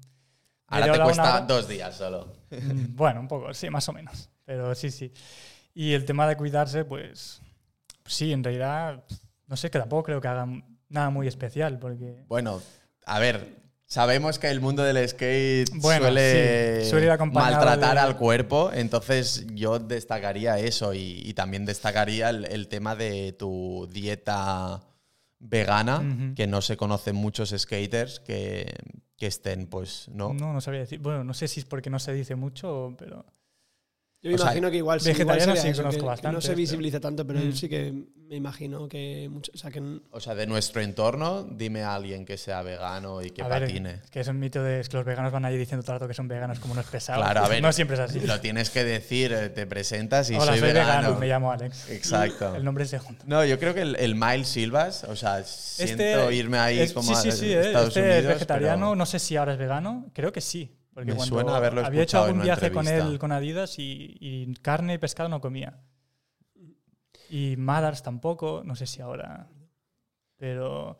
Ahora 0.68 0.92
te 0.92 1.00
cuesta 1.00 1.40
dos 1.42 1.68
días 1.68 1.94
solo. 1.94 2.32
Mm, 2.50 2.96
Bueno, 2.96 3.20
un 3.20 3.28
poco, 3.28 3.54
sí, 3.54 3.70
más 3.70 3.88
o 3.88 3.92
menos. 3.92 4.28
Pero 4.44 4.74
sí, 4.74 4.90
sí. 4.90 5.12
Y 5.74 5.92
el 5.92 6.04
tema 6.04 6.26
de 6.26 6.36
cuidarse, 6.36 6.84
pues 6.84 7.40
sí, 8.04 8.32
en 8.32 8.42
realidad, 8.42 9.04
no 9.46 9.56
sé, 9.56 9.70
que 9.70 9.78
tampoco 9.78 10.02
creo 10.04 10.20
que 10.20 10.26
hagan 10.28 10.78
nada 10.88 11.10
muy 11.10 11.28
especial, 11.28 11.78
porque... 11.78 12.24
Bueno, 12.26 12.60
a 13.04 13.18
ver, 13.20 13.46
sabemos 13.86 14.38
que 14.38 14.48
el 14.50 14.60
mundo 14.60 14.82
del 14.82 15.08
skate 15.08 15.70
Bueno, 15.80 16.06
suele, 16.06 16.80
sí, 16.84 16.90
suele 16.90 17.06
ir 17.06 17.12
maltratar 17.32 17.94
de- 17.94 18.00
al 18.00 18.16
cuerpo, 18.16 18.70
entonces 18.72 19.46
yo 19.54 19.78
destacaría 19.78 20.58
eso 20.58 20.92
y, 20.94 21.22
y 21.24 21.34
también 21.34 21.64
destacaría 21.64 22.30
el, 22.30 22.44
el 22.46 22.68
tema 22.68 22.94
de 22.96 23.32
tu 23.32 23.88
dieta 23.92 24.82
vegana, 25.38 26.32
que 26.34 26.46
no 26.46 26.60
se 26.62 26.76
conocen 26.76 27.14
muchos 27.16 27.54
skaters 27.56 28.20
que, 28.20 28.74
que 29.16 29.26
estén, 29.26 29.66
pues, 29.66 30.08
¿no? 30.08 30.32
No, 30.32 30.52
no 30.52 30.60
sabría 30.60 30.80
decir. 30.80 30.98
Bueno, 30.98 31.24
no 31.24 31.34
sé 31.34 31.46
si 31.46 31.60
es 31.60 31.66
porque 31.66 31.90
no 31.90 31.98
se 31.98 32.12
dice 32.12 32.34
mucho, 32.34 32.94
pero... 32.98 33.24
Yo 34.26 34.30
me 34.30 34.34
O 34.34 34.38
sea, 34.38 34.46
imagino 34.48 34.70
que 34.70 34.76
igual 34.78 35.00
sí, 35.00 35.10
igual 35.10 35.18
vegetariano 35.18 35.52
sería 35.52 35.62
sí 35.62 35.68
eso, 35.68 35.82
conozco 35.82 36.14
que- 36.16 36.20
que 36.22 36.32
no 36.32 36.40
se 36.40 36.48
pero- 36.48 36.56
visibiliza 36.56 37.00
tanto, 37.00 37.26
pero 37.26 37.38
Mm. 37.40 37.52
sí 37.52 37.68
que 37.68 37.92
me 38.28 38.34
imagino 38.36 38.88
que 38.88 39.28
mucho, 39.30 39.52
o 39.54 39.56
sea, 39.56 39.70
que 39.70 39.78
n- 39.78 40.00
O 40.10 40.18
sea, 40.20 40.34
de 40.34 40.46
nuestro 40.46 40.80
entorno, 40.82 41.44
dime 41.44 41.82
a 41.82 41.94
alguien 41.94 42.24
que 42.24 42.36
sea 42.36 42.62
vegano 42.62 43.22
y 43.22 43.30
que 43.30 43.42
a 43.42 43.48
ver, 43.48 43.62
patine. 43.62 44.00
es 44.02 44.10
que 44.10 44.20
es 44.20 44.28
un 44.28 44.38
mito 44.40 44.62
de 44.64 44.80
es 44.80 44.88
que 44.88 44.96
los 44.96 45.06
veganos 45.06 45.30
van 45.32 45.44
ahí 45.44 45.56
diciendo 45.56 45.84
todo 45.84 45.94
el 45.94 46.00
rato 46.00 46.08
que 46.08 46.14
son 46.14 46.26
veganos 46.26 46.58
como 46.58 46.72
unos 46.72 46.86
pesados. 46.86 47.22
Claro, 47.24 47.44
a 47.44 47.48
ver. 47.48 47.62
No 47.62 47.72
siempre 47.72 47.94
es 47.94 48.00
así. 48.00 48.20
Lo 48.20 48.40
tienes 48.40 48.70
que 48.70 48.82
decir, 48.82 49.32
eh, 49.32 49.48
te 49.50 49.66
presentas 49.66 50.28
y 50.30 50.34
Hola, 50.34 50.46
soy, 50.46 50.58
soy 50.58 50.68
vegano. 50.68 50.98
vegano. 51.02 51.18
me 51.20 51.26
llamo 51.28 51.52
Alex. 51.52 51.88
Exacto. 51.90 52.56
El 52.56 52.64
nombre 52.64 52.84
se 52.86 52.98
junta. 52.98 53.22
No, 53.28 53.44
yo 53.44 53.58
creo 53.60 53.74
que 53.74 53.82
el, 53.82 53.94
el 53.96 54.14
Miles 54.16 54.48
Silvas, 54.48 55.04
o 55.04 55.14
sea, 55.14 55.44
siento 55.44 56.30
irme 56.32 56.58
ahí 56.58 56.78
es- 56.80 56.92
como 56.92 57.14
sí, 57.14 57.28
a 57.28 57.32
sí, 57.32 57.38
sí, 57.38 57.52
Estados 57.52 57.88
este 57.88 58.00
Unidos. 58.00 58.18
es 58.22 58.26
vegetariano, 58.28 58.86
pero- 58.86 58.96
no 58.96 59.06
sé 59.06 59.18
si 59.18 59.36
ahora 59.36 59.52
es 59.52 59.58
vegano, 59.58 60.06
creo 60.12 60.32
que 60.32 60.40
sí. 60.40 60.72
Porque 60.96 61.10
Me 61.10 61.16
cuando 61.16 61.34
suena 61.36 61.56
haberlo 61.58 61.84
había 61.84 62.04
hecho 62.04 62.22
algún 62.22 62.36
una 62.36 62.44
viaje 62.44 62.72
con 62.72 62.88
él, 62.88 63.18
con 63.18 63.30
Adidas, 63.30 63.78
y, 63.78 64.16
y 64.18 64.54
carne 64.62 64.94
y 64.94 64.98
pescado 64.98 65.28
no 65.28 65.42
comía. 65.42 65.78
Y 67.28 67.54
Madars 67.58 68.02
tampoco, 68.02 68.62
no 68.64 68.74
sé 68.76 68.86
si 68.86 69.02
ahora. 69.02 69.46
Pero, 70.38 70.98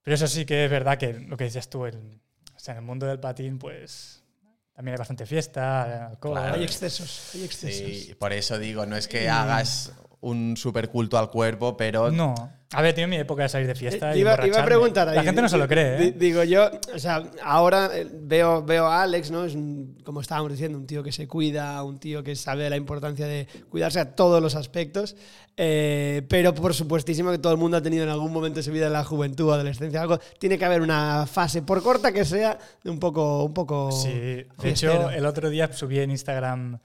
pero 0.00 0.14
eso 0.14 0.26
sí 0.26 0.46
que 0.46 0.64
es 0.64 0.70
verdad 0.70 0.96
que 0.96 1.12
lo 1.12 1.36
que 1.36 1.44
decías 1.44 1.68
tú, 1.68 1.84
el, 1.84 2.18
o 2.56 2.58
sea, 2.58 2.72
en 2.72 2.78
el 2.78 2.84
mundo 2.86 3.04
del 3.04 3.20
patín, 3.20 3.58
pues 3.58 4.24
también 4.72 4.94
hay 4.94 4.98
bastante 4.98 5.26
fiesta, 5.26 6.06
alcohol. 6.06 6.38
Claro. 6.38 6.54
hay 6.54 6.62
excesos, 6.64 7.32
hay 7.34 7.44
excesos. 7.44 8.04
Sí, 8.06 8.14
por 8.14 8.32
eso 8.32 8.58
digo, 8.58 8.86
no 8.86 8.96
es 8.96 9.06
que 9.06 9.24
Y- 9.24 9.26
hagas 9.26 9.92
un 10.20 10.56
superculto 10.56 11.18
al 11.18 11.30
cuerpo, 11.30 11.76
pero 11.76 12.10
No. 12.10 12.34
A 12.72 12.82
ver, 12.82 12.94
tiene 12.94 13.08
mi 13.08 13.16
época 13.16 13.42
de 13.42 13.48
salir 13.48 13.66
de 13.66 13.74
fiesta. 13.74 14.12
Eh, 14.12 14.18
y 14.18 14.20
iba, 14.20 14.46
iba 14.46 14.60
a 14.60 14.64
preguntar 14.64 15.08
ahí. 15.08 15.16
La 15.16 15.24
gente 15.24 15.42
no 15.42 15.48
se 15.48 15.58
lo 15.58 15.66
cree, 15.66 16.04
¿eh? 16.06 16.12
Digo 16.16 16.44
yo, 16.44 16.70
o 16.94 16.98
sea, 17.00 17.20
ahora 17.42 17.90
eh, 17.92 18.06
veo, 18.12 18.62
veo 18.62 18.86
a 18.86 19.02
Alex, 19.02 19.32
¿no? 19.32 19.44
Es 19.44 19.56
un- 19.56 19.98
como 20.04 20.20
estábamos 20.20 20.52
diciendo, 20.52 20.78
un 20.78 20.86
tío 20.86 21.02
que 21.02 21.10
se 21.10 21.26
cuida, 21.26 21.82
un 21.82 21.98
tío 21.98 22.22
que 22.22 22.36
sabe 22.36 22.70
la 22.70 22.76
importancia 22.76 23.26
de 23.26 23.48
cuidarse 23.68 23.98
a 23.98 24.14
todos 24.14 24.40
los 24.40 24.54
aspectos. 24.54 25.16
eh, 25.56 26.22
pero 26.28 26.54
por 26.54 26.72
supuestísimo 26.72 27.30
que 27.32 27.38
todo 27.38 27.52
el 27.52 27.58
mundo 27.58 27.76
ha 27.76 27.82
tenido 27.82 28.04
en 28.04 28.08
algún 28.10 28.32
momento 28.32 28.58
de 28.60 28.62
su 28.62 28.70
vida, 28.70 28.86
en 28.86 28.92
la 28.94 29.02
juventud, 29.04 29.52
adolescencia, 29.52 30.00
algo. 30.00 30.18
Tiene 30.38 30.56
que 30.56 30.64
haber 30.64 30.80
una 30.80 31.26
fase, 31.26 31.60
por 31.62 31.82
corta 31.82 32.12
que 32.12 32.24
sea, 32.24 32.56
de 32.84 32.88
un 32.90 33.00
poco. 33.00 33.42
Un 33.44 33.52
poco 33.52 33.90
Sí, 33.90 34.08
de 34.12 34.46
fiestero. 34.60 34.92
hecho, 34.92 35.10
el 35.10 35.26
otro 35.26 35.50
día 35.50 35.72
subí 35.72 35.98
en 35.98 36.12
Instagram 36.12 36.78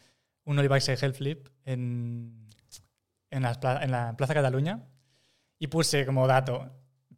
un 0.46 0.60
Olivax 0.60 0.90
Hell 0.90 1.14
Flip 1.14 1.48
en, 1.64 2.45
en, 3.36 3.44
la, 3.44 3.80
en 3.84 3.92
la 3.92 4.16
Plaza 4.18 4.34
Cataluña 4.34 4.84
y 5.60 5.68
puse 5.68 6.06
como 6.06 6.28
dato 6.28 6.70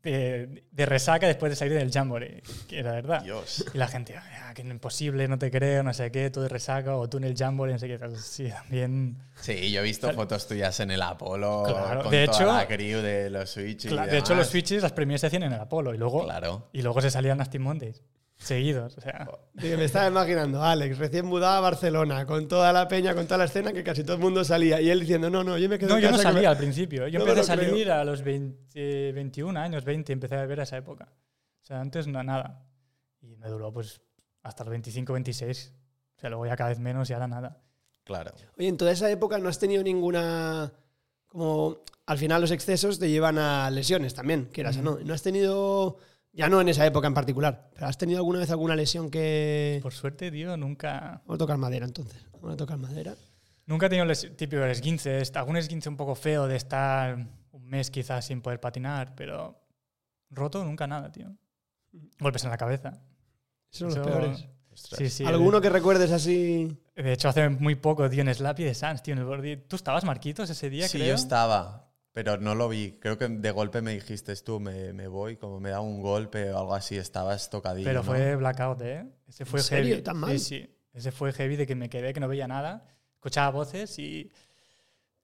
de, 0.04 0.64
de 0.72 0.86
resaca 0.86 1.28
después 1.28 1.50
de 1.52 1.56
salir 1.56 1.74
del 1.74 1.92
Jamboree, 1.92 2.42
que 2.68 2.80
era 2.80 2.92
verdad. 2.92 3.24
Dios. 3.24 3.66
Y 3.74 3.78
la 3.78 3.88
gente, 3.88 4.16
"Ah, 4.16 4.54
que 4.54 4.62
es 4.62 4.68
imposible, 4.68 5.28
no 5.28 5.38
te 5.38 5.50
creo, 5.52 5.84
no 5.84 5.94
sé 5.94 6.12
qué, 6.12 6.30
tú 6.30 6.40
de 6.42 6.48
resaca 6.50 6.96
o 6.96 7.10
tú 7.10 7.18
en 7.18 7.26
el 7.26 7.36
Jamboree, 7.36 7.74
no 7.74 7.80
sé 7.80 7.88
qué. 7.88 7.98
tal". 7.98 8.16
Sí, 8.16 8.48
también. 8.50 9.18
Sí, 9.42 9.72
yo 9.72 9.82
he 9.82 9.84
visto 9.84 10.12
fotos 10.14 10.48
tuyas 10.48 10.80
en 10.80 10.92
el 10.92 11.02
Apolo 11.02 11.64
Claro, 11.66 12.04
con 12.04 12.12
de 12.12 12.26
toda 12.28 12.38
hecho- 12.38 12.46
la 12.54 12.68
crew 12.68 13.02
de 13.02 13.30
los 13.30 13.50
Switch 13.50 13.86
y 13.86 13.88
Claro, 13.90 14.12
de 14.12 14.18
hecho, 14.20 14.36
los 14.36 14.48
switches, 14.48 14.84
las 14.84 14.94
premiers 14.94 15.22
se 15.22 15.28
hacían 15.28 15.44
en 15.44 15.54
el 15.54 15.60
Apolo 15.60 15.94
y 15.94 15.98
luego, 15.98 16.24
Claro. 16.24 16.70
y 16.74 16.82
luego 16.84 17.02
se 17.02 17.10
salían 17.12 17.40
Nasty 17.40 17.60
Mondays, 17.60 18.02
seguidos. 18.38 18.98
O 18.98 19.02
sea, 19.02 19.28
me 19.54 19.84
estaba 19.84 20.08
imaginando, 20.08 20.62
Alex, 20.64 20.98
recién 20.98 21.26
mudado 21.26 21.58
a 21.58 21.62
Barcelona, 21.62 22.26
con 22.26 22.48
toda 22.48 22.72
la 22.72 22.88
peña, 22.88 23.14
con 23.16 23.26
toda 23.26 23.40
la 23.40 23.46
escena, 23.46 23.74
que 23.74 23.84
casi 23.84 24.04
todo 24.04 24.16
el 24.16 24.22
mundo 24.22 24.44
salía. 24.44 24.80
Y 24.82 24.90
él 24.90 25.00
diciendo, 25.02 25.30
no, 25.30 25.44
no, 25.44 25.58
yo 25.58 25.68
me 25.70 25.78
quedo 25.80 25.90
No, 25.90 25.96
en 25.98 26.02
yo 26.04 26.12
no 26.12 26.18
que 26.18 26.24
me- 26.26 26.32
salía 26.34 26.50
al 26.50 26.58
principio. 26.58 27.08
Yo 27.08 27.20
No 27.20 27.26
empecé 27.26 27.52
a 27.52 27.56
lo 27.56 27.62
creo. 27.62 27.72
salir 27.72 27.92
a 27.92 28.04
los 28.06 28.22
20, 28.24 29.12
21 29.14 29.58
años, 29.60 29.84
20, 29.84 30.14
empecé 30.14 30.36
a 30.36 30.42
beber 30.42 30.60
a 30.60 30.64
esa 30.64 30.78
época. 30.78 31.10
O 31.62 31.66
sea, 31.66 31.82
antes 31.82 32.08
no, 32.08 32.22
nada. 32.24 32.64
Y 33.22 33.36
me 33.36 33.48
duró 33.50 33.74
pues 33.74 34.02
hasta 34.44 34.64
los 34.64 34.72
25, 34.72 35.14
26. 35.14 35.74
O 36.16 36.20
sea, 36.20 36.30
luego 36.30 36.46
ya 36.46 36.56
cada 36.56 36.70
vez 36.70 36.80
menos 36.80 37.10
y 37.10 37.14
ahora 37.14 37.28
nada. 37.28 37.62
Claro. 38.04 38.32
Oye, 38.58 38.68
en 38.70 38.78
toda 38.78 38.92
esa 38.92 39.10
época 39.12 39.38
no 39.38 39.50
has 39.50 39.60
tenido 39.60 39.84
ninguna 39.84 40.72
como 41.28 41.84
al 42.06 42.18
final 42.18 42.40
los 42.40 42.52
excesos 42.52 43.00
te 43.00 43.10
llevan 43.10 43.38
a 43.38 43.70
lesiones 43.70 44.14
también, 44.14 44.46
quieras 44.46 44.78
o 44.78 44.82
no. 44.82 44.98
¿No 45.04 45.14
has 45.14 45.22
tenido, 45.22 45.98
ya 46.38 46.48
no 46.50 46.62
en 46.62 46.70
esa 46.70 46.86
época 46.86 47.08
en 47.08 47.14
particular, 47.14 47.70
pero 47.74 47.88
has 47.88 47.98
tenido 47.98 48.20
alguna 48.20 48.40
vez 48.40 48.50
alguna 48.52 48.76
lesión 48.76 49.10
que... 49.10 49.80
Por 49.82 49.94
suerte, 49.94 50.32
tío, 50.32 50.56
nunca... 50.56 51.22
Vamos 51.26 51.36
a 51.36 51.38
tocar 51.40 51.58
madera 51.58 51.86
entonces. 51.86 52.26
Vamos 52.34 52.54
a 52.54 52.58
tocar 52.58 52.78
madera. 52.78 53.16
Nunca 53.66 53.88
he 53.88 53.90
tenido 53.90 54.10
el 54.10 54.36
típico 54.38 54.64
esguince, 54.64 55.22
algún 55.34 55.58
esguince 55.58 55.90
un 55.90 55.98
poco 55.98 56.16
feo 56.16 56.48
de 56.48 56.56
estar 56.56 57.18
un 57.52 57.66
mes 57.68 57.92
quizás 57.92 58.24
sin 58.26 58.42
poder 58.42 58.60
patinar, 58.62 59.14
pero 59.16 59.60
roto 60.30 60.64
nunca 60.64 60.88
nada, 60.88 61.12
tío. 61.12 61.36
Golpes 62.20 62.44
en 62.46 62.52
la 62.52 62.58
cabeza. 62.58 63.02
Esos 63.72 63.80
son 63.80 63.88
los 63.90 63.96
Eso- 63.98 64.06
peores. 64.06 64.48
Ostras. 64.72 65.00
Sí, 65.00 65.10
sí. 65.10 65.26
¿Alguno 65.26 65.60
que 65.60 65.70
recuerdes 65.72 66.12
así? 66.12 66.78
De 66.96 67.12
hecho, 67.14 67.30
hace 67.30 67.50
muy 67.50 67.74
poco, 67.76 68.08
tío, 68.12 68.22
en 68.22 68.32
Slappy 68.34 68.64
de 68.64 68.76
Sans, 68.76 69.02
tío, 69.02 69.14
en 69.14 69.20
el 69.20 69.26
Bordi. 69.26 69.58
¿Tú 69.58 69.76
estabas, 69.76 70.04
Marquitos, 70.04 70.52
ese 70.52 70.70
día, 70.70 70.88
Sí, 70.88 71.00
creo? 71.00 71.10
yo 71.10 71.16
estaba, 71.16 71.87
pero 72.18 72.36
no 72.40 72.56
lo 72.56 72.68
vi. 72.68 72.94
Creo 72.94 73.16
que 73.16 73.28
de 73.28 73.52
golpe 73.52 73.80
me 73.84 73.92
dijiste 73.94 74.36
tú, 74.38 74.60
me, 74.60 74.92
me 74.92 75.08
voy, 75.08 75.38
como 75.38 75.60
me 75.60 75.70
da 75.70 75.82
un 75.82 76.02
golpe 76.02 76.50
o 76.50 76.58
algo 76.58 76.74
así, 76.74 76.98
estabas 76.98 77.48
tocadillo. 77.52 77.86
Pero 77.88 78.00
¿no? 78.00 78.06
fue 78.06 78.36
blackout, 78.36 78.82
¿eh? 78.82 79.06
Ese 79.28 79.46
fue 79.46 79.60
¿En 79.60 79.64
serio? 79.64 79.90
heavy. 79.92 80.02
¿Tan 80.02 80.18
mal? 80.18 80.32
Sí, 80.32 80.40
sí. 80.40 80.76
Ese 80.96 81.12
fue 81.12 81.32
heavy 81.32 81.58
de 81.58 81.68
que 81.68 81.76
me 81.76 81.92
quedé, 81.92 82.14
que 82.14 82.20
no 82.20 82.28
veía 82.28 82.48
nada. 82.48 82.88
Escuchaba 83.14 83.52
voces 83.52 84.00
y... 84.00 84.32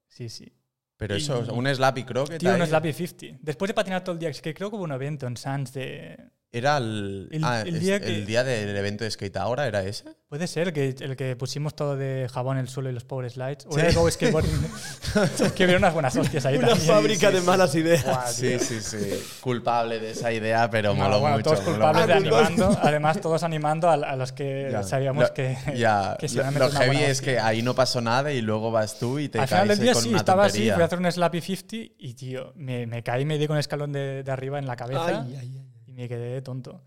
Sí, 0.07 0.29
sí. 0.29 0.53
Pero 0.95 1.15
y- 1.15 1.17
eso, 1.17 1.39
un 1.51 1.65
slappy 1.65 2.03
creo 2.03 2.25
que 2.25 2.37
Tío, 2.37 2.53
un 2.53 2.63
Slappy 2.63 2.93
50. 2.93 3.39
Después 3.41 3.69
de 3.69 3.73
patinar 3.73 4.03
todo 4.03 4.13
el 4.13 4.19
día, 4.19 4.29
es 4.29 4.39
que 4.39 4.53
creo 4.53 4.69
que 4.69 4.75
hubo 4.75 4.83
un 4.83 4.91
evento 4.91 5.25
en 5.25 5.35
Sans 5.35 5.73
de... 5.73 6.15
Era 6.55 6.77
el, 6.77 7.29
El- 7.31 7.43
ah, 7.43 7.61
el 7.65 7.75
es- 7.77 7.81
día 7.81 7.95
el 7.95 8.01
que- 8.03 8.25
día 8.25 8.43
del 8.43 8.77
evento 8.77 9.03
de 9.03 9.09
Skate 9.09 9.37
ahora, 9.37 9.65
¿era 9.65 9.81
ese? 9.81 10.05
Puede 10.29 10.45
ser 10.47 10.71
que 10.71 10.95
el 10.99 11.15
que 11.15 11.35
pusimos 11.35 11.75
todo 11.75 11.95
de 11.97 12.27
jabón 12.31 12.57
en 12.57 12.61
el 12.61 12.67
suelo 12.69 12.89
y 12.91 12.93
los 12.93 13.03
power 13.05 13.29
slides. 13.29 13.65
O 13.67 13.77
era 13.77 13.87
de 13.87 13.93
Go 13.95 14.09
Skateboarding. 14.09 14.51
que 15.55 15.63
hubiera 15.65 15.77
unas 15.79 15.93
buenas 15.93 16.15
hostias 16.15 16.45
ahí 16.45 16.57
Una 16.57 16.69
también. 16.69 16.87
fábrica 16.87 17.27
sí, 17.29 17.33
de 17.33 17.39
sí. 17.41 17.45
malas 17.47 17.75
ideas. 17.75 18.03
Guau, 18.05 18.31
Sí, 18.31 18.59
sí, 18.59 18.81
sí. 18.81 19.23
Culpable 19.41 19.99
de 19.99 20.11
esa 20.11 20.31
idea, 20.31 20.69
pero 20.69 20.93
No, 20.93 21.03
moló 21.03 21.19
bueno, 21.19 21.37
mucho. 21.37 21.49
todos 21.51 21.59
moló 21.65 21.71
culpables 21.71 22.07
de 22.07 22.13
animando. 22.13 22.79
Además, 22.83 23.19
todos 23.21 23.41
animando 23.43 23.89
a, 23.89 23.93
a 23.93 24.15
los 24.15 24.31
que 24.31 24.69
Ya. 24.71 24.83
sabíamos 24.83 25.23
Lo- 25.29 25.33
que, 25.33 25.57
ya, 25.75 26.17
que 26.19 26.27
se 26.29 26.35
lo, 26.35 26.41
iban 26.43 26.55
a 26.55 26.59
lo 26.59 26.71
heavy 26.71 26.85
buena 26.97 27.07
es 27.07 27.21
que 27.21 27.39
ahí 27.39 27.63
no 27.63 27.73
pasó 27.73 27.99
nada 27.99 28.31
y 28.31 28.41
luego 28.41 28.71
vas 28.71 28.99
tú 28.99 29.17
y 29.17 29.27
te 29.29 29.39
Al 29.39 29.47
final 29.47 29.67
caes 29.67 29.79
del 29.79 29.85
día 29.85 29.93
con 29.93 30.03
sí, 30.03 30.09
una 30.09 30.17
estaba 30.19 30.45
así, 30.45 30.69
fui 30.71 30.81
a 30.81 30.85
hacer 30.85 30.99
un 30.99 31.11
Slappy 31.11 31.41
50 31.41 31.75
y, 31.97 32.13
tío, 32.13 32.53
me, 32.55 32.85
me 32.85 33.01
caí, 33.01 33.25
me 33.25 33.39
di 33.39 33.47
con 33.47 33.55
el 33.55 33.61
escalón 33.61 33.91
de, 33.91 34.21
de 34.23 34.31
arriba 34.31 34.59
en 34.59 34.67
la 34.67 34.75
cabeza 34.75 35.23
Ay, 35.25 35.35
ay, 35.39 35.51
ay. 35.59 35.69
Y 35.93 36.01
me 36.01 36.09
quedé 36.09 36.41
tonto. 36.41 36.81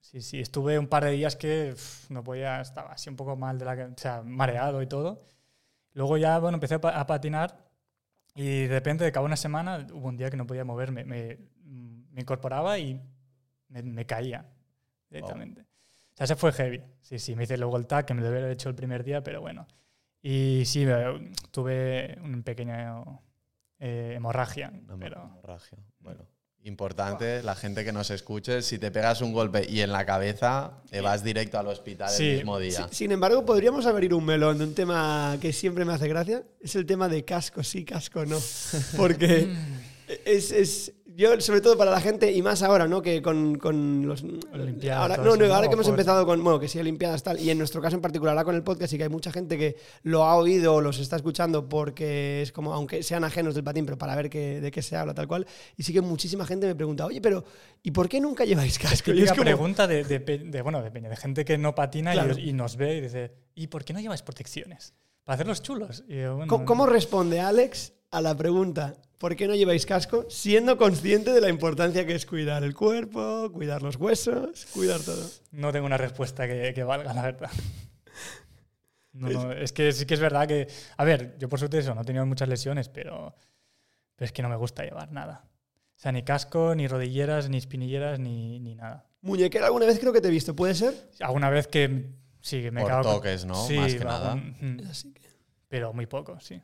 Sí, 0.00 0.20
sí, 0.20 0.40
estuve 0.40 0.78
un 0.78 0.88
par 0.88 1.04
de 1.04 1.12
días 1.12 1.36
que 1.36 1.70
uf, 1.74 2.10
no 2.10 2.24
podía, 2.24 2.60
estaba 2.60 2.92
así 2.92 3.08
un 3.08 3.16
poco 3.16 3.36
mal, 3.36 3.58
de 3.58 3.64
la, 3.64 3.72
o 3.86 3.94
sea, 3.98 4.22
mareado 4.22 4.82
y 4.82 4.86
todo. 4.86 5.24
Luego 5.94 6.16
ya, 6.18 6.38
bueno, 6.38 6.56
empecé 6.56 6.74
a, 6.76 6.80
pa- 6.80 6.98
a 7.00 7.06
patinar 7.06 7.70
y 8.34 8.62
de 8.62 8.68
repente, 8.68 9.04
de 9.04 9.12
cabo 9.12 9.24
de 9.26 9.28
una 9.28 9.36
semana, 9.36 9.86
hubo 9.92 10.08
un 10.08 10.16
día 10.16 10.30
que 10.30 10.36
no 10.36 10.46
podía 10.46 10.64
moverme. 10.64 11.04
Me, 11.04 11.38
me 11.64 12.20
incorporaba 12.22 12.78
y 12.78 13.00
me, 13.68 13.82
me 13.82 14.06
caía 14.06 14.46
directamente. 15.10 15.62
O 15.62 16.16
sea, 16.16 16.24
ese 16.24 16.36
fue 16.36 16.52
heavy. 16.52 16.82
Sí, 17.00 17.18
sí, 17.18 17.36
me 17.36 17.44
hice 17.44 17.56
luego 17.58 17.76
el 17.76 17.86
tag, 17.86 18.06
que 18.06 18.14
me 18.14 18.22
lo 18.22 18.30
hubiera 18.30 18.50
hecho 18.50 18.68
el 18.68 18.74
primer 18.74 19.04
día, 19.04 19.22
pero 19.22 19.40
bueno. 19.40 19.66
Y 20.22 20.64
sí, 20.66 20.86
tuve 21.50 22.18
un 22.22 22.42
pequeño 22.42 23.22
eh, 23.78 24.14
hemorragia, 24.16 24.72
Una 24.84 24.96
pero... 24.98 25.22
hemorragia. 25.22 25.78
Bueno, 26.00 26.26
importante, 26.64 27.42
la 27.42 27.54
gente 27.56 27.84
que 27.84 27.92
nos 27.92 28.10
escuche, 28.10 28.62
si 28.62 28.78
te 28.78 28.90
pegas 28.90 29.20
un 29.20 29.32
golpe 29.32 29.66
y 29.68 29.80
en 29.80 29.90
la 29.92 30.06
cabeza, 30.06 30.78
te 30.90 31.00
vas 31.00 31.24
directo 31.24 31.58
al 31.58 31.66
hospital 31.66 32.08
Sí. 32.10 32.24
el 32.30 32.36
mismo 32.36 32.58
día. 32.58 32.88
Sin 32.92 33.10
embargo, 33.10 33.44
podríamos 33.44 33.86
abrir 33.86 34.14
un 34.14 34.24
melón 34.24 34.58
de 34.58 34.64
un 34.64 34.74
tema 34.74 35.36
que 35.40 35.52
siempre 35.52 35.84
me 35.84 35.92
hace 35.92 36.06
gracia. 36.08 36.44
Es 36.60 36.76
el 36.76 36.86
tema 36.86 37.08
de 37.08 37.24
casco 37.24 37.62
sí, 37.62 37.84
casco 37.84 38.24
no. 38.24 38.38
Porque 38.96 39.52
es, 40.24 40.52
es- 40.52 40.92
yo, 41.14 41.40
sobre 41.40 41.60
todo 41.60 41.76
para 41.76 41.90
la 41.90 42.00
gente, 42.00 42.32
y 42.32 42.42
más 42.42 42.62
ahora, 42.62 42.88
¿no? 42.88 43.02
Que 43.02 43.20
con, 43.22 43.56
con 43.58 44.06
los... 44.06 44.22
Olimpiadas, 44.52 45.00
ahora, 45.02 45.16
no, 45.18 45.36
no, 45.36 45.44
ahora 45.54 45.62
¿no? 45.66 45.68
que 45.70 45.74
hemos 45.74 45.88
empezado 45.88 46.24
con, 46.26 46.42
bueno, 46.42 46.58
que 46.60 46.68
sí, 46.68 46.78
Olimpiadas 46.78 47.22
tal, 47.22 47.38
y 47.40 47.50
en 47.50 47.58
nuestro 47.58 47.80
caso 47.82 47.96
en 47.96 48.02
particular, 48.02 48.32
ahora 48.36 48.44
con 48.44 48.54
el 48.54 48.62
podcast, 48.62 48.92
y 48.92 48.96
que 48.96 49.02
hay 49.04 49.08
mucha 49.08 49.30
gente 49.32 49.56
que 49.58 49.76
lo 50.02 50.24
ha 50.24 50.36
oído 50.36 50.74
o 50.74 50.80
los 50.80 50.98
está 50.98 51.16
escuchando 51.16 51.68
porque 51.68 52.42
es 52.42 52.52
como, 52.52 52.72
aunque 52.72 53.02
sean 53.02 53.24
ajenos 53.24 53.54
del 53.54 53.64
patín, 53.64 53.84
pero 53.84 53.98
para 53.98 54.14
ver 54.16 54.30
qué, 54.30 54.60
de 54.60 54.70
qué 54.70 54.82
se 54.82 54.96
habla, 54.96 55.14
tal 55.14 55.28
cual. 55.28 55.46
Y 55.76 55.82
sí 55.82 55.92
que 55.92 56.00
muchísima 56.00 56.46
gente 56.46 56.66
me 56.66 56.74
pregunta, 56.74 57.06
oye, 57.06 57.20
pero 57.20 57.44
¿y 57.82 57.90
por 57.90 58.08
qué 58.08 58.20
nunca 58.20 58.44
lleváis 58.44 58.78
casco? 58.78 59.12
Y 59.12 59.22
es 59.22 59.30
como- 59.32 59.42
pregunta 59.44 59.86
de, 59.86 60.04
de, 60.04 60.62
bueno, 60.62 60.82
de, 60.82 60.90
de 60.90 61.16
gente 61.16 61.44
que 61.44 61.58
no 61.58 61.74
patina 61.74 62.12
y- 62.14 62.18
Claro. 62.18 62.38
y, 62.38 62.52
nos 62.52 62.76
ve 62.76 62.96
y 62.96 63.00
dice, 63.00 63.32
¿y 63.54 63.66
por 63.66 63.84
qué 63.84 63.92
no 63.92 64.00
lleváis 64.00 64.22
protecciones? 64.22 64.94
Para 65.24 65.34
hacer 65.34 65.46
los 65.46 65.62
chulos. 65.62 66.04
Y 66.08 66.16
yo, 66.20 66.36
bueno, 66.36 66.48
¿Cómo, 66.50 66.64
cómo 66.64 66.86
responde 66.86 67.40
Alex 67.40 67.92
a 68.12 68.20
la 68.20 68.36
pregunta 68.36 68.94
¿por 69.18 69.36
qué 69.36 69.46
no 69.46 69.54
lleváis 69.54 69.86
casco? 69.86 70.26
Siendo 70.28 70.76
consciente 70.76 71.32
de 71.32 71.40
la 71.40 71.48
importancia 71.48 72.04
que 72.04 72.14
es 72.16 72.26
cuidar 72.26 72.64
el 72.64 72.74
cuerpo, 72.74 73.50
cuidar 73.52 73.80
los 73.80 73.94
huesos, 73.94 74.66
cuidar 74.74 75.00
todo. 75.00 75.24
No 75.52 75.70
tengo 75.72 75.86
una 75.86 75.96
respuesta 75.96 76.46
que, 76.48 76.72
que 76.74 76.82
valga, 76.82 77.14
la 77.14 77.22
verdad. 77.22 77.50
No, 79.12 79.28
no, 79.28 79.52
es 79.52 79.72
que 79.72 79.92
sí 79.92 80.06
que 80.06 80.14
es 80.14 80.20
verdad 80.20 80.48
que... 80.48 80.66
A 80.96 81.04
ver, 81.04 81.36
yo 81.38 81.48
por 81.48 81.58
suerte 81.58 81.78
eso, 81.78 81.94
no 81.94 82.00
he 82.00 82.04
tenido 82.04 82.26
muchas 82.26 82.48
lesiones, 82.48 82.88
pero, 82.88 83.34
pero 84.16 84.26
es 84.26 84.32
que 84.32 84.42
no 84.42 84.48
me 84.48 84.56
gusta 84.56 84.82
llevar 84.84 85.12
nada. 85.12 85.44
O 85.96 86.00
sea, 86.02 86.10
ni 86.10 86.22
casco, 86.24 86.74
ni 86.74 86.88
rodilleras, 86.88 87.48
ni 87.48 87.58
espinilleras, 87.58 88.18
ni, 88.18 88.58
ni 88.58 88.74
nada. 88.74 89.06
Muñequera 89.20 89.66
alguna 89.66 89.86
vez 89.86 90.00
creo 90.00 90.12
que 90.12 90.20
te 90.20 90.28
he 90.28 90.32
visto, 90.32 90.56
¿puede 90.56 90.74
ser? 90.74 91.10
Alguna 91.20 91.48
vez 91.48 91.68
que 91.68 92.10
sí, 92.40 92.60
que 92.62 92.70
me 92.72 92.80
Por 92.80 92.90
cago 92.90 93.02
con- 93.04 93.14
toques, 93.16 93.44
¿no? 93.44 93.54
Sí, 93.54 93.76
Más 93.76 93.92
que 93.92 95.12
que 95.12 95.28
pero 95.68 95.92
muy 95.92 96.06
poco, 96.06 96.40
sí. 96.40 96.60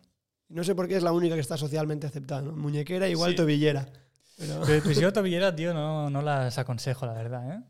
No 0.49 0.65
sé 0.65 0.75
por 0.75 0.89
qué 0.89 0.97
es 0.97 1.03
la 1.03 1.13
única 1.13 1.35
que 1.35 1.41
está 1.41 1.57
socialmente 1.57 2.07
aceptada. 2.07 2.43
¿no? 2.43 2.53
Muñequera 2.53 3.09
igual 3.09 3.31
Sí. 3.33 3.37
tobillera. 3.37 3.89
Pero- 4.37 4.63
Pero 4.65 4.83
pues 4.85 4.99
yo 5.01 5.13
tobillera, 5.13 5.55
tío, 5.55 5.75
no, 5.75 6.11
no 6.11 6.23
las 6.23 6.59
aconsejo, 6.59 7.07
la 7.07 7.13
verdad, 7.15 7.53
¿eh? 7.57 7.63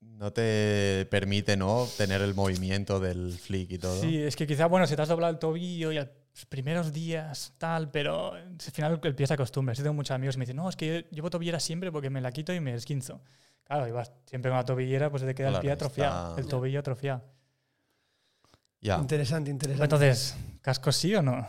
No 0.00 0.32
te 0.32 1.06
permite, 1.10 1.56
¿no? 1.56 1.86
Tener 1.98 2.20
el 2.22 2.34
movimiento 2.34 3.00
del 3.00 3.32
flick 3.32 3.72
y 3.72 3.78
todo. 3.78 4.00
Sí, 4.00 4.18
es 4.22 4.36
que 4.36 4.46
quizá, 4.46 4.66
bueno, 4.66 4.86
si 4.86 4.94
te 4.96 5.02
has 5.02 5.08
doblado 5.08 5.32
el 5.32 5.38
tobillo 5.38 5.90
y 5.92 5.98
a 5.98 6.02
los 6.04 6.46
primeros 6.46 6.92
días 6.92 7.54
tal, 7.58 7.90
pero 7.90 8.32
al 8.34 8.56
final 8.60 9.00
el 9.02 9.14
pie 9.14 9.26
se 9.26 9.34
acostumbra. 9.34 9.74
Sí 9.74 9.82
tengo 9.82 9.94
muchos 9.94 10.14
amigos 10.14 10.36
que 10.36 10.38
me 10.40 10.44
dicen, 10.44 10.56
no, 10.56 10.68
es 10.68 10.76
que 10.76 10.86
yo 10.86 11.10
llevo 11.16 11.30
tobillera 11.30 11.58
siempre 11.60 11.90
porque 11.90 12.10
me 12.10 12.20
la 12.20 12.30
quito 12.32 12.52
y 12.54 12.60
me 12.60 12.74
esquinzo. 12.74 13.20
Claro, 13.64 13.88
y 13.88 13.92
vas 13.92 14.12
siempre 14.26 14.50
con 14.50 14.58
la 14.58 14.64
tobillera, 14.64 15.10
pues 15.10 15.20
se 15.22 15.26
te 15.26 15.34
queda 15.34 15.48
el 15.48 15.58
pie 15.60 15.72
atrofiado, 15.72 16.30
está- 16.30 16.40
el 16.40 16.46
tobillo 16.48 16.80
atrofiado. 16.80 17.22
Ya. 18.84 18.98
Interesante, 18.98 19.50
interesante. 19.50 19.82
Entonces, 19.82 20.36
¿casco 20.60 20.92
sí 20.92 21.14
o 21.14 21.22
no? 21.22 21.46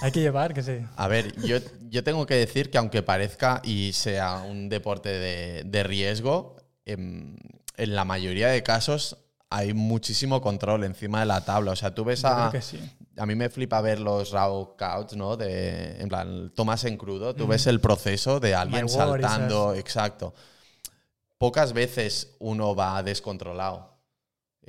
Hay 0.00 0.12
que 0.12 0.20
llevar, 0.20 0.54
que 0.54 0.62
sé. 0.62 0.86
A 0.96 1.08
ver, 1.08 1.34
yo, 1.42 1.58
yo 1.90 2.04
tengo 2.04 2.24
que 2.24 2.34
decir 2.34 2.70
que 2.70 2.78
aunque 2.78 3.02
parezca 3.02 3.60
y 3.64 3.92
sea 3.92 4.36
un 4.36 4.68
deporte 4.68 5.08
de, 5.08 5.64
de 5.64 5.82
riesgo, 5.82 6.54
em, 6.86 7.36
en 7.76 7.94
la 7.96 8.04
mayoría 8.04 8.48
de 8.48 8.62
casos 8.62 9.18
hay 9.50 9.74
muchísimo 9.74 10.40
control 10.40 10.84
encima 10.84 11.18
de 11.20 11.26
la 11.26 11.44
tabla. 11.44 11.72
O 11.72 11.76
sea, 11.76 11.92
tú 11.92 12.04
ves 12.04 12.22
Yo 12.22 12.28
creo 12.28 12.44
a... 12.44 12.50
que 12.52 12.62
sí. 12.62 12.78
A 13.16 13.26
mí 13.26 13.34
me 13.34 13.48
flipa 13.48 13.80
ver 13.80 13.98
los 13.98 14.30
raw 14.30 14.76
couts, 14.76 15.16
¿no? 15.16 15.36
De, 15.36 16.00
en 16.00 16.08
plan, 16.08 16.52
tomas 16.54 16.84
en 16.84 16.96
crudo, 16.96 17.34
tú 17.34 17.48
ves 17.48 17.66
el 17.66 17.80
proceso 17.80 18.38
de 18.38 18.54
alguien 18.54 18.84
My 18.84 18.88
saltando, 18.88 19.74
exacto. 19.74 20.32
Pocas 21.38 21.72
veces 21.72 22.36
uno 22.38 22.76
va 22.76 23.02
descontrolado. 23.02 23.97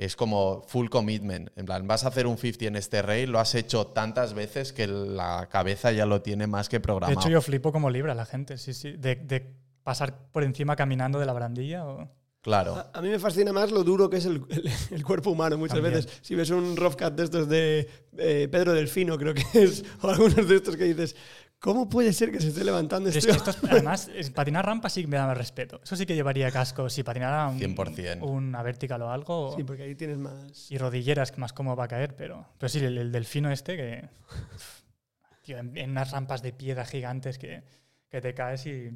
Es 0.00 0.16
como 0.16 0.62
full 0.66 0.88
commitment. 0.88 1.50
En 1.56 1.66
plan, 1.66 1.86
vas 1.86 2.04
a 2.04 2.08
hacer 2.08 2.26
un 2.26 2.38
50 2.38 2.64
en 2.64 2.76
este 2.76 3.02
rail, 3.02 3.30
lo 3.30 3.38
has 3.38 3.54
hecho 3.54 3.88
tantas 3.88 4.32
veces 4.32 4.72
que 4.72 4.86
la 4.86 5.48
cabeza 5.50 5.92
ya 5.92 6.06
lo 6.06 6.22
tiene 6.22 6.46
más 6.46 6.70
que 6.70 6.76
De 6.76 6.80
programado. 6.80 7.20
hecho, 7.20 7.28
yo 7.28 7.42
flipo 7.42 7.70
como 7.70 7.90
libra 7.90 8.14
la 8.14 8.24
gente, 8.24 8.56
sí, 8.56 8.72
sí. 8.72 8.92
De, 8.92 9.16
de 9.16 9.52
pasar 9.82 10.16
por 10.32 10.42
encima 10.42 10.74
caminando 10.74 11.18
de 11.18 11.26
la 11.26 11.34
barandilla 11.34 11.86
o... 11.86 12.08
Claro. 12.40 12.76
A, 12.76 12.90
a 12.94 13.02
mí 13.02 13.10
me 13.10 13.18
fascina 13.18 13.52
más 13.52 13.70
lo 13.70 13.84
duro 13.84 14.08
que 14.08 14.16
es 14.16 14.24
el, 14.24 14.42
el- 14.48 14.70
el 14.92 15.04
cuerpo 15.04 15.28
humano 15.30 15.58
muchas 15.58 15.74
También. 15.76 15.96
veces. 15.96 16.18
Si 16.22 16.34
ves 16.34 16.48
un 16.48 16.74
rough 16.78 16.94
cut 16.96 17.12
de 17.14 17.24
estos 17.24 17.46
de 17.50 17.86
eh, 18.16 18.48
Pedro 18.50 18.72
Delfino, 18.72 19.18
creo 19.18 19.34
que 19.34 19.44
es, 19.52 19.84
o 20.00 20.08
algunos 20.08 20.48
de 20.48 20.56
estos 20.56 20.76
que 20.78 20.84
dices, 20.84 21.14
¿cómo 21.60 21.88
puede 21.88 22.12
ser 22.12 22.32
que 22.32 22.40
se 22.40 22.48
esté 22.48 22.64
levantando 22.64 23.08
Pero 23.10 23.18
es 23.18 23.24
este 23.24 23.30
que 23.32 23.36
esto 23.50 23.50
es- 23.66 23.70
además, 23.72 24.10
es- 24.14 24.30
patinar 24.30 24.66
rampa 24.66 24.88
sí 24.90 25.02
que 25.02 25.06
me 25.08 25.16
da 25.16 25.26
más 25.26 25.36
respeto. 25.38 25.80
Eso 25.84 25.94
sí 25.94 26.06
que 26.06 26.14
llevaría 26.14 26.50
casco. 26.50 26.88
Si 26.90 27.02
patinara 27.04 27.46
un- 27.48 27.58
100%. 27.58 28.22
una 28.22 28.62
vertical 28.62 29.02
o 29.02 29.10
algo. 29.10 29.54
Sí, 29.56 29.62
porque 29.64 29.84
ahí 29.84 29.94
tienes 29.94 30.18
más... 30.18 30.70
y 30.70 30.78
rodilleras, 30.78 31.30
que 31.30 31.40
más 31.40 31.52
cómodo 31.52 31.76
va 31.76 31.84
a 31.84 31.88
caer, 31.88 32.16
pero. 32.16 32.46
Pero 32.58 32.68
sí, 32.68 32.78
el, 32.78 32.98
el 32.98 33.12
delfino 33.12 33.50
este 33.52 33.76
que. 33.76 34.08
Tío, 35.42 35.58
en, 35.58 35.76
en 35.76 35.90
unas 35.90 36.10
rampas 36.10 36.42
de 36.42 36.52
piedra 36.52 36.84
gigantes 36.84 37.38
que, 37.38 37.62
que 38.08 38.20
te 38.20 38.34
caes 38.34 38.66
y, 38.66 38.90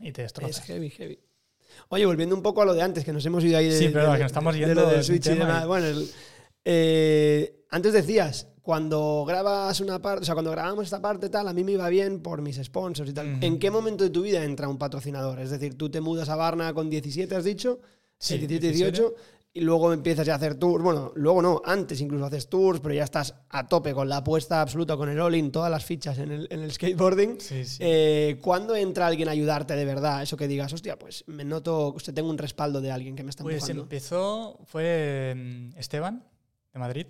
y 0.00 0.12
te 0.12 0.22
Es 0.22 0.32
destrozas. 0.32 0.64
heavy, 0.66 0.90
heavy. 0.90 1.18
Oye, 1.88 2.06
volviendo 2.06 2.34
un 2.36 2.42
poco 2.42 2.62
a 2.62 2.64
lo 2.64 2.74
de 2.74 2.82
antes, 2.82 3.04
que 3.04 3.12
nos 3.12 3.24
hemos 3.26 3.42
ido 3.44 3.58
ahí 3.58 3.68
de, 3.68 3.78
Sí, 3.78 3.88
pero 3.92 4.10
de- 4.12 4.18
que 4.18 4.22
nos 4.24 4.30
estamos 4.32 4.54
de 4.54 4.60
yendo 4.60 4.74
lo 4.82 4.86
del 4.86 4.96
del 4.96 5.04
Switch 5.04 5.26
y 5.26 5.30
tema 5.30 5.46
demás. 5.46 5.64
y- 5.64 5.66
Bueno, 5.66 5.86
el- 5.86 6.10
eh, 6.64 7.64
antes 7.70 7.92
decías, 7.92 8.48
cuando 8.64 9.26
grabas 9.28 9.78
una 9.80 10.00
parte, 10.00 10.22
o 10.22 10.24
sea, 10.24 10.34
cuando 10.34 10.50
grabamos 10.50 10.84
esta 10.84 10.98
parte 11.02 11.28
tal, 11.28 11.46
a 11.48 11.52
mí 11.52 11.62
me 11.62 11.72
iba 11.72 11.86
bien 11.90 12.20
por 12.20 12.40
mis 12.40 12.56
sponsors 12.56 13.10
y 13.10 13.12
tal. 13.12 13.36
¿En 13.44 13.58
qué 13.58 13.70
momento 13.70 14.04
de 14.04 14.08
tu 14.10 14.22
vida 14.22 14.42
entra 14.42 14.68
un 14.70 14.78
patrocinador? 14.78 15.38
Es 15.38 15.50
decir, 15.50 15.76
tú 15.76 15.90
te 15.90 16.00
mudas 16.00 16.30
a 16.30 16.36
Varna 16.36 16.72
con 16.72 16.88
17, 16.88 17.36
has 17.36 17.44
dicho, 17.44 17.80
Sí, 18.16 18.34
el 18.34 18.40
17, 18.46 18.66
17. 18.72 18.90
18, 19.02 19.14
y 19.52 19.60
luego 19.60 19.92
empiezas 19.92 20.26
ya 20.26 20.32
a 20.32 20.36
hacer 20.36 20.54
tours. 20.54 20.82
Bueno, 20.82 21.12
luego 21.14 21.42
no, 21.42 21.60
antes 21.62 22.00
incluso 22.00 22.24
haces 22.24 22.48
tours, 22.48 22.80
pero 22.80 22.94
ya 22.94 23.04
estás 23.04 23.34
a 23.50 23.68
tope 23.68 23.92
con 23.92 24.08
la 24.08 24.16
apuesta 24.16 24.62
absoluta, 24.62 24.96
con 24.96 25.10
el 25.10 25.20
all-in, 25.20 25.52
todas 25.52 25.70
las 25.70 25.84
fichas 25.84 26.16
en 26.18 26.32
el, 26.32 26.46
en 26.50 26.60
el 26.62 26.72
skateboarding. 26.72 27.38
Sí, 27.42 27.66
sí. 27.66 27.78
Eh, 27.80 28.38
¿Cuándo 28.40 28.74
entra 28.74 29.06
alguien 29.08 29.28
a 29.28 29.32
ayudarte 29.32 29.76
de 29.76 29.84
verdad? 29.84 30.22
Eso 30.22 30.38
que 30.38 30.48
digas, 30.48 30.72
hostia, 30.72 30.98
pues 30.98 31.22
me 31.26 31.44
noto, 31.44 31.92
usted 31.92 32.14
tengo 32.14 32.30
un 32.30 32.38
respaldo 32.38 32.80
de 32.80 32.90
alguien 32.90 33.14
que 33.14 33.24
me 33.24 33.28
está 33.30 33.42
Pues 33.42 33.56
empujando. 33.56 33.82
empezó, 33.82 34.58
fue 34.64 35.34
mm, 35.36 35.78
Esteban, 35.78 36.24
de 36.72 36.78
Madrid, 36.78 37.06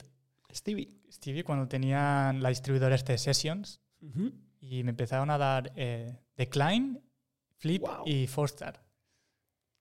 Stevie. 0.53 0.89
Stevie, 1.25 1.43
cuando 1.43 1.67
tenían 1.67 2.43
la 2.43 2.51
distribuidora 2.51 2.95
este 2.95 3.17
Sessions, 3.17 3.81
Ujú. 4.03 4.31
y 4.61 4.83
me 4.85 4.91
empezaron 4.91 5.31
a 5.31 5.39
dar 5.39 5.73
eh, 5.75 6.19
Decline, 6.37 7.01
Flip 7.57 7.81
Wow. 7.81 8.03
y 8.05 8.27
Forstar. 8.27 8.83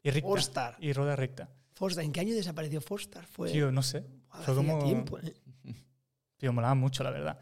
Y 0.01 0.09
recta. 0.11 0.27
Forstar. 0.29 0.75
Y 0.79 0.93
rueda 0.93 1.17
recta. 1.17 1.49
Forstar, 1.73 2.05
¿en 2.05 2.13
qué 2.13 2.21
año 2.21 2.33
desapareció 2.33 2.79
Forstar? 2.79 3.25
Fue 3.25 3.51
Tío, 3.51 3.73
no 3.73 3.81
sé. 3.83 4.05
Fue 4.45 4.55
como- 4.55 4.85
tiempo, 4.85 5.19
¿eh? 5.19 5.33
Tío, 6.37 6.53
molaba 6.53 6.75
mucho, 6.75 7.03
la 7.03 7.11
verdad. 7.11 7.37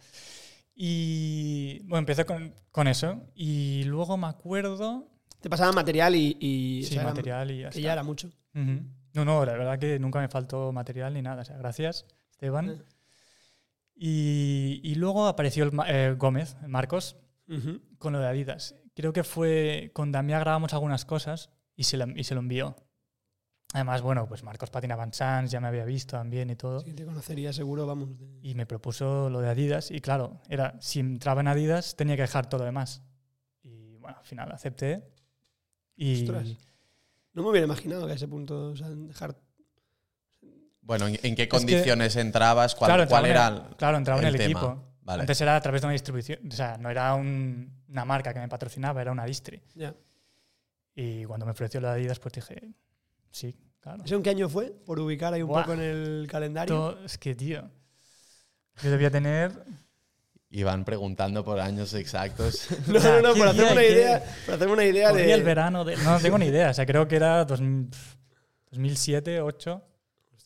Y 0.76 1.80
bueno, 1.84 2.00
empecé 2.00 2.26
con, 2.26 2.56
con 2.72 2.88
eso. 2.88 3.28
Y 3.36 3.84
luego 3.84 4.18
me 4.18 4.28
acuerdo. 4.28 5.08
Te 5.42 5.50
pasaba 5.50 5.72
material 5.74 6.16
y, 6.16 6.38
y, 6.40 6.82
o 6.82 6.88
Sí, 6.88 6.94
sea, 6.94 7.02
era- 7.04 7.10
material 7.12 7.52
y 7.52 7.58
ya 7.60 7.64
que 7.70 7.78
está. 7.78 7.82
ya 7.82 7.94
era 7.94 8.04
mucho. 8.04 8.30
Ujú. 8.56 8.82
No, 9.14 9.26
no, 9.26 9.46
la 9.46 9.54
verdad 9.54 9.78
que 9.78 10.00
nunca 10.00 10.20
me 10.20 10.28
faltó 10.28 10.72
material 10.72 11.14
ni 11.14 11.22
nada. 11.22 11.42
O 11.42 11.46
sea, 11.46 11.58
gracias, 11.58 12.06
Esteban. 12.32 12.70
Eh. 12.70 12.82
Y, 14.04 14.82
y 14.84 14.96
luego 14.96 15.28
apareció 15.28 15.64
el 15.64 15.72
eh, 15.86 16.16
Gómez, 16.18 16.58
Marcos, 16.68 17.18
Ujú. 17.48 17.82
con 18.00 18.14
lo 18.14 18.20
de 18.20 18.26
Adidas. 18.26 18.74
Creo 18.96 19.14
que 19.14 19.24
fue 19.24 19.92
con 19.94 20.12
Damián 20.12 20.40
grabamos 20.40 20.74
algunas 20.74 21.06
cosas 21.06 21.52
y 21.76 21.84
se 21.84 22.00
y 22.16 22.24
se 22.24 22.34
lo 22.34 22.40
envió. 22.42 22.76
Además, 23.74 24.02
bueno, 24.02 24.28
pues 24.28 24.42
Marcos 24.44 24.72
patinaba 24.72 25.04
en 25.04 25.14
Sans, 25.14 25.52
ya 25.52 25.60
me 25.62 25.68
había 25.68 25.86
visto 25.86 26.18
también 26.18 26.50
y 26.50 26.56
todo. 26.56 26.80
Sí, 26.80 26.94
te 26.94 27.06
conocería 27.06 27.54
seguro, 27.54 27.86
vamos. 27.86 28.18
de- 28.18 28.40
Y 28.42 28.56
me 28.56 28.66
propuso 28.66 29.30
lo 29.30 29.40
de 29.40 29.50
Adidas. 29.50 29.92
Y 29.92 30.00
claro, 30.02 30.42
era 30.50 30.82
si 30.82 31.00
entraba 31.00 31.42
en 31.42 31.48
Adidas 31.50 31.96
tenía 31.96 32.16
que 32.16 32.24
dejar 32.24 32.50
todo 32.50 32.62
lo 32.62 32.66
demás. 32.66 33.04
Y 33.62 33.98
bueno, 33.98 34.18
al 34.18 34.26
final 34.26 34.52
acepté. 34.52 35.14
Y 35.96 36.24
Ostras. 36.24 36.58
No 37.34 37.44
me 37.44 37.50
hubiera 37.50 37.66
imaginado 37.66 38.08
que 38.08 38.14
a 38.14 38.16
ese 38.16 38.28
punto, 38.28 38.72
o 38.72 38.76
sea, 38.76 38.90
dejar 38.90 39.38
Bueno, 40.82 41.08
¿en, 41.08 41.14
en 41.16 41.20
qué 41.36 41.36
que- 41.36 41.50
condiciones 41.50 42.16
entrabas? 42.16 42.76
¿Cuál, 42.76 42.90
claro, 42.90 43.08
cuál 43.10 43.26
entraba 43.26 43.48
era 43.48 43.58
en 43.58 43.64
el, 43.66 43.70
el, 43.72 43.76
claro, 43.78 43.98
entraba 43.98 44.22
en 44.22 44.28
el 44.28 44.36
el 44.36 44.40
tema? 44.42 44.60
equipo. 44.60 44.84
Vale. 45.04 45.22
Antes 45.22 45.42
era 45.42 45.56
a 45.56 45.62
través 45.62 45.82
de 45.82 45.88
una 45.88 45.94
distribución, 45.94 46.40
o 46.48 46.52
sea, 46.52 46.78
no 46.78 46.90
era 46.90 47.14
un- 47.16 47.82
una 47.90 48.06
marca 48.06 48.34
que 48.34 48.40
me 48.40 48.48
patrocinaba, 48.48 49.02
era 49.02 49.12
una 49.12 49.26
distri. 49.26 49.62
ya. 49.76 49.94
Y 50.94 51.24
cuando 51.26 51.46
me 51.46 51.54
ofreció 51.54 51.80
la 51.82 51.94
Adidas, 51.94 52.20
pues 52.20 52.34
dije, 52.34 52.62
sí, 53.32 53.56
claro. 53.80 54.04
¿Eso 54.04 54.16
en 54.16 54.24
qué 54.24 54.30
año 54.30 54.50
fue? 54.50 54.72
Por 54.86 55.00
ubicar 55.00 55.34
ahí 55.34 55.42
un 55.42 55.48
Buah. 55.48 55.62
poco 55.64 55.74
en 55.74 55.80
el 55.82 56.28
calendario. 56.30 56.90
Esto- 56.92 57.06
es 57.06 57.18
que, 57.18 57.34
tío, 57.36 57.70
yo 58.84 58.92
debía 58.92 59.10
tener... 59.10 59.52
Iban 60.54 60.84
preguntando 60.84 61.46
por 61.46 61.60
años 61.62 61.94
exactos. 61.94 62.68
No, 62.88 63.00
no, 63.00 63.22
no, 63.22 63.34
¿qué 63.34 63.40
por 63.40 63.48
hacerme 63.48 63.72
una 63.72 63.84
idea, 63.86 64.24
por 64.46 64.56
hacerme 64.56 64.74
una 64.74 64.84
idea 64.86 65.10
corría 65.12 65.34
el 65.36 65.40
de. 65.40 65.46
verano 65.46 65.86
de... 65.86 65.96
No, 65.98 66.12
no 66.12 66.20
tengo 66.20 66.38
ni 66.38 66.48
idea, 66.48 66.72
o 66.72 66.74
sea, 66.74 66.86
creo 66.86 67.08
que 67.08 67.16
era 67.16 67.46
2000 67.46 67.88
pf, 67.90 68.18
2007, 68.72 69.42
8... 69.42 69.88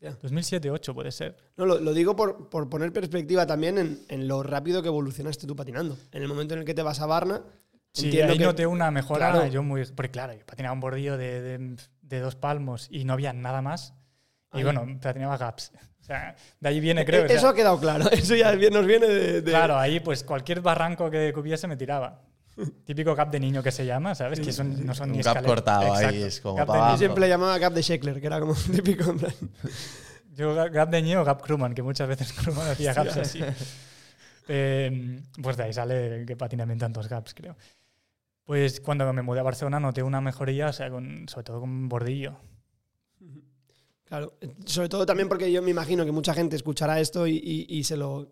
Hostia. 0.09 0.19
2007, 0.21 0.71
8 0.71 0.93
puede 0.93 1.11
ser. 1.11 1.35
No, 1.57 1.65
lo, 1.65 1.79
lo 1.79 1.93
digo 1.93 2.15
por, 2.15 2.49
por 2.49 2.69
poner 2.69 2.91
perspectiva 2.93 3.45
también 3.45 3.77
en, 3.77 3.99
en 4.09 4.27
lo 4.27 4.43
rápido 4.43 4.81
que 4.81 4.87
evolucionaste 4.87 5.47
tú 5.47 5.55
patinando. 5.55 5.97
En 6.11 6.21
el 6.21 6.27
momento 6.27 6.53
en 6.53 6.61
el 6.61 6.65
que 6.65 6.73
te 6.73 6.81
vas 6.81 6.99
a 7.01 7.05
Varna, 7.05 7.41
Sí, 7.93 8.05
entiendo 8.07 8.33
ahí 8.33 8.39
que. 8.39 8.43
noté 8.45 8.67
una 8.67 8.91
mejora. 8.91 9.31
Claro. 9.31 9.47
Yo 9.47 9.63
muy, 9.63 9.85
porque 9.85 10.11
claro, 10.11 10.33
yo 10.33 10.45
patinaba 10.45 10.73
un 10.73 10.81
bordillo 10.81 11.17
de, 11.17 11.41
de- 11.41 11.75
de 12.01 12.19
dos 12.19 12.35
palmos 12.35 12.87
y 12.91 13.05
no 13.05 13.13
había 13.13 13.31
nada 13.33 13.61
más. 13.61 13.93
Y 14.53 14.63
bueno, 14.63 14.85
patinaba 15.01 15.37
gaps. 15.37 15.71
O 16.01 16.03
sea, 16.03 16.35
de 16.59 16.69
ahí 16.69 16.79
viene, 16.79 17.03
creo. 17.05 17.23
o 17.23 17.25
E- 17.25 17.27
sea, 17.29 17.37
Eso 17.37 17.47
ha 17.47 17.55
quedado 17.55 17.79
claro. 17.79 18.09
Eso 18.11 18.35
ya 18.35 18.53
nos 18.55 18.85
viene 18.85 19.07
de. 19.07 19.41
de- 19.41 19.49
Claro, 19.51 19.77
ahí 19.77 19.99
pues 20.01 20.23
cualquier 20.23 20.61
barranco 20.61 21.09
que 21.09 21.33
hubiese 21.37 21.67
me 21.67 21.77
tiraba. 21.77 22.21
Típico 22.85 23.13
gap 23.15 23.29
de 23.31 23.39
niño 23.39 23.61
que 23.61 23.71
se 23.71 23.85
llama, 23.85 24.15
¿sabes? 24.15 24.39
Que 24.39 24.53
son, 24.53 24.85
no 24.85 24.95
son 24.95 25.09
Un 25.11 25.17
ni 25.17 25.23
gap 25.23 25.35
escaleras. 25.37 25.55
cortado 25.55 25.93
ahí, 25.93 26.23
es 26.23 26.39
como 26.39 26.55
Gap 26.55 26.67
de 26.67 26.71
pa' 26.73 26.77
niño. 26.79 26.91
Yo 26.93 26.97
siempre 26.99 27.27
llamaba 27.27 27.57
Gap 27.57 27.73
de 27.73 27.81
Sheckler, 27.81 28.21
que 28.21 28.27
era 28.27 28.39
como 28.39 28.53
un 28.53 28.57
típico. 28.75 29.09
en 29.11 29.17
plan, 29.19 29.33
Yo 30.35 30.55
ga- 30.55 30.71
gap 30.71 30.89
de 30.89 31.01
niño 31.01 31.21
o 31.21 31.25
gap 31.25 31.41
Krumman, 31.41 31.73
que 31.75 31.83
muchas 31.83 32.07
veces 32.07 32.31
Krumman 32.37 32.67
hacía 32.69 32.93
gaps 32.93 33.17
así. 33.17 33.41
Eh, 34.47 35.21
pues 35.41 35.57
de 35.57 35.63
ahí 35.63 35.73
sale 35.73 36.23
que 36.25 36.37
patina 36.37 36.65
bien 36.65 36.79
tantos 36.79 37.09
gaps, 37.09 37.33
creo. 37.33 37.57
Pues 38.45 38.79
cuando 38.79 39.11
me 39.11 39.21
mudé 39.23 39.39
a 39.39 39.43
Barcelona 39.43 39.79
noté 39.79 40.03
una 40.03 40.21
mejoría, 40.21 40.67
o 40.67 40.73
sea, 40.73 40.89
con, 40.89 41.27
sobre 41.27 41.43
todo 41.43 41.59
con 41.61 41.89
bordillo. 41.89 42.37
Claro, 44.05 44.37
sobre 44.65 44.87
todo 44.87 45.05
también 45.05 45.27
porque 45.27 45.51
yo 45.51 45.61
me 45.63 45.71
imagino 45.71 46.05
que 46.05 46.11
mucha 46.11 46.33
gente 46.33 46.55
escuchará 46.55 46.99
esto 46.99 47.25
y, 47.25 47.37
y- 47.43 47.65
y 47.67 47.83
se 47.83 47.97
lo 47.97 48.31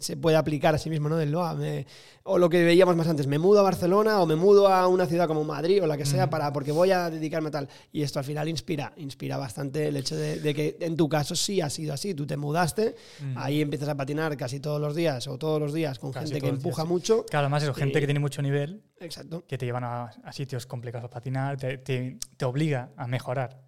se 0.00 0.16
puede 0.16 0.36
aplicar 0.36 0.74
a 0.74 0.78
sí 0.78 0.90
mismo, 0.90 1.08
¿no? 1.08 1.16
Del, 1.16 1.34
"Ah, 1.36 1.54
me- 1.54 1.86
o 2.24 2.38
lo 2.38 2.48
que 2.50 2.62
veíamos 2.64 2.94
más 2.96 3.08
antes, 3.08 3.26
me 3.26 3.38
mudo 3.38 3.60
a 3.60 3.62
Barcelona 3.62 4.20
o 4.20 4.26
me 4.26 4.36
mudo 4.36 4.68
a 4.68 4.86
una 4.88 5.06
ciudad 5.06 5.26
como 5.26 5.42
Madrid 5.44 5.82
o 5.82 5.86
la 5.86 5.96
que 5.96 6.04
sea 6.06 6.28
para 6.30 6.52
porque 6.52 6.70
voy 6.72 6.90
a 6.90 7.10
dedicarme 7.10 7.48
a 7.48 7.50
tal. 7.50 7.68
Y 7.92 8.02
esto 8.02 8.18
al 8.18 8.24
final 8.24 8.48
inspira, 8.48 8.92
inspira 8.96 9.36
bastante 9.36 9.88
el 9.88 9.96
hecho 9.96 10.16
de, 10.16 10.38
de 10.40 10.54
que 10.54 10.76
en 10.80 10.96
tu 10.96 11.08
caso 11.08 11.34
sí 11.34 11.60
ha 11.60 11.70
sido 11.70 11.92
así. 11.94 12.14
Tú 12.14 12.26
te 12.26 12.36
mudaste, 12.36 12.94
Mm. 13.22 13.34
ahí 13.38 13.60
empiezas 13.62 13.88
a 13.88 13.96
patinar 13.96 14.36
casi 14.36 14.60
todos 14.60 14.80
los 14.80 14.94
días 14.94 15.26
o 15.28 15.38
todos 15.38 15.60
los 15.60 15.72
días 15.72 15.98
con 15.98 16.12
Casi 16.12 16.26
gente 16.26 16.40
que 16.40 16.46
días, 16.52 16.56
empuja 16.64 16.82
sí. 16.82 16.88
mucho. 16.88 17.24
Claro, 17.26 17.46
además 17.46 17.62
eso, 17.62 17.74
gente 17.74 18.00
que 18.00 18.06
tiene 18.06 18.20
mucho 18.20 18.42
nivel, 18.42 18.82
Exacto. 19.00 19.44
que 19.46 19.58
te 19.58 19.66
llevan 19.66 19.84
a, 19.84 20.04
a 20.04 20.32
sitios 20.32 20.66
complicados 20.66 21.08
para 21.08 21.20
patinar, 21.20 21.56
te, 21.56 21.78
te- 21.78 22.18
te 22.36 22.44
obliga 22.44 22.90
a 22.96 23.06
mejorar. 23.06 23.60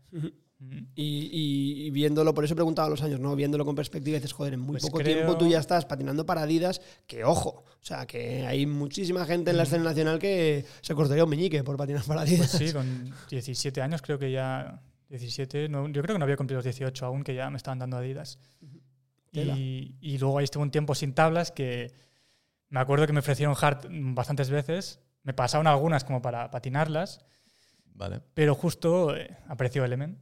Y, 0.94 1.02
y- 1.32 1.86
y 1.86 1.90
viéndolo, 1.90 2.34
por 2.34 2.44
eso 2.44 2.54
preguntaba 2.54 2.88
los 2.88 3.02
años, 3.02 3.18
¿no? 3.18 3.34
Viéndolo 3.34 3.64
con 3.64 3.74
perspectiva, 3.74 4.16
dices, 4.16 4.32
joder, 4.32 4.54
en 4.54 4.60
muy 4.60 4.72
Pues 4.74 4.84
poco 4.84 4.98
creo- 4.98 5.14
tiempo 5.16 5.36
tú 5.36 5.48
ya 5.48 5.58
estás 5.58 5.84
patinando 5.86 6.24
para 6.26 6.42
Adidas, 6.42 6.80
que 7.06 7.24
ojo, 7.24 7.64
o 7.66 7.84
sea, 7.84 8.06
que 8.06 8.46
hay 8.46 8.66
muchísima 8.66 9.24
gente 9.26 9.50
en 9.50 9.56
la 9.56 9.64
escena 9.64 9.84
nacional 9.84 10.18
que 10.18 10.64
se 10.80 10.94
cortaría 10.94 11.24
un 11.24 11.30
meñique 11.30 11.64
por 11.64 11.76
patinar 11.76 12.04
para 12.04 12.20
Adidas. 12.22 12.54
Pues 12.56 12.70
sí, 12.70 12.72
con 12.76 13.12
17 13.30 13.82
años 13.82 14.02
creo 14.02 14.18
que 14.18 14.30
ya... 14.30 14.80
17, 15.08 15.68
no, 15.68 15.88
yo 15.88 16.00
creo 16.02 16.14
que 16.14 16.18
no 16.18 16.24
había 16.24 16.36
cumplido 16.38 16.58
los 16.58 16.64
18 16.64 17.04
aún, 17.04 17.22
que 17.24 17.34
ya 17.34 17.50
me 17.50 17.56
estaban 17.58 17.78
dando 17.78 17.96
Adidas. 17.98 18.38
Y, 19.32 19.94
y 20.00 20.18
luego 20.18 20.38
ahí 20.38 20.44
estuve 20.44 20.62
un 20.62 20.70
tiempo 20.70 20.94
sin 20.94 21.14
tablas 21.14 21.50
que 21.50 21.92
me 22.68 22.80
acuerdo 22.80 23.06
que 23.06 23.12
me 23.12 23.20
ofrecieron 23.20 23.54
hard 23.60 23.86
bastantes 24.14 24.50
veces. 24.50 25.00
Me 25.22 25.32
pasaron 25.34 25.66
algunas 25.66 26.04
como 26.04 26.20
para 26.22 26.50
patinarlas, 26.50 27.24
Vale. 27.94 28.20
pero 28.34 28.54
justo 28.54 29.16
eh, 29.16 29.36
apareció 29.48 29.84
Element. 29.84 30.18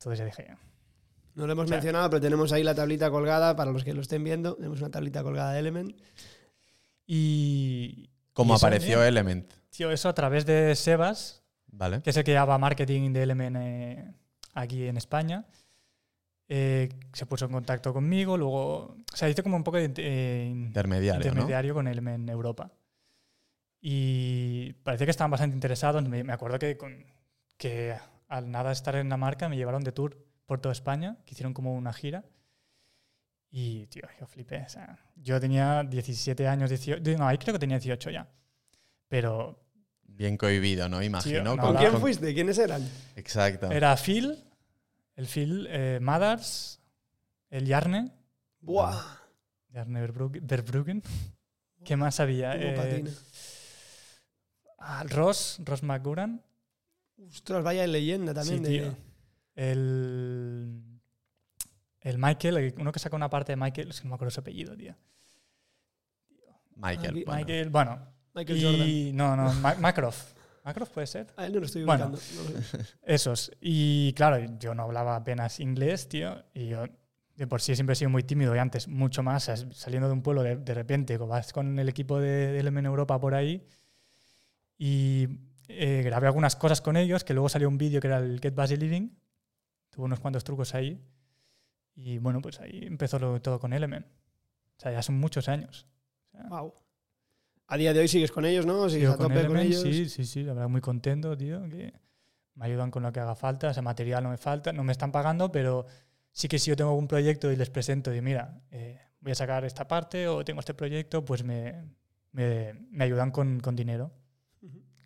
Entonces 0.00 0.18
ya 0.18 0.24
dije, 0.24 0.46
No 1.34 1.46
lo 1.46 1.52
hemos 1.52 1.64
O 1.64 1.68
sea- 1.68 1.76
mencionado, 1.76 2.10
pero 2.10 2.20
tenemos 2.22 2.50
ahí 2.52 2.62
la 2.62 2.74
tablita 2.74 3.10
colgada, 3.10 3.54
para 3.54 3.70
los 3.70 3.84
que 3.84 3.92
lo 3.94 4.00
estén 4.00 4.24
viendo, 4.24 4.54
tenemos 4.56 4.80
una 4.80 4.90
tablita 4.90 5.22
colgada 5.22 5.52
de 5.52 5.58
Element. 5.60 5.94
y... 7.06 8.08
¿Cómo 8.32 8.54
y 8.54 8.56
eso, 8.56 8.66
apareció 8.66 8.88
tío, 8.98 9.04
Element? 9.04 9.52
Tío, 9.70 9.90
eso 9.90 10.08
a 10.08 10.14
través 10.14 10.46
de 10.46 10.74
Sebas, 10.74 11.42
Vale. 11.66 12.00
que 12.02 12.10
es 12.10 12.16
el 12.16 12.24
que 12.24 12.32
lleva 12.32 12.56
marketing 12.58 13.12
de 13.12 13.22
Element 13.24 13.56
eh, 13.58 14.12
aquí 14.54 14.86
en 14.86 14.96
España. 14.96 15.44
eh, 16.48 16.88
se 17.12 17.26
puso 17.26 17.44
en 17.44 17.52
contacto 17.52 17.92
conmigo, 17.92 18.36
luego, 18.36 18.96
o 19.12 19.16
sea, 19.16 19.28
hice 19.28 19.42
como 19.42 19.56
un 19.56 19.62
poco 19.64 19.76
de 19.76 19.92
eh, 19.96 20.48
Intermediario, 20.50 21.74
con 21.74 21.86
Element 21.88 22.24
en 22.24 22.28
Europa. 22.28 22.70
Y 23.80 24.72
parecía 24.82 25.06
que 25.06 25.10
estaban 25.12 25.30
bastante 25.30 25.54
interesados. 25.54 26.02
Me, 26.08 26.24
me 26.24 26.32
acuerdo 26.32 26.58
que, 26.58 26.76
con- 26.76 27.04
que 27.56 27.94
al 28.30 28.50
nada 28.50 28.72
estar 28.72 28.94
en 28.96 29.08
la 29.08 29.16
marca 29.16 29.48
me 29.48 29.56
llevaron 29.56 29.82
de 29.84 29.92
tour 29.92 30.16
por 30.46 30.60
toda 30.60 30.72
España, 30.72 31.18
que 31.26 31.34
hicieron 31.34 31.52
como 31.52 31.74
una 31.74 31.92
gira. 31.92 32.24
Y, 33.50 33.86
tío, 33.88 34.02
yo 34.18 34.26
flipé. 34.26 34.62
o 34.62 34.68
sea, 34.68 34.98
yo 35.16 35.40
tenía 35.40 35.82
17 35.82 36.46
años, 36.46 36.70
18, 36.70 37.02
no, 37.18 37.26
ahí 37.26 37.36
creo 37.36 37.52
que 37.52 37.58
tenía 37.58 37.78
18 37.78 38.10
ya. 38.10 38.28
Pero 39.08 39.60
Bien 40.04 40.36
cohibido, 40.36 40.88
¿no? 40.88 41.02
Imagino. 41.02 41.42
no, 41.42 41.56
¿Con 41.56 41.76
quién 41.76 41.92
con- 41.92 42.00
fuiste? 42.00 42.32
¿Quiénes 42.32 42.58
eran? 42.58 42.88
Exacto. 43.16 43.70
era 43.70 43.96
Phil, 43.96 44.38
el 45.16 45.26
Phil 45.26 45.66
eh, 45.70 45.98
Mathers, 46.00 46.80
el 47.48 47.66
Yarne, 47.66 48.12
¡Buah! 48.60 49.02
Yarne 49.70 50.00
Verbruggen. 50.00 50.46
Verbruggen. 50.46 51.02
¿Qué 51.84 51.96
más 51.96 52.20
había? 52.20 52.52
¿Cómo 52.52 52.62
Eh, 52.82 53.04
ah, 54.78 55.04
Ross, 55.08 55.60
Ross 55.64 55.82
McGuran. 55.82 56.42
Ostras, 57.28 57.62
vaya 57.62 57.86
leyenda 57.86 58.32
también. 58.34 58.64
Sí, 58.64 58.72
de- 58.72 58.78
tío. 58.80 58.96
El, 59.54 60.82
el 62.00 62.18
Michael, 62.18 62.56
el- 62.56 62.74
uno 62.78 62.92
que 62.92 62.98
saca 62.98 63.16
una 63.16 63.28
parte 63.30 63.52
de 63.52 63.56
Michael, 63.56 63.90
es 63.90 64.00
que 64.00 64.04
no 64.04 64.10
me 64.10 64.14
acuerdo 64.14 64.30
su 64.30 64.40
apellido, 64.40 64.76
tío. 64.76 64.94
Michael. 66.76 67.24
Bueno. 67.24 67.36
Michael, 67.38 67.70
bueno. 67.70 68.06
Michael 68.34 68.62
Jordan. 68.64 68.88
y, 68.88 69.12
no, 69.12 69.36
no, 69.36 69.52
Ma- 69.60 69.74
Macroft. 69.74 70.34
Macroft 70.64 70.90
puede 70.92 71.06
ser. 71.06 71.26
A 71.36 71.46
él 71.46 71.52
no 71.54 71.60
lo 71.60 71.66
estoy 71.66 71.84
Bueno. 71.84 72.06
ubicando. 72.06 72.50
no 72.52 72.58
lo 72.58 72.62
sé. 72.62 72.78
Esos. 73.02 73.50
Y 73.60 74.12
claro, 74.14 74.38
yo 74.58 74.74
no 74.74 74.84
hablaba 74.84 75.16
apenas 75.16 75.60
inglés, 75.60 76.08
tío. 76.08 76.42
Y 76.54 76.68
yo 76.68 76.84
de 77.36 77.46
por 77.46 77.60
sí 77.62 77.74
siempre 77.74 77.94
he 77.94 77.96
sido 77.96 78.10
muy 78.10 78.22
tímido 78.22 78.54
y 78.54 78.58
antes 78.58 78.86
mucho 78.88 79.22
más. 79.22 79.50
Saliendo 79.72 80.06
de 80.08 80.12
un 80.14 80.22
pueblo, 80.22 80.42
de, 80.42 80.56
de 80.56 80.74
repente 80.74 81.16
vas 81.18 81.52
con 81.52 81.78
el 81.78 81.88
equipo 81.88 82.18
de, 82.20 82.52
de 82.52 82.62
LM 82.62 82.78
en 82.78 82.86
Europa 82.86 83.18
por 83.18 83.34
ahí 83.34 83.66
y 84.78 85.26
eh, 85.78 86.02
grabé 86.02 86.26
algunas 86.26 86.56
cosas 86.56 86.80
con 86.80 86.96
ellos, 86.96 87.24
que 87.24 87.34
luego 87.34 87.48
salió 87.48 87.68
un 87.68 87.78
vídeo 87.78 88.00
que 88.00 88.06
era 88.08 88.18
el 88.18 88.40
Get 88.40 88.54
Busy 88.54 88.76
Living. 88.76 89.10
tuvo 89.90 90.04
unos 90.04 90.20
cuantos 90.20 90.44
trucos 90.44 90.74
ahí. 90.74 91.00
Y 91.94 92.18
bueno, 92.18 92.40
pues 92.40 92.60
ahí 92.60 92.80
empezó 92.84 93.18
lo- 93.18 93.40
todo 93.42 93.58
con 93.58 93.72
Element. 93.72 94.06
O 94.06 94.80
sea, 94.80 94.92
ya 94.92 95.02
son 95.02 95.18
muchos 95.18 95.48
años. 95.48 95.86
Wow. 96.48 96.72
A 97.66 97.76
día 97.76 97.92
de 97.92 98.00
hoy 98.00 98.08
sigues 98.08 98.30
con 98.32 98.44
ellos, 98.46 98.66
¿no? 98.66 98.88
Sigues 98.88 99.08
a 99.10 99.16
tope 99.16 99.28
con, 99.28 99.36
Element, 99.38 99.66
ellos. 99.66 99.82
Sí, 99.82 100.08
sí, 100.08 100.24
sí, 100.24 100.42
la 100.44 100.54
verdad 100.54 100.68
muy 100.68 100.80
contento, 100.80 101.36
tío, 101.36 101.68
que 101.68 101.92
me 102.54 102.64
ayudan 102.66 102.90
con 102.90 103.02
lo 103.02 103.12
que 103.12 103.20
haga 103.20 103.34
falta, 103.34 103.68
o 103.70 103.74
sea, 103.74 103.82
material 103.82 104.22
no 104.22 104.30
me 104.30 104.36
falta, 104.38 104.72
no 104.72 104.82
me 104.84 104.92
están 104.92 105.12
pagando, 105.12 105.50
pero 105.52 105.86
sí 106.32 106.48
que 106.48 106.58
si 106.58 106.70
yo 106.70 106.76
tengo 106.76 106.90
algún 106.90 107.08
proyecto 107.08 107.50
y 107.52 107.56
les 107.56 107.70
presento 107.70 108.14
y 108.14 108.20
mira, 108.22 108.60
eh, 108.70 109.00
voy 109.20 109.32
a 109.32 109.34
sacar 109.34 109.64
esta 109.64 109.86
parte 109.86 110.26
o 110.28 110.44
tengo 110.44 110.60
este 110.60 110.74
proyecto, 110.74 111.24
pues 111.24 111.44
me, 111.44 111.84
me, 112.32 112.74
me 112.90 113.04
ayudan 113.04 113.30
con, 113.30 113.60
con 113.60 113.76
dinero. 113.76 114.12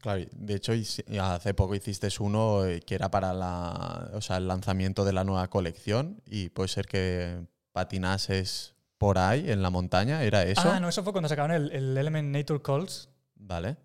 Claro, 0.05 0.23
de 0.33 0.55
hecho 0.55 0.75
hace 1.19 1.55
poco 1.55 1.75
hiciste 1.75 2.09
uno 2.21 2.67
eh, 2.67 2.81
que 2.83 2.95
era 2.95 3.11
para 3.11 3.33
la, 3.33 4.11
o 4.13 4.21
sea, 4.21 4.37
el 4.37 4.47
lanzamiento 4.47 5.03
de 5.07 5.15
la 5.15 5.25
nueva 5.25 5.49
colección 5.49 6.21
y 6.27 6.51
puede 6.51 6.69
ser 6.69 6.85
que 6.87 7.41
patinases 7.73 8.75
por 8.99 9.17
ahí 9.17 9.51
en 9.51 9.63
la 9.63 9.71
montaña, 9.71 10.23
¿era 10.23 10.43
eso? 10.43 10.61
Ah, 10.71 10.79
no, 10.79 10.91
eso 10.91 11.03
fue 11.03 11.13
cuando 11.13 11.31
sacaron 11.31 11.53
el, 11.53 11.73
el 11.73 11.97
Element 11.97 12.37
Nature 12.37 12.61
Calls. 12.61 13.09
Vale. 13.35 13.79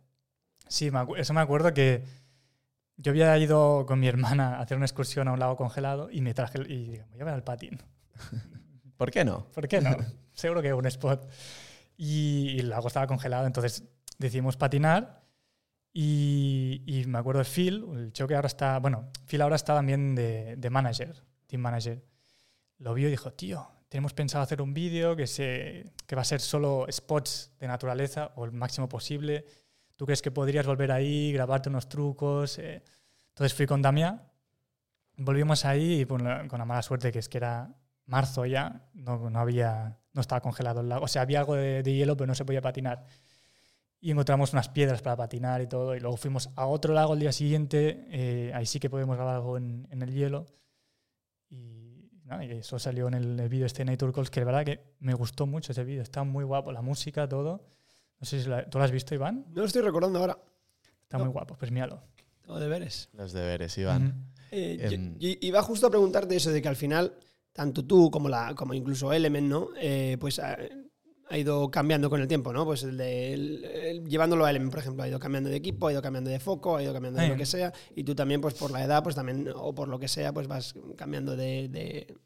Sí, 0.68 0.92
me 0.92 1.06
eso 1.16 1.34
me 1.34 1.40
acuerdo 1.40 1.74
que 1.74 2.04
yo 2.98 3.12
había 3.14 3.38
ido 3.38 3.86
con 3.86 4.02
mi 4.02 4.10
hermana 4.10 4.58
a 4.58 4.62
hacer 4.64 4.76
una 4.76 4.88
excursión 4.88 5.30
a 5.30 5.32
un 5.32 5.40
lago 5.40 5.56
congelado 5.56 6.12
y 6.12 6.20
me 6.20 6.34
traje 6.34 6.58
el- 6.58 6.70
y 6.70 6.88
digo, 6.90 7.06
voy 7.12 7.22
a 7.22 7.24
ver 7.24 7.34
al 7.34 7.44
patín. 7.46 7.80
¿Por 8.98 9.10
qué 9.10 9.24
no? 9.24 9.46
¿Por 9.56 9.70
qué 9.70 9.80
no? 9.80 9.96
Seguro 10.34 10.62
que 10.62 10.74
un 10.74 10.86
spot. 10.88 11.30
Y, 11.96 12.50
y 12.56 12.60
el 12.60 12.70
lago 12.70 12.90
estaba 12.90 13.08
congelado, 13.08 13.48
entonces 13.48 13.86
decidimos 14.18 14.58
patinar. 14.58 15.19
Y, 15.92 16.84
y 16.86 17.06
me 17.06 17.18
acuerdo 17.18 17.40
de 17.40 17.46
Phil, 17.46 17.86
el 17.96 18.14
chico 18.14 18.28
que 18.28 18.36
ahora 18.36 18.48
está, 18.48 18.80
bueno, 18.80 19.10
Phil 19.26 19.42
ahora 19.42 19.56
está 19.56 19.76
también 19.76 20.16
de, 20.16 20.56
de 20.56 20.70
manager, 20.70 21.24
team 21.48 21.62
manager. 21.62 22.04
Lo 22.78 22.94
vio 22.94 23.08
y 23.08 23.12
dijo, 23.12 23.34
tío, 23.34 23.68
tenemos 23.90 24.14
pensado 24.14 24.44
hacer 24.44 24.62
un 24.62 24.74
vídeo 24.74 25.16
que, 25.16 25.26
que 26.06 26.16
va 26.16 26.22
a 26.22 26.26
ser 26.26 26.42
solo 26.42 26.86
spots 26.92 27.54
de 27.60 27.68
naturaleza 27.68 28.32
o 28.36 28.46
el 28.46 28.52
máximo 28.52 28.88
posible. 28.88 29.46
¿Tú 29.96 30.06
crees 30.06 30.22
que 30.22 30.32
podrías 30.32 30.66
volver 30.66 30.92
ahí, 30.92 31.34
grabarte 31.34 31.70
unos 31.70 31.90
trucos? 31.90 32.60
Eh, 32.60 32.84
Entonces 33.30 33.54
fui 33.54 33.66
con 33.66 33.82
Damián, 33.82 34.22
volvimos 35.18 35.66
ahí 35.66 36.02
y 36.02 36.06
con 36.06 36.24
la, 36.24 36.48
con 36.48 36.60
la 36.60 36.66
mala 36.66 36.82
suerte 36.84 37.12
que 37.12 37.20
es 37.20 37.28
que 37.28 37.40
era 37.40 37.76
marzo 38.06 38.46
ya, 38.46 38.88
no, 38.94 39.30
no 39.30 39.40
había, 39.40 39.98
no 40.14 40.22
estaba 40.22 40.40
congelado 40.42 40.82
el 40.82 40.90
lago. 40.90 41.06
O 41.06 41.08
sea, 41.08 41.24
había 41.24 41.40
algo 41.40 41.56
de, 41.56 41.84
de 41.84 41.94
hielo, 41.94 42.16
pero 42.16 42.28
no 42.28 42.36
se 42.36 42.46
podía 42.46 42.62
patinar. 42.62 43.06
Y 44.02 44.12
encontramos 44.12 44.54
unas 44.54 44.70
piedras 44.70 45.02
para 45.02 45.18
patinar 45.18 45.62
y 45.62 45.68
todo. 45.68 45.96
Y 45.96 46.00
luego 46.00 46.16
fuimos 46.18 46.50
a 46.56 46.66
otro 46.68 46.94
lago 46.94 47.14
el 47.14 47.20
día 47.20 47.32
siguiente. 47.34 48.06
eh, 48.10 48.52
ahí 48.54 48.66
sí 48.66 48.80
que 48.80 48.90
podemos 48.90 49.16
grabar 49.18 49.36
algo 49.36 49.58
en, 49.58 49.88
en 49.92 50.02
el 50.02 50.14
hielo. 50.14 50.46
Y, 51.50 52.10
nada, 52.24 52.46
y 52.46 52.52
eso 52.52 52.80
salió 52.80 53.08
en 53.08 53.16
el, 53.16 53.40
el 53.40 53.50
vídeo 53.50 53.66
este 53.66 53.84
Nature 53.84 54.14
Calls, 54.14 54.30
que 54.30 54.40
la 54.42 54.46
verdad 54.46 54.66
que 54.66 54.94
me 55.00 55.14
gustó 55.14 55.46
mucho 55.46 55.72
ese 55.72 55.84
vídeo. 55.84 56.02
Está 56.02 56.24
muy 56.24 56.44
guapo, 56.44 56.72
la 56.72 56.82
música, 56.82 57.28
todo. 57.28 57.66
No 58.20 58.26
sé 58.26 58.42
si 58.42 58.50
la- 58.50 58.70
tú 58.70 58.78
lo 58.78 58.84
has 58.84 58.92
visto, 58.92 59.14
Iván. 59.16 59.46
No 59.50 59.62
lo 59.62 59.66
estoy 59.68 59.82
recordando 59.82 60.20
ahora. 60.20 60.38
Está 61.04 61.18
No. 61.18 61.26
muy 61.26 61.34
guapo, 61.34 61.56
pues 61.58 61.72
míralo. 61.72 62.02
Tengo 62.42 62.60
deberes. 62.60 63.10
Los 63.14 63.34
deberes, 63.34 63.78
Iván. 63.78 64.08
Ujú. 64.08 64.16
Eh, 64.52 64.78
yo- 64.82 64.92
Em. 64.96 65.16
y- 65.20 65.46
iba 65.48 65.62
justo 65.62 65.88
a 65.88 65.90
preguntarte 65.90 66.36
eso 66.36 66.52
de 66.52 66.62
que 66.62 66.68
al 66.68 66.76
final, 66.76 67.14
tanto 67.54 67.84
tú 67.86 68.10
como, 68.12 68.30
la, 68.30 68.54
como 68.56 68.74
incluso 68.74 69.12
Element, 69.12 69.48
¿no? 69.48 69.70
Eh, 69.78 70.18
pues 70.20 70.40
ha, 71.30 71.38
ido 71.38 71.70
cambiando 71.72 72.10
con 72.10 72.22
el 72.22 72.28
tiempo, 72.28 72.52
¿no? 72.54 72.66
Pues 72.66 72.84
el 72.84 72.98
de 72.98 73.34
el- 73.34 73.66
el- 73.66 74.04
llevándolo 74.10 74.46
a 74.46 74.50
Element, 74.50 74.72
por 74.72 74.80
ejemplo, 74.80 75.04
ha 75.04 75.08
ido 75.08 75.20
cambiando 75.20 75.50
de 75.50 75.56
equipo, 75.56 75.88
ha 75.88 75.92
ido 75.92 76.02
cambiando 76.02 76.30
de 76.30 76.40
foco, 76.40 76.76
ha 76.78 76.84
ido 76.84 76.94
cambiando 76.94 77.20
de 77.20 77.26
Sí. 77.28 77.32
lo 77.32 77.38
que 77.38 77.46
sea. 77.46 77.74
Y 77.96 78.04
tú 78.04 78.16
también, 78.16 78.42
pues 78.42 78.54
por 78.56 78.72
la 78.72 78.84
edad, 78.84 79.04
pues 79.04 79.16
también, 79.16 79.50
o 79.56 79.74
por 79.74 79.88
lo 79.88 80.00
que 80.00 80.08
sea, 80.08 80.34
pues 80.34 80.48
vas 80.48 80.74
cambiando 80.98 81.36
de. 81.36 81.68
de- 81.70 82.18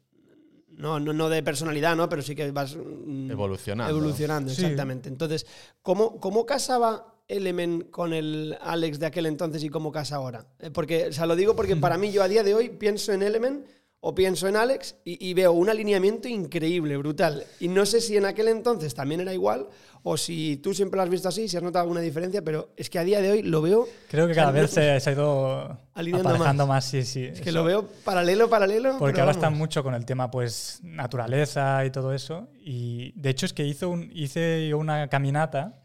no, 0.76 0.98
no, 0.98 1.12
no 1.12 1.28
de 1.28 1.40
personalidad, 1.42 1.94
¿no? 1.94 2.08
Pero 2.08 2.20
sí 2.22 2.34
que 2.34 2.50
vas 2.50 2.76
mm, 2.76 3.30
Evolucionando. 3.30 3.90
evolucionando, 3.96 4.50
Sí. 4.50 4.62
exactamente. 4.62 5.08
Entonces, 5.08 5.46
¿cómo, 5.82 6.18
¿cómo 6.18 6.44
casaba 6.46 7.14
Element 7.28 7.90
con 7.90 8.12
el 8.12 8.58
Alex 8.60 8.98
de 8.98 9.06
aquel 9.06 9.26
entonces 9.26 9.62
y 9.62 9.68
cómo 9.68 9.92
casa 9.92 10.16
ahora? 10.16 10.46
Eh, 10.58 10.70
Porque, 10.72 11.06
o 11.08 11.12
sea, 11.12 11.26
lo 11.26 11.36
digo 11.36 11.54
porque 11.54 11.76
para 11.94 11.96
mí 11.96 12.10
yo 12.10 12.22
a 12.24 12.28
día 12.28 12.42
de 12.42 12.54
hoy 12.54 12.70
pienso 12.70 13.12
en 13.12 13.22
Element 13.22 13.66
o 14.06 14.14
pienso 14.14 14.46
en 14.46 14.54
Alex 14.56 14.96
y, 15.02 15.30
y 15.30 15.32
veo 15.32 15.52
un 15.52 15.70
alineamiento 15.70 16.28
increíble, 16.28 16.94
brutal. 16.98 17.42
Y 17.58 17.68
no 17.68 17.86
sé 17.86 18.02
si 18.02 18.18
en 18.18 18.26
aquel 18.26 18.48
entonces 18.48 18.94
también 18.94 19.20
era 19.22 19.32
igual 19.32 19.66
o 20.02 20.18
si 20.18 20.58
tú 20.58 20.74
siempre 20.74 20.98
lo 20.98 21.04
has 21.04 21.08
visto 21.08 21.26
así, 21.30 21.48
si 21.48 21.56
has 21.56 21.62
notado 21.62 21.84
alguna 21.84 22.02
diferencia, 22.02 22.42
pero 22.42 22.68
es 22.76 22.90
que 22.90 22.98
a 22.98 23.04
día 23.04 23.22
de 23.22 23.30
hoy 23.30 23.42
lo 23.42 23.62
veo, 23.62 23.88
Creo 24.10 24.28
que 24.28 24.34
cada 24.34 24.50
vez 24.50 24.70
se, 24.72 25.00
se 25.00 25.08
ha 25.08 25.12
ido 25.14 25.78
Alineando 25.94 26.66
más. 26.66 26.84
sí, 26.84 27.02
sí. 27.02 27.24
es 27.24 27.40
que 27.40 27.48
Eso. 27.48 27.58
lo 27.58 27.64
veo 27.64 27.88
paralelo, 28.04 28.50
paralelo. 28.50 28.98
Porque 28.98 29.20
ahora 29.20 29.32
están 29.32 29.54
mucho 29.54 29.82
con 29.82 29.94
el 29.94 30.04
tema, 30.04 30.30
pues, 30.30 30.80
naturaleza 30.82 31.82
y 31.86 31.90
todo 31.90 32.12
eso. 32.12 32.48
Y 32.60 33.12
de 33.18 33.30
hecho 33.30 33.46
es 33.46 33.54
que 33.54 33.64
hizo 33.64 33.88
un, 33.88 34.10
hice 34.14 34.68
yo 34.68 34.76
una 34.76 35.08
caminata 35.08 35.82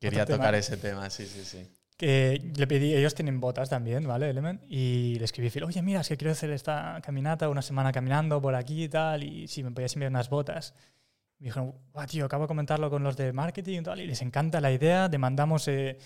Quería 0.00 0.26
tocar 0.26 0.46
tema. 0.46 0.58
ese 0.58 0.76
tema, 0.76 1.08
sí, 1.08 1.24
sí, 1.24 1.44
sí. 1.44 1.64
Que 1.98 2.52
le 2.56 2.66
pedí, 2.68 2.94
ellos 2.94 3.14
tienen 3.14 3.40
botas 3.40 3.68
también, 3.68 4.06
¿vale? 4.06 4.30
Element, 4.30 4.62
y 4.68 5.16
le 5.18 5.24
escribí, 5.24 5.50
oye, 5.62 5.82
mira, 5.82 6.00
es 6.00 6.08
que 6.08 6.16
quiero 6.16 6.30
hacer 6.30 6.50
esta 6.50 7.00
caminata, 7.02 7.48
una 7.48 7.60
semana 7.60 7.90
caminando 7.92 8.40
por 8.40 8.54
aquí 8.54 8.84
y 8.84 8.88
tal, 8.88 9.24
y 9.24 9.48
si 9.48 9.64
me 9.64 9.72
podías 9.72 9.94
enviar 9.94 10.10
unas 10.10 10.30
botas. 10.30 10.74
Me 11.40 11.46
dijeron, 11.46 11.74
guau, 11.92 12.06
tío, 12.06 12.24
acabo 12.24 12.44
de 12.44 12.48
comentarlo 12.48 12.88
con 12.88 13.02
los 13.02 13.16
de 13.16 13.32
marketing 13.32 13.80
y 13.80 13.82
tal, 13.82 14.00
y 14.00 14.06
les 14.06 14.22
encanta 14.22 14.60
la 14.60 14.70
idea, 14.70 15.10
te 15.10 15.18
mandamos 15.18 15.66
eh, 15.66 15.98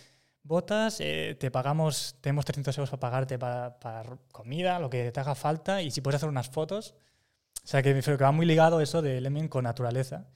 botas, 0.42 0.98
eh, 1.00 1.36
te 1.38 1.50
pagamos, 1.50 2.16
tenemos 2.22 2.46
300 2.46 2.78
euros 2.78 2.90
para 2.90 3.00
pagarte 3.00 3.38
para, 3.38 3.78
para 3.78 4.16
comida, 4.32 4.78
lo 4.78 4.88
que 4.88 5.12
te 5.12 5.20
haga 5.20 5.34
falta, 5.34 5.82
y 5.82 5.90
si 5.90 6.00
puedes 6.00 6.16
hacer 6.16 6.30
unas 6.30 6.48
fotos. 6.48 6.94
O 7.64 7.66
sea, 7.66 7.82
que, 7.82 7.94
pero 8.02 8.16
que 8.16 8.24
va 8.24 8.32
muy 8.32 8.46
ligado 8.46 8.80
eso 8.80 9.02
de 9.02 9.18
Element 9.18 9.50
con 9.50 9.64
naturaleza. 9.64 10.26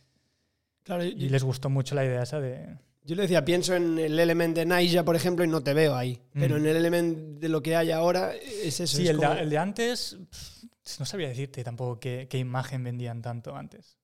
Claro, 0.82 1.02
yo, 1.02 1.10
Y 1.10 1.30
les 1.30 1.42
gustó 1.42 1.70
mucho 1.70 1.94
la 1.94 2.04
idea 2.04 2.22
esa 2.22 2.40
de... 2.40 2.76
yo 3.06 3.14
le 3.16 3.22
decía, 3.22 3.44
pienso 3.44 3.74
en 3.74 3.98
el 3.98 4.18
Element 4.18 4.54
de 4.56 4.66
Naija, 4.66 5.04
por 5.04 5.16
ejemplo, 5.16 5.44
y 5.44 5.48
no 5.48 5.62
te 5.62 5.72
veo 5.74 5.94
ahí. 5.94 6.20
Pero 6.34 6.56
Mm. 6.56 6.58
en 6.58 6.66
el 6.66 6.76
Element 6.76 7.38
de 7.38 7.48
lo 7.48 7.62
que 7.62 7.76
hay 7.76 7.90
ahora 7.92 8.34
es 8.34 8.80
eso. 8.80 8.96
Sí, 8.96 9.04
es 9.04 9.10
el, 9.10 9.16
como- 9.16 9.34
de, 9.34 9.40
el 9.42 9.50
de 9.50 9.58
antes, 9.58 10.18
pff, 10.30 10.98
no 11.00 11.06
sabía 11.06 11.28
decirte 11.28 11.62
tampoco 11.64 11.98
qué, 12.00 12.26
qué 12.28 12.38
imagen 12.38 12.82
vendían 12.84 13.22
tanto 13.22 13.56
antes. 13.56 13.98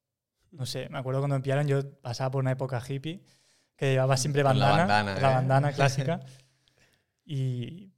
No 0.52 0.64
sé, 0.66 0.88
me 0.88 0.98
acuerdo 0.98 1.20
cuando 1.20 1.36
me 1.36 1.42
pillaron, 1.42 1.66
yo 1.66 1.90
pasaba 2.00 2.30
por 2.30 2.40
una 2.42 2.52
época 2.52 2.82
hippie, 2.86 3.22
que 3.76 3.90
llevaba 3.92 4.16
siempre 4.16 4.42
Con 4.42 4.58
la 4.58 4.66
bandana, 4.70 4.86
bandana, 4.94 5.20
la 5.20 5.30
¿eh? 5.30 5.34
bandana 5.34 5.72
clásica. 5.74 6.20
y, 7.24 7.90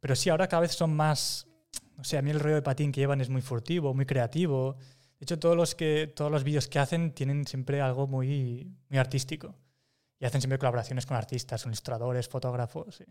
pero 0.00 0.16
sí, 0.16 0.30
ahora 0.30 0.48
cada 0.48 0.62
vez 0.62 0.72
son 0.72 0.94
más, 0.94 1.46
no 1.96 2.04
sé, 2.04 2.16
a 2.18 2.22
mí 2.22 2.30
el 2.30 2.40
rollo 2.40 2.54
de 2.56 2.62
patín 2.62 2.92
que 2.92 3.00
llevan 3.00 3.20
es 3.20 3.28
muy 3.28 3.42
furtivo, 3.42 3.92
muy 3.94 4.06
creativo. 4.06 4.76
De 5.18 5.24
hecho, 5.24 5.38
todos 5.38 5.56
los, 5.56 5.74
que, 5.74 6.06
todos 6.06 6.30
los 6.32 6.44
vídeos 6.44 6.66
que 6.68 6.78
hacen 6.78 7.12
tienen 7.12 7.46
siempre 7.46 7.80
algo 7.80 8.06
muy, 8.06 8.72
muy 8.88 8.98
artístico. 8.98 9.54
Y 10.20 10.26
hacen 10.26 10.40
siempre 10.40 10.58
colaboraciones 10.58 11.06
con 11.06 11.16
artistas, 11.16 11.62
con 11.62 11.72
ilustradores, 11.72 12.28
fotógrafos. 12.28 12.96
sí. 12.96 13.04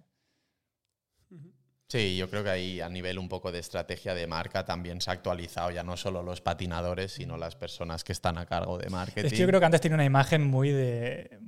Sí, 1.92 2.16
yo 2.16 2.30
creo 2.30 2.44
que 2.44 2.52
ahí 2.52 2.82
a 2.82 2.88
nivel 2.88 3.18
un 3.18 3.28
poco 3.28 3.52
de 3.52 3.58
estrategia 3.58 4.14
de 4.14 4.28
marca 4.28 4.64
también 4.64 5.02
se 5.02 5.10
ha 5.10 5.14
actualizado 5.14 5.72
ya 5.72 5.82
no 5.84 5.98
solo 5.98 6.22
los 6.22 6.40
patinadores, 6.40 7.12
sino 7.14 7.36
las 7.36 7.56
personas 7.56 8.04
que 8.04 8.12
están 8.12 8.38
a 8.38 8.46
cargo 8.46 8.78
de 8.78 8.90
marketing. 8.92 9.26
Es 9.26 9.34
que 9.34 9.40
yo 9.40 9.48
creo 9.48 9.60
que 9.60 9.66
antes 9.66 9.82
tenía 9.82 9.96
una 9.96 10.06
imagen 10.06 10.46
muy 10.46 10.70
de. 10.70 11.40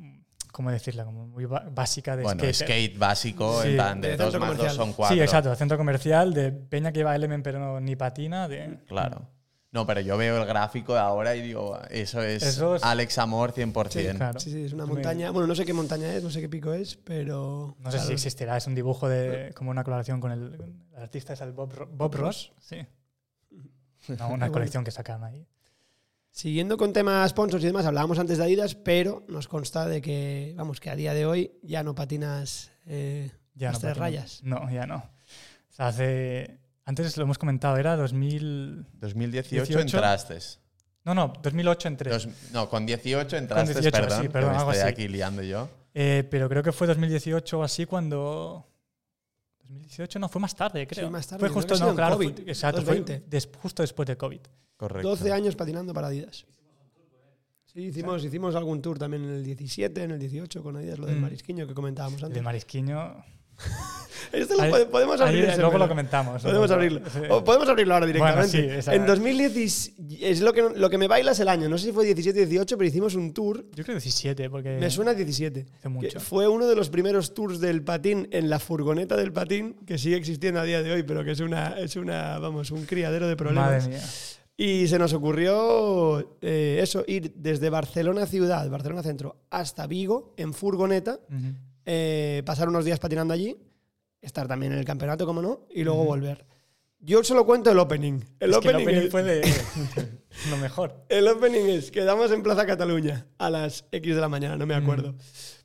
¿Cómo 0.51 0.71
decirla? 0.71 1.05
Como 1.05 1.27
muy 1.27 1.45
básica 1.45 2.17
de 2.17 2.23
bueno, 2.23 2.39
skater. 2.39 2.55
skate 2.55 2.97
básico, 2.97 3.61
Sí, 3.61 3.69
en 3.69 3.75
plan 3.75 4.01
de 4.01 4.07
de 4.09 4.17
2 4.17 4.31
centro 4.31 4.39
más 4.39 4.49
2 4.49 4.57
comercial. 4.57 4.75
son 4.75 4.93
4. 4.93 5.15
Sí, 5.15 5.21
exacto. 5.21 5.55
Centro 5.55 5.77
comercial 5.77 6.33
de 6.33 6.51
peña 6.51 6.91
que 6.91 6.99
lleva 6.99 7.15
Element 7.15 7.43
pero 7.43 7.59
no, 7.59 7.79
ni 7.79 7.95
patina. 7.95 8.47
De, 8.47 8.79
Claro. 8.87 9.29
No, 9.73 9.85
pero 9.87 10.01
yo 10.01 10.17
veo 10.17 10.37
el 10.37 10.45
gráfico 10.45 10.93
de 10.93 10.99
ahora 10.99 11.33
y 11.35 11.41
digo, 11.41 11.79
eso 11.89 12.21
es, 12.21 12.43
Eso 12.43 12.75
es- 12.75 12.83
Alex 12.83 13.17
Amor 13.19 13.53
100%. 13.53 13.89
Sí, 14.11 14.17
claro. 14.17 14.39
Sí, 14.39 14.51
sí, 14.51 14.63
es 14.65 14.73
una 14.73 14.85
montaña. 14.85 15.31
Bueno, 15.31 15.47
no 15.47 15.55
sé 15.55 15.65
qué 15.65 15.71
montaña 15.73 16.13
es, 16.13 16.21
no 16.23 16.29
sé 16.29 16.41
qué 16.41 16.49
pico 16.49 16.73
es, 16.73 16.97
pero. 16.97 17.75
No 17.79 17.89
sé 17.91 17.99
si 17.99 18.11
existirá. 18.13 18.57
Es 18.57 18.67
un 18.67 18.75
dibujo 18.75 19.07
de 19.07 19.53
como 19.55 19.71
una 19.71 19.83
colaboración 19.85 20.19
con 20.19 20.31
el, 20.33 20.55
el 20.95 21.01
artista, 21.01 21.31
es 21.33 21.41
el 21.41 21.53
Bob, 21.53 21.71
Ro- 21.73 21.87
Bob 21.89 22.13
Ross. 22.15 22.51
Sí. 22.59 22.85
No, 24.19 24.29
una 24.29 24.49
colección 24.51 24.83
que 24.83 24.91
sacaron 24.91 25.23
ahí. 25.23 25.47
Siguiendo 26.31 26.77
con 26.77 26.93
temas 26.93 27.29
sponsors 27.29 27.63
y 27.63 27.67
demás, 27.67 27.85
hablábamos 27.85 28.17
antes 28.17 28.37
de 28.37 28.45
Adidas, 28.45 28.73
pero 28.75 29.25
nos 29.27 29.47
consta 29.49 29.85
de 29.87 30.01
que, 30.01 30.53
vamos, 30.55 30.79
que 30.79 30.89
a 30.89 30.95
día 30.95 31.13
de 31.13 31.25
hoy 31.25 31.59
ya 31.61 31.83
no 31.83 31.93
patinas 31.93 32.71
eh, 32.85 33.31
Ya 33.53 33.67
las 33.71 33.75
no, 33.75 33.79
tres 33.87 33.97
rayas. 33.97 34.39
No, 34.43 34.69
ya 34.71 34.85
no. 34.85 34.95
O 34.97 35.73
sea, 35.73 35.87
hace. 35.87 36.60
Antes 36.85 37.15
lo 37.17 37.23
hemos 37.23 37.37
comentado, 37.37 37.77
era 37.77 37.95
2000. 37.95 38.85
2018 38.99 39.65
18. 39.65 39.97
entraste. 39.97 40.37
No, 41.03 41.13
no, 41.15 41.33
2008 41.41 41.87
entré. 41.87 42.11
Dos- 42.11 42.27
no, 42.51 42.69
con 42.69 42.85
18 42.85 43.37
entraste, 43.37 43.73
18, 43.73 43.91
perdón, 43.91 44.21
sí, 44.21 44.29
perdón, 44.29 44.51
me 44.51 44.57
algo 44.57 44.71
estoy 44.71 44.83
así. 44.89 44.93
aquí 44.93 45.07
liando 45.07 45.41
yo. 45.43 45.69
Eh, 45.93 46.27
pero 46.29 46.47
creo 46.49 46.63
que 46.63 46.71
fue 46.71 46.87
2018 46.87 47.59
o 47.59 47.63
así 47.63 47.85
cuando. 47.85 48.67
2018 49.63 50.19
no, 50.19 50.27
fue 50.29 50.41
más 50.41 50.55
tarde, 50.55 50.85
creo. 50.87 51.09
más 51.09 51.25
tarde, 51.27 51.39
Fue 51.39 51.49
justo, 51.49 51.77
no, 51.77 51.95
claro, 51.95 52.15
COVID, 52.17 52.33
fue- 52.33 52.43
exacto, 52.51 52.81
fue 52.81 52.95
2020. 52.97 53.29
des- 53.29 53.49
justo 53.61 53.83
después 53.83 54.07
de 54.07 54.17
COVID. 54.17 54.41
Correcto. 54.75 55.09
12 55.09 55.31
años 55.31 55.55
patinando 55.55 55.93
para 55.93 56.07
Adidas. 56.07 56.45
Sí, 57.65 57.83
hicimos, 57.83 58.23
hicimos 58.25 58.53
algún 58.55 58.81
tour 58.81 58.99
también 58.99 59.23
en 59.23 59.29
el 59.29 59.43
17, 59.45 60.03
en 60.03 60.11
el 60.11 60.19
18 60.19 60.61
con 60.61 60.75
Adidas, 60.75 60.99
lo 60.99 61.05
del 61.05 61.17
Mm. 61.17 61.21
marisquiño 61.21 61.67
que 61.67 61.73
comentábamos 61.73 62.15
El 62.15 62.19
de 62.21 62.25
antes. 62.27 62.43
Marisquiño. 62.43 63.23
Esto 64.31 64.55
lo 64.55 64.61
Ahí- 64.63 64.71
pode- 64.71 64.85
podemos 64.85 65.19
ahí 65.19 65.27
abrir. 65.27 65.43
ese 65.45 65.59
luego 65.59 65.77
lo 65.77 65.89
comentamos. 65.89 66.41
Podemos 66.41 66.69
Luego- 66.69 66.73
abrirlo. 66.73 67.01
sí. 67.11 67.19
O 67.29 67.43
podemos 67.43 67.67
abrirlo 67.67 67.93
ahora 67.95 68.05
directamente. 68.05 68.61
Bueno, 68.61 68.81
sí, 68.81 68.89
en 68.91 69.05
2010 69.05 69.93
es 70.21 70.39
lo 70.39 70.53
que, 70.53 70.61
lo 70.73 70.89
que 70.89 70.97
me 70.97 71.07
baila 71.09 71.33
es 71.33 71.39
el 71.41 71.49
año. 71.49 71.67
No 71.67 71.77
sé 71.77 71.87
si 71.87 71.91
fue 71.91 72.05
17 72.05 72.45
18, 72.45 72.77
pero 72.77 72.87
hicimos 72.87 73.15
un 73.15 73.33
tour. 73.33 73.65
Yo 73.75 73.83
creo 73.83 73.95
17, 73.97 74.49
porque. 74.49 74.77
Me 74.79 74.89
suena 74.89 75.13
17. 75.13 75.65
Hace 75.77 75.89
mucho. 75.89 76.19
Fue 76.21 76.47
uno 76.47 76.65
de 76.67 76.75
los 76.77 76.89
primeros 76.89 77.33
tours 77.33 77.59
del 77.59 77.83
patín 77.83 78.29
en 78.31 78.49
la 78.49 78.59
furgoneta 78.59 79.17
del 79.17 79.33
patín, 79.33 79.75
que 79.85 79.97
sigue 79.97 80.15
existiendo 80.15 80.61
a 80.61 80.63
día 80.63 80.81
de 80.81 80.93
hoy, 80.93 81.03
pero 81.03 81.25
que 81.25 81.31
es 81.31 81.39
una, 81.41 81.77
es 81.79 81.97
una 81.97 82.39
vamos, 82.39 82.71
un 82.71 82.85
criadero 82.85 83.27
de 83.27 83.35
problemas. 83.35 83.85
Madre 83.85 83.97
mía. 83.97 84.07
Y 84.55 84.87
se 84.87 84.97
nos 84.99 85.11
ocurrió 85.11 86.37
eh, 86.41 86.79
eso, 86.81 87.03
ir 87.07 87.33
desde 87.35 87.69
Barcelona 87.69 88.25
ciudad, 88.27 88.69
Barcelona 88.69 89.01
centro, 89.03 89.37
hasta 89.49 89.87
Vigo 89.87 90.33
en 90.37 90.53
furgoneta, 90.53 91.19
Ujú. 91.29 91.55
Eh, 91.93 92.41
pasar 92.45 92.69
unos 92.69 92.85
días 92.85 92.99
patinando 92.99 93.33
allí, 93.33 93.57
estar 94.21 94.47
también 94.47 94.71
en 94.71 94.79
el 94.79 94.85
campeonato, 94.85 95.25
como 95.25 95.41
no, 95.41 95.67
y 95.69 95.83
luego 95.83 96.05
volver. 96.05 96.45
Yo 96.99 97.21
solo 97.21 97.45
cuento 97.45 97.69
el 97.69 97.79
opening. 97.79 98.21
El 98.39 98.51
Es 98.51 98.59
que 98.59 98.69
el 98.69 98.75
opening, 98.75 98.85
opening 98.85 99.01
es, 99.01 99.11
fue 99.11 99.23
de 99.23 99.41
lo 100.49 100.55
mejor. 100.55 101.03
el 101.09 101.27
opening 101.27 101.65
es, 101.65 101.91
quedamos 101.91 102.31
en 102.31 102.43
Plaza 102.43 102.65
Cataluña 102.65 103.27
a 103.37 103.49
las 103.49 103.83
X 103.91 104.15
de 104.15 104.21
la 104.21 104.29
mañana, 104.29 104.55
no 104.55 104.65
me 104.65 104.73
acuerdo. 104.73 105.15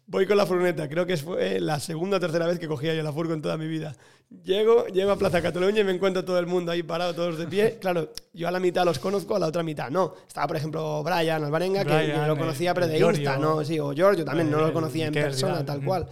Voy 0.09 0.24
con 0.24 0.36
la 0.36 0.46
furgoneta, 0.46 0.88
creo 0.88 1.04
que 1.04 1.16
fue 1.16 1.59
la 1.59 1.80
segunda 1.80 2.18
o 2.18 2.20
tercera 2.20 2.46
vez 2.46 2.61
que 2.61 2.68
cogía 2.68 2.94
yo 2.94 3.02
la 3.02 3.12
furgo 3.12 3.34
en 3.34 3.42
toda 3.42 3.57
mi 3.57 3.66
vida. 3.66 3.96
Llego, 4.44 4.86
llego 4.86 5.11
a 5.11 5.16
Plaza 5.16 5.42
Cataluña 5.42 5.80
y 5.80 5.84
me 5.84 5.92
encuentro 5.92 6.24
todo 6.24 6.38
el 6.38 6.46
mundo 6.46 6.70
ahí 6.70 6.84
parado, 6.84 7.14
todos 7.14 7.38
de 7.38 7.46
pie. 7.46 7.78
Claro, 7.80 8.12
yo 8.32 8.46
a 8.46 8.52
la 8.52 8.61
mitad 8.61 8.84
los 8.84 9.00
conozco, 9.00 9.34
a 9.34 9.40
la 9.40 9.46
otra 9.46 9.64
mitad 9.64 9.90
no. 9.90 10.14
Estaba, 10.26 10.46
por 10.46 10.57
ejemplo, 10.57 11.02
Brian 11.02 11.42
Alvarenga, 11.42 11.84
que- 11.84 12.12
que, 12.12 12.26
lo 12.26 12.38
conocía, 12.38 12.70
eh, 12.70 12.74
pero 12.74 12.86
de 12.86 12.98
Giorgio. 12.98 13.22
Insta, 13.22 13.38
¿no? 13.38 13.64
Sí, 13.64 13.80
o 13.80 13.92
Giorgio 13.92 14.24
también, 14.24 14.48
no 14.48 14.61
lo 14.61 14.72
conocía 14.72 15.07
en 15.07 15.12
persona, 15.12 15.64
tal 15.64 15.82
mm. 15.82 15.84
cual. 15.84 16.09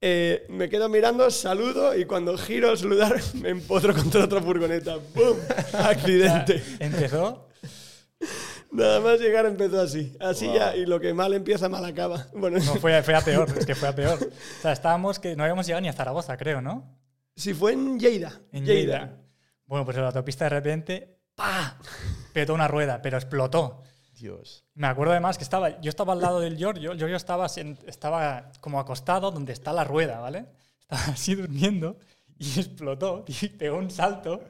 Eh, 0.00 0.44
me 0.50 0.68
quedo 0.68 0.88
mirando, 0.88 1.30
saludo 1.30 1.96
y 1.96 2.04
cuando 2.04 2.36
giro 2.36 2.70
a 2.70 2.76
saludar 2.76 3.20
me 3.40 3.48
empotro 3.48 3.94
contra 3.94 4.24
otra 4.24 4.40
furgoneta. 4.40 4.96
¡Bum! 5.14 5.38
Accidente. 5.72 6.62
Empezó. 6.78 7.48
Nada 8.74 9.00
más 9.00 9.20
llegar 9.20 9.46
empezó 9.46 9.80
así. 9.80 10.16
Así 10.18 10.52
ya, 10.52 10.74
y 10.74 10.84
lo 10.84 10.98
que 10.98 11.14
mal 11.14 11.32
empieza, 11.32 11.68
mal 11.68 11.84
acaba. 11.84 12.26
Bueno, 12.34 12.58
No, 12.58 12.74
fue, 12.74 13.02
fue 13.04 13.14
a 13.14 13.20
peor, 13.20 13.48
es 13.56 13.64
que 13.64 13.76
fue 13.76 13.88
a 13.88 13.94
peor. 13.96 14.18
O 14.20 14.62
sea, 14.62 14.72
estábamos 14.72 15.20
que 15.20 15.36
no 15.36 15.44
habíamos 15.44 15.64
llegado 15.66 15.80
ni 15.80 15.88
a 15.88 15.92
Zaragoza, 15.92 16.36
creo, 16.36 16.60
¿no? 16.60 16.98
si 17.36 17.54
fue 17.54 17.72
en 17.72 17.98
Lleida. 17.98 18.40
En 18.52 18.64
Lleida. 18.64 19.16
Bueno, 19.66 19.84
pues 19.84 19.96
en 19.96 20.02
la 20.02 20.08
autopista 20.08 20.44
de 20.44 20.50
repente, 20.50 21.18
¡pa! 21.34 21.78
Petó 22.32 22.52
una 22.54 22.68
rueda, 22.68 23.00
pero 23.00 23.16
explotó. 23.16 23.82
Dios. 24.12 24.64
Me 24.74 24.86
acuerdo 24.86 25.12
además 25.12 25.38
que 25.38 25.44
estaba, 25.44 25.80
yo 25.80 25.88
estaba 25.88 26.12
al 26.12 26.20
lado 26.20 26.40
del 26.40 26.56
Giorgio, 26.56 26.94
Giorgio 26.94 27.16
estaba, 27.16 27.46
estaba 27.46 28.50
como 28.60 28.78
acostado 28.78 29.30
donde 29.30 29.52
está 29.52 29.72
la 29.72 29.84
rueda, 29.84 30.20
¿vale? 30.20 30.46
Estaba 30.80 31.12
así 31.12 31.34
durmiendo 31.34 31.98
y 32.38 32.58
explotó 32.60 33.24
y 33.42 33.48
pegó 33.48 33.78
un 33.78 33.90
salto. 33.90 34.42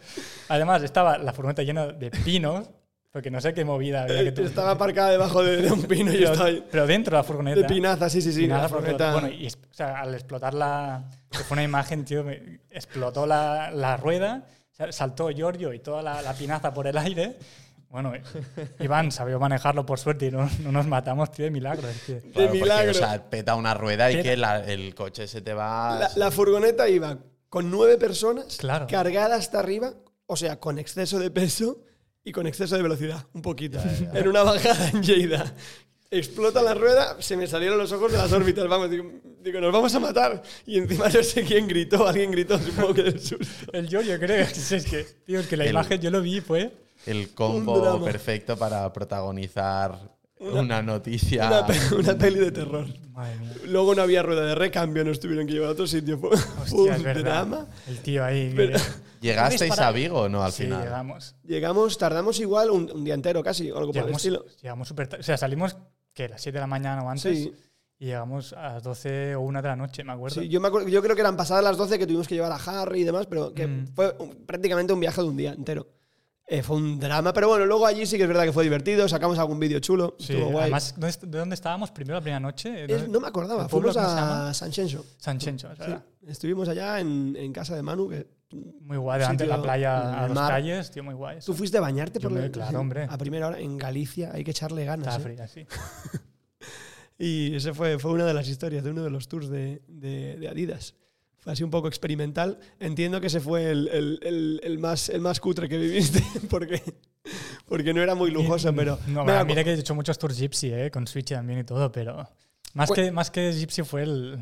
Además, 0.48 0.82
estaba 0.82 1.18
la 1.18 1.32
furgoneta 1.32 1.62
llena 1.62 1.86
de 1.88 2.10
pinos, 2.10 2.70
porque 3.14 3.30
no 3.30 3.40
sé 3.40 3.54
qué 3.54 3.64
movida 3.64 4.02
había 4.02 4.22
que 4.24 4.28
Eh, 4.30 4.32
tu- 4.32 4.42
Estaba 4.42 4.72
aparcada 4.72 5.10
debajo 5.12 5.40
de, 5.44 5.58
de 5.58 5.70
un 5.70 5.82
pino 5.86 6.10
y 6.12 6.14
yo 6.14 6.18
pero, 6.22 6.32
estaba 6.32 6.48
ahí. 6.48 6.64
pero 6.68 6.86
dentro 6.88 7.12
de 7.16 7.20
la 7.20 7.24
furgoneta. 7.24 7.60
De 7.60 7.64
pinaza, 7.68 8.10
sí, 8.10 8.20
sí, 8.20 8.32
sí. 8.32 8.44
Y 8.44 8.48
nada, 8.48 8.62
la 8.62 8.68
porque- 8.68 8.90
furgoneta. 8.90 9.12
bueno, 9.12 9.28
y 9.28 9.46
es- 9.46 9.54
o 9.54 9.72
sea, 9.72 10.00
al 10.00 10.14
explotar 10.14 10.52
la. 10.52 11.04
que 11.30 11.38
fue 11.38 11.54
una 11.54 11.62
imagen, 11.62 12.04
tío, 12.04 12.24
me- 12.24 12.58
explotó 12.70 13.24
la, 13.24 13.70
la 13.70 13.96
rueda, 13.96 14.48
saltó 14.90 15.28
Giorgio 15.30 15.72
y 15.72 15.78
toda 15.78 16.02
la, 16.02 16.22
la 16.22 16.34
pinaza 16.34 16.74
por 16.74 16.88
el 16.88 16.98
aire. 16.98 17.36
Bueno, 17.88 18.12
Iván 18.80 19.12
sabió 19.12 19.38
manejarlo 19.38 19.86
por 19.86 20.00
suerte 20.00 20.26
y 20.26 20.30
no, 20.32 20.50
no 20.64 20.72
nos 20.72 20.88
matamos, 20.88 21.30
tío, 21.30 21.44
de 21.44 21.52
milagro. 21.52 21.86
que- 22.06 22.18
Claro, 22.18 22.32
porque, 22.32 22.48
milagro. 22.62 22.90
o 22.90 22.94
sea, 22.94 23.30
peta 23.30 23.54
una 23.54 23.74
rueda 23.74 24.10
y 24.10 24.16
Peta. 24.16 24.28
que 24.30 24.36
la- 24.36 24.64
el 24.64 24.92
coche 24.96 25.28
se 25.28 25.40
te 25.40 25.54
va. 25.54 26.00
la, 26.00 26.10
la 26.16 26.30
furgoneta 26.32 26.88
iba 26.88 27.18
con 27.48 27.70
nueve 27.70 27.96
personas, 27.96 28.56
Claro. 28.56 28.88
cargada 28.90 29.36
hasta 29.36 29.60
arriba, 29.60 29.92
o 30.26 30.34
sea, 30.34 30.58
con 30.58 30.80
exceso 30.80 31.20
de 31.20 31.30
peso 31.30 31.78
y 32.24 32.32
con 32.32 32.46
exceso 32.46 32.74
de 32.76 32.82
velocidad, 32.82 33.26
un 33.34 33.42
poquito. 33.42 33.78
En 34.14 34.28
una 34.28 34.42
bajada 34.42 34.88
en 34.90 35.02
Lleida. 35.02 35.54
Explota 36.10 36.62
la 36.62 36.74
rueda, 36.74 37.16
se 37.20 37.36
me 37.36 37.46
salieron 37.46 37.76
los 37.76 37.90
ojos 37.92 38.12
de 38.12 38.18
las 38.18 38.32
órbitas, 38.32 38.68
vamos, 38.68 38.88
digo, 38.88 39.10
digo, 39.42 39.60
nos 39.60 39.72
vamos 39.72 39.92
a 39.94 40.00
matar. 40.00 40.42
Y 40.64 40.78
encima 40.78 41.08
no 41.08 41.22
sé 41.22 41.42
quién 41.42 41.66
gritó, 41.66 42.06
alguien 42.06 42.30
gritó, 42.30 42.56
supongo 42.58 42.94
que 42.94 43.02
del 43.02 43.20
susto. 43.20 43.72
El 43.72 43.88
Giorgio, 43.88 44.18
creo. 44.20 44.42
Es, 44.50 44.70
es 44.72 44.84
que, 44.86 45.04
tío, 45.26 45.40
es 45.40 45.46
que 45.48 45.56
la 45.56 45.64
El- 45.64 45.70
imagen 45.70 46.00
yo 46.00 46.10
lo 46.10 46.20
vi, 46.22 46.40
fue. 46.40 46.72
el 47.06 47.34
combo 47.34 48.04
perfecto 48.04 48.56
para 48.56 48.92
protagonizar 48.92 50.13
una, 50.40 50.82
noticia. 50.82 51.46
Una, 51.46 51.66
pe- 51.66 51.94
una 51.98 52.14
peli 52.18 52.38
de 52.40 52.50
terror. 52.52 52.86
Madre 53.10 53.36
mía. 53.38 53.52
Luego 53.66 53.94
no 53.94 54.02
había 54.02 54.22
rueda 54.22 54.44
de 54.44 54.54
recambio, 54.54 55.04
nos 55.04 55.20
tuvieron 55.20 55.46
que 55.46 55.52
llevar 55.54 55.68
a 55.68 55.72
otro 55.72 55.86
sitio. 55.86 56.18
Fue, 56.18 56.36
fue 56.36 56.62
Hostia, 56.62 56.92
es 56.92 56.98
un 56.98 57.04
verdad. 57.04 57.22
drama. 57.46 57.66
El 57.88 57.98
tío 58.00 58.24
ahí. 58.24 58.52
Pero- 58.54 58.78
¿Llegasteis 59.20 59.78
a 59.78 59.90
Vigo 59.90 60.20
o 60.22 60.28
no 60.28 60.42
al 60.42 60.52
sí, 60.52 60.64
final? 60.64 60.82
llegamos. 60.82 61.34
Llegamos, 61.44 61.96
tardamos 61.96 62.40
igual 62.40 62.70
un, 62.70 62.90
un 62.92 63.04
día 63.04 63.14
entero 63.14 63.42
casi, 63.42 63.70
o 63.70 63.78
algo 63.78 63.88
por 63.92 63.96
el 63.96 64.02
Llegamos, 64.04 64.16
estilo. 64.24 64.44
llegamos 64.60 64.88
súper 64.88 65.08
tarde. 65.08 65.20
O 65.20 65.24
sea, 65.24 65.38
salimos, 65.38 65.76
que 66.12 66.24
A 66.24 66.28
las 66.28 66.42
7 66.42 66.56
de 66.58 66.60
la 66.60 66.66
mañana 66.66 67.02
o 67.02 67.08
antes. 67.08 67.38
Sí, 67.38 67.52
Y 67.98 68.04
llegamos 68.06 68.52
a 68.52 68.74
las 68.74 68.82
12 68.82 69.34
o 69.36 69.40
1 69.40 69.62
de 69.62 69.68
la 69.68 69.76
noche, 69.76 70.04
me 70.04 70.12
acuerdo. 70.12 70.42
sí 70.42 70.48
yo, 70.48 70.60
me 70.60 70.68
acuerdo- 70.68 70.88
yo 70.88 71.00
creo 71.02 71.14
que 71.14 71.22
eran 71.22 71.36
pasadas 71.38 71.64
las 71.64 71.78
12 71.78 71.98
que 71.98 72.06
tuvimos 72.06 72.28
que 72.28 72.34
llevar 72.34 72.52
a 72.52 72.56
Harry 72.56 73.00
y 73.00 73.04
demás, 73.04 73.26
pero 73.26 73.54
que 73.54 73.66
Mm. 73.66 73.86
fue 73.94 74.14
un- 74.18 74.44
prácticamente 74.44 74.92
un 74.92 75.00
viaje 75.00 75.22
de 75.22 75.26
un 75.28 75.36
día 75.38 75.52
entero. 75.52 75.86
Eh, 76.46 76.62
fue 76.62 76.76
un 76.76 77.00
drama, 77.00 77.32
pero 77.32 77.48
bueno, 77.48 77.64
luego 77.64 77.86
allí 77.86 78.04
sí 78.04 78.18
que 78.18 78.24
es 78.24 78.28
verdad 78.28 78.44
que 78.44 78.52
fue 78.52 78.64
divertido, 78.64 79.08
sacamos 79.08 79.38
algún 79.38 79.58
vídeo 79.58 79.78
chulo, 79.80 80.14
Sí, 80.18 80.34
estuvo 80.34 80.50
guay. 80.50 80.62
además, 80.64 80.92
¿dónde 80.92 81.08
est- 81.08 81.22
¿de 81.24 81.38
dónde 81.38 81.54
estábamos 81.54 81.90
primero 81.90 82.16
la 82.16 82.20
primera 82.20 82.38
noche? 82.40 82.84
Es- 82.84 83.08
no 83.08 83.18
me 83.18 83.28
acordaba, 83.28 83.62
¿El 83.62 83.68
pueblo 83.70 83.92
fuimos 83.94 84.10
a? 84.12 84.52
San 84.52 84.70
Chencho. 84.70 85.06
San 85.16 85.38
Chencho, 85.38 85.68
es 85.72 85.78
Sí, 85.78 85.80
verdad. 85.80 86.04
estuvimos 86.26 86.68
allá 86.68 87.00
en, 87.00 87.34
en 87.38 87.50
casa 87.52 87.74
de 87.74 87.82
Manu, 87.82 88.10
que 88.10 88.26
Muy 88.52 88.98
guay, 88.98 89.20
delante 89.20 89.44
de 89.44 89.48
la 89.48 89.62
playa 89.62 90.20
a 90.20 90.22
el 90.24 90.28
dos 90.28 90.34
mar. 90.34 90.50
calles, 90.50 90.90
tío, 90.90 91.02
muy 91.02 91.14
guay. 91.14 91.38
eso. 91.38 91.50
tú 91.50 91.56
fuiste 91.56 91.78
a 91.78 91.80
bañarte 91.80 92.20
por 92.20 92.30
la- 92.30 92.50
claro, 92.50 92.78
hombre. 92.78 93.06
a 93.08 93.16
primera 93.16 93.48
hora 93.48 93.58
en 93.58 93.78
Galicia, 93.78 94.30
hay 94.34 94.44
que 94.44 94.50
echarle 94.50 94.84
ganas. 94.84 95.08
Estaba 95.16 95.30
¿eh? 95.30 95.34
fría, 95.34 95.48
sí. 95.48 95.66
Y 97.18 97.54
ese 97.54 97.72
fue, 97.72 97.98
fue 97.98 98.10
una 98.12 98.26
de 98.26 98.34
las 98.34 98.48
historias 98.48 98.82
de 98.82 98.90
uno 98.90 99.02
de 99.04 99.10
los 99.10 99.28
tours 99.28 99.48
de, 99.48 99.82
de- 99.88 100.36
de 100.36 100.48
Adidas. 100.48 100.94
Fue 101.44 101.52
así 101.52 101.62
un 101.62 101.70
poco 101.70 101.88
experimental. 101.88 102.58
Entiendo 102.80 103.20
que 103.20 103.26
ese 103.26 103.38
fue 103.38 103.70
el, 103.70 103.86
el- 103.88 104.18
el- 104.22 104.60
el 104.64 104.78
más, 104.78 105.10
el 105.10 105.20
más 105.20 105.40
cutre 105.40 105.68
que 105.68 105.76
viviste, 105.76 106.24
porque, 106.50 106.82
porque 107.66 107.92
no 107.92 108.00
era 108.00 108.14
muy 108.14 108.30
lujoso, 108.30 108.74
pero... 108.74 108.98
No, 109.08 109.24
mira, 109.26 109.44
mira 109.44 109.62
que 109.62 109.72
he 109.72 109.74
hecho 109.74 109.94
muchos 109.94 110.18
tours 110.18 110.38
Gypsy, 110.38 110.72
eh, 110.72 110.90
con 110.90 111.06
Switch 111.06 111.28
también 111.28 111.58
y 111.58 111.64
todo, 111.64 111.92
pero. 111.92 112.26
Más, 112.72 112.90
que, 112.90 113.12
más 113.12 113.30
que 113.30 113.52
Gypsy 113.52 113.82
fue 113.82 114.04
el, 114.04 114.32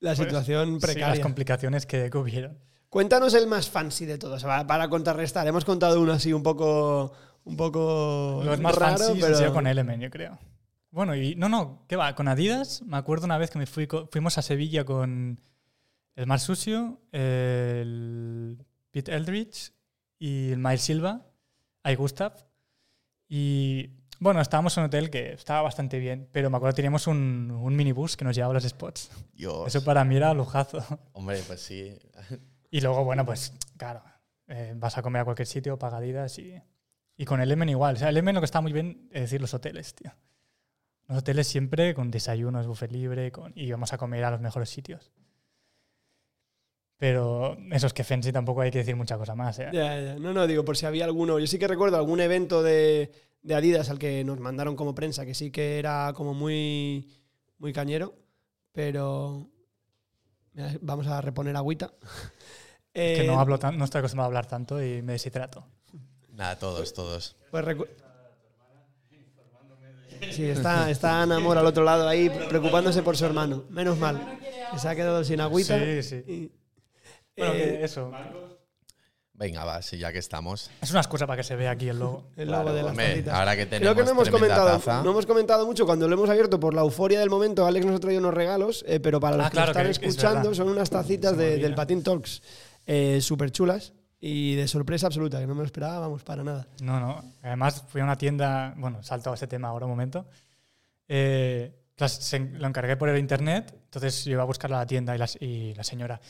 la 0.00 0.16
pues, 0.16 0.18
situación 0.18 0.66
sí, 0.66 0.72
las 0.72 0.80
precaria. 0.82 1.22
complicaciones 1.22 1.86
que, 1.86 2.10
hubieron. 2.12 2.58
Cuéntanos 2.88 3.32
el 3.34 3.46
más 3.46 3.70
fancy 3.70 4.04
de 4.04 4.18
todos, 4.18 4.42
para, 4.42 4.88
contrarrestar. 4.88 5.46
Hemos 5.46 5.64
contado 5.64 6.00
uno 6.00 6.12
así 6.12 6.32
un 6.32 6.42
poco... 6.42 7.12
Un 7.44 7.56
poco 7.56 8.42
Los 8.44 8.60
más 8.60 8.74
raro, 8.74 8.98
fancy 8.98 9.20
pero... 9.20 9.52
con 9.54 9.66
Element, 9.68 10.02
yo 10.02 10.10
creo. 10.10 10.38
Bueno, 10.90 11.14
y 11.14 11.36
no, 11.36 11.48
no, 11.48 11.84
¿qué 11.88 11.94
va? 11.96 12.14
Con 12.16 12.26
Adidas, 12.28 12.82
me 12.82 12.96
acuerdo 12.96 13.24
una 13.24 13.38
vez 13.38 13.50
que 13.50 13.58
me 13.58 13.66
fui 13.66 13.88
fuimos 14.10 14.36
a 14.36 14.42
Sevilla 14.42 14.84
con 14.84 15.40
el 16.16 16.26
Mar 16.26 16.40
Susio, 16.40 17.00
el 17.12 18.64
Pete 18.90 19.14
Eldridge 19.14 19.72
y 20.18 20.52
el 20.52 20.58
Miles 20.58 20.82
Silva, 20.82 21.26
ahí 21.82 21.94
Gustav. 21.94 22.34
Y 23.28 23.90
bueno, 24.18 24.40
estábamos 24.40 24.76
en 24.76 24.82
un 24.82 24.86
hotel 24.88 25.08
que 25.08 25.32
estaba 25.32 25.62
bastante 25.62 25.98
bien, 25.98 26.28
pero 26.32 26.50
me 26.50 26.56
acuerdo 26.56 26.74
que 26.74 26.82
teníamos 26.82 27.06
un, 27.06 27.50
un 27.50 27.76
minibús 27.76 28.16
que 28.16 28.24
nos 28.24 28.36
llevaba 28.36 28.52
a 28.52 28.54
los 28.54 28.64
spots. 28.64 29.10
Dios. 29.32 29.66
Eso 29.66 29.84
para 29.84 30.04
mí 30.04 30.16
era 30.16 30.34
lujazo. 30.34 30.84
Hombre, 31.12 31.42
pues 31.46 31.60
sí. 31.60 31.96
Y 32.70 32.80
luego, 32.80 33.04
bueno, 33.04 33.24
pues 33.24 33.54
claro, 33.76 34.02
eh, 34.46 34.74
vas 34.76 34.98
a 34.98 35.02
comer 35.02 35.22
a 35.22 35.24
cualquier 35.24 35.46
sitio, 35.46 35.78
pagadidas 35.78 36.38
y, 36.38 36.60
y 37.16 37.24
con 37.24 37.40
el 37.40 37.50
Emen 37.50 37.68
igual. 37.68 37.96
O 37.96 37.98
sea, 37.98 38.10
el 38.10 38.16
Emen 38.16 38.34
lo 38.34 38.40
que 38.40 38.44
está 38.46 38.60
muy 38.60 38.72
bien 38.72 39.08
es 39.10 39.22
decir 39.22 39.40
los 39.40 39.54
hoteles, 39.54 39.94
tío. 39.94 40.12
Los 41.08 41.18
hoteles 41.18 41.48
siempre 41.48 41.94
con 41.94 42.10
desayunos, 42.10 42.66
buffet 42.66 42.92
libre 42.92 43.32
con, 43.32 43.52
y 43.56 43.70
vamos 43.70 43.92
a 43.92 43.98
comer 43.98 44.24
a 44.24 44.30
los 44.30 44.40
mejores 44.40 44.70
sitios. 44.70 45.10
Pero 47.00 47.56
eso 47.72 47.86
es 47.86 47.94
que 47.94 48.04
Fancy 48.04 48.30
tampoco 48.30 48.60
hay 48.60 48.70
que 48.70 48.78
decir 48.78 48.94
mucha 48.94 49.16
cosa 49.16 49.34
más. 49.34 49.58
¿eh? 49.58 49.70
Ya, 49.72 49.98
ya. 49.98 50.14
No, 50.18 50.34
no, 50.34 50.46
digo, 50.46 50.66
por 50.66 50.76
si 50.76 50.84
había 50.84 51.06
alguno. 51.06 51.38
Yo 51.38 51.46
sí 51.46 51.58
que 51.58 51.66
recuerdo 51.66 51.96
algún 51.96 52.20
evento 52.20 52.62
de, 52.62 53.10
de 53.40 53.54
Adidas 53.54 53.88
al 53.88 53.98
que 53.98 54.22
nos 54.22 54.38
mandaron 54.38 54.76
como 54.76 54.94
prensa, 54.94 55.24
que 55.24 55.32
sí 55.34 55.50
que 55.50 55.78
era 55.78 56.12
como 56.14 56.34
muy, 56.34 57.08
muy 57.56 57.72
cañero, 57.72 58.14
pero 58.72 59.48
Mira, 60.52 60.74
vamos 60.82 61.06
a 61.06 61.20
reponer 61.22 61.56
agüita. 61.56 61.90
Que 62.92 63.22
Eh, 63.22 63.26
no, 63.26 63.38
hablo 63.38 63.56
tan- 63.58 63.78
no 63.78 63.84
estoy 63.84 64.00
acostumbrado 64.00 64.24
a 64.26 64.30
hablar 64.30 64.46
tanto 64.46 64.82
y 64.84 65.00
me 65.00 65.12
deshidrato. 65.12 65.64
Nada, 66.34 66.58
todos, 66.58 66.92
todos. 66.92 67.36
pues 67.52 67.64
Sí, 70.32 70.44
está, 70.44 70.90
está 70.90 71.22
Ana 71.22 71.36
al 71.36 71.66
otro 71.66 71.84
lado 71.84 72.08
ahí 72.08 72.28
preocupándose 72.48 73.02
por 73.02 73.16
su 73.16 73.24
hermano. 73.24 73.64
Menos 73.70 73.96
mal. 73.96 74.38
Se 74.76 74.88
ha 74.88 74.94
quedado 74.96 75.22
sin 75.24 75.40
agüita. 75.40 75.78
Sí, 75.78 76.02
sí. 76.02 76.16
Y- 76.26 76.59
Bueno, 77.40 77.54
eh, 77.54 77.78
que 77.78 77.84
eso. 77.84 78.12
Venga, 79.32 79.64
va, 79.64 79.80
sí, 79.80 79.96
ya 79.96 80.12
que 80.12 80.18
estamos. 80.18 80.70
Es 80.82 80.90
una 80.90 81.00
excusa 81.00 81.26
para 81.26 81.38
que 81.38 81.44
se 81.44 81.56
vea 81.56 81.70
aquí 81.70 81.88
el 81.88 81.98
logo. 81.98 82.24
El 82.36 82.50
logo 82.50 82.74
de 82.74 82.82
las 82.82 82.90
Hombre, 82.90 83.08
tacitas. 83.08 83.34
ahora 83.34 83.56
que 83.56 83.64
tenemos 83.64 83.94
Creo 83.94 83.94
que 83.96 84.04
no 84.04 84.10
hemos, 84.20 84.28
comentado, 84.30 84.66
taza. 84.68 85.02
no 85.02 85.10
hemos 85.12 85.24
comentado 85.24 85.64
mucho 85.64 85.86
cuando 85.86 86.06
lo 86.06 86.14
hemos 86.14 86.28
abierto 86.28 86.60
por 86.60 86.74
la 86.74 86.82
euforia 86.82 87.20
del 87.20 87.30
momento. 87.30 87.64
Alex 87.66 87.86
nos 87.86 87.96
ha 87.96 88.00
traído 88.00 88.20
unos 88.20 88.34
regalos, 88.34 88.84
eh, 88.86 89.00
pero 89.00 89.18
para 89.18 89.38
los 89.38 89.46
Ah, 89.46 89.48
que 89.48 89.54
claro, 89.54 89.70
están 89.70 89.84
que 89.86 89.90
es 89.92 89.98
escuchando 89.98 90.54
son 90.54 90.68
unas 90.68 90.90
tacitas 90.90 91.38
de- 91.38 91.56
del 91.56 91.74
Patin 91.74 92.02
Talks 92.02 92.42
súper 93.20 93.50
chulas 93.50 93.94
y 94.20 94.56
de 94.56 94.68
sorpresa 94.68 95.06
absoluta, 95.06 95.40
que 95.40 95.46
no 95.46 95.54
me 95.54 95.60
lo 95.60 95.64
esperábamos 95.66 96.22
para 96.22 96.44
nada. 96.44 96.66
No, 96.82 97.00
no. 97.00 97.24
Además, 97.42 97.82
fui 97.88 98.02
a 98.02 98.04
una 98.04 98.18
tienda. 98.18 98.74
Bueno, 98.76 99.02
salto 99.02 99.30
a 99.30 99.34
ese 99.36 99.46
tema 99.46 99.68
ahora 99.68 99.86
un 99.86 99.92
momento. 99.92 100.26
Eh, 101.08 101.72
las- 101.96 102.12
se- 102.12 102.38
lo 102.40 102.66
encargué 102.66 102.98
por 102.98 103.08
el 103.08 103.18
internet. 103.18 103.72
Entonces 103.84 104.24
yo 104.26 104.32
iba 104.32 104.42
a 104.42 104.46
buscarlo 104.46 104.76
a 104.76 104.80
la 104.80 104.86
tienda 104.86 105.14
y, 105.14 105.18
las- 105.18 105.38
y 105.40 105.72
la 105.74 105.82
señora. 105.84 106.20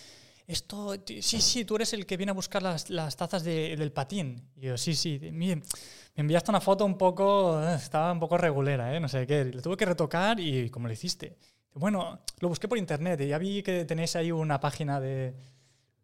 Esto, 0.51 0.94
sí, 1.07 1.40
sí, 1.40 1.64
tú 1.64 1.76
eres 1.76 1.92
el 1.92 2.07
que 2.07 2.16
viene 2.16 2.30
a 2.30 2.34
buscar 2.34 2.62
las, 2.62 2.90
las 2.90 3.16
tazas 3.16 3.44
de- 3.44 3.76
del 3.76 3.92
patín. 3.92 4.42
Y 4.57 4.66
yo, 4.66 4.76
sí, 4.76 4.94
sí. 4.94 5.18
Mire, 5.32 5.57
me 5.57 5.62
enviaste 6.22 6.51
una 6.51 6.61
foto 6.61 6.84
un 6.84 6.98
poco. 6.98 7.62
eh, 7.62 7.74
Estaba 7.76 8.11
un 8.12 8.18
poco 8.20 8.36
regulera, 8.36 8.94
¿eh? 8.94 8.98
No 9.01 9.09
sé 9.09 9.26
qué. 9.26 9.44
Le 9.44 9.62
tuve 9.62 9.76
que 9.76 9.84
retocar 9.86 10.40
y, 10.40 10.68
¿cómo 10.70 10.88
lo 10.88 10.92
hiciste? 10.92 11.36
Bueno, 11.74 12.18
lo 12.40 12.48
busqué 12.48 12.66
por 12.66 12.78
internet 12.78 13.20
y 13.20 13.28
ya 13.28 13.38
vi 13.38 13.62
que 13.62 13.84
tenéis 13.84 14.16
ahí 14.16 14.32
una 14.32 14.59
página 14.59 14.98
de. 15.01 15.34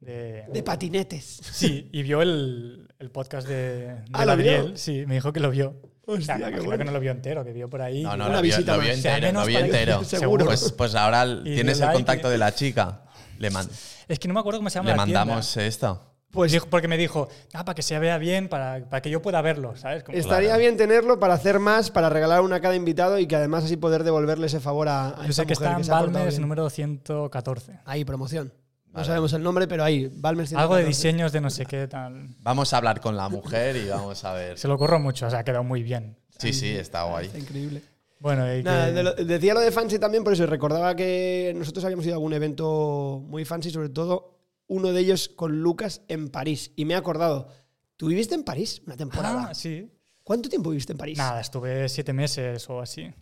de- 0.00 0.44
De 0.52 0.62
patinetes. 0.62 1.24
Sí, 1.52 1.88
y 1.92 2.02
vio 2.04 2.22
el, 2.22 2.88
el 3.00 3.10
podcast 3.10 3.48
de, 3.48 3.86
de 3.94 4.04
Ah, 4.12 4.24
¿lo 4.26 4.36
vio? 4.36 4.76
Sí, 4.76 5.04
me 5.06 5.14
dijo 5.14 5.32
que 5.32 5.40
lo 5.40 5.50
vio. 5.50 5.74
Hostia, 6.08 6.36
o 6.36 6.38
sea, 6.38 6.50
bueno. 6.60 6.78
que 6.78 6.84
no 6.84 6.92
lo 6.92 7.00
vio 7.00 7.10
entero, 7.10 7.44
que 7.44 7.52
vio 7.52 7.68
por 7.68 7.82
ahí. 7.82 8.04
No, 8.04 8.16
no, 8.16 8.26
Una 8.26 8.36
lo 8.36 8.42
vio, 8.42 8.56
lo. 8.60 8.64
Sea 8.94 9.16
entero, 9.16 9.40
lo 9.40 9.46
vio 9.46 9.58
que- 9.58 9.64
entero. 9.64 10.04
Seguro. 10.04 10.44
Pues, 10.44 10.70
pues 10.70 10.94
ahora 10.94 11.24
Y 11.44 11.54
tienes 11.56 11.78
el 11.80 11.86
like 11.86 11.94
contacto 11.94 12.28
y- 12.28 12.30
de 12.30 12.38
la 12.38 12.54
chica. 12.54 13.02
Le, 13.38 13.50
man- 13.50 13.68
Es 14.08 14.18
que 14.18 14.28
no 14.28 14.34
me 14.34 14.40
acuerdo 14.40 14.58
cómo 14.60 14.70
se 14.70 14.78
llama 14.78 14.90
le 14.90 14.96
la 14.96 15.04
tienda. 15.04 15.20
mandamos 15.24 15.56
esto. 15.56 16.12
Pues 16.30 16.52
Dijo- 16.52 16.66
porque 16.68 16.88
me 16.88 16.98
dijo, 16.98 17.28
ah, 17.54 17.64
para 17.64 17.74
que 17.74 17.82
se 17.82 17.98
vea 17.98 18.18
bien, 18.18 18.48
para, 18.48 18.84
para 18.90 19.00
que 19.00 19.08
yo 19.08 19.22
pueda 19.22 19.40
verlo, 19.40 19.74
¿sabes? 19.76 20.02
Como- 20.02 20.18
estaría 20.18 20.48
Claro. 20.48 20.60
bien 20.60 20.76
tenerlo 20.76 21.18
para 21.18 21.34
hacer 21.34 21.58
más, 21.60 21.90
para 21.90 22.10
regalar 22.10 22.40
una 22.42 22.56
a 22.56 22.60
cada 22.60 22.74
invitado 22.74 23.18
y 23.18 23.26
que 23.26 23.36
además 23.36 23.64
así 23.64 23.76
poder 23.76 24.02
devolverle 24.04 24.46
ese 24.46 24.60
favor 24.60 24.88
a, 24.88 25.08
a 25.10 25.16
yo 25.22 25.30
esa 25.30 25.42
sé 25.42 25.46
que 25.46 25.54
mujer 25.54 25.80
está 25.80 26.00
en 26.02 26.12
Balmes 26.12 26.38
número 26.38 26.68
114. 26.68 27.78
Ahí, 27.84 28.04
promoción. 28.04 28.52
No 28.92 29.04
sabemos 29.04 29.32
el 29.34 29.42
nombre, 29.42 29.68
pero 29.68 29.84
ahí, 29.84 30.10
Balmes 30.10 30.52
Algo 30.54 30.74
de 30.76 30.82
114. 30.84 30.86
diseños 30.88 31.32
de 31.32 31.40
no 31.42 31.50
sé 31.50 31.66
qué 31.66 31.86
tal. 31.86 32.28
Vamos 32.40 32.72
a 32.72 32.78
hablar 32.78 33.00
con 33.00 33.14
la 33.16 33.28
mujer 33.28 33.76
y 33.76 33.88
vamos 33.88 34.24
a 34.24 34.32
ver. 34.32 34.58
Se 34.58 34.68
lo 34.68 34.74
ocurrió 34.74 34.98
mucho, 34.98 35.26
o 35.26 35.30
sea, 35.30 35.40
ha 35.40 35.44
quedado 35.44 35.64
muy 35.64 35.82
bien. 35.82 36.16
Sí, 36.38 36.52
sí, 36.52 36.70
está 36.70 37.04
guay. 37.04 37.26
Está 37.26 37.38
increíble. 37.38 37.82
Bueno, 38.18 38.54
y 38.54 38.62
Nada, 38.62 38.86
que- 38.86 38.92
de 38.92 39.02
lo- 39.02 39.14
decía 39.14 39.54
lo 39.54 39.60
de 39.60 39.70
fancy 39.70 39.98
también, 39.98 40.24
por 40.24 40.32
eso 40.32 40.46
recordaba 40.46 40.94
que 40.96 41.52
nosotros 41.56 41.84
habíamos 41.84 42.04
ido 42.06 42.14
a 42.14 42.16
algún 42.16 42.32
evento 42.32 43.22
muy 43.26 43.44
fancy, 43.44 43.70
sobre 43.70 43.88
todo 43.90 44.38
uno 44.68 44.92
de 44.92 45.00
ellos 45.00 45.28
con 45.28 45.60
Lucas 45.62 46.02
en 46.08 46.28
París. 46.28 46.72
Y 46.76 46.84
me 46.86 46.94
he 46.94 46.96
acordado, 46.96 47.48
¿tú 47.96 48.06
viviste 48.08 48.34
en 48.34 48.42
París 48.42 48.82
una 48.86 48.96
temporada? 48.96 49.48
Ah, 49.50 49.54
sí. 49.54 49.90
¿Cuánto 50.24 50.48
tiempo 50.48 50.70
viviste 50.70 50.92
en 50.92 50.98
París? 50.98 51.18
Nada, 51.18 51.40
estuve 51.40 51.88
siete 51.88 52.12
meses 52.12 52.68
o 52.68 52.80
así. 52.80 53.12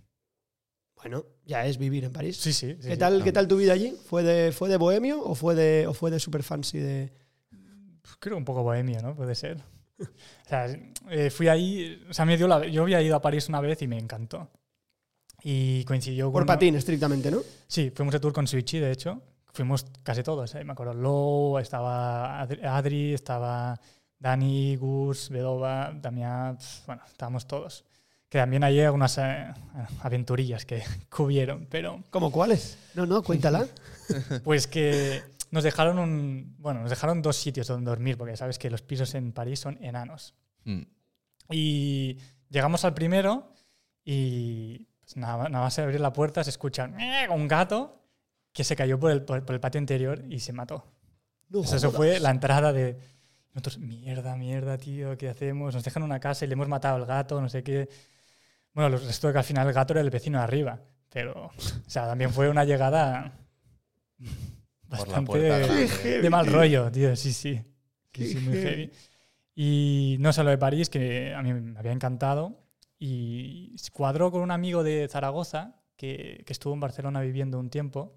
Bueno, 0.96 1.26
ya 1.44 1.66
es 1.66 1.76
vivir 1.76 2.04
en 2.04 2.12
París. 2.12 2.38
Sí, 2.38 2.52
sí. 2.54 2.76
sí, 2.80 2.88
¿Qué 2.88 2.94
sí. 2.94 2.98
tal, 2.98 3.22
¿Qué 3.22 3.32
tal 3.32 3.46
tu 3.46 3.56
vida 3.58 3.74
allí? 3.74 3.94
¿Fue 4.06 4.22
de, 4.22 4.52
fue 4.52 4.70
de 4.70 4.78
bohemio 4.78 5.22
o 5.22 5.34
fue 5.34 5.54
de, 5.54 5.86
o 5.86 5.92
fue 5.92 6.10
de 6.10 6.18
super 6.18 6.42
fancy? 6.42 6.78
De... 6.78 7.12
Creo 8.20 8.36
un 8.38 8.44
poco 8.44 8.62
bohemio, 8.62 9.02
¿no? 9.02 9.14
Puede 9.14 9.34
ser. 9.34 9.58
O 10.46 10.48
sea, 10.48 10.66
eh, 11.10 11.30
fui 11.30 11.48
ahí, 11.48 12.02
o 12.08 12.12
sea, 12.12 12.24
me 12.24 12.36
dio 12.36 12.46
la, 12.48 12.66
yo 12.66 12.82
había 12.82 13.00
ido 13.00 13.16
a 13.16 13.22
París 13.22 13.48
una 13.48 13.60
vez 13.60 13.80
y 13.82 13.86
me 13.88 13.96
encantó. 13.98 14.50
Y 15.46 15.84
coincidió 15.84 16.32
Por 16.32 16.40
con... 16.42 16.46
patín, 16.46 16.74
estrictamente, 16.74 17.30
¿no? 17.30 17.40
Sí, 17.66 17.92
fuimos 17.94 18.12
de 18.14 18.20
tour 18.20 18.32
con 18.32 18.46
Switchy, 18.46 18.78
de 18.78 18.90
hecho. 18.90 19.20
Fuimos 19.52 19.84
casi 20.02 20.22
todos, 20.22 20.54
¿eh? 20.54 20.64
Me 20.64 20.72
acuerdo, 20.72 20.94
Low, 20.94 21.58
estaba 21.58 22.42
Adri- 22.42 23.12
estaba 23.12 23.78
Dani, 24.18 24.74
Gus, 24.76 25.28
Bedova, 25.28 25.92
Damián, 25.94 26.56
bueno, 26.86 27.02
estábamos 27.06 27.46
todos. 27.46 27.84
Que 28.30 28.38
también 28.38 28.64
hay 28.64 28.80
algunas 28.80 29.18
eh, 29.18 29.52
aventurillas 30.00 30.64
que, 30.64 30.82
que 31.14 31.22
hubieron, 31.22 31.66
pero 31.70 32.02
¿Cómo 32.10 32.32
cuáles? 32.32 32.78
No, 32.94 33.04
no, 33.04 33.22
cuéntala. 33.22 33.68
pues 34.44 34.66
que 34.66 35.22
nos 35.50 35.62
dejaron 35.62 35.98
un, 35.98 36.56
bueno, 36.58 36.80
nos 36.80 36.90
dejaron 36.90 37.20
dos 37.20 37.36
sitios 37.36 37.68
donde 37.68 37.90
dormir, 37.90 38.16
porque 38.16 38.36
sabes 38.36 38.58
que 38.58 38.70
los 38.70 38.80
pisos 38.80 39.14
en 39.14 39.32
París 39.32 39.60
son 39.60 39.76
enanos. 39.84 40.34
Mm. 40.64 40.82
Y 41.50 42.16
llegamos 42.48 42.84
al 42.86 42.94
primero 42.94 43.52
y 44.04 44.88
pues 45.04 45.16
nada, 45.16 45.48
nada 45.48 45.64
más 45.64 45.78
abrir 45.78 46.00
la 46.00 46.12
puerta 46.12 46.42
se 46.42 46.50
escucha 46.50 46.90
un 47.30 47.48
gato 47.48 48.00
que 48.52 48.64
se 48.64 48.74
cayó 48.74 48.98
por 48.98 49.10
el, 49.10 49.22
por, 49.22 49.44
por 49.44 49.54
el 49.54 49.60
patio 49.60 49.78
interior 49.78 50.24
y 50.28 50.40
se 50.40 50.52
mató. 50.52 50.86
No 51.48 51.62
Eso, 51.62 51.76
eso 51.76 51.92
fue 51.92 52.18
la 52.20 52.30
entrada 52.30 52.72
de... 52.72 52.98
Nosotros, 53.52 53.78
mierda, 53.78 54.36
mierda, 54.36 54.78
tío, 54.78 55.16
¿qué 55.16 55.28
hacemos? 55.28 55.74
Nos 55.74 55.84
dejan 55.84 56.02
una 56.02 56.18
casa 56.18 56.44
y 56.44 56.48
le 56.48 56.54
hemos 56.54 56.66
matado 56.66 56.96
al 56.96 57.06
gato, 57.06 57.40
no 57.40 57.48
sé 57.48 57.62
qué. 57.62 57.88
Bueno, 58.72 58.88
lo 58.90 58.98
resto 58.98 59.28
de 59.28 59.32
que 59.32 59.38
al 59.38 59.44
final 59.44 59.68
el 59.68 59.72
gato 59.72 59.92
era 59.92 60.00
el 60.00 60.10
vecino 60.10 60.38
de 60.38 60.44
arriba. 60.44 60.80
Pero, 61.10 61.46
o 61.46 61.90
sea, 61.90 62.06
también 62.06 62.32
fue 62.32 62.48
una 62.48 62.64
llegada 62.64 63.32
Por 64.88 65.08
la 65.08 65.20
bastante 65.20 65.38
de, 66.20 66.30
mal 66.30 66.46
rollo, 66.46 66.90
tío, 66.90 67.14
sí, 67.16 67.32
sí. 67.32 67.62
Qué 68.10 68.24
Sí, 68.24 68.32
sí, 68.32 68.38
muy 68.40 68.54
heavy. 68.54 68.86
heavy. 68.86 68.92
Y 69.54 70.16
no 70.20 70.32
solo 70.32 70.50
de 70.50 70.58
París, 70.58 70.90
que 70.90 71.32
a 71.34 71.42
mí 71.42 71.52
me 71.52 71.78
había 71.78 71.92
encantado. 71.92 72.63
Y 73.06 73.76
cuadró 73.92 74.30
con 74.30 74.40
un 74.40 74.50
amigo 74.50 74.82
de 74.82 75.06
Zaragoza 75.10 75.74
que, 75.96 76.42
que 76.46 76.52
estuvo 76.54 76.72
en 76.72 76.80
Barcelona 76.80 77.20
viviendo 77.20 77.58
un 77.58 77.68
tiempo, 77.68 78.14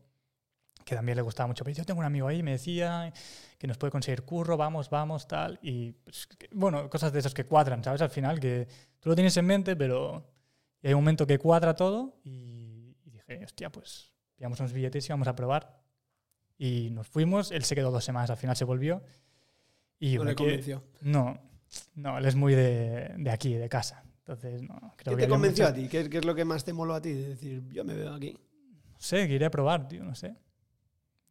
que 0.85 0.95
también 0.95 1.17
le 1.17 1.21
gustaba 1.23 1.47
mucho. 1.47 1.65
Pero 1.65 1.75
yo 1.75 1.83
tengo 1.83 1.99
un 1.99 2.05
amigo 2.05 2.27
ahí, 2.29 2.41
me 2.41 2.51
decía 2.51 3.11
que 3.57 3.67
nos 3.67 3.77
puede 3.77 3.91
conseguir 3.91 4.23
curro, 4.23 4.55
vamos, 4.55 4.89
vamos, 4.89 5.27
tal. 5.27 5.59
Y 5.61 5.91
pues, 5.91 6.25
que- 6.27 6.47
bueno, 6.53 6.89
cosas 6.89 7.11
de 7.11 7.19
esas 7.19 7.33
que 7.33 7.43
cuadran, 7.43 7.83
¿sabes? 7.83 8.01
Al 8.01 8.09
final, 8.09 8.39
que 8.39 8.65
tú 9.01 9.09
lo 9.09 9.15
tienes 9.15 9.35
en 9.35 9.45
mente, 9.45 9.75
pero 9.75 10.25
hay 10.81 10.93
un 10.93 11.01
momento 11.01 11.27
que 11.27 11.37
cuadra 11.37 11.75
todo. 11.75 12.21
Y, 12.23 12.95
y 13.03 13.09
dije, 13.11 13.43
hostia, 13.43 13.69
pues 13.69 14.13
pillamos 14.37 14.57
unos 14.61 14.71
billetes 14.71 15.05
y 15.05 15.09
vamos 15.11 15.27
a 15.27 15.35
probar. 15.35 15.81
Y 16.57 16.91
nos 16.91 17.07
fuimos, 17.09 17.51
él 17.51 17.65
se 17.65 17.75
quedó 17.75 17.91
dos 17.91 18.05
semanas, 18.05 18.29
al 18.29 18.37
final 18.37 18.55
se 18.55 18.63
volvió. 18.63 19.03
Y 19.99 20.15
No 20.15 20.23
le 20.23 20.35
convenció. 20.35 20.83
no, 21.01 21.37
no, 21.95 22.17
él 22.19 22.25
es 22.25 22.35
muy 22.35 22.55
de, 22.55 23.13
de 23.17 23.31
aquí, 23.31 23.53
de 23.55 23.67
casa. 23.67 24.05
Entonces, 24.27 24.61
no, 24.61 24.93
creo 24.97 25.15
¿Qué 25.15 25.21
que 25.21 25.25
te 25.25 25.29
convenció 25.29 25.63
mucha- 25.65 25.71
a 25.71 25.73
ti? 25.81 25.87
¿Qué, 25.87 26.09
qué 26.09 26.17
es 26.17 26.25
lo 26.25 26.35
que 26.35 26.43
más 26.43 26.65
te 26.65 26.73
moló 26.73 26.93
a 26.95 27.01
ti? 27.01 27.13
De 27.13 27.29
decir, 27.29 27.63
yo 27.71 27.85
me 27.85 27.93
veo 27.93 28.13
aquí. 28.13 28.37
No 28.91 28.99
sé, 28.99 29.25
que 29.25 29.35
iré 29.35 29.45
a 29.45 29.49
probar, 29.51 29.87
tío, 29.87 30.03
no 30.03 30.15
sé. 30.15 30.35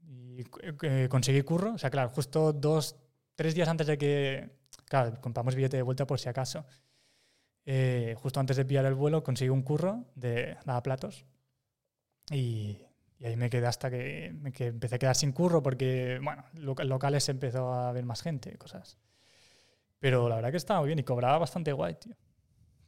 Y 0.08 0.40
eh, 0.82 1.06
conseguí 1.10 1.42
curro, 1.42 1.74
o 1.74 1.78
sea, 1.78 1.90
claro, 1.90 2.08
justo 2.08 2.54
dos, 2.54 2.96
tres 3.34 3.54
días 3.54 3.68
antes 3.68 3.86
de 3.86 3.98
que, 3.98 4.50
claro, 4.86 5.20
compramos 5.20 5.54
billete 5.54 5.76
de 5.76 5.82
vuelta 5.82 6.06
por 6.06 6.18
si 6.18 6.28
acaso. 6.30 6.64
Eh, 7.66 8.14
justo 8.16 8.40
antes 8.40 8.56
de 8.56 8.64
pillar 8.64 8.86
el 8.86 8.94
vuelo 8.94 9.22
conseguí 9.22 9.50
un 9.50 9.62
curro 9.62 10.04
de 10.14 10.56
lavaplatos 10.64 11.26
y, 12.30 12.78
y 13.18 13.24
ahí 13.26 13.36
me 13.36 13.50
quedé 13.50 13.66
hasta 13.66 13.90
que, 13.90 14.34
que 14.54 14.66
empecé 14.68 14.94
a 14.94 14.98
quedar 14.98 15.16
sin 15.16 15.32
curro 15.32 15.62
porque, 15.62 16.18
bueno, 16.22 16.44
loca- 16.54 16.84
locales 16.84 17.28
empezó 17.28 17.72
a 17.74 17.92
ver 17.92 18.04
más 18.06 18.22
gente, 18.22 18.56
cosas. 18.56 18.96
Pero 19.98 20.28
la 20.28 20.36
verdad 20.36 20.50
que 20.52 20.56
estaba 20.58 20.80
muy 20.80 20.86
bien 20.88 21.00
y 21.00 21.02
cobraba 21.04 21.38
bastante 21.38 21.72
guay, 21.72 21.96
tío. 21.96 22.14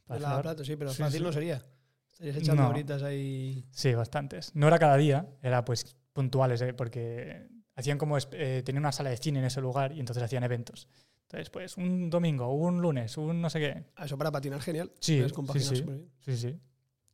Para 0.09 0.17
El 0.17 0.25
hacer- 0.25 0.29
lavaplatos, 0.31 0.65
sí, 0.67 0.75
pero 0.75 0.91
Sí, 0.91 1.03
fácil 1.03 1.19
sí. 1.19 1.23
no 1.23 1.31
sería. 1.31 1.63
Estarías 2.11 2.35
echando 2.37 2.63
No. 2.63 2.69
horitas 2.69 3.03
ahí. 3.03 3.63
Sí, 3.71 3.93
bastantes. 3.93 4.55
No 4.55 4.67
era 4.67 4.79
cada 4.79 4.97
día, 4.97 5.27
era 5.43 5.63
pues 5.63 5.95
puntuales, 6.13 6.59
¿eh? 6.63 6.73
porque 6.73 7.47
hacían 7.75 7.99
como, 7.99 8.17
eh, 8.17 8.63
tenían 8.65 8.81
una 8.83 8.91
sala 8.91 9.11
de 9.11 9.17
cine 9.17 9.37
en 9.39 9.45
ese 9.45 9.61
lugar 9.61 9.91
y 9.93 9.99
entonces 9.99 10.23
hacían 10.23 10.43
eventos. 10.43 10.87
Entonces, 11.21 11.51
pues 11.51 11.77
un 11.77 12.09
domingo, 12.09 12.51
un 12.51 12.81
lunes, 12.81 13.15
un 13.17 13.39
no 13.39 13.51
sé 13.51 13.59
qué. 13.59 13.85
Ah, 13.95 14.05
Eso 14.05 14.17
para 14.17 14.31
patinar 14.31 14.59
genial. 14.61 14.91
Sí, 14.99 15.21
sí, 15.53 15.59
sí. 15.59 15.85
Sí, 16.21 16.37
sí. 16.37 16.59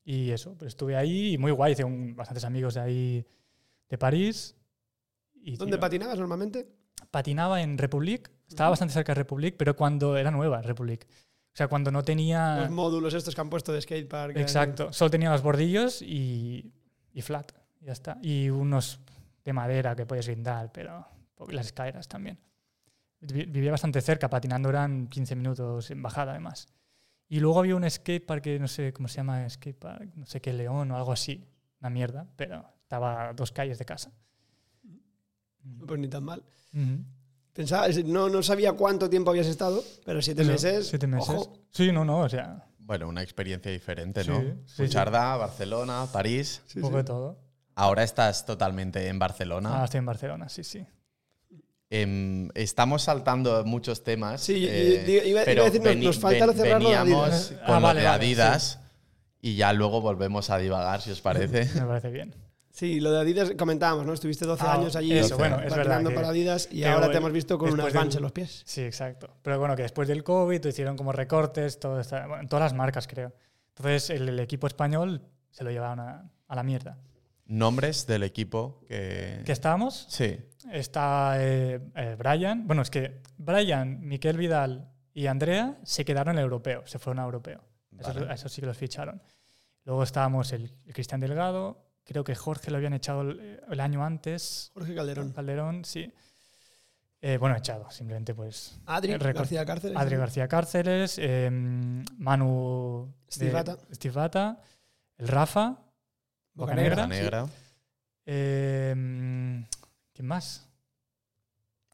Y 0.05 0.31
eso, 0.31 0.55
pues 0.57 0.69
estuve 0.69 0.95
ahí 0.95 1.33
y 1.33 1.37
muy 1.37 1.51
guay, 1.51 1.73
hice 1.73 1.83
un- 1.83 2.15
bastantes 2.15 2.45
amigos 2.45 2.75
de 2.75 2.79
ahí 2.79 3.25
de 3.89 3.97
París. 3.97 4.55
Y, 5.35 5.57
¿Dónde 5.57 5.75
tío, 5.75 5.81
patinabas 5.81 6.17
normalmente? 6.17 6.67
patinaba 7.11 7.61
en 7.61 7.77
Republic, 7.77 8.31
estaba 8.47 8.69
bastante 8.71 8.93
cerca 8.93 9.11
de 9.13 9.15
Republic, 9.19 9.55
pero 9.57 9.75
cuando 9.75 10.17
era 10.17 10.31
nueva 10.31 10.61
Republic. 10.61 11.05
O 11.55 11.57
sea, 11.57 11.69
cuando 11.69 11.89
no 11.89 12.03
tenía... 12.03 12.57
Los 12.57 12.69
módulos 12.71 13.13
estos 13.13 13.33
que 13.33 13.39
han 13.39 13.49
puesto 13.49 13.71
de 13.71 13.81
skatepark. 13.81 14.35
Exacto, 14.35 14.91
solo 14.91 15.09
tenía 15.09 15.31
los 15.31 15.41
bordillos 15.41 16.01
y, 16.01 16.73
y 17.13 17.21
flat, 17.21 17.53
ya 17.79 17.93
está. 17.93 18.17
Y 18.21 18.49
unos 18.49 18.99
de 19.45 19.53
madera 19.53 19.95
que 19.95 20.05
puedes 20.05 20.27
guindar, 20.27 20.69
pero 20.73 21.07
las 21.47 21.67
escaleras 21.67 22.09
también. 22.09 22.37
Vi- 23.21 23.45
Vivía 23.45 23.71
bastante 23.71 24.01
cerca, 24.01 24.29
patinando 24.29 24.67
eran 24.67 25.07
15 25.07 25.33
minutos 25.37 25.89
en 25.91 26.01
bajada 26.01 26.31
además. 26.33 26.67
Y 27.29 27.39
luego 27.39 27.59
había 27.59 27.77
un 27.77 27.89
skatepark 27.89 28.43
que 28.43 28.59
no 28.59 28.67
sé 28.67 28.91
cómo 28.91 29.07
se 29.07 29.15
llama, 29.17 29.49
skatepark, 29.49 30.13
no 30.15 30.25
sé 30.25 30.41
qué, 30.41 30.51
León 30.51 30.91
o 30.91 30.97
algo 30.97 31.13
así, 31.13 31.47
una 31.79 31.89
mierda, 31.89 32.27
pero 32.35 32.65
estaba 32.81 33.29
a 33.29 33.33
dos 33.33 33.53
calles 33.53 33.79
de 33.79 33.85
casa. 33.85 34.11
Pues 35.87 35.99
ni 35.99 36.07
tan 36.09 36.23
mal. 36.25 36.43
Ujú. 36.73 37.03
Pensaba, 37.55 37.87
no, 38.05 38.27
no 38.29 38.43
sabía 38.43 38.73
cuánto 38.73 39.09
tiempo 39.09 39.31
habías 39.31 39.47
estado, 39.47 39.81
pero 40.05 40.21
siete 40.21 40.41
Eso, 40.41 40.51
meses. 40.51 40.87
Siete 40.89 41.07
meses. 41.07 41.29
ojo. 41.29 41.57
Sí, 41.71 41.89
no, 41.91 42.03
no, 42.03 42.19
o 42.19 42.29
sea, 42.29 42.65
Bueno, 42.79 43.07
una 43.07 43.23
experiencia 43.23 43.71
diferente, 43.71 44.23
Sí, 44.23 44.29
¿no? 44.29 44.41
sí, 44.41 44.53
sí. 44.65 44.83
Pucharda, 44.83 45.37
Barcelona, 45.37 46.05
París. 46.11 46.61
Sí, 46.67 46.79
un 46.79 46.81
poco 46.83 46.95
sí. 46.95 46.97
de 46.97 47.03
todo. 47.05 47.39
Ahora 47.75 48.03
estás 48.03 48.45
totalmente 48.45 49.07
en 49.07 49.17
Barcelona. 49.17 49.69
Ahora 49.71 49.85
estoy 49.85 49.99
en 49.99 50.05
Barcelona, 50.05 50.49
sí, 50.49 50.63
sí. 50.63 50.85
Em, 51.89 52.49
estamos 52.55 53.03
saltando 53.03 53.63
muchos 53.63 54.03
temas. 54.03 54.41
Sí, 54.41 54.65
eh, 54.67 55.05
iba- 55.07 55.23
iba 55.25 55.41
a 55.41 55.45
pero 55.45 55.63
decir, 55.65 55.81
nos- 55.81 55.95
nos 55.97 56.19
falta 56.19 56.51
cerrar 56.53 56.81
lo 56.81 56.89
de 56.89 56.95
veníamos 56.97 57.23
Adidas. 57.29 57.47
con 57.47 57.57
Ah, 57.75 57.79
lo 57.79 57.81
vale, 57.81 58.01
y 59.41 59.55
ya 59.55 59.71
luego 59.73 60.01
volvemos 60.01 60.49
a 60.49 60.57
divagar, 60.57 61.01
si 61.01 61.11
os 61.11 61.21
parece. 61.21 61.65
Me 61.79 61.85
parece 61.87 62.09
bien. 62.09 62.33
Sí, 62.75 62.99
lo 62.99 63.09
de 63.13 63.19
Adidas 63.21 63.53
comentábamos, 63.57 64.05
¿no? 64.05 64.11
Estuviste 64.11 64.45
12 64.45 64.65
Ah, 64.67 64.73
años 64.73 64.97
allí 64.97 65.13
eso, 65.13 65.37
bueno, 65.37 65.61
es 65.61 65.73
verdad 65.73 66.03
que- 66.03 66.09
para 66.13 66.27
Adidas 66.27 66.67
y 66.69 66.81
que 66.81 66.87
ahora 66.87 67.09
te 67.09 67.15
hemos 67.17 67.31
visto 67.31 67.57
con 67.57 67.71
unas 67.71 67.93
vans 67.93 68.17
en 68.17 68.21
los 68.21 68.33
pies. 68.33 68.63
Sí, 68.65 68.81
exacto. 68.81 69.29
Pero 69.41 69.57
bueno, 69.59 69.77
que 69.77 69.83
después 69.83 70.09
del 70.09 70.25
COVID 70.25 70.65
hicieron 70.65 70.97
como 70.97 71.13
recortes, 71.13 71.79
todo 71.79 72.01
esta- 72.01 72.27
bueno, 72.27 72.41
en 72.43 72.49
todas 72.49 72.63
las 72.65 72.73
marcas, 72.73 73.07
creo. 73.07 73.33
Entonces 73.69 74.09
el, 74.09 74.27
el 74.27 74.39
equipo 74.41 74.67
español 74.67 75.21
se 75.51 75.63
lo 75.63 75.71
llevaron 75.71 76.01
a, 76.01 76.29
a 76.49 76.55
la 76.55 76.63
mierda. 76.63 76.97
Nombres 77.45 78.07
del 78.07 78.23
equipo 78.23 78.81
que. 78.89 79.41
¿Qué 79.45 79.51
estábamos? 79.53 80.05
Sí. 80.09 80.37
Está 80.69 81.35
eh, 81.39 81.79
eh, 81.95 82.15
Brian. 82.19 82.67
Bueno, 82.67 82.81
es 82.81 82.89
que 82.89 83.21
Brian, 83.37 84.01
Miquel 84.01 84.35
Vidal 84.35 84.91
y 85.13 85.27
Andrea 85.27 85.77
se 85.83 86.03
quedaron 86.03 86.33
en 86.33 86.39
el 86.39 86.43
europeo, 86.43 86.81
se 86.87 86.99
fueron 86.99 87.19
a 87.21 87.23
europeo. 87.23 87.63
Eso, 87.97 88.13
Vale. 88.13 88.31
a 88.31 88.33
eso 88.33 88.49
sí 88.49 88.59
que 88.59 88.67
los 88.67 88.75
ficharon. 88.75 89.21
Luego 89.85 90.03
estábamos 90.03 90.51
el, 90.51 90.73
el 90.85 90.93
Cristian 90.93 91.21
Delgado, 91.21 91.84
creo 92.05 92.23
que 92.23 92.35
Jorge 92.35 92.71
lo 92.71 92.77
habían 92.77 92.93
echado 92.93 93.21
el, 93.21 93.59
el 93.69 93.79
año 93.81 94.05
antes. 94.05 94.71
Jorge 94.73 94.95
Calderón. 94.95 95.31
Calderón, 95.33 95.83
sí. 95.85 96.13
Eh, 97.21 97.37
bueno, 97.37 97.55
echado, 97.55 97.89
simplemente 97.89 98.33
pues. 98.35 98.79
Adri 98.85 99.13
récord. 99.17 99.37
García 99.37 99.65
Cárceles. 99.65 99.97
Adri 99.97 100.15
García 100.15 100.47
Cárceles, 100.47 101.15
eh, 101.19 101.49
Manu. 102.17 103.11
Steve 103.29 104.11
Bata, 104.13 104.61
el 105.17 105.27
Rafa, 105.27 105.79
Bocanegra. 106.53 107.07
Negra. 107.07 107.47
eh, 108.25 109.63
¿quién 110.13 110.27
más? 110.27 110.67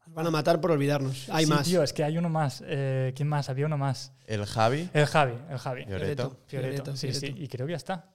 Nos 0.06 0.14
Van 0.14 0.26
a 0.26 0.30
matar 0.30 0.60
por 0.60 0.72
olvidarnos. 0.72 1.28
Hay 1.30 1.44
Sí, 1.46 1.50
más. 1.50 1.64
Tío, 1.66 1.82
es 1.82 1.92
que 1.92 2.04
hay 2.04 2.18
uno 2.18 2.28
más. 2.28 2.62
Eh, 2.66 3.12
¿Quién 3.16 3.28
más? 3.28 3.48
Había 3.48 3.66
uno 3.66 3.78
más. 3.78 4.12
El 4.26 4.44
Javi. 4.44 4.90
El 4.92 5.06
Javi, 5.06 5.34
el 5.48 5.58
Javi. 5.58 5.84
Fioreto. 5.86 6.36
Fioreto, 6.46 6.96
sí, 6.96 7.10
Fioreto. 7.12 7.36
sí. 7.38 7.42
Y 7.42 7.48
creo 7.48 7.66
que 7.66 7.72
ya 7.72 7.76
está. 7.76 8.11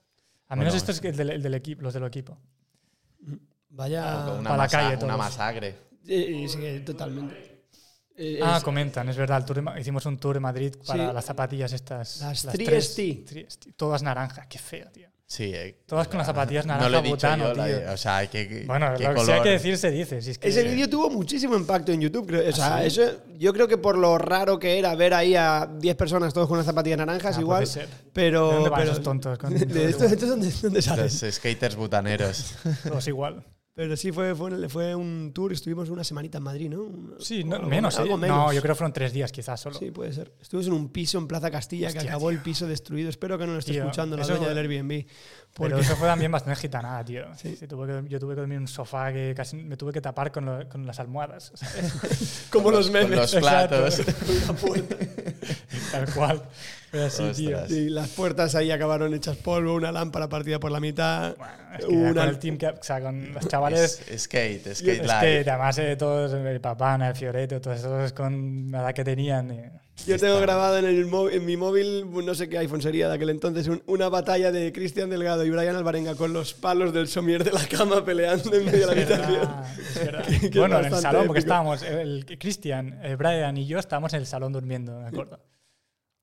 Bueno, 0.48 0.60
menos 0.62 0.74
esto 0.74 0.92
es 0.92 1.02
el 1.04 1.16
del, 1.16 1.30
el 1.30 1.42
del 1.42 1.54
equipo, 1.54 1.82
los 1.82 1.92
del 1.94 2.04
equipo. 2.04 2.38
Vaya. 3.70 4.32
Una, 4.38 4.50
pa' 4.50 4.56
la 4.56 4.68
calle 4.68 4.88
una 4.96 4.98
todos. 4.98 5.18
masacre. 5.18 5.76
Eh, 6.06 6.46
sí, 6.48 6.84
totalmente. 6.84 7.64
Eh, 8.16 8.40
Ah, 8.42 8.56
es- 8.56 8.64
comentan, 8.64 9.08
es 9.08 9.16
verdad. 9.16 9.38
el 9.38 9.44
tour 9.44 9.56
de 9.56 9.62
Ma- 9.62 9.78
hicimos 9.78 10.04
un 10.06 10.18
tour 10.18 10.36
en 10.36 10.42
Madrid 10.42 10.74
para 10.86 11.08
Sí. 11.08 11.14
las 11.14 11.24
zapatillas 11.24 11.72
estas. 11.72 12.20
Las 12.20 12.42
tres- 12.42 12.66
3ST. 12.96 13.24
3ST, 13.26 13.72
Todas 13.74 14.02
naranjas, 14.02 14.46
qué 14.48 14.58
feo, 14.58 14.90
tío. 14.90 15.08
Sí. 15.30 15.52
eh, 15.54 15.76
Todas 15.86 16.08
con 16.08 16.16
las 16.16 16.26
zapatillas 16.26 16.64
No 16.64 16.72
naranja 16.72 16.88
lo 16.88 16.98
he 16.98 17.02
dicho 17.02 17.16
butano, 17.16 17.48
yo, 17.48 17.54
la- 17.54 17.66
tío. 17.66 17.92
o 17.92 17.96
sea, 17.98 18.26
que, 18.28 18.64
Bueno, 18.66 18.94
qué 18.96 19.02
lo 19.04 19.10
que 19.10 19.14
color. 19.16 19.30
hay 19.34 19.42
que 19.42 19.50
decir 19.50 19.76
se 19.76 19.90
dice. 19.90 20.22
si 20.22 20.30
es 20.30 20.38
que- 20.38 20.48
Ese 20.48 20.62
vídeo 20.64 20.88
tuvo 20.88 21.10
muchísimo 21.10 21.54
impacto 21.54 21.92
en 21.92 22.00
YouTube. 22.00 22.26
creo. 22.26 22.48
O 22.48 22.52
sea, 22.52 22.76
¿Ah, 22.76 22.80
sí? 22.80 22.86
eso, 22.86 23.02
yo 23.36 23.52
creo 23.52 23.68
que 23.68 23.76
por 23.76 23.98
lo 23.98 24.16
raro 24.16 24.58
que 24.58 24.78
era 24.78 24.94
ver 24.94 25.12
ahí 25.12 25.34
a 25.36 25.68
10 25.78 25.96
personas 25.96 26.32
todos 26.32 26.48
con 26.48 26.54
unas 26.56 26.64
zapatillas 26.66 26.96
naranjas, 26.98 27.36
Ah, 27.36 27.40
igual. 27.42 27.58
puede 27.64 27.66
ser. 27.66 27.88
Pero. 28.14 28.48
¿De 28.48 28.54
dónde 28.54 28.70
van 28.70 28.80
pero- 28.80 28.92
esos 28.92 29.04
tontos? 29.04 29.38
Con- 29.38 29.50
de 29.54 29.84
estos, 29.90 30.10
estos 30.10 30.28
dónde, 30.30 30.50
dónde 30.62 30.80
salen? 30.80 31.04
Los 31.04 31.24
skaters 31.34 31.76
butaneros. 31.76 32.54
Todos 32.84 33.06
igual. 33.06 33.44
Pero 33.78 33.96
sí 33.96 34.10
fue, 34.10 34.34
fue, 34.34 34.68
fue 34.68 34.92
un 34.96 35.30
tour, 35.32 35.52
estuvimos 35.52 35.88
una 35.88 36.02
semanita 36.02 36.38
en 36.38 36.42
Madrid, 36.44 36.68
¿no? 36.68 37.14
Sí, 37.20 37.44
no, 37.44 37.54
algo- 37.54 37.68
menos, 37.68 37.96
¿eh? 37.96 38.02
algo 38.02 38.16
menos. 38.16 38.36
No, 38.36 38.52
yo 38.52 38.60
creo 38.60 38.74
que 38.74 38.78
fueron 38.78 38.92
tres 38.92 39.12
días 39.12 39.30
quizás 39.30 39.60
solo. 39.60 39.78
Sí, 39.78 39.92
puede 39.92 40.12
ser. 40.12 40.32
Estuvimos 40.42 40.66
en 40.66 40.72
un 40.72 40.88
piso 40.88 41.16
en 41.16 41.28
Plaza 41.28 41.48
Castilla 41.48 41.92
que 41.92 42.00
acabó 42.00 42.30
tío. 42.30 42.38
el 42.38 42.38
piso 42.42 42.66
destruido. 42.66 43.08
Espero 43.08 43.38
que 43.38 43.46
no 43.46 43.52
lo 43.52 43.60
esté 43.60 43.70
Tío, 43.74 43.82
escuchando 43.84 44.16
la 44.16 44.24
dueña 44.26 44.40
fue- 44.46 44.48
del 44.52 44.58
Airbnb. 44.58 45.06
Pero 45.56 45.78
eso 45.78 45.94
fue 45.94 46.08
también 46.08 46.32
bastante 46.32 46.60
gitanada, 46.60 47.04
tío. 47.04 47.22
Sí. 47.36 47.54
Sí, 47.54 47.68
tuve 47.68 47.86
que- 47.86 48.08
yo 48.08 48.18
tuve 48.18 48.34
que 48.34 48.40
dormir 48.40 48.56
en 48.56 48.62
un 48.62 48.66
sofá 48.68 49.12
que 49.12 49.32
casi 49.36 49.54
me 49.58 49.76
tuve 49.76 49.92
que 49.92 50.00
tapar 50.00 50.32
con, 50.32 50.44
lo- 50.44 50.68
con 50.68 50.84
las 50.84 50.98
almohadas. 50.98 51.52
¿sabes? 51.54 52.48
como 52.50 52.72
los 52.72 52.86
Con 52.86 52.94
memes. 52.94 53.16
los 53.16 53.32
Exacto. 53.34 53.76
platos. 53.76 54.02
Tal 55.92 56.14
cual. 56.14 56.42
Así, 56.92 57.22
tío. 57.34 57.58
Sí, 57.68 57.88
las 57.90 58.08
puertas 58.10 58.54
ahí 58.54 58.70
acabaron 58.70 59.12
hechas 59.14 59.36
polvo, 59.36 59.74
una 59.74 59.92
lámpara 59.92 60.28
partida 60.28 60.58
por 60.58 60.70
la 60.70 60.80
mitad. 60.80 61.36
Bueno, 61.36 61.52
es 61.78 61.84
que 61.84 61.92
Una- 61.94 62.20
con 62.22 62.28
el 62.30 62.38
team 62.38 62.56
que, 62.58 62.66
o 62.68 62.82
sea, 62.82 63.00
con 63.00 63.32
los 63.34 63.46
chavales. 63.48 64.02
Es- 64.08 64.22
skate, 64.22 64.74
skate 64.74 65.02
live. 65.02 65.44
además 65.50 65.76
eh, 65.78 65.96
todos, 65.96 66.32
el 66.32 66.60
Papana, 66.60 67.08
el 67.08 67.14
Fioreto, 67.16 67.60
todos 67.60 67.78
esos 67.78 68.12
con 68.12 68.70
la 68.70 68.80
edad 68.82 68.94
que 68.94 69.04
tenían. 69.04 69.50
eh, 69.50 69.70
Yo 70.06 70.16
tengo 70.18 70.38
grabado 70.40 70.78
en, 70.78 70.84
el 70.86 71.10
en 71.32 71.44
mi 71.44 71.56
móvil, 71.56 72.06
no 72.24 72.34
sé 72.34 72.48
qué 72.48 72.56
iPhone 72.58 72.80
sería 72.80 73.08
de 73.08 73.14
aquel 73.16 73.30
entonces, 73.30 73.66
un- 73.68 73.82
una 73.86 74.08
batalla 74.08 74.50
de 74.52 74.72
Cristian 74.72 75.10
Delgado 75.10 75.44
y 75.44 75.50
Brian 75.50 75.74
Alvarenga 75.76 76.14
con 76.14 76.32
los 76.32 76.54
palos 76.54 76.92
del 76.94 77.08
somier 77.08 77.42
de 77.44 77.52
la 77.52 77.66
cama 77.66 78.04
peleando 78.04 78.54
en 78.54 78.64
medio 78.64 78.86
de 78.86 78.86
la 78.86 78.92
habitación. 78.92 79.48
Que- 80.40 80.50
que 80.50 80.58
bueno, 80.58 80.78
en 80.78 80.86
el 80.86 80.94
salón, 80.94 81.26
porque 81.26 81.40
épico. 81.40 81.52
estábamos, 81.52 81.82
el 81.82 82.24
el 82.28 82.38
Cristian, 82.38 82.98
eh, 83.02 83.16
Brian 83.16 83.56
y 83.58 83.66
yo 83.66 83.78
estábamos 83.78 84.12
en 84.14 84.20
el 84.20 84.26
salón 84.26 84.52
durmiendo, 84.52 85.00
me 85.00 85.08
acuerdo. 85.08 85.40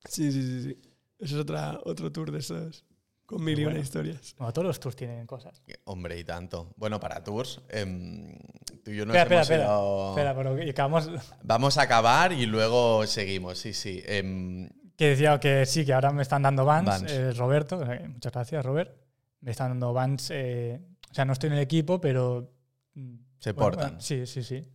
Sí, 0.08 0.32
sí, 0.32 0.42
sí, 0.42 0.64
sí. 0.64 0.82
Eso 1.20 1.36
es 1.36 1.42
otra, 1.42 1.80
otro 1.86 2.12
tour 2.12 2.32
de 2.32 2.40
esos, 2.40 2.84
con 3.26 3.44
mil 3.44 3.58
y 3.60 3.66
una 3.66 3.80
historias. 3.80 4.36
Bueno, 4.38 4.54
todos 4.54 4.68
los 4.68 4.80
tours 4.80 4.96
tienen 4.96 5.26
cosas. 5.26 5.62
Hombre, 5.86 6.20
y 6.20 6.24
tanto. 6.24 6.74
Bueno, 6.78 7.00
para 7.00 7.24
tours, 7.24 7.62
em, 7.70 8.38
tú 8.84 8.92
y 8.92 8.98
yo 8.98 9.06
nos 9.06 9.16
espera, 9.16 9.36
hemos 9.36 9.42
espera, 9.50 9.64
espera. 9.64 9.64
ido- 9.66 10.10
Espera, 10.12 10.36
pero 10.36 10.56
que 10.56 10.70
acabamos. 10.70 11.10
Vamos 11.44 11.78
a 11.78 11.82
acabar 11.84 12.34
y 12.34 12.46
luego 12.46 13.06
seguimos, 13.08 13.58
sí, 13.60 13.74
sí. 13.74 14.02
Em, 14.06 14.70
Que 14.98 15.10
decía 15.10 15.40
que 15.40 15.66
sí, 15.66 15.86
que 15.86 15.94
ahora 15.94 16.12
me 16.12 16.22
están 16.22 16.42
dando 16.44 16.66
Vans. 16.66 16.86
Vans. 16.86 17.12
eh, 17.12 17.34
Roberto, 17.34 17.80
que 17.80 18.08
muchas 18.08 18.32
gracias, 18.34 18.66
Robert. 18.66 18.96
Me 19.42 19.52
están 19.52 19.70
dando 19.72 19.92
Vans. 19.94 20.30
eh, 20.32 20.82
o 21.10 21.14
sea, 21.14 21.26
no 21.26 21.34
estoy 21.34 21.48
en 21.48 21.54
el 21.54 21.60
equipo, 21.62 22.00
pero. 22.02 22.52
mm, 22.94 23.16
Se 23.40 23.52
bueno, 23.54 23.72
portan. 23.72 23.90
bueno, 23.92 24.02
sí, 24.02 24.26
sí, 24.28 24.44
sí. 24.44 24.68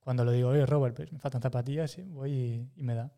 Cuando 0.00 0.24
lo 0.24 0.32
digo, 0.32 0.48
oye, 0.50 0.64
Robert, 0.66 0.96
pues 0.96 1.12
me 1.12 1.18
faltan 1.18 1.42
zapatillas, 1.42 1.90
sí, 1.90 2.02
voy 2.02 2.30
y, 2.32 2.70
y 2.76 2.82
me 2.82 2.94
da. 2.94 3.12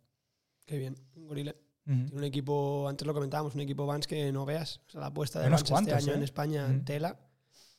Qué 0.66 0.78
bien, 0.78 0.96
un 1.16 1.26
gorila. 1.26 1.54
Ujú. 1.86 1.96
Tiene 2.04 2.16
un 2.16 2.24
equipo, 2.24 2.88
antes 2.88 3.06
lo 3.06 3.12
comentábamos, 3.14 3.54
un 3.54 3.60
equipo 3.60 3.86
Vans 3.86 4.06
que 4.06 4.30
no 4.32 4.44
veas. 4.46 4.80
O 4.86 4.90
sea, 4.90 5.00
la 5.00 5.06
apuesta 5.08 5.40
de 5.40 5.48
Vans 5.48 5.62
este 5.62 5.92
año 5.92 6.12
¿eh? 6.12 6.16
en 6.16 6.22
España, 6.22 6.66
Ujú. 6.70 6.84
tela. 6.84 7.18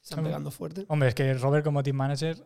Están 0.01 0.19
Hombre. 0.19 0.31
pegando 0.31 0.51
fuerte. 0.51 0.85
Hombre, 0.89 1.09
es 1.09 1.15
que 1.15 1.33
Robert 1.35 1.63
como 1.63 1.81
team 1.81 1.95
manager. 1.95 2.45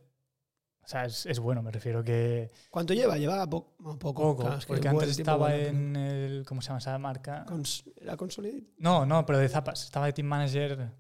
O 0.84 0.88
sea, 0.90 1.06
es, 1.06 1.26
es 1.26 1.40
bueno, 1.40 1.62
me 1.64 1.72
refiero 1.72 2.04
que. 2.04 2.50
¿Cuánto 2.70 2.94
lleva? 2.94 3.18
Lleva 3.18 3.46
po- 3.50 3.76
poco. 3.78 3.98
Poco, 4.00 4.38
Claro, 4.38 4.58
es 4.58 4.66
que 4.66 4.68
porque 4.74 4.88
antes 4.88 5.18
estaba 5.18 5.48
vuela. 5.50 5.68
en 5.68 5.96
el. 5.96 6.46
¿Cómo 6.48 6.62
se 6.62 6.68
llama 6.68 6.78
esa 6.80 6.98
marca? 7.00 7.46
Cons- 7.46 7.84
¿Era 8.00 8.16
Consolidated? 8.16 8.64
No, 8.78 9.06
no, 9.06 9.26
pero 9.26 9.40
de 9.40 9.50
zapas. 9.50 9.84
Estaba 9.84 10.06
de 10.06 10.14
team 10.14 10.28
manager. 10.28 10.92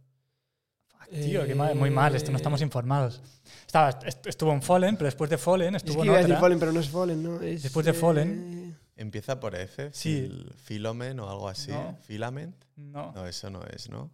Tío, 1.09 1.45
qué 1.45 1.55
mal, 1.55 1.73
muy 1.75 1.89
mal, 1.89 2.13
esto 2.15 2.31
no 2.31 2.37
estamos 2.37 2.59
Eh. 2.59 2.65
informados. 2.65 3.21
Estaba, 3.65 3.91
est- 4.05 4.27
estuvo 4.27 4.51
en 4.51 4.61
Fallen, 4.61 4.97
pero 4.97 5.05
después 5.05 5.29
de 5.29 5.37
Fallen 5.37 5.75
Es 5.75 5.83
que 5.83 5.91
estuvo 5.91 6.03
en 6.03 6.09
otra. 6.25 6.37
Fallen, 6.39 6.59
pero 6.59 6.73
no 6.73 6.81
es 6.81 6.89
Fallen, 6.89 7.23
¿no? 7.23 7.41
Es, 7.41 7.63
Después 7.63 7.85
de 7.85 7.91
eh, 7.91 7.95
Fallen. 7.95 8.56
Empieza 8.97 9.39
por 9.39 9.55
F, 9.55 9.89
Sí. 9.93 10.27
fil- 10.29 10.53
Filomen 10.55 11.19
o 11.19 11.29
algo 11.29 11.47
así. 11.47 11.71
No. 11.71 11.97
Filament. 12.01 12.55
No. 12.75 13.11
No, 13.13 13.25
eso 13.25 13.49
no 13.49 13.63
es, 13.63 13.89
¿no? 13.89 14.11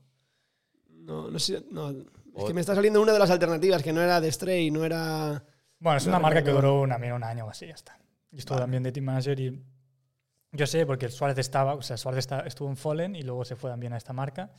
No, 0.89 1.29
no 1.29 1.39
sé. 1.39 1.63
No, 1.71 1.89
es 1.89 2.43
que 2.47 2.53
me 2.53 2.61
está 2.61 2.75
saliendo 2.75 3.01
una 3.01 3.11
de 3.13 3.19
las 3.19 3.29
alternativas, 3.31 3.81
que 3.83 3.91
no 3.93 4.01
era 4.01 4.21
de 4.21 4.31
Stray, 4.31 4.71
no 4.71 4.85
era. 4.85 5.43
Bueno, 5.79 5.97
es 5.97 6.05
No 6.05 6.11
una 6.11 6.19
marca 6.19 6.43
que 6.43 6.51
duró 6.51 6.81
una, 6.81 6.97
mira, 6.97 7.15
un 7.15 7.23
año 7.23 7.45
o 7.45 7.49
así, 7.49 7.67
ya 7.67 7.73
está. 7.73 7.97
Y 8.31 8.37
estuvo 8.37 8.55
Vale. 8.55 8.63
también 8.63 8.83
de 8.83 8.91
team 8.91 9.05
manager 9.05 9.39
y. 9.39 9.63
Yo 10.55 10.67
sé, 10.67 10.85
porque 10.85 11.09
Suárez 11.09 11.37
estaba, 11.39 11.73
o 11.73 11.81
sea, 11.81 11.97
Suárez 11.97 12.19
está- 12.19 12.41
estuvo 12.41 12.69
en 12.69 12.77
Fallen 12.77 13.15
y 13.15 13.23
luego 13.23 13.43
se 13.43 13.55
fue 13.55 13.71
también 13.71 13.91
a 13.93 13.97
esta 13.97 14.13
marca. 14.13 14.51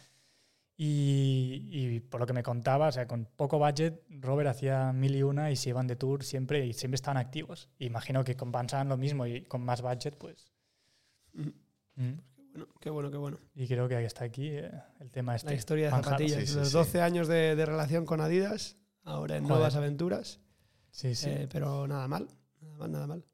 Y, 0.77 1.69
y 1.71 2.01
por 2.01 2.21
lo 2.21 2.27
que 2.27 2.33
me 2.33 2.43
contaba, 2.43 2.89
o 2.89 2.93
sea, 2.93 3.07
con 3.07 3.27
poco 3.37 3.59
budget, 3.59 4.03
Robert 4.09 4.49
hacía 4.51 4.93
mil 4.93 5.15
y 5.15 5.23
una 5.23 5.51
y 5.51 5.57
se 5.57 5.69
iban 5.71 5.87
de 5.87 5.95
tour 5.97 6.25
siempre 6.25 6.67
y 6.67 6.73
siempre 6.73 6.97
estaban 6.97 7.17
activos. 7.17 7.69
Imagino 7.79 8.25
que 8.25 8.35
con 8.37 8.55
hagan 8.55 8.89
lo 8.89 8.97
mismo 8.97 9.27
y 9.27 9.43
con 9.43 9.65
más 9.65 9.83
budget, 9.83 10.17
pues. 10.19 10.53
Mm, 11.33 11.49
Mm. 11.97 12.15
Bueno, 12.51 12.69
qué 12.81 12.91
bueno, 12.91 13.11
qué 13.11 13.17
bueno. 13.17 13.39
Y 13.55 13.69
creo 13.69 13.87
que 13.89 13.95
ahí 13.95 14.05
está 14.05 14.25
aquí 14.25 14.49
eh, 14.49 14.69
el 15.01 15.11
tema 15.13 15.37
este. 15.37 15.51
La 15.51 15.55
historia 15.55 15.87
de 15.87 15.91
Manjado. 15.93 16.17
zapatillas. 16.17 16.41
Sí, 16.41 16.47
sí, 16.49 16.55
los 16.57 16.69
sí. 16.69 16.75
12 16.75 17.01
años 17.03 17.29
de, 17.29 17.55
de 17.55 17.67
relación 17.67 18.05
con 18.05 18.21
Adidas, 18.21 18.77
ahora 19.05 19.37
en 19.37 19.43
Joder. 19.45 19.57
nuevas 19.57 19.77
aventuras. 19.77 20.41
Sí, 20.91 21.15
sí. 21.15 21.31
Eh, 21.31 21.49
pero 21.53 21.87
nada 21.87 22.09
mal, 22.09 22.29
nada 22.61 22.77
mal, 22.77 22.91
nada 22.93 23.07
mal. 23.07 23.25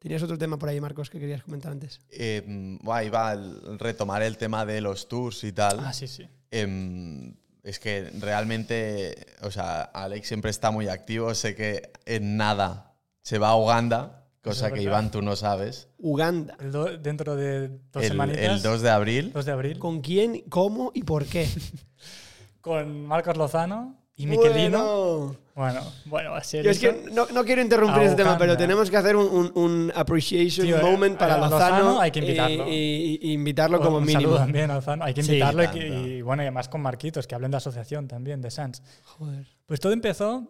Tenías 0.00 0.22
otro 0.22 0.36
tema 0.38 0.58
por 0.58 0.68
ahí, 0.68 0.80
Marcos, 0.80 1.10
que 1.10 1.18
querías 1.20 1.42
comentar 1.44 1.70
antes. 1.72 2.00
Em, 2.10 2.78
buah, 2.78 3.02
iba 3.04 3.30
a 3.30 3.36
retomar 3.78 4.22
el 4.22 4.36
tema 4.36 4.64
de 4.66 4.80
los 4.80 5.08
tours 5.08 5.42
y 5.44 5.52
tal. 5.52 5.78
ah, 5.80 5.92
sí, 5.92 6.06
sí. 6.08 6.28
Em, 6.50 7.34
es 7.62 7.78
que 7.78 8.10
realmente, 8.20 9.26
o 9.42 9.50
sea, 9.50 9.82
Alex 9.82 10.26
siempre 10.28 10.50
está 10.50 10.70
muy 10.70 10.88
activo. 10.88 11.34
Sé 11.34 11.54
que 11.54 11.92
en 12.06 12.36
nada 12.36 12.94
se 13.22 13.38
va 13.38 13.48
a 13.50 13.56
Uganda, 13.56 14.26
cosa 14.42 14.68
es 14.68 14.72
que. 14.74 14.82
Iván 14.82 15.10
tú 15.10 15.20
no 15.22 15.36
sabes. 15.36 15.88
Uganda. 15.98 16.56
El 16.60 16.72
do- 16.72 16.96
dentro 16.96 17.36
de 17.36 17.68
dos 17.92 18.02
El, 18.02 18.08
semanitas. 18.10 18.40
el 18.42 18.62
2 18.62 18.80
de 18.82 18.90
abril. 18.90 19.32
2 19.34 19.44
de 19.44 19.52
abril. 19.52 19.78
¿Con 19.78 20.00
quién, 20.00 20.40
cómo 20.48 20.90
y 20.94 21.02
por 21.02 21.26
qué? 21.26 21.46
con 22.60 23.06
Marcos 23.06 23.36
Lozano 23.36 23.96
y 24.18 24.26
Miquelino. 24.26 25.26
Bueno. 25.26 25.36
Bueno, 25.58 25.80
bueno, 26.04 26.30
va 26.30 26.38
a 26.38 26.44
ser 26.44 26.64
Yo 26.64 26.70
es 26.70 26.78
que 26.78 27.06
no, 27.12 27.26
no 27.34 27.44
quiero 27.44 27.60
interrumpir 27.60 28.02
este 28.04 28.16
tema, 28.22 28.38
pero 28.38 28.56
tenemos 28.56 28.88
que 28.90 28.96
hacer 28.96 29.16
un, 29.16 29.26
un- 29.26 29.52
un 29.56 29.92
appreciation 29.92 30.64
Tío, 30.68 30.80
moment 30.80 31.16
eh, 31.16 31.18
para 31.18 31.34
a 31.34 31.38
Lozano. 31.38 31.58
Lozano 31.78 32.00
hay 32.00 32.10
que 32.12 32.20
y- 32.20 32.22
invitarlo. 32.22 32.68
Y, 32.68 33.18
y 33.22 33.32
invitarlo 33.32 33.80
como 33.80 33.96
un 33.96 34.04
mínimo. 34.04 34.20
saludo 34.20 34.36
también 34.36 34.70
a 34.70 34.76
Lozano. 34.76 35.04
Hay 35.04 35.14
que 35.14 35.22
Sí, 35.24 35.32
invitarlo 35.32 35.62
y, 35.64 35.66
tanto. 35.66 35.80
que- 35.80 35.88
y, 35.88 36.22
bueno, 36.22 36.42
y 36.44 36.46
además 36.46 36.68
con 36.68 36.80
Marquitos, 36.80 37.26
que 37.26 37.34
hablen 37.34 37.50
de 37.50 37.56
asociación 37.56 38.06
también, 38.06 38.40
de 38.40 38.52
Sans. 38.52 38.82
Joder. 39.02 39.46
Pues 39.66 39.80
todo 39.80 39.92
empezó, 39.92 40.46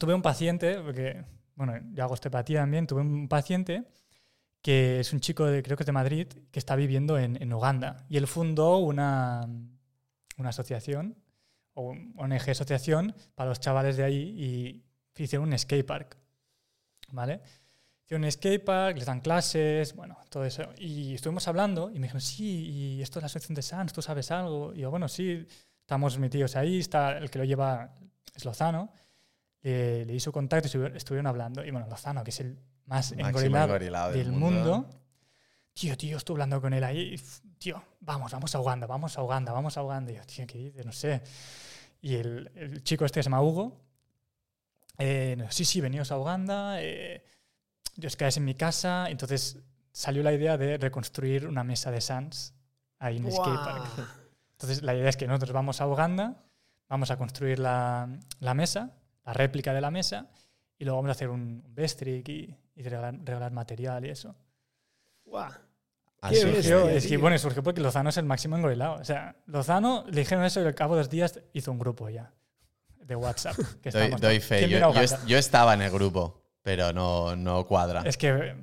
tuve 0.00 0.14
un 0.14 0.22
paciente, 0.22 0.78
porque 0.80 1.22
bueno, 1.54 1.74
yo 1.92 2.02
hago 2.02 2.14
osteopatía 2.14 2.58
también, 2.60 2.88
tuve 2.88 3.02
un 3.02 3.28
paciente 3.28 3.84
que 4.62 4.98
es 4.98 5.12
un 5.12 5.20
chico 5.20 5.44
de, 5.46 5.62
creo 5.62 5.76
que 5.76 5.82
es 5.84 5.86
de 5.86 5.92
Madrid, 5.92 6.26
que 6.50 6.58
está 6.58 6.74
viviendo 6.74 7.18
en, 7.18 7.40
en 7.40 7.52
Uganda. 7.52 8.04
Y 8.08 8.16
él 8.16 8.26
fundó 8.26 8.78
una, 8.78 9.46
una 10.38 10.48
asociación, 10.48 11.14
o 11.74 11.94
ONG 12.16 12.50
asociación, 12.50 13.14
para 13.34 13.50
los 13.50 13.60
chavales 13.60 13.96
de 13.96 14.04
ahí 14.04 14.84
y 15.16 15.22
hicieron 15.22 15.48
un 15.52 15.58
skate 15.58 15.86
park. 15.86 16.16
¿Vale? 17.12 17.40
Hicieron 18.04 18.24
un 18.24 18.30
skate 18.32 18.64
park, 18.64 18.96
les 18.96 19.06
dan 19.06 19.20
clases, 19.20 19.94
bueno, 19.94 20.16
todo 20.28 20.44
eso. 20.44 20.62
Y 20.78 21.14
estuvimos 21.14 21.46
hablando 21.48 21.90
y 21.90 21.94
me 21.94 22.02
dijeron, 22.06 22.20
sí, 22.20 22.68
y 22.98 23.02
esto 23.02 23.18
es 23.18 23.22
la 23.22 23.26
asociación 23.26 23.54
de 23.54 23.62
SANS, 23.62 23.92
¿tú 23.92 24.02
sabes 24.02 24.30
algo? 24.30 24.72
Y 24.74 24.80
yo, 24.80 24.90
bueno, 24.90 25.08
sí, 25.08 25.46
estamos 25.80 26.18
metidos 26.18 26.56
ahí, 26.56 26.78
está 26.80 27.18
el 27.18 27.30
que 27.30 27.38
lo 27.38 27.44
lleva 27.44 27.94
es 28.34 28.44
Lozano. 28.44 28.92
Eh, 29.62 30.04
le 30.06 30.14
hizo 30.14 30.30
contacto 30.32 30.68
y 30.68 30.70
estuvi- 30.70 30.94
estuvieron 30.94 31.26
hablando. 31.26 31.64
Y 31.64 31.70
bueno, 31.70 31.86
Lozano, 31.88 32.22
que 32.22 32.30
es 32.30 32.40
el 32.40 32.58
más 32.86 33.12
engorilado 33.12 33.72
del, 34.12 34.24
del 34.24 34.32
mundo. 34.32 34.78
mundo. 34.82 34.90
Tío, 35.74 35.96
tío, 35.96 36.16
estuve 36.16 36.36
hablando 36.36 36.60
con 36.60 36.72
él 36.72 36.84
ahí. 36.84 37.20
Tío, 37.58 37.82
vamos, 38.00 38.32
vamos 38.32 38.54
a 38.54 38.60
Uganda, 38.60 38.86
vamos 38.86 39.18
a 39.18 39.22
Uganda, 39.22 39.52
vamos 39.52 39.76
a 39.76 39.82
Uganda. 39.82 40.12
Y 40.12 40.16
yo, 40.16 40.24
tío, 40.24 40.46
¿qué 40.46 40.58
dices? 40.58 40.86
No 40.86 40.92
sé. 40.92 41.22
Y 42.00 42.14
el, 42.14 42.50
el 42.54 42.82
chico 42.84 43.04
este 43.04 43.20
se 43.22 43.24
llama 43.28 43.42
Hugo. 43.42 43.80
eh, 44.98 45.34
no, 45.36 45.50
sí, 45.50 45.64
sí, 45.64 45.80
veníos 45.80 46.12
a 46.12 46.18
Uganda. 46.18 46.80
Eh, 46.80 47.24
os 48.04 48.16
quedáis 48.16 48.36
en 48.36 48.44
mi 48.44 48.54
casa. 48.54 49.06
Entonces 49.10 49.58
salió 49.92 50.22
la 50.22 50.32
idea 50.32 50.56
de 50.56 50.78
reconstruir 50.78 51.46
una 51.48 51.64
mesa 51.64 51.90
de 51.90 52.00
Sans 52.00 52.54
ahí 53.00 53.16
en 53.16 53.26
el 53.26 53.32
skatepark. 53.32 53.96
Guau. 53.96 54.06
Entonces 54.52 54.82
la 54.82 54.94
idea 54.94 55.08
es 55.08 55.16
que 55.16 55.26
nosotros 55.26 55.52
vamos 55.52 55.80
a 55.80 55.88
Uganda, 55.88 56.44
vamos 56.88 57.10
a 57.10 57.16
construir 57.16 57.58
la, 57.58 58.08
la 58.38 58.54
mesa, 58.54 58.96
la 59.24 59.32
réplica 59.32 59.74
de 59.74 59.80
la 59.80 59.90
mesa, 59.90 60.30
y 60.78 60.84
luego 60.84 60.98
vamos 60.98 61.08
a 61.08 61.12
hacer 61.12 61.28
un 61.28 61.62
best 61.74 61.98
trick 61.98 62.28
y, 62.28 62.56
y 62.76 62.82
regalar, 62.82 63.18
regalar 63.24 63.52
material 63.52 64.04
y 64.04 64.10
eso. 64.10 64.36
Guau. 65.34 65.50
Así 66.20 66.36
Qué 66.36 66.40
que- 66.40 66.46
bestia, 66.52 66.76
Surgió- 66.78 66.88
es 66.96 67.06
que 67.06 67.16
bueno, 67.18 67.36
surgió 67.38 67.62
porque 67.62 67.80
Lozano 67.80 68.08
es 68.10 68.16
el 68.16 68.24
máximo 68.24 68.56
engorilado. 68.56 68.94
O 68.94 69.04
sea, 69.04 69.36
Lozano 69.46 70.04
le 70.08 70.20
dijeron 70.20 70.44
eso 70.44 70.62
y 70.62 70.64
al 70.64 70.74
cabo 70.74 70.94
de 70.94 71.00
dos 71.02 71.10
días 71.10 71.40
hizo 71.52 71.70
un 71.72 71.78
grupo 71.78 72.08
ya 72.08 72.32
de 73.04 73.16
WhatsApp. 73.16 73.56
Que 73.82 73.90
doy, 73.90 74.10
doy 74.20 74.40
fe. 74.40 74.60
¿Quién 74.66 74.70
Yo, 74.80 74.92
yo 74.94 75.02
yo 75.26 75.36
estaba 75.38 75.74
en 75.74 75.82
el 75.82 75.90
grupo, 75.90 76.40
pero 76.62 76.92
no, 76.92 77.36
no 77.36 77.66
cuadra. 77.66 78.02
Es 78.06 78.16
que 78.16 78.54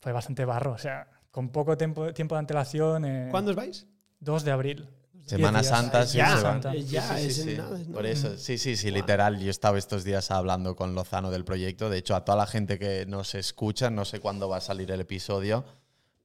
fue 0.00 0.12
bastante 0.12 0.44
barro. 0.44 0.72
O 0.72 0.78
sea, 0.78 1.06
con 1.30 1.48
poco 1.50 1.76
tiempo, 1.78 2.12
tiempo 2.12 2.34
de 2.34 2.40
antelación. 2.40 3.04
eh, 3.04 3.28
¿Cuándo 3.30 3.52
os 3.52 3.56
vais? 3.56 3.86
2 4.20 4.44
de 4.44 4.50
abril. 4.50 4.88
Semana 5.24 5.60
días. 5.60 5.70
Santa, 5.70 6.02
Es 6.02 6.10
sí, 6.10 6.18
ya. 6.18 6.36
Santa. 6.38 6.74
es 6.74 6.90
ya, 6.90 7.02
Sí, 7.16 7.20
sí, 7.22 7.26
es 7.28 7.36
sí, 7.52 7.56
nada, 7.56 7.78
¿no? 7.78 7.92
Por 7.94 8.06
eso, 8.06 8.36
sí, 8.38 8.56
sí, 8.58 8.76
sí, 8.76 8.90
literal. 8.90 9.38
Yo 9.38 9.50
estaba 9.50 9.76
estos 9.78 10.02
días 10.04 10.30
hablando 10.30 10.74
con 10.74 10.94
Lozano 10.94 11.30
del 11.30 11.44
proyecto. 11.44 11.88
De 11.90 11.98
hecho, 11.98 12.16
a 12.16 12.24
toda 12.24 12.36
la 12.38 12.46
gente 12.46 12.78
que 12.78 13.04
nos 13.06 13.34
escucha, 13.34 13.90
no 13.90 14.04
sé 14.06 14.20
cuándo 14.20 14.48
va 14.48 14.56
a 14.58 14.60
salir 14.62 14.90
el 14.90 15.00
episodio, 15.00 15.64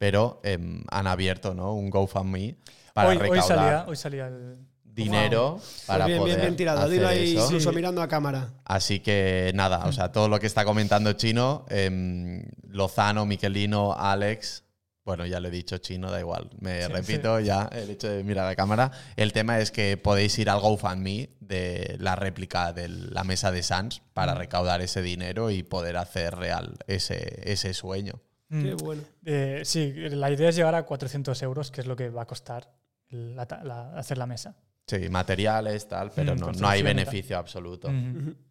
pero 0.03 0.41
em, 0.43 0.83
han 0.91 1.07
abierto 1.07 1.53
¿no? 1.53 1.73
un 1.75 1.89
GoFundMe 1.89 2.57
para 2.93 3.07
Hoy, 3.07 3.15
hoy 3.15 3.21
recaudar 3.21 3.47
salía, 3.47 3.85
hoy 3.87 3.95
salía 3.95 4.27
el. 4.27 4.57
dinero 4.83 5.61
para 5.87 6.03
Pues 6.03 6.07
bien, 6.07 6.19
poder 6.19 6.35
bien, 6.35 6.41
bien 6.47 6.55
tirado. 6.57 6.79
hacer 6.79 6.91
Dilo 6.91 7.07
ahí 7.07 7.37
eso. 7.37 7.45
incluso 7.45 7.69
Sí. 7.69 7.75
mirando 7.77 8.01
a 8.01 8.09
cámara. 8.09 8.51
Así 8.65 8.99
que 8.99 9.53
nada, 9.55 9.85
o 9.85 9.93
sea, 9.93 10.11
todo 10.11 10.27
lo 10.27 10.41
que 10.41 10.47
está 10.47 10.65
comentando 10.65 11.13
Chino, 11.13 11.65
em, 11.69 12.43
Lozano, 12.67 13.25
Miquelino, 13.25 13.93
Alex, 13.97 14.65
bueno, 15.05 15.25
ya 15.25 15.39
lo 15.39 15.47
he 15.47 15.51
dicho 15.51 15.77
Chino, 15.77 16.11
da 16.11 16.19
igual, 16.19 16.49
me 16.59 16.81
Sí, 16.85 16.91
repito 16.91 17.39
ya 17.39 17.69
el 17.71 17.89
hecho 17.89 18.09
de 18.09 18.25
mirar 18.25 18.43
a 18.43 18.49
la 18.49 18.55
cámara. 18.57 18.91
El 19.15 19.31
tema 19.31 19.59
es 19.59 19.71
que 19.71 19.95
podéis 19.95 20.37
ir 20.37 20.49
al 20.49 20.59
GoFundMe 20.59 21.29
de 21.39 21.95
la 22.01 22.17
réplica 22.17 22.73
de 22.73 22.89
la 22.89 23.23
mesa 23.23 23.53
de 23.53 23.63
Sans 23.63 24.01
para 24.13 24.33
recaudar 24.33 24.81
ese 24.81 25.01
dinero 25.01 25.49
y 25.49 25.63
poder 25.63 25.95
hacer 25.95 26.35
real 26.35 26.75
ese, 26.87 27.39
ese 27.49 27.73
sueño. 27.73 28.19
Mm. 28.55 28.63
Qué 28.63 28.73
bueno. 28.75 29.01
Eh, 29.25 29.61
sí, 29.65 29.91
la 29.95 30.29
idea 30.31 30.49
es 30.49 30.55
llegar 30.55 30.75
a 30.75 30.83
400 30.83 31.41
euros, 31.41 31.71
que 31.71 31.81
es 31.81 31.87
lo 31.87 31.95
que 31.95 32.09
va 32.09 32.23
a 32.23 32.27
costar 32.27 32.71
la- 33.09 33.47
la- 33.63 33.95
hacer 33.97 34.17
la 34.17 34.25
mesa. 34.27 34.55
Sí, 34.87 35.07
materiales, 35.09 35.87
tal, 35.87 36.11
pero 36.13 36.35
Mm, 36.35 36.39
no, 36.39 36.51
no 36.51 36.67
hay 36.67 36.81
beneficio 36.83 37.37
absoluto. 37.37 37.87
Sí, 37.89 37.95
sí, 37.95 38.05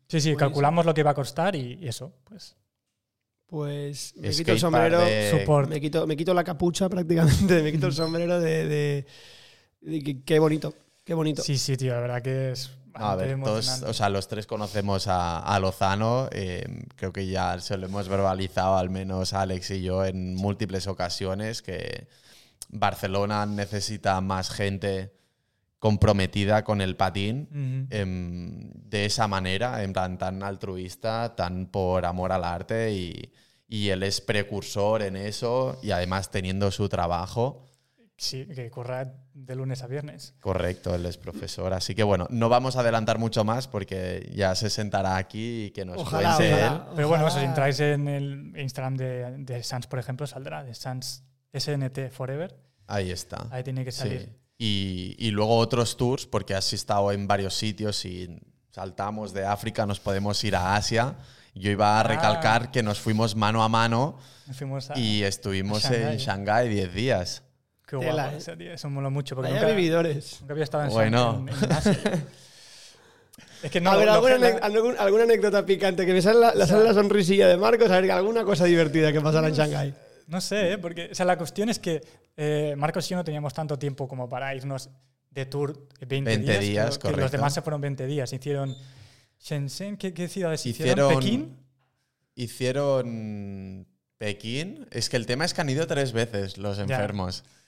Buenísimo. 0.09 0.37
calculamos 0.39 0.87
lo 0.87 0.95
que 0.95 1.03
va 1.03 1.11
a 1.11 1.15
costar 1.15 1.55
y, 1.57 1.79
y 1.81 1.89
eso, 1.89 2.15
pues. 2.25 2.57
Pues 3.47 4.15
me 4.17 4.31
quito 4.31 4.53
el 4.53 4.59
sombrero. 4.59 5.01
de-. 5.01 5.67
Me 5.69 5.81
quito, 5.81 6.07
me 6.07 6.17
quito 6.17 6.33
la 6.33 6.43
capucha 6.43 6.89
prácticamente, 6.89 7.63
me 7.63 7.71
quito 7.71 7.87
el 7.87 7.93
sombrero 7.93 8.41
de. 8.41 9.07
de- 9.81 10.23
qué 10.25 10.39
bonito, 10.39 10.75
qué 11.05 11.13
bonito. 11.15 11.43
Sí, 11.43 11.59
sí, 11.59 11.77
tío, 11.77 11.93
la 11.93 12.01
verdad 12.01 12.23
que 12.23 12.53
es. 12.53 12.71
A 12.95 13.15
ver, 13.17 13.41
todos, 13.43 13.83
o 13.83 13.93
sea, 13.93 14.09
los 14.09 14.29
tres 14.29 14.47
conocemos 14.47 15.09
a, 15.09 15.39
a 15.39 15.59
Lozano. 15.59 16.29
eh, 16.33 16.85
creo 16.97 17.13
que 17.13 17.27
ya 17.27 17.59
se 17.61 17.77
lo 17.77 17.87
hemos 17.87 18.09
verbalizado, 18.09 18.77
al 18.77 18.91
menos 18.91 19.33
Alex 19.33 19.71
y 19.73 19.83
yo, 19.83 20.05
en 20.05 20.35
múltiples 20.35 20.87
ocasiones, 20.87 21.63
que 21.63 22.09
Barcelona 22.69 23.47
necesita 23.47 24.21
más 24.21 24.51
gente 24.51 25.13
comprometida 25.79 26.63
con 26.63 26.81
el 26.81 26.97
patín 26.97 27.49
Ujú. 27.51 27.87
em, 27.91 28.71
de 28.89 29.05
esa 29.07 29.27
manera, 29.27 29.83
en 29.83 29.93
plan 29.93 30.17
tan 30.17 30.43
altruista, 30.43 31.35
tan 31.35 31.67
por 31.67 32.07
amor 32.07 32.31
al 32.31 32.45
arte 32.45 32.93
y, 32.93 33.33
y 33.67 33.89
él 33.89 34.03
es 34.03 34.21
precursor 34.21 35.03
en 35.03 35.17
eso 35.17 35.79
y 35.83 35.91
además 35.91 36.31
teniendo 36.31 36.71
su 36.71 36.89
trabajo. 36.89 37.65
Sí, 38.23 38.47
que 38.47 38.71
corra 38.71 39.13
de 39.35 39.55
lunes 39.57 39.83
a 39.83 39.87
viernes. 39.89 40.35
Correcto, 40.41 40.95
él 40.95 41.05
es 41.07 41.17
profesor. 41.19 41.73
Así 41.73 41.95
que 41.95 42.03
bueno, 42.05 42.27
no 42.31 42.49
vamos 42.49 42.77
a 42.77 42.81
adelantar 42.81 43.19
mucho 43.19 43.43
más 43.45 43.67
porque 43.67 44.31
ya 44.35 44.55
se 44.55 44.71
sentará 44.71 45.17
aquí 45.17 45.65
y 45.67 45.71
que 45.73 45.85
nos 45.85 45.99
Ojalá, 45.99 46.37
cuente 46.37 46.55
ojalá. 46.55 46.77
él. 46.89 46.93
Pero 46.97 47.09
bueno, 47.09 47.31
si 47.31 47.41
entráis 47.41 47.81
en 47.81 48.07
el 48.09 48.53
Instagram 48.57 48.97
de, 48.97 49.37
de 49.39 49.63
Sans, 49.65 49.87
por 49.87 49.99
ejemplo, 49.99 50.27
saldrá 50.27 50.63
de 50.63 50.75
Sans 50.75 51.25
SNT 51.53 52.11
Forever. 52.11 52.57
Ahí 52.87 53.11
está. 53.11 53.47
Ahí 53.51 53.63
tiene 53.65 53.85
que 53.85 53.93
Sí. 53.93 53.99
salir. 54.01 54.39
Y, 54.57 55.17
y 55.19 55.31
luego 55.33 55.57
otros 55.57 55.97
tours, 55.97 56.25
porque 56.27 56.55
has 56.55 56.73
estado 56.73 57.11
en 57.11 57.27
varios 57.27 57.55
sitios 57.55 58.05
y 58.05 58.39
saltamos 58.71 59.33
de 59.33 59.45
África, 59.45 59.85
nos 59.87 59.99
podemos 59.99 60.43
ir 60.45 60.55
a 60.55 60.77
Asia. 60.77 61.17
Yo 61.55 61.71
iba 61.71 61.97
a 61.97 62.01
Ah. 62.01 62.03
recalcar 62.05 62.71
que 62.71 62.83
nos 62.83 63.01
fuimos 63.01 63.35
mano 63.35 63.63
a 63.65 63.69
mano 63.69 64.17
Nos 64.47 64.57
fuimos 64.57 64.91
a. 64.91 64.99
y 64.99 65.25
estuvimos 65.25 65.85
a 65.87 66.13
en 66.13 66.19
Shanghái 66.19 66.69
10 66.69 66.95
días. 66.95 67.43
Qué 68.01 68.07
Tela, 68.07 68.23
guapo, 68.25 68.37
eso, 68.39 68.57
tío, 68.57 68.73
eso 68.73 68.91
mola 68.91 69.11
mucho. 69.11 69.35
Porque 69.37 69.51
nunca, 69.53 69.67
vividores. 69.69 70.39
nunca 70.41 70.53
había 70.55 70.65
estado 70.65 70.85
en, 70.85 70.91
Bueno. 70.91 71.47
en, 71.49 71.65
en 71.65 71.73
Asia. 71.73 71.99
es 73.63 73.71
que 73.71 73.81
no. 73.81 73.91
a 73.93 73.97
ver, 73.97 74.07
lo- 74.07 74.13
alguna, 74.15 74.39
lo- 74.39 74.47
ane- 74.47 74.59
algún- 74.63 74.97
alguna 74.99 75.23
anécdota 75.25 75.65
picante 75.65 76.05
que 76.07 76.13
me 76.13 76.23
sale 76.23 76.41
la, 76.41 76.55
la 76.55 76.67
sale 76.67 76.85
la 76.85 76.95
sonrisilla 76.95 77.49
de 77.49 77.57
Marcos, 77.57 77.91
a 77.91 78.01
ver, 78.01 78.11
alguna 78.11 78.45
cosa 78.45 78.65
divertida 78.65 79.13
que 79.13 79.21
pasara 79.21 79.49
en 79.49 79.55
Shanghái. 79.55 79.95
No 80.29 80.41
sé, 80.41 80.73
¿eh? 80.73 80.79
porque 80.79 81.09
o 81.13 81.15
sea, 81.15 81.27
la 81.27 81.37
cuestión 81.37 81.69
es 81.69 81.79
que 81.79 82.01
eh, 82.37 82.75
Marcos 82.77 83.07
y 83.07 83.11
yo 83.11 83.17
no 83.17 83.25
teníamos 83.25 83.53
tanto 83.55 83.79
tiempo 83.79 84.09
como 84.09 84.29
para 84.29 84.55
irnos 84.55 84.89
de 85.31 85.47
tour 85.47 85.89
20, 86.01 86.23
20 86.31 86.47
días, 86.53 86.61
días. 86.61 86.99
que- 86.99 87.11
que 87.11 87.17
los 87.21 87.31
demás 87.31 87.53
se 87.55 87.63
fueron 87.63 87.81
20 87.81 88.07
días. 88.07 88.33
Hicieron 88.33 88.75
Shenzhen, 89.41 89.97
¿qué, 89.97 90.15
qué 90.15 90.29
ciudades 90.29 90.65
hicieron? 90.67 91.11
Hicieron- 91.11 91.23
Pekín. 91.23 91.57
Hicieron 92.35 93.87
Pekín. 94.19 94.87
Es 94.91 95.09
que 95.09 95.17
el 95.17 95.27
tema 95.27 95.45
es 95.45 95.53
que 95.55 95.61
han 95.61 95.69
ido 95.71 95.87
tres 95.87 96.13
veces 96.13 96.59
los 96.59 96.77
Ya. 96.77 96.83
enfermos. 96.85 97.39
Encanta, 97.41 97.62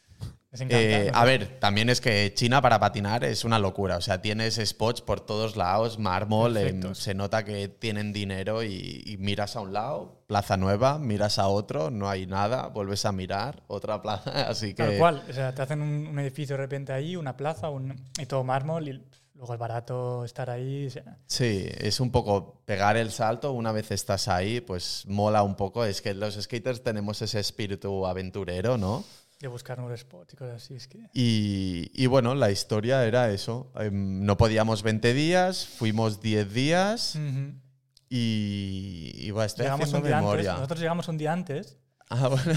Eh, 0.69 1.11
a 1.13 1.25
ver, 1.25 1.59
también 1.61 1.91
es 1.91 2.01
que 2.01 2.33
China 2.35 2.63
para 2.63 2.79
patinar 2.79 3.25
es 3.25 3.45
una 3.45 3.59
locura. 3.59 3.97
O 3.97 4.01
sea, 4.01 4.23
tienes 4.23 4.55
spots 4.65 5.01
por 5.01 5.21
todos 5.21 5.57
lados, 5.57 5.99
mármol, 5.99 6.57
em, 6.57 6.95
se 6.95 7.15
nota 7.15 7.45
que 7.45 7.69
tienen 7.69 8.13
dinero 8.13 8.63
y, 8.63 9.03
y 9.05 9.17
miras 9.19 9.57
a 9.57 9.61
un 9.61 9.73
lado, 9.73 10.23
plaza 10.27 10.57
nueva, 10.57 10.99
miras 10.99 11.39
a 11.39 11.49
otro, 11.49 11.91
no 11.91 12.09
hay 12.09 12.27
nada, 12.27 12.69
vuelves 12.69 13.05
a 13.05 13.13
mirar, 13.13 13.63
otra 13.67 14.01
plaza. 14.01 14.31
Así 14.49 14.75
que. 14.75 14.83
Tal 14.85 14.99
cual. 14.99 15.23
O 15.29 15.33
sea, 15.33 15.55
te 15.55 15.63
hacen 15.63 15.83
un, 15.83 16.07
un 16.07 16.19
edificio 16.19 16.55
de 16.57 16.63
repente 16.63 16.93
ahí, 16.93 17.17
una 17.17 17.37
plaza 17.37 17.69
un- 17.71 17.95
y 18.21 18.27
todo 18.27 18.45
mármol 18.45 18.89
y 18.89 19.03
luego 19.35 19.53
es 19.55 19.59
barato 19.59 20.25
estar 20.25 20.49
ahí. 20.51 20.87
o 20.87 20.91
sea, 20.91 21.19
Sí, 21.27 21.67
es 21.79 21.99
un 21.99 22.11
poco 22.13 22.63
pegar 22.65 22.97
el 22.97 23.11
salto. 23.11 23.53
Una 23.53 23.73
vez 23.73 23.91
estás 23.91 24.29
ahí, 24.29 24.61
pues 24.61 25.03
mola 25.09 25.43
un 25.43 25.57
poco. 25.57 25.85
Es 25.85 26.01
que 26.01 26.15
los 26.15 26.35
skaters 26.41 26.83
tenemos 26.85 27.21
ese 27.21 27.41
espíritu 27.41 28.07
aventurero, 28.07 28.79
¿no? 28.79 29.03
De 29.45 29.53
buscar 29.53 29.79
nuevos 29.79 30.01
spots 30.01 30.35
y 30.35 30.37
cosas 30.37 30.63
así. 30.63 30.75
Es 30.75 30.89
que, 30.89 30.99
Y, 31.15 31.91
y 31.95 32.07
bueno, 32.07 32.35
la 32.35 32.51
historia 32.51 33.05
era 33.05 33.31
eso. 33.31 33.71
Em, 33.79 34.25
no 34.25 34.37
podíamos 34.37 34.83
20 34.83 35.15
días, 35.15 35.67
fuimos 35.67 36.21
10 36.21 36.53
días 36.53 37.15
Ujú. 37.17 37.55
y, 38.09 39.13
y 39.15 39.31
bueno, 39.31 39.47
estoy 39.47 39.65
llegamos 39.65 39.85
haciendo 39.85 39.99
un 39.99 40.05
día 40.09 40.19
antes. 40.19 40.31
memoria. 40.31 40.53
Nosotros 40.55 40.81
llegamos 40.81 41.09
un 41.09 41.19
día 41.19 41.33
antes. 41.33 41.79
Ah, 42.11 42.29
bueno, 42.29 42.53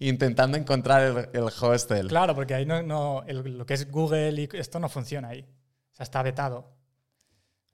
intentando 0.00 0.56
encontrar 0.58 1.02
el, 1.02 1.28
el 1.32 1.48
hostel. 1.60 2.08
Claro, 2.08 2.34
porque 2.34 2.54
ahí 2.54 2.66
no, 2.66 2.82
no 2.82 3.22
el- 3.26 3.56
lo 3.58 3.64
que 3.66 3.74
es 3.74 3.90
Google 3.90 4.32
y 4.42 4.48
esto 4.52 4.78
no 4.78 4.88
funciona 4.88 5.28
ahí. 5.28 5.40
O 5.92 5.94
sea, 5.94 6.04
está 6.04 6.22
vetado. 6.22 6.58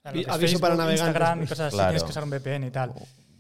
O 0.05 0.11
sea, 0.13 0.13
aviso 0.35 0.59
para 0.61 0.77
navegantes, 0.77 1.01
Instagram 1.07 1.43
y 1.43 1.47
cosas 1.47 1.67
así, 1.69 1.77
Claro. 1.77 1.91
tienes 1.91 2.05
que 2.05 2.11
usar 2.11 2.23
un 2.25 2.31
VPN 2.31 2.67
y 2.67 2.71
tal. 2.71 2.93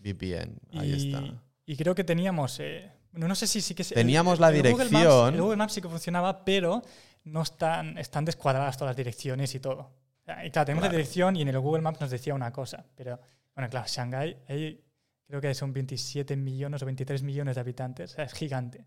VPN, 0.02 0.58
ahí 0.74 0.90
y, 0.92 1.14
está. 1.14 1.42
y 1.66 1.76
creo 1.76 1.94
que 1.94 2.04
teníamos. 2.04 2.58
eh, 2.60 2.90
no, 3.18 3.28
no 3.28 3.34
sé 3.34 3.46
si 3.46 3.60
sí 3.60 3.74
que 3.74 3.84
Teníamos 3.84 4.34
el- 4.34 4.40
la 4.40 4.48
el 4.50 4.56
Google 4.62 4.72
Maps- 4.84 4.90
dirección. 4.90 5.34
el 5.34 5.40
Google 5.42 5.56
Maps 5.56 5.72
sí 5.72 5.80
que 5.82 5.88
funcionaba, 5.88 6.44
pero 6.44 6.82
no 7.24 7.42
están, 7.42 7.98
están 7.98 8.24
descuadradas 8.24 8.76
todas 8.76 8.90
las 8.90 8.96
direcciones 8.96 9.54
y 9.54 9.60
todo. 9.60 9.90
Sea, 10.24 10.44
y 10.46 10.50
claro, 10.50 10.66
tenemos 10.66 10.82
Claro. 10.82 10.92
la 10.92 10.98
dirección 10.98 11.36
y 11.36 11.42
en 11.42 11.48
el 11.48 11.58
Google 11.58 11.82
Maps 11.82 12.00
nos 12.00 12.10
decía 12.10 12.34
una 12.34 12.52
cosa. 12.52 12.84
Pero, 12.96 13.18
bueno, 13.54 13.68
claro, 13.70 13.86
Shanghái, 13.88 14.36
ahí 14.48 14.80
creo 15.26 15.40
que 15.40 15.54
son 15.54 15.72
27 15.72 16.36
millones 16.36 16.82
o 16.82 16.86
23 16.86 17.22
millones 17.22 17.54
de 17.56 17.60
habitantes, 17.60 18.12
o 18.12 18.14
sea, 18.16 18.24
es 18.24 18.32
gigante. 18.32 18.84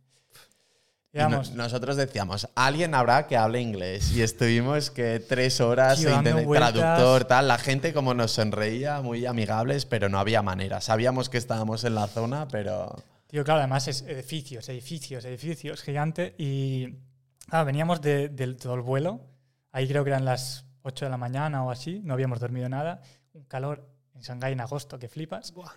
No- 1.13 1.43
nosotros 1.55 1.97
decíamos, 1.97 2.47
alguien 2.55 2.95
habrá 2.95 3.27
que 3.27 3.35
hable 3.35 3.59
inglés. 3.59 4.13
Y 4.13 4.21
estuvimos 4.21 4.91
que 4.91 5.19
tres 5.19 5.59
horas 5.59 5.99
Tío, 5.99 6.09
vueltas. 6.45 6.71
traductor, 6.73 7.25
tal. 7.25 7.49
La 7.49 7.57
gente 7.57 7.93
como 7.93 8.13
nos 8.13 8.31
sonreía, 8.31 9.01
muy 9.01 9.25
amigables, 9.25 9.85
pero 9.85 10.07
no 10.07 10.19
había 10.19 10.41
manera. 10.41 10.79
Sabíamos 10.79 11.27
que 11.29 11.37
estábamos 11.37 11.83
en 11.83 11.95
la 11.95 12.07
zona, 12.07 12.47
pero... 12.47 12.95
Tío, 13.31 13.45
claro, 13.45 13.61
además 13.61 13.87
es 13.87 14.01
edificios, 14.01 14.67
edificios, 14.67 15.23
edificios, 15.23 15.81
gigante. 15.81 16.35
Y 16.37 16.97
ah, 17.49 17.63
veníamos 17.63 18.01
de- 18.01 18.27
del 18.27 18.57
todo 18.57 18.75
el 18.75 18.81
vuelo. 18.81 19.21
Ahí 19.71 19.87
creo 19.87 20.03
que 20.03 20.09
eran 20.09 20.25
las 20.25 20.65
8 20.81 21.05
de 21.05 21.11
la 21.11 21.15
mañana 21.17 21.63
o 21.63 21.71
así. 21.71 22.01
No 22.03 22.13
habíamos 22.13 22.41
dormido 22.41 22.67
nada. 22.67 23.01
Un 23.31 23.45
calor 23.45 23.87
en 24.15 24.21
Shanghái 24.21 24.51
en 24.51 24.59
agosto 24.59 24.99
que 24.99 25.07
flipas. 25.07 25.53
Buah. 25.53 25.71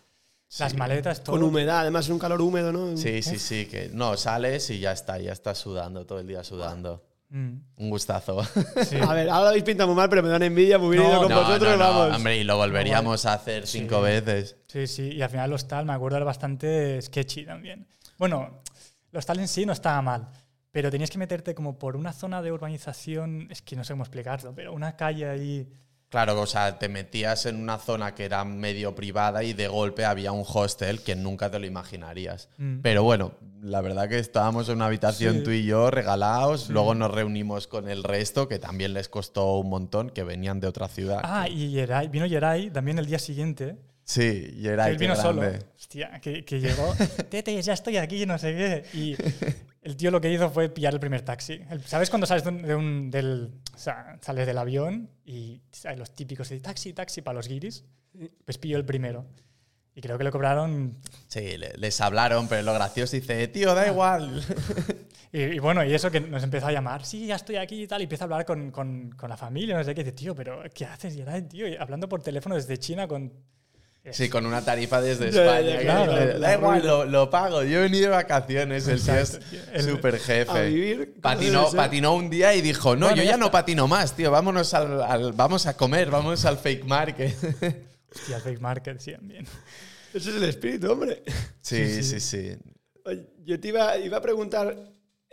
Las 0.59 0.73
Sí. 0.73 0.77
maletas, 0.79 1.23
todo. 1.23 1.37
Con 1.37 1.45
humedad, 1.45 1.81
además 1.83 2.07
es 2.07 2.11
un 2.11 2.19
calor 2.19 2.41
húmedo, 2.41 2.73
¿no? 2.73 2.97
Sí, 2.97 3.23
sí, 3.23 3.39
sí, 3.39 3.67
que 3.67 3.89
no, 3.93 4.17
sales 4.17 4.69
y 4.71 4.81
ya 4.81 4.91
está, 4.91 5.19
ya 5.19 5.33
estás 5.33 5.57
sudando, 5.59 6.05
todo 6.07 6.19
el 6.19 6.27
día 6.27 6.43
sudando. 6.43 7.05
Mm, 7.37 7.59
Un 7.79 7.91
gustazo. 7.91 8.45
sí. 8.87 8.97
A 8.97 9.13
ver, 9.13 9.29
ahora 9.29 9.41
lo 9.43 9.49
habéis 9.49 9.65
pintado 9.65 9.89
muy 9.89 9.97
mal, 9.97 10.09
pero 10.09 10.23
me 10.23 10.29
dan 10.29 10.43
envidia 10.45 10.79
bien 10.79 11.03
No, 11.03 11.09
ido 11.11 11.21
con 11.23 11.29
No, 11.31 11.41
vosotros, 11.43 11.77
no, 11.79 11.85
no, 11.85 11.99
vamos. 11.99 12.17
hombre, 12.17 12.37
y 12.39 12.45
lo 12.45 12.57
volveríamos 12.57 13.27
a 13.27 13.33
hacer 13.35 13.67
cinco 13.67 13.97
Sí. 13.97 14.03
veces. 14.05 14.57
Sí, 14.69 14.87
sí, 14.87 15.09
y 15.15 15.21
al 15.21 15.31
final 15.31 15.47
el 15.51 15.55
hostal, 15.55 15.85
me 15.85 15.93
acuerdo, 15.95 16.17
era 16.19 16.25
bastante 16.25 17.03
sketchy 17.03 17.45
también. 17.45 17.89
Bueno, 18.19 18.63
el 19.11 19.19
hostal 19.19 19.41
en 19.41 19.49
sí 19.49 19.67
no 19.67 19.73
estaba 19.73 20.01
mal, 20.01 20.29
pero 20.71 20.93
tenías 20.93 21.11
que 21.11 21.19
meterte 21.19 21.57
como 21.57 21.77
por 21.77 21.97
una 21.97 22.13
zona 22.13 22.41
de 22.41 22.53
urbanización, 22.53 23.49
es 23.51 23.63
que 23.63 23.75
no 23.75 23.83
sé 23.83 23.93
cómo 23.95 24.05
explicarlo, 24.05 24.55
pero 24.55 24.73
una 24.73 24.97
calle 24.97 25.29
ahí... 25.29 25.69
Claro, 26.15 26.41
o 26.41 26.47
sea, 26.47 26.79
te 26.79 26.89
metías 26.89 27.45
en 27.45 27.57
una 27.57 27.77
zona 27.77 28.15
que 28.15 28.25
era 28.25 28.45
medio 28.45 28.95
privada 28.95 29.43
y 29.43 29.53
de 29.53 29.67
golpe 29.67 30.05
había 30.05 30.31
un 30.31 30.45
hostel 30.47 31.01
que 31.01 31.17
nunca 31.17 31.51
te 31.51 31.59
lo 31.59 31.67
imaginarías. 31.67 32.49
Mm. 32.57 32.83
Pero 32.83 33.03
bueno, 33.03 33.33
la 33.61 33.81
verdad 33.81 34.09
que 34.09 34.21
estábamos 34.21 34.69
en 34.69 34.77
una 34.77 34.87
habitación 34.87 35.39
Sí. 35.39 35.43
tú 35.43 35.51
y 35.51 35.65
yo 35.65 35.91
regalados, 35.91 36.71
luego 36.71 36.95
nos 36.95 37.11
reunimos 37.11 37.67
con 37.67 37.89
el 37.89 38.05
resto, 38.05 38.47
que 38.47 38.61
también 38.61 38.95
les 38.95 39.09
costó 39.09 39.57
un 39.59 39.69
montón, 39.69 40.09
que 40.11 40.23
venían 40.23 40.61
de 40.61 40.69
otra 40.69 40.87
ciudad. 40.87 41.19
Ah, 41.25 41.49
y 41.49 41.73
Yeray, 41.73 42.07
vino 42.07 42.27
Yeray 42.27 42.71
también 42.71 43.01
el 43.01 43.07
día 43.07 43.19
siguiente. 43.19 43.75
Sí, 44.05 44.55
y 44.57 44.69
era 44.69 44.85
que 44.85 44.93
él 44.93 44.99
vino 44.99 45.17
solo. 45.17 45.43
Hostia, 45.77 46.21
que, 46.23 46.45
que 46.45 46.61
llegó. 46.61 46.95
Tete, 47.29 47.61
ya 47.61 47.73
estoy 47.73 47.97
aquí, 47.97 48.25
no 48.25 48.39
sé 48.39 48.55
qué. 48.55 48.97
Y 48.97 49.17
el 49.85 49.97
tío 49.97 50.11
lo 50.11 50.21
que 50.21 50.33
hizo 50.33 50.51
fue 50.51 50.69
pillar 50.69 50.93
el 50.95 51.01
primer 51.01 51.23
taxi. 51.23 51.61
El- 51.71 51.83
¿Sabes 51.85 52.11
cuando 52.11 52.27
sales 52.27 52.43
de 52.45 52.51
un, 52.51 52.63
de 52.63 52.75
un- 52.75 53.11
del, 53.11 53.53
o 53.75 53.79
sea, 53.79 54.19
sales 54.21 54.47
del 54.47 54.59
avión 54.59 55.09
y 55.25 55.61
hay 55.85 55.97
los 55.97 56.13
típicos 56.15 56.49
de 56.49 56.59
taxi, 56.61 56.93
taxi 56.93 57.23
para 57.23 57.37
los 57.37 57.47
guiris? 57.49 57.85
Pues 58.45 58.59
pilló 58.59 58.77
el 58.77 58.85
primero. 58.85 59.27
Y 59.97 60.01
creo 60.01 60.19
que 60.19 60.25
le 60.25 60.31
cobraron. 60.33 60.97
Sí, 61.29 61.57
le- 61.57 61.75
les 61.77 62.01
hablaron, 62.01 62.49
pero 62.49 62.63
lo 62.63 62.75
gracioso 62.75 63.15
dice, 63.15 63.47
tío, 63.49 63.71
Ah. 63.71 63.75
da 63.75 63.87
igual. 63.87 64.43
Y, 65.33 65.41
y 65.43 65.59
bueno, 65.59 65.85
y 65.85 65.93
eso 65.93 66.13
que 66.13 66.21
nos 66.21 66.45
empezó 66.45 66.69
a 66.69 66.73
llamar. 66.73 67.05
Sí, 67.05 67.27
ya 67.27 67.35
estoy 67.35 67.57
aquí 67.57 67.83
y 67.83 67.87
tal. 67.89 68.01
Y 68.01 68.05
empieza 68.05 68.23
a 68.23 68.27
hablar 68.27 68.45
con, 68.45 68.71
con, 68.71 69.11
con 69.17 69.29
la 69.29 69.37
familia, 69.37 69.77
no 69.77 69.83
sé 69.83 69.93
qué. 69.93 70.05
Dice, 70.05 70.13
tío, 70.13 70.33
pero 70.33 70.63
¿qué 70.73 70.85
haces, 70.85 71.17
Yeray, 71.17 71.43
tío? 71.49 71.67
Y 71.67 71.75
hablando 71.75 72.09
por 72.09 72.23
teléfono 72.23 72.55
desde 72.55 72.79
China 72.79 73.09
con. 73.09 73.33
Sí, 74.13 74.29
con 74.29 74.45
una 74.45 74.63
tarifa 74.63 75.01
desde 75.01 75.31
Ya, 75.31 75.45
ya, 75.45 75.59
España. 75.61 75.79
que 75.79 75.85
claro, 75.85 76.39
da 76.39 76.55
igual, 76.55 76.81
ruina". 76.81 76.95
lo, 76.95 77.05
lo 77.07 77.31
pago. 77.31 77.63
Yo 77.63 77.79
he 77.79 77.83
venido 77.83 78.05
de 78.11 78.17
vacaciones, 78.17 78.87
el 78.87 79.01
tío 79.03 79.15
es 79.15 79.41
súper 79.85 80.17
A 80.17 80.19
jefe. 80.19 80.67
vivir. 80.69 81.15
Patinó, 81.23 81.71
patinó 81.73 82.15
un 82.15 82.29
día 82.29 82.55
y 82.55 82.61
dijo, 82.61 82.97
no, 82.97 83.07
Bueno, 83.07 83.17
yo 83.17 83.23
ya 83.25 83.31
ya 83.33 83.37
no 83.39 83.51
patino 83.51 83.89
más, 83.89 84.15
tío, 84.15 84.31
vámonos 84.31 84.75
al, 84.75 85.03
al- 85.03 85.33
vamos 85.33 85.67
a 85.67 85.75
comer, 85.77 86.11
vamos 86.11 86.45
al 86.45 86.59
fake 86.59 86.85
market. 86.85 87.35
Hostia, 88.15 88.37
el 88.37 88.43
fake 88.43 88.61
market, 88.61 89.01
sí, 89.01 89.15
bien. 89.23 89.47
Ese 90.13 90.31
es 90.31 90.37
el 90.37 90.45
espíritu, 90.45 90.93
hombre. 90.93 91.23
Sí, 91.63 92.03
sí, 92.03 92.21
sí. 92.21 92.57
Oye, 93.07 93.27
Yo 93.45 93.59
te 93.59 93.69
iba, 93.69 93.97
iba 93.99 94.19
a 94.19 94.21
preguntar 94.23 94.77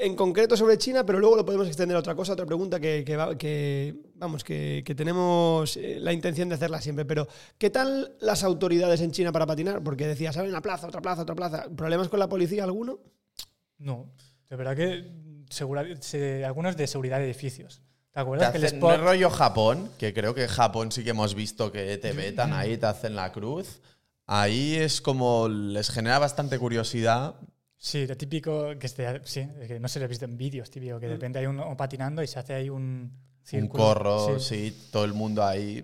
en 0.01 0.15
concreto 0.15 0.57
sobre 0.57 0.77
China, 0.77 1.05
pero 1.05 1.19
luego 1.19 1.35
lo 1.35 1.45
podemos 1.45 1.67
extender 1.67 1.95
a 1.95 1.99
otra 1.99 2.15
cosa, 2.15 2.33
otra 2.33 2.45
pregunta 2.45 2.79
que, 2.79 3.03
que 3.05 3.15
va- 3.15 3.37
que, 3.37 3.95
vamos, 4.15 4.43
que, 4.43 4.83
que 4.85 4.95
tenemos 4.95 5.77
eh, 5.77 5.97
la 5.99 6.11
intención 6.13 6.49
de 6.49 6.55
hacerla 6.55 6.81
siempre. 6.81 7.05
Pero, 7.05 7.27
¿qué 7.57 7.69
tal 7.69 8.15
las 8.19 8.43
autoridades 8.43 9.01
en 9.01 9.11
China 9.11 9.31
para 9.31 9.45
patinar? 9.45 9.83
Porque 9.83 10.07
decías, 10.07 10.35
¿saben? 10.35 10.49
Una 10.51 10.61
plaza, 10.61 10.87
otra 10.87 11.01
plaza, 11.01 11.21
otra 11.21 11.35
plaza. 11.35 11.65
¿Problemas 11.75 12.09
con 12.09 12.19
la 12.19 12.27
policía 12.29 12.63
alguno? 12.63 12.99
No, 13.77 14.11
de 14.49 14.55
verdad 14.55 14.75
que 14.75 15.11
segura- 15.49 15.85
se- 16.01 16.45
algunos 16.45 16.75
de 16.77 16.87
seguridad 16.87 17.19
de 17.19 17.25
edificios. 17.25 17.81
¿Te 18.11 18.15
Te 18.15 18.19
acuerdas 18.19 18.51
que 18.51 18.57
el 18.57 18.79
no 18.79 18.97
rollo 18.97 19.29
Japón, 19.29 19.89
que 19.97 20.13
creo 20.13 20.33
que 20.35 20.43
en 20.43 20.49
Japón 20.49 20.91
sí 20.91 21.03
que 21.03 21.11
hemos 21.11 21.33
visto 21.33 21.71
que 21.71 21.97
te 21.97 22.11
vetan 22.11 22.51
ahí, 22.53 22.75
te 22.77 22.85
hacen 22.85 23.15
la 23.15 23.31
cruz. 23.31 23.79
Ahí 24.27 24.75
es 24.75 24.99
como 25.01 25.47
les 25.47 25.89
genera 25.89 26.19
bastante 26.19 26.59
curiosidad. 26.59 27.35
Sí, 27.83 28.05
lo 28.05 28.15
típico 28.15 28.77
que, 28.77 28.85
es 28.85 28.95
de- 28.95 29.21
sí, 29.23 29.39
es 29.59 29.67
que 29.67 29.79
no 29.79 29.87
se 29.87 29.97
lo 29.97 30.05
he 30.05 30.07
visto 30.07 30.25
en 30.25 30.37
vídeos, 30.37 30.69
típico, 30.69 30.99
que 30.99 31.07
de 31.07 31.13
repente 31.13 31.39
hay 31.39 31.47
uno 31.47 31.75
patinando 31.75 32.21
y 32.21 32.27
se 32.27 32.37
hace 32.37 32.53
ahí 32.53 32.69
un 32.69 32.83
Un 32.83 33.11
círculo. 33.43 33.83
corro, 33.83 34.39
Sí. 34.39 34.69
sí, 34.71 34.87
todo 34.91 35.03
el 35.03 35.13
mundo 35.13 35.43
ahí. 35.43 35.83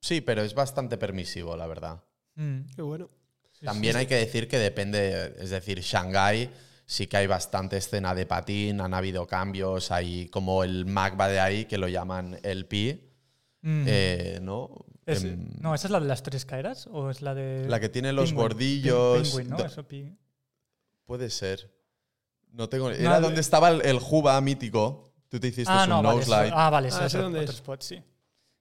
Sí, 0.00 0.22
pero 0.22 0.40
es 0.42 0.54
bastante 0.54 0.96
permisivo, 0.96 1.54
la 1.54 1.66
verdad. 1.66 2.02
Mm, 2.36 2.60
Qué 2.74 2.80
bueno. 2.80 3.10
sí, 3.52 3.66
También 3.66 3.92
sí, 3.92 3.98
hay 4.00 4.06
que 4.06 4.14
decir 4.14 4.48
que 4.48 4.58
depende, 4.58 5.34
es 5.38 5.50
decir, 5.50 5.80
Shanghái 5.80 6.48
sí 6.86 7.06
que 7.06 7.18
hay 7.18 7.26
bastante 7.26 7.76
escena 7.76 8.14
de 8.14 8.24
patín, 8.24 8.80
han 8.80 8.94
habido 8.94 9.26
cambios, 9.26 9.90
hay 9.90 10.28
como 10.28 10.64
el 10.64 10.86
Magba 10.86 11.28
de 11.28 11.40
ahí, 11.40 11.66
que 11.66 11.76
lo 11.76 11.88
llaman 11.88 12.38
el 12.42 12.64
Pi, 12.64 13.10
Mm. 13.60 13.84
eh, 13.86 14.38
¿no? 14.40 14.70
Es- 15.04 15.24
Em, 15.24 15.46
no, 15.60 15.74
¿esa 15.74 15.88
es 15.88 15.90
la 15.90 16.00
de 16.00 16.06
las 16.06 16.22
tres 16.22 16.46
caeras? 16.46 16.86
¿O 16.90 17.10
es 17.10 17.20
la 17.20 17.34
de.? 17.34 17.68
la 17.68 17.80
que 17.80 17.90
tiene 17.90 18.14
los 18.14 18.30
Penguin? 18.30 18.42
bordillos. 18.42 19.28
Penguin, 19.30 19.50
¿no? 19.50 19.58
Eso, 19.64 19.86
pi- 19.86 20.16
Puede 21.12 21.28
ser. 21.28 21.70
No 22.52 22.70
tengo. 22.70 22.88
Era 22.90 23.16
de- 23.16 23.20
donde 23.20 23.42
estaba 23.42 23.68
el, 23.68 23.84
el 23.84 23.98
Juba 23.98 24.40
mítico. 24.40 25.12
Tú 25.28 25.38
te 25.38 25.48
hiciste 25.48 25.70
Ah, 25.70 25.82
un 25.84 25.90
no, 25.90 26.02
vale. 26.02 26.16
nose 26.20 26.22
eso- 26.30 26.40
slide. 26.40 26.52
ah, 26.56 26.70
vale, 26.70 26.86
Ah, 26.86 26.88
ese 26.88 26.98
es 27.00 27.04
¿ese 27.08 27.16
otro, 27.18 27.24
dónde 27.24 27.38
otro 27.40 27.50
es? 27.52 27.56
spot, 27.58 27.82
sí. 27.82 28.02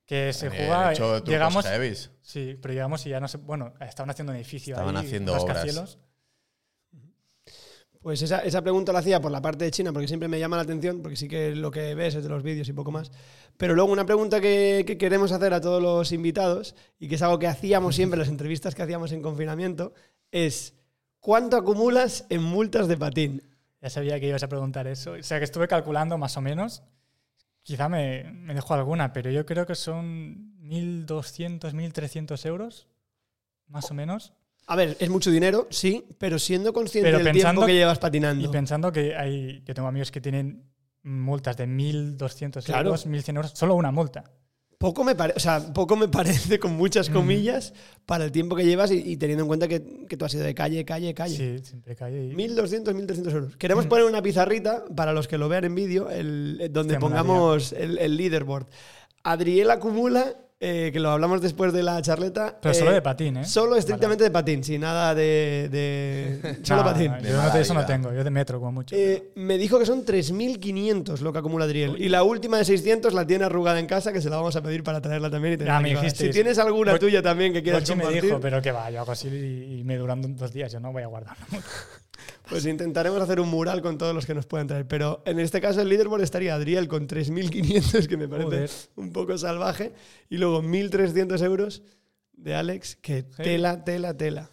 Que 0.06 0.34
se 0.34 0.48
Eh, 0.48 0.50
juega. 0.50 0.90
he 0.90 0.94
hecho 0.94 1.14
trucos 1.16 1.30
llegamos. 1.30 1.66
heavies. 1.66 2.12
Sí, 2.22 2.58
pero 2.62 2.74
llegamos 2.74 3.06
y 3.06 3.10
ya 3.12 3.22
no 3.22 3.30
sé. 3.30 3.38
Bueno, 3.38 3.74
estaban 3.80 4.10
haciendo 4.10 4.32
un 4.32 4.36
edificio. 4.38 4.74
Estaban 4.76 4.98
ahí, 4.98 5.06
haciendo 5.06 5.32
obras. 5.32 5.46
rascacielos. 5.46 5.98
Pues 8.02 8.22
esa, 8.22 8.40
esa 8.40 8.62
pregunta 8.62 8.92
la 8.92 9.00
hacía 9.00 9.22
por 9.22 9.32
la 9.32 9.42
parte 9.42 9.64
de 9.64 9.72
China, 9.72 9.94
porque 9.94 10.08
siempre 10.10 10.28
me 10.28 10.38
llama 10.40 10.58
la 10.58 10.64
atención, 10.64 11.02
porque 11.02 11.16
sí 11.16 11.30
que 11.30 11.56
lo 11.56 11.72
que 11.72 11.96
ves 11.96 12.16
es 12.16 12.24
de 12.24 12.30
los 12.30 12.44
vídeos 12.44 12.68
y 12.68 12.74
poco 12.74 12.92
más. 12.92 13.12
Pero 13.56 13.76
luego 13.76 13.92
una 13.94 14.06
pregunta 14.06 14.42
que, 14.42 14.84
que 14.86 14.98
queremos 14.98 15.32
hacer 15.32 15.54
a 15.54 15.62
todos 15.62 15.82
los 15.82 16.12
invitados, 16.12 16.76
y 17.00 17.08
que 17.08 17.16
es 17.16 17.22
algo 17.22 17.40
que 17.40 17.48
hacíamos 17.48 17.96
siempre 17.96 18.16
en 18.16 18.20
las 18.22 18.28
entrevistas 18.30 18.76
que 18.76 18.82
hacíamos 18.82 19.14
en 19.14 19.22
confinamiento, 19.22 19.94
es 20.32 20.74
¿cuánto 21.22 21.56
acumulas 21.56 22.26
en 22.30 22.44
multas 22.44 22.88
de 22.90 22.98
patín? 22.98 23.42
Ya 23.82 23.90
sabía 23.90 24.20
que 24.20 24.28
ibas 24.28 24.44
a 24.44 24.50
preguntar 24.50 24.86
eso. 24.88 25.14
O 25.14 25.24
sea, 25.24 25.38
que 25.40 25.46
estuve 25.46 25.68
calculando 25.70 26.18
más 26.18 26.36
o 26.38 26.42
menos. 26.42 26.84
Quizá 27.64 27.88
me, 27.90 28.26
me 28.26 28.54
dejo 28.54 28.74
alguna, 28.74 29.14
pero 29.14 29.32
yo 29.32 29.46
creo 29.46 29.66
que 29.66 29.76
son 29.76 30.54
1.200, 30.62 31.74
1.300 31.74 32.46
euros, 32.48 32.88
más 33.68 33.90
o 33.90 33.94
menos. 33.94 34.34
A 34.68 34.76
ver, 34.76 34.96
es 35.00 35.10
mucho 35.10 35.32
dinero, 35.32 35.68
sí, 35.70 36.06
pero 36.18 36.38
siendo 36.40 36.74
consciente 36.74 37.12
Pero 37.12 37.24
del 37.24 37.34
tiempo 37.34 37.66
que 37.66 37.74
llevas 37.74 37.98
Y 37.98 38.02
patinando. 38.02 38.52
pensando 38.52 38.92
que 38.92 39.16
hay, 39.16 39.64
yo 39.66 39.74
tengo 39.74 39.88
amigos 39.88 40.12
que 40.12 40.22
tienen 40.22 40.64
multas 41.04 41.58
de 41.58 41.68
1.200 41.68 42.64
Claro. 42.66 42.90
euros, 42.90 43.08
1.100 43.08 43.36
euros, 43.36 43.52
solo 43.56 43.76
una 43.76 43.92
multa. 43.92 44.24
Poco 44.82 45.04
me, 45.04 45.14
pare- 45.16 45.34
o 45.38 45.40
sea, 45.40 45.62
poco 45.74 45.96
me 45.96 46.08
parece, 46.18 46.60
con 46.60 46.74
muchas 46.76 47.10
Mm. 47.10 47.14
comillas, 47.14 47.74
para 48.08 48.26
el 48.26 48.32
tiempo 48.32 48.56
que 48.56 48.66
llevas 48.66 48.92
y, 48.92 48.96
y 48.98 49.16
teniendo 49.16 49.44
en 49.44 49.48
cuenta 49.48 49.68
que, 49.68 50.06
que 50.10 50.18
tú 50.18 50.26
has 50.26 50.34
ido 50.34 50.44
de 50.44 50.56
calle, 50.56 50.84
calle, 50.84 51.14
calle. 51.14 51.38
Sí, 51.60 51.64
siempre 51.66 51.96
cae. 51.96 52.26
y- 52.26 52.34
1.200, 52.36 52.94
1.300 52.96 53.32
euros. 53.32 53.56
Queremos 53.58 53.86
Mm. 53.86 53.90
poner 53.90 54.06
una 54.06 54.22
pizarrita 54.22 54.84
para 54.96 55.14
los 55.14 55.28
que 55.28 55.38
lo 55.38 55.48
vean 55.48 55.66
en 55.66 55.76
vídeo, 55.76 56.10
el- 56.10 56.58
eh, 56.60 56.70
donde 56.70 56.98
pongamos 56.98 57.72
el, 57.74 58.00
el 58.00 58.18
leaderboard. 58.18 58.66
Adriel 59.24 59.70
acumula, 59.70 60.36
eh, 60.64 60.92
que 60.94 61.00
lo 61.00 61.10
hablamos 61.10 61.42
después 61.42 61.74
de 61.74 61.82
la 61.82 62.00
charleta. 62.04 62.58
Pero 62.62 62.72
eh, 62.72 62.78
solo 62.78 62.92
de 62.92 63.02
patín, 63.02 63.38
¿eh? 63.38 63.46
Solo 63.46 63.76
estrictamente 63.76 64.24
de 64.24 64.30
patín, 64.32 64.64
sin 64.64 64.82
nada 64.82 65.16
de. 65.16 65.68
de- 65.72 66.60
solo 66.64 66.84
No, 66.84 66.90
patín. 66.92 67.12
no, 67.12 67.20
yo 67.20 67.42
no, 67.42 67.56
eso 67.58 67.74
no 67.74 67.86
tengo, 67.86 68.14
yo 68.14 68.24
de 68.24 68.30
metro 68.30 68.60
como 68.60 68.72
mucho. 68.72 68.96
Eh, 68.96 69.32
me 69.36 69.58
dijo 69.58 69.80
que 69.80 69.86
son 69.88 70.06
3.500 70.06 71.20
lo 71.22 71.34
que 71.34 71.40
acumula 71.40 71.66
Adriel. 71.66 71.96
Y 72.00 72.10
la 72.10 72.24
última 72.24 72.58
de 72.60 72.66
600 72.66 73.14
la 73.14 73.26
tiene 73.26 73.46
arrugada 73.46 73.80
en 73.80 73.88
casa, 73.88 74.14
que 74.14 74.22
se 74.22 74.30
la 74.30 74.36
vamos 74.38 74.56
a 74.56 74.62
pedir 74.62 74.84
para 74.84 75.02
traerla 75.02 75.30
también. 75.32 75.60
Y 75.60 75.66
Ya 75.66 75.80
me 75.80 75.90
aquí. 75.92 76.00
dijisteis. 76.00 76.30
si 76.30 76.34
tienes 76.34 76.60
alguna 76.60 76.98
tuya 77.00 77.22
también 77.24 77.52
que 77.54 77.64
quieras 77.64 77.82
Gochi 77.82 77.96
me 77.96 78.04
compartir, 78.04 78.24
dijo, 78.30 78.40
pero 78.40 78.62
que 78.62 78.72
va, 78.72 78.92
yo 78.92 79.02
hago 79.02 79.12
así 79.12 79.28
y, 79.30 79.80
y 79.80 79.84
me 79.84 79.98
duran 79.98 80.36
dos 80.36 80.52
días, 80.54 80.72
yo 80.72 80.80
no 80.80 80.92
voy 80.92 81.02
a 81.04 81.08
guardar. 81.08 81.36
Pues 82.50 82.66
intentaremos 82.66 83.22
hacer 83.22 83.40
un 83.40 83.50
mural 83.50 83.82
con 83.82 83.98
todos 83.98 84.14
los 84.16 84.26
que 84.26 84.34
nos 84.34 84.46
puedan 84.46 84.68
traer. 84.68 84.88
Pero 84.88 85.22
en 85.26 85.40
este 85.40 85.62
caso 85.62 85.82
el 85.82 85.90
leaderboard 85.90 86.22
estaría 86.22 86.56
Adriel 86.56 86.88
con 86.88 87.08
3.500, 87.08 88.08
que 88.08 88.18
me 88.18 88.28
parece 88.28 88.46
Joder. 88.46 88.70
un 88.96 89.12
poco 89.12 89.38
salvaje. 89.38 89.94
Y 90.30 90.38
luego 90.38 90.62
1.300 90.62 91.42
euros 91.44 91.84
de 92.34 92.56
Alex, 92.56 92.96
que 92.96 93.24
tela, 93.24 93.84
tela, 93.84 94.16
tela. 94.18 94.50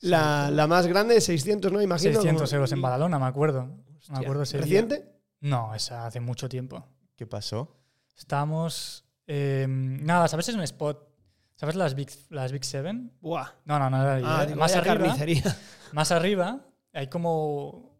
La, 0.00 0.50
la 0.50 0.66
más 0.66 0.86
grande, 0.86 1.20
600, 1.20 1.72
¿no? 1.72 1.80
Imagino. 1.80 2.12
600 2.14 2.42
como- 2.50 2.56
euros 2.56 2.72
en 2.72 2.82
Badalona, 2.82 3.18
me 3.18 3.26
acuerdo. 3.26 3.68
me 4.10 4.18
acuerdo 4.18 4.42
ese 4.42 4.58
día. 4.58 4.64
¿Reciente? 4.64 5.04
No, 5.40 5.74
esa 5.74 6.06
hace 6.06 6.20
mucho 6.20 6.48
tiempo. 6.48 6.86
¿Qué 7.16 7.26
pasó? 7.26 7.76
Estábamos. 8.16 9.04
eh, 9.26 9.66
nada, 9.68 10.28
¿sabes? 10.28 10.48
Es 10.48 10.54
un 10.54 10.62
spot 10.62 11.08
¿Sabes 11.56 11.76
las 11.76 11.94
Big, 11.94 12.10
las 12.30 12.50
Big 12.50 12.64
Seven? 12.64 13.12
Buah. 13.20 13.46
No, 13.64 13.78
no, 13.78 13.88
no. 13.88 13.96
Ah, 13.96 14.44
digo, 14.44 14.58
más 14.58 14.74
arriba. 14.74 14.94
carnicería. 14.96 15.56
Más 15.92 16.10
arriba 16.10 16.66
hay 16.94 17.08
como 17.08 17.98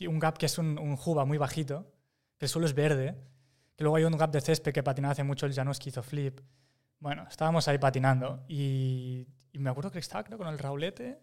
un 0.00 0.18
gap 0.18 0.38
que 0.38 0.46
es 0.46 0.58
un, 0.58 0.78
un 0.78 0.96
juba 0.96 1.24
muy 1.24 1.38
bajito, 1.38 1.92
que 2.38 2.46
el 2.46 2.48
suelo 2.48 2.66
es 2.66 2.74
verde, 2.74 3.16
que 3.76 3.84
luego 3.84 3.96
hay 3.96 4.04
un 4.04 4.16
gap 4.16 4.30
de 4.30 4.40
césped 4.40 4.72
que 4.72 4.82
patinaba 4.82 5.12
hace 5.12 5.24
mucho 5.24 5.46
el 5.46 5.54
Janos 5.54 5.78
que 5.78 5.90
hizo 5.90 6.02
flip. 6.02 6.40
Bueno, 6.98 7.26
estábamos 7.28 7.68
ahí 7.68 7.78
patinando 7.78 8.44
y, 8.48 9.26
y 9.52 9.58
me 9.58 9.70
acuerdo 9.70 9.90
que 9.90 9.98
estaba 9.98 10.24
creo 10.24 10.38
con 10.38 10.48
el 10.48 10.58
Raulete, 10.58 11.20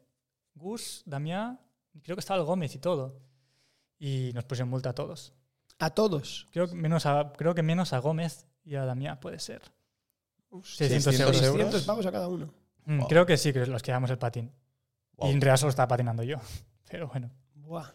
Gus, 0.56 1.02
Damián, 1.06 1.60
creo 2.04 2.16
que 2.16 2.20
estaba 2.20 2.40
el 2.40 2.46
Gómez 2.46 2.76
y 2.76 2.80
todo. 2.80 3.20
Y 3.98 4.32
nos 4.34 4.44
pusieron 4.46 4.70
multa 4.70 4.90
a 4.90 4.94
todos. 4.94 5.34
A 5.80 5.90
todos. 5.92 6.48
Creo 6.52 6.68
que 6.68 6.76
menos 6.76 7.06
a, 7.06 7.32
creo 7.36 7.56
que 7.56 7.64
menos 7.64 7.94
a 7.94 8.00
Gómez 8.00 8.46
y 8.64 8.76
a 8.76 8.86
Damián 8.86 9.20
puede 9.20 9.40
ser. 9.40 9.62
600 10.52 11.04
600 11.04 11.20
euros. 11.20 11.42
euros. 11.44 11.52
600 11.72 11.84
pavos 11.84 12.06
a 12.06 12.12
cada 12.12 12.28
uno. 12.28 12.54
Mm, 12.86 13.00
Wow. 13.00 13.08
Creo 13.08 13.26
que 13.26 13.38
sí, 13.38 13.54
que 13.54 13.66
los 13.66 13.82
que 13.82 13.92
damos 13.92 14.10
el 14.12 14.18
patín. 14.18 14.52
Wow. 15.16 15.30
Y 15.30 15.34
en 15.34 15.42
realidad 15.42 15.58
solo 15.58 15.70
estaba 15.70 15.88
patinando 15.88 16.22
yo. 16.24 16.38
Pero 16.90 17.08
bueno, 17.08 17.32
Buah. 17.56 17.92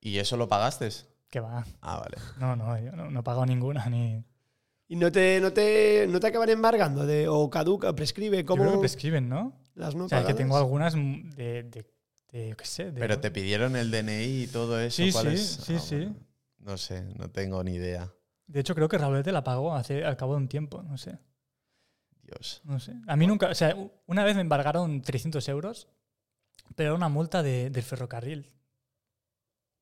¿Y 0.00 0.18
eso 0.18 0.36
lo 0.36 0.48
pagaste? 0.48 0.88
que 1.30 1.40
va. 1.40 1.64
Ah, 1.80 1.98
vale. 1.98 2.16
No, 2.38 2.54
no, 2.54 2.78
yo 2.78 2.92
no, 2.92 3.10
no 3.10 3.20
he 3.20 3.22
pagado 3.22 3.44
ninguna 3.46 3.86
ni. 3.88 4.22
¿Y 4.86 4.96
no 4.96 5.10
te, 5.10 5.40
no 5.40 5.52
te, 5.52 6.06
no 6.08 6.20
te 6.20 6.26
acaban 6.28 6.48
embargando? 6.50 7.06
De, 7.06 7.26
¿O 7.26 7.50
caduca, 7.50 7.92
prescribe? 7.94 8.36
Yo 8.38 8.44
creo 8.44 8.58
que 8.58 8.68
¿Cómo 8.68 8.80
prescriben, 8.80 9.28
¿no? 9.28 9.58
las 9.74 9.94
no 9.96 10.04
O 10.04 10.08
sea, 10.08 10.20
es 10.20 10.26
que 10.26 10.34
tengo 10.34 10.56
algunas 10.56 10.94
de, 10.94 11.64
de, 11.64 11.86
de, 12.30 12.48
yo 12.50 12.56
qué 12.56 12.64
sé. 12.66 12.92
de- 12.92 13.00
Pero 13.00 13.18
te 13.18 13.30
pidieron 13.32 13.74
el 13.74 13.90
DNI 13.90 14.42
y 14.44 14.46
todo 14.46 14.78
eso. 14.78 15.02
Sí, 15.02 15.10
¿cuál 15.10 15.28
sí, 15.28 15.34
es? 15.34 15.42
sí, 15.64 15.74
Ah, 15.76 15.80
sí. 15.80 15.96
bueno. 15.96 16.16
No 16.58 16.76
sé, 16.78 17.02
no 17.18 17.28
tengo 17.30 17.64
ni 17.64 17.72
idea. 17.74 18.12
De 18.46 18.60
hecho, 18.60 18.74
creo 18.76 18.88
que 18.88 18.98
Raulete 18.98 19.32
la 19.32 19.42
pagó 19.42 19.74
hace, 19.74 20.04
al 20.04 20.16
cabo 20.16 20.32
de 20.34 20.38
un 20.38 20.48
tiempo, 20.48 20.82
no 20.84 20.96
sé. 20.98 21.18
Dios. 22.22 22.60
No 22.64 22.78
sé. 22.78 22.94
A 23.06 23.16
mí 23.16 23.26
nunca. 23.26 23.48
O 23.48 23.54
sea, 23.54 23.76
una 24.06 24.22
vez 24.24 24.34
me 24.34 24.40
embargaron 24.42 25.02
300 25.02 25.48
euros, 25.48 25.88
pero 26.74 26.88
era 26.90 26.96
una 26.96 27.08
multa 27.08 27.42
de, 27.42 27.70
del 27.70 27.82
ferrocarril. 27.82 28.50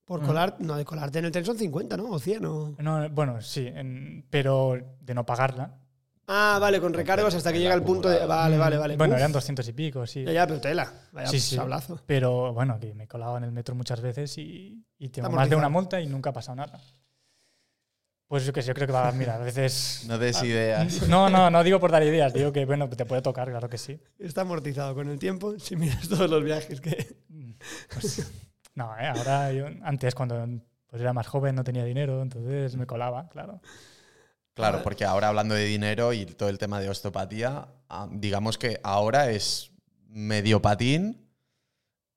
Por 0.04 0.20
Mm. 0.22 0.26
colar, 0.26 0.56
no, 0.58 0.76
de 0.76 0.84
colarte 0.84 1.20
en 1.20 1.26
el 1.26 1.32
tren 1.32 1.44
son 1.44 1.56
50, 1.56 1.96
¿no? 1.96 2.10
O 2.10 2.18
100 2.18 2.44
o... 2.44 2.74
No, 2.78 3.08
bueno, 3.10 3.40
sí, 3.40 3.66
en- 3.66 4.26
pero 4.30 4.76
de 5.00 5.14
no 5.14 5.24
pagarla. 5.24 5.78
Ah, 6.26 6.58
vale, 6.60 6.80
con 6.80 6.92
recargos 6.92 7.34
hasta 7.34 7.52
que 7.52 7.58
llega 7.60 7.74
el 7.74 7.82
punto 7.82 8.08
de... 8.08 8.24
Vale, 8.26 8.56
vale, 8.56 8.78
vale. 8.78 8.96
Bueno, 8.96 9.14
Uf. 9.14 9.18
eran 9.20 9.32
200 9.32 9.66
y 9.68 9.72
pico, 9.72 10.06
sí. 10.06 10.24
Ya, 10.24 10.32
ya, 10.32 10.46
pero 10.46 10.60
tela. 10.60 10.92
Vaya 11.12 11.28
Sí, 11.28 11.40
sí. 11.40 11.56
sablazo. 11.56 12.00
Pero 12.06 12.52
bueno, 12.52 12.78
que 12.80 12.94
me 12.94 13.04
he 13.04 13.08
colado 13.08 13.36
en 13.36 13.44
el 13.44 13.52
metro 13.52 13.74
muchas 13.74 14.00
veces 14.00 14.36
y, 14.38 14.84
y 14.98 15.08
tengo 15.10 15.30
más 15.30 15.48
de 15.50 15.56
una 15.56 15.68
multa 15.68 16.00
y 16.00 16.06
nunca 16.06 16.30
ha 16.30 16.32
pasado 16.32 16.56
nada. 16.56 16.80
Pues 18.32 18.46
yo 18.46 18.52
que 18.54 18.62
sé, 18.62 18.68
yo 18.68 18.74
creo 18.74 18.86
que 18.86 18.94
va, 18.94 19.12
mira, 19.12 19.34
a 19.34 19.38
veces... 19.40 20.04
No 20.08 20.16
des 20.16 20.42
ideas. 20.42 21.06
No, 21.06 21.28
no, 21.28 21.50
no 21.50 21.62
digo 21.62 21.78
por 21.78 21.92
dar 21.92 22.02
ideas, 22.02 22.32
digo 22.32 22.50
que 22.50 22.64
bueno, 22.64 22.88
te 22.88 23.04
puede 23.04 23.20
tocar, 23.20 23.50
claro 23.50 23.68
que 23.68 23.76
sí. 23.76 24.00
Está 24.18 24.40
amortizado 24.40 24.94
con 24.94 25.10
el 25.10 25.18
tiempo. 25.18 25.58
Si 25.58 25.76
miras 25.76 26.08
todos 26.08 26.30
los 26.30 26.42
viajes 26.42 26.80
que... 26.80 27.14
Pues, 27.92 28.32
no, 28.74 28.98
¿eh? 28.98 29.06
ahora 29.06 29.52
yo, 29.52 29.66
antes 29.82 30.14
cuando 30.14 30.48
pues 30.86 31.02
era 31.02 31.12
más 31.12 31.26
joven 31.26 31.54
no 31.54 31.62
tenía 31.62 31.84
dinero, 31.84 32.22
entonces 32.22 32.74
me 32.74 32.86
colaba, 32.86 33.28
claro. 33.28 33.60
Claro, 34.54 34.82
porque 34.82 35.04
ahora 35.04 35.28
hablando 35.28 35.54
de 35.54 35.66
dinero 35.66 36.14
y 36.14 36.24
todo 36.24 36.48
el 36.48 36.56
tema 36.56 36.80
de 36.80 36.88
osteopatía, 36.88 37.68
ah, 37.90 38.08
digamos 38.10 38.56
que 38.56 38.80
ahora 38.82 39.30
es 39.30 39.72
medio 40.08 40.62
patín, 40.62 41.28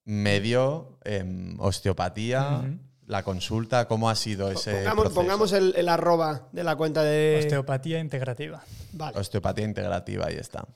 medio 0.06 0.98
em, 1.04 1.60
osteopatía. 1.60 2.64
La 3.08 3.24
consulta, 3.24 3.88
¿cómo 3.88 4.10
ha 4.10 4.16
sido 4.16 4.52
ese 4.52 4.72
Pongamos, 4.72 5.04
proceso? 5.04 5.22
pongamos 5.22 5.52
el, 5.54 5.74
el 5.76 5.90
arroba 5.90 6.50
de 6.52 6.64
la 6.64 6.76
cuenta 6.76 7.04
de... 7.04 7.40
Osteopatía 7.44 8.00
integrativa. 8.00 8.64
Vale. 8.94 9.18
Osteopatía 9.20 9.66
integrativa, 9.66 10.26
ahí 10.28 10.36
está. 10.36 10.68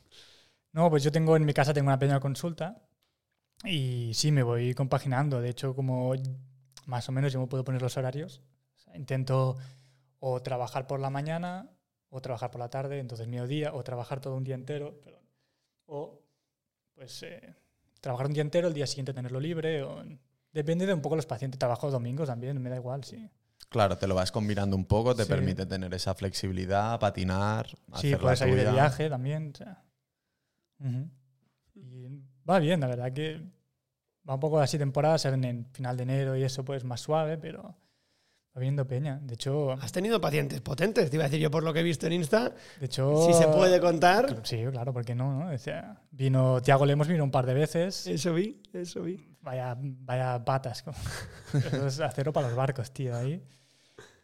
No, 0.72 0.90
pues 0.90 1.04
yo 1.04 1.12
tengo 1.12 1.36
en 1.36 1.46
mi 1.46 1.54
casa 1.54 1.74
tengo 1.74 1.88
una 1.88 1.98
pequeña 1.98 2.20
consulta 2.20 2.82
y 3.64 4.12
sí, 4.14 4.32
me 4.32 4.44
voy 4.44 4.74
compaginando. 4.74 5.42
De 5.42 5.50
hecho, 5.50 5.76
como 5.76 6.14
más 6.86 7.10
o 7.10 7.12
menos 7.12 7.34
yo 7.34 7.40
me 7.40 7.48
puedo 7.48 7.64
poner 7.64 7.82
los 7.82 7.98
horarios, 7.98 8.42
o 8.76 8.80
sea, 8.80 8.96
intento 8.96 9.58
o 10.20 10.42
trabajar 10.42 10.86
por 10.88 11.00
la 11.00 11.10
mañana 11.10 11.70
o 12.10 12.22
trabajar 12.22 12.52
por 12.52 12.60
la 12.60 12.70
tarde, 12.70 13.00
entonces 13.00 13.28
mediodía, 13.28 13.74
o 13.74 13.84
trabajar 13.84 14.20
todo 14.20 14.36
un 14.36 14.44
día 14.44 14.56
entero, 14.56 15.00
perdón, 15.04 15.24
o 15.86 16.22
pues 16.96 17.24
eh, 17.24 17.56
trabajar 18.02 18.28
un 18.28 18.34
día 18.34 18.42
entero, 18.42 18.68
el 18.68 18.74
día 18.74 18.88
siguiente 18.88 19.14
tenerlo 19.14 19.40
libre, 19.40 19.84
o, 19.84 20.04
depende 20.52 20.86
de 20.86 20.94
un 20.94 21.02
poco 21.02 21.16
los 21.16 21.26
pacientes. 21.26 21.60
Trabajo 21.60 21.90
domingos 21.92 22.28
también, 22.30 22.62
me 22.62 22.70
da 22.70 22.76
igual, 22.78 23.04
sí. 23.04 23.30
Claro, 23.70 23.98
te 23.98 24.08
lo 24.08 24.16
vas 24.16 24.32
combinando 24.32 24.76
un 24.76 24.86
poco, 24.86 25.14
te 25.16 25.24
Sí. 25.26 25.30
permite 25.30 25.66
tener 25.66 25.94
esa 25.94 26.16
flexibilidad, 26.16 27.00
patinar, 27.00 27.68
Sí, 27.68 27.76
hacer 27.94 28.12
la 28.14 28.20
puedes 28.20 28.40
salir 28.40 28.56
de 28.56 28.72
viaje 28.72 29.10
también. 29.10 29.52
o 29.54 29.58
sea. 29.58 29.84
Ujú. 30.80 31.10
Y 31.76 32.08
va 32.50 32.60
bien, 32.60 32.80
la 32.80 32.88
verdad 32.88 33.14
que 33.14 33.42
va 34.28 34.34
un 34.36 34.40
poco 34.40 34.60
así 34.60 34.78
temporadas, 34.78 35.26
en 35.26 35.44
el 35.44 35.66
final 35.72 35.98
de 35.98 36.04
enero 36.04 36.36
y 36.36 36.44
eso 36.44 36.66
pues 36.66 36.84
más 36.84 37.02
suave, 37.02 37.38
pero 37.38 37.76
va 38.56 38.62
viendo 38.62 38.88
peña. 38.88 39.20
De 39.22 39.34
hecho, 39.36 39.72
Has 39.74 39.92
tenido 39.92 40.20
pacientes 40.20 40.62
potentes, 40.62 41.10
te 41.10 41.16
iba 41.16 41.26
a 41.26 41.28
decir 41.28 41.42
yo 41.42 41.52
por 41.52 41.64
lo 41.64 41.74
que 41.74 41.80
he 41.80 41.84
visto 41.84 42.08
en 42.08 42.14
Insta. 42.14 42.54
de 42.80 42.86
hecho 42.86 43.28
Si 43.28 43.34
se 43.34 43.48
puede 43.48 43.80
contar. 43.80 44.42
Sí, 44.44 44.64
claro, 44.72 44.94
porque 44.94 45.16
no, 45.16 45.40
¿no? 45.46 45.54
O 45.54 45.58
sea, 45.58 46.02
vino 46.12 46.62
Tiago 46.62 46.86
Lemos 46.86 47.08
vino 47.08 47.24
un 47.24 47.32
par 47.32 47.46
de 47.46 47.54
veces. 47.54 48.08
Eso 48.08 48.34
vi, 48.34 48.62
eso 48.74 49.04
vi. 49.04 49.26
Vaya, 49.42 49.76
vaya 49.80 50.44
patas. 50.44 50.84
Eso 51.54 51.88
es 51.88 52.00
acero 52.02 52.34
para 52.34 52.48
los 52.48 52.58
barcos, 52.58 52.92
tío, 52.92 53.16
ahí. 53.16 53.42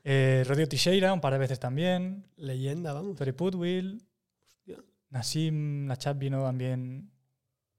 Eh, 0.03 0.43
Rodrigo 0.45 0.67
Teixeira 0.69 1.13
un 1.13 1.21
par 1.21 1.33
de 1.33 1.39
veces 1.39 1.59
también. 1.59 2.27
Leyenda, 2.35 2.93
vamos. 2.93 3.15
Tori 3.15 3.31
Putwill. 3.31 4.05
Hostia. 4.59 4.83
Nassim 5.09 5.87
Nachat 5.87 6.17
vino 6.17 6.43
también 6.43 7.09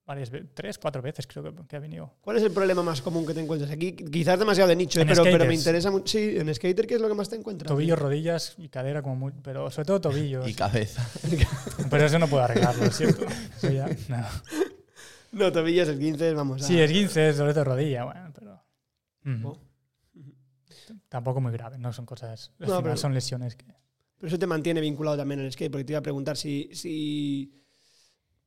varias 0.07 0.31
veces, 0.31 0.49
tres, 0.55 0.79
cuatro 0.79 1.03
veces 1.03 1.27
creo 1.27 1.43
que, 1.43 1.67
que 1.67 1.77
ha 1.77 1.81
venido. 1.81 2.15
¿Cuál 2.21 2.37
es 2.37 2.43
el 2.45 2.53
problema 2.53 2.83
más 2.83 3.03
común 3.03 3.27
que 3.27 3.35
te 3.35 3.41
encuentras? 3.41 3.71
Aquí 3.71 3.93
quizás 3.93 4.39
demasiado 4.39 4.69
de 4.69 4.77
nicho, 4.77 5.01
¿eh? 5.01 5.05
Pero, 5.07 5.25
pero 5.25 5.45
me 5.45 5.55
interesa 5.55 5.91
mucho. 5.91 6.07
Sí, 6.07 6.37
en 6.39 6.55
skater, 6.55 6.87
¿qué 6.87 6.95
es 6.95 7.01
lo 7.01 7.09
que 7.09 7.15
más 7.15 7.29
te 7.29 7.37
encuentras? 7.37 7.69
Tobillos, 7.69 7.99
rodillas 7.99 8.55
y 8.59 8.69
cadera, 8.69 9.03
como 9.03 9.17
muy, 9.17 9.33
pero 9.43 9.71
sobre 9.71 9.87
todo 9.87 10.01
tobillos. 10.01 10.49
Y 10.49 10.55
cabeza. 10.55 11.07
pero 11.91 12.05
eso 12.07 12.19
no 12.19 12.29
puedo 12.29 12.45
arreglarlo, 12.45 12.85
es 12.85 12.97
cierto. 12.97 13.27
Eso 13.57 13.71
ya, 13.71 13.89
no. 14.09 14.25
No, 15.33 15.53
tobillos, 15.53 15.89
el 15.89 15.99
15, 15.99 16.33
vamos. 16.35 16.63
a- 16.63 16.67
Sí, 16.67 16.81
es 16.81 16.91
15, 16.91 17.35
sobre 17.35 17.53
todo 17.53 17.65
rodilla, 17.65 18.05
bueno, 18.05 18.33
pero. 18.33 18.63
Oh. 19.45 19.59
Tampoco 21.09 21.41
muy 21.41 21.53
grave, 21.53 21.79
no 21.79 21.93
son 21.93 22.07
cosas. 22.07 22.53
al 22.61 22.61
No, 22.61 22.67
final 22.67 22.83
pero- 22.83 22.97
son 22.97 23.13
lesiones 23.15 23.57
que. 23.57 23.67
Pero 24.19 24.29
eso 24.29 24.39
te 24.39 24.47
mantiene 24.47 24.81
vinculado 24.81 25.17
también 25.17 25.41
al 25.41 25.53
skate, 25.53 25.71
porque 25.71 25.85
te 25.85 25.93
iba 25.93 25.99
a 25.99 26.03
preguntar 26.03 26.37
si. 26.37 26.71
si 26.73 27.53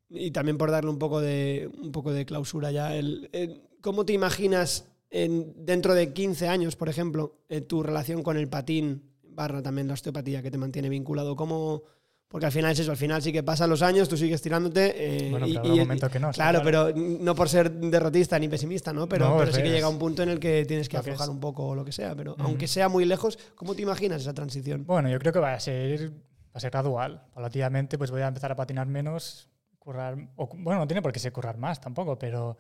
y 0.10 0.32
también 0.32 0.58
por 0.58 0.72
darle 0.72 0.90
un 0.90 0.98
poco 1.00 1.22
de, 1.22 1.70
un 1.82 1.92
poco 1.92 2.12
de 2.12 2.26
clausura 2.26 2.72
ya. 2.72 2.96
El, 2.96 3.30
el- 3.34 3.62
¿Cómo 3.82 4.06
te 4.06 4.12
imaginas 4.14 4.86
en, 5.10 5.54
dentro 5.66 5.94
de 5.94 6.12
15 6.14 6.48
años, 6.50 6.76
por 6.76 6.90
ejemplo, 6.90 7.38
eh, 7.48 7.62
tu 7.62 7.82
relación 7.84 8.24
con 8.24 8.36
el 8.38 8.50
patín, 8.50 9.04
barra 9.24 9.62
también 9.62 9.88
la 9.88 9.94
osteopatía 9.94 10.42
que 10.42 10.52
te 10.52 10.58
mantiene 10.58 10.90
vinculado? 10.90 11.36
¿Cómo.? 11.36 11.84
Porque 12.28 12.46
al 12.46 12.52
final 12.52 12.74
es 12.74 12.80
eso, 12.80 12.92
al 12.92 12.98
final 12.98 13.24
sí 13.24 13.32
que 13.34 13.42
pasan 13.42 13.72
los 13.72 13.82
años, 13.82 14.08
tú 14.08 14.16
sigues 14.16 14.40
tirándote. 14.42 14.94
eh, 14.96 15.32
Bueno, 15.32 15.48
y- 15.48 15.54
pero 15.58 15.74
y- 15.74 15.80
momentos 15.80 16.12
que 16.12 16.20
no. 16.20 16.30
está 16.30 16.44
Claro, 16.44 16.62
pero 16.64 16.92
no 16.96 17.34
por 17.34 17.50
ser 17.50 17.72
derrotista 17.72 18.38
ni 18.38 18.48
pesimista, 18.48 18.94
¿no? 18.94 19.10
Pero, 19.10 19.30
No, 19.30 19.38
pero 19.38 19.52
sí 19.52 19.64
que 19.64 19.72
llega 19.72 19.90
un 19.90 19.98
punto 19.98 20.22
en 20.22 20.30
el 20.30 20.40
que 20.40 20.64
tienes 20.66 20.88
que 20.90 20.98
lo 20.98 21.04
que 21.04 21.10
aflojar 21.12 21.32
un 21.32 21.40
poco 21.40 21.70
o 21.70 21.74
lo 21.76 21.84
que 21.84 21.92
sea. 21.92 22.14
Pero 22.16 22.34
Ujú. 22.34 22.44
aunque 22.44 22.68
sea 22.68 22.88
muy 22.88 23.06
lejos, 23.06 23.40
¿cómo 23.56 23.74
te 23.74 23.82
imaginas 23.82 24.22
esa 24.22 24.34
transición? 24.36 24.86
Bueno, 24.86 25.10
yo 25.10 25.18
creo 25.18 25.34
que 25.34 25.40
va 25.40 25.54
a 25.56 25.60
ser, 25.60 26.12
va 26.12 26.14
a 26.54 26.60
ser 26.60 26.70
gradual. 26.70 27.24
Paulatinamente, 27.34 27.98
pues 27.98 28.12
voy 28.12 28.22
a 28.22 28.28
empezar 28.28 28.52
a 28.52 28.56
patinar 28.56 28.86
menos, 28.86 29.49
currar. 29.90 30.16
o- 30.36 30.48
bueno, 30.56 30.82
no 30.82 30.88
tiene 30.88 31.02
por 31.02 31.12
qué 31.12 31.20
ser 31.20 31.32
currar 31.32 31.58
más 31.58 31.82
tampoco, 31.82 32.18
pero 32.20 32.58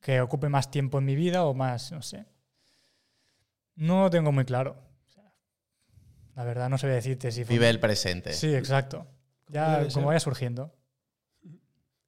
que 0.00 0.20
ocupe 0.20 0.48
más 0.48 0.70
tiempo 0.70 0.98
en 0.98 1.04
mi 1.04 1.16
vida 1.16 1.44
o 1.44 1.54
más, 1.54 1.90
no 1.92 2.02
sé. 2.02 2.24
No 3.74 4.02
lo 4.02 4.10
tengo 4.10 4.30
muy 4.32 4.44
claro. 4.44 4.76
O 5.06 5.10
sea, 5.10 5.32
la 6.36 6.44
verdad, 6.44 6.68
no 6.68 6.78
sabía 6.78 6.96
decirte 6.96 7.32
si. 7.32 7.44
fue- 7.44 7.54
Vive 7.54 7.68
el 7.68 7.80
presente. 7.80 8.32
Sí, 8.32 8.54
exacto. 8.54 9.06
Ya 9.48 9.86
como 9.92 10.06
vaya 10.08 10.20
surgiendo. 10.20 10.72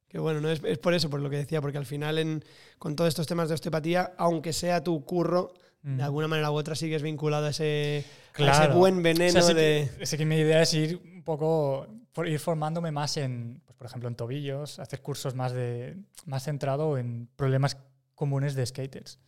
Que 0.07 0.19
bueno, 0.19 0.39
no 0.39 0.49
es, 0.49 0.63
es 0.63 0.77
por 0.77 0.93
eso, 0.93 1.09
por 1.09 1.19
lo 1.19 1.29
que 1.29 1.37
decía, 1.37 1.59
porque 1.61 1.77
al 1.77 1.85
final 1.85 2.17
en, 2.19 2.43
con 2.79 2.95
todos 2.95 3.09
estos 3.09 3.27
temas 3.27 3.49
de 3.49 3.55
osteopatía, 3.55 4.13
aunque 4.17 4.53
sea 4.53 4.83
tu 4.83 5.03
curro, 5.03 5.53
Mm. 5.87 5.97
de 5.97 6.03
alguna 6.03 6.27
manera 6.27 6.49
u 6.49 6.55
otra 6.55 6.73
sigues 6.73 7.03
vinculado 7.03 7.45
a 7.45 7.49
ese, 7.51 8.03
a 8.05 8.07
ese 8.07 8.33
Claro. 8.33 8.75
buen 8.75 8.97
O 8.99 9.01
veneno 9.03 9.33
sea, 9.33 9.41
sí 9.43 9.53
de... 9.53 9.87
que, 9.99 10.05
sí 10.07 10.17
que 10.17 10.25
mi 10.25 10.35
idea 10.37 10.63
es 10.63 10.73
ir 10.73 10.99
un 11.13 11.21
poco, 11.23 11.85
ir 12.25 12.39
formándome 12.39 12.89
más 12.91 13.17
en, 13.17 13.61
por 13.85 13.91
ejemplo, 13.91 14.09
en 14.09 14.15
tobillos, 14.15 14.79
hacer 14.79 15.01
cursos 15.03 15.35
más, 15.35 15.51
de, 15.53 15.95
más 16.25 16.43
centrado 16.43 16.97
en 16.97 17.27
problemas 17.35 17.77
comunes 18.15 18.55
de 18.55 18.65
skaters. 18.65 19.19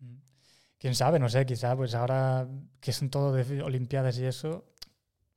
Mm. 0.00 0.16
Quién 0.78 0.94
sabe, 0.96 1.18
no 1.20 1.28
sé, 1.28 1.46
quizá 1.46 1.76
pues 1.76 1.94
ahora 1.94 2.48
que 2.80 2.92
son 2.92 3.08
todo 3.08 3.32
de 3.32 3.62
Olimpiadas 3.62 4.18
y 4.18 4.24
eso, 4.26 4.64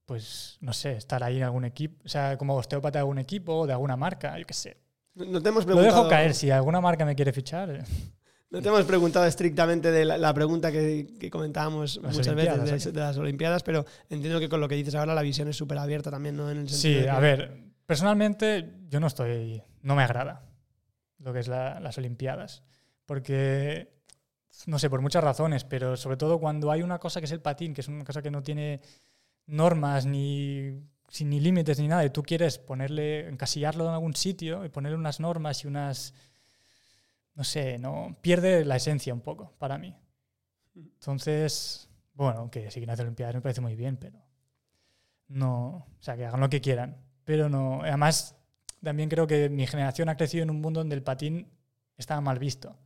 pues 0.06 0.58
no 0.62 0.74
sé, 0.74 0.94
estar 0.94 1.24
ahí 1.24 1.38
en 1.38 1.44
algún 1.44 1.66
equipo, 1.66 2.02
o 2.04 2.10
sea, 2.10 2.36
como 2.38 2.56
osteópata 2.56 2.98
de 2.98 3.02
algún 3.02 3.20
equipo 3.20 3.54
o 3.60 3.68
de 3.68 3.74
alguna 3.74 3.96
marca, 3.96 4.38
yo 4.40 4.46
qué 4.46 4.54
sé. 4.54 4.78
No 5.14 5.42
te 5.42 5.50
hemos 5.50 5.66
Lo 5.66 5.74
preguntado, 5.76 5.98
dejo 6.04 6.10
caer, 6.10 6.34
si 6.34 6.50
alguna 6.50 6.82
marca 6.82 7.06
me 7.06 7.16
quiere 7.16 7.32
fichar. 7.32 7.70
eh. 7.70 7.84
no 8.50 8.62
te 8.62 8.68
hemos 8.70 8.84
preguntado 8.86 9.26
estrictamente 9.26 9.92
de 9.92 10.06
la, 10.06 10.18
la 10.18 10.34
pregunta 10.34 10.72
que, 10.72 11.16
que 11.20 11.30
comentábamos 11.30 11.98
Las 12.02 12.16
muchas 12.16 12.34
veces 12.36 12.60
¿o 12.60 12.64
de, 12.66 12.92
de 12.94 13.00
las 13.00 13.18
Olimpiadas, 13.18 13.62
pero 13.64 13.86
entiendo 14.10 14.40
que 14.40 14.50
con 14.50 14.60
lo 14.62 14.68
que 14.68 14.76
dices 14.76 14.96
ahora 14.96 15.14
la 15.14 15.22
visión 15.22 15.48
es 15.48 15.56
súper 15.56 15.78
abierta 15.78 16.10
también, 16.12 16.36
¿no? 16.38 16.50
En 16.50 16.58
el 16.58 16.70
Sí, 16.70 16.82
sentido 16.94 17.04
de 17.04 17.10
a 17.10 17.16
que- 17.16 17.22
ver, 17.22 17.67
personalmente 17.88 18.76
yo 18.90 19.02
no 19.02 19.08
estoy, 19.08 19.64
no 19.84 19.96
me 19.96 20.04
agrada 20.04 20.44
lo 21.20 21.34
que 21.34 21.40
es 21.42 21.50
la- 21.50 21.80
las 21.82 21.98
Olimpiadas, 22.00 22.64
porque 23.06 23.94
no 24.68 24.80
sé, 24.80 24.90
por 24.90 25.02
muchas 25.02 25.24
razones, 25.24 25.64
pero 25.66 25.98
sobre 25.98 26.18
todo 26.18 26.40
cuando 26.40 26.72
hay 26.72 26.82
una 26.84 27.00
cosa 27.00 27.22
que 27.22 27.26
es 27.26 27.34
el 27.34 27.42
patín, 27.42 27.74
que 27.74 27.82
es 27.82 27.90
una 27.90 28.06
cosa 28.06 28.22
que 28.24 28.32
no 28.32 28.44
tiene 28.44 28.82
normas 29.48 30.06
ni, 30.06 30.82
ni 31.22 31.40
límites 31.42 31.80
ni 31.80 31.88
nada, 31.90 32.06
y 32.06 32.12
tú 32.12 32.24
quieres 32.24 32.60
ponerle, 32.60 33.28
encasillarlo 33.30 33.86
en 33.88 33.94
algún 33.94 34.16
sitio 34.16 34.66
y 34.66 34.70
ponerle 34.70 34.98
unas 34.98 35.20
normas 35.20 35.64
y 35.64 35.68
unas, 35.68 36.14
no 37.36 37.44
sé, 37.44 37.78
no 37.78 38.18
pierde 38.22 38.66
la 38.66 38.76
esencia 38.78 39.14
un 39.14 39.22
poco 39.22 39.54
para 39.60 39.78
mí. 39.78 39.96
Entonces, 40.76 41.90
bueno, 42.14 42.50
que 42.52 42.72
si 42.72 42.80
quieren 42.80 42.92
hacer 42.92 43.06
Olimpiadas 43.06 43.36
me 43.36 43.42
parece 43.42 43.62
muy 43.62 43.76
bien, 43.76 43.98
pero 43.98 44.20
no, 45.28 45.88
o 46.00 46.02
sea, 46.02 46.16
que 46.16 46.26
hagan 46.26 46.40
lo 46.40 46.50
que 46.50 46.62
quieran, 46.62 46.98
pero 47.28 47.50
no, 47.50 47.82
además 47.84 48.36
también 48.82 49.10
creo 49.10 49.28
que 49.28 49.50
mi 49.50 49.68
generación 49.68 50.10
ha 50.10 50.18
crecido 50.18 50.44
en 50.44 50.50
un 50.52 50.62
mundo 50.62 50.80
donde 50.82 50.96
el 50.96 51.04
patín 51.04 51.48
estaba 51.98 52.22
mal 52.22 52.40
visto. 52.40 52.78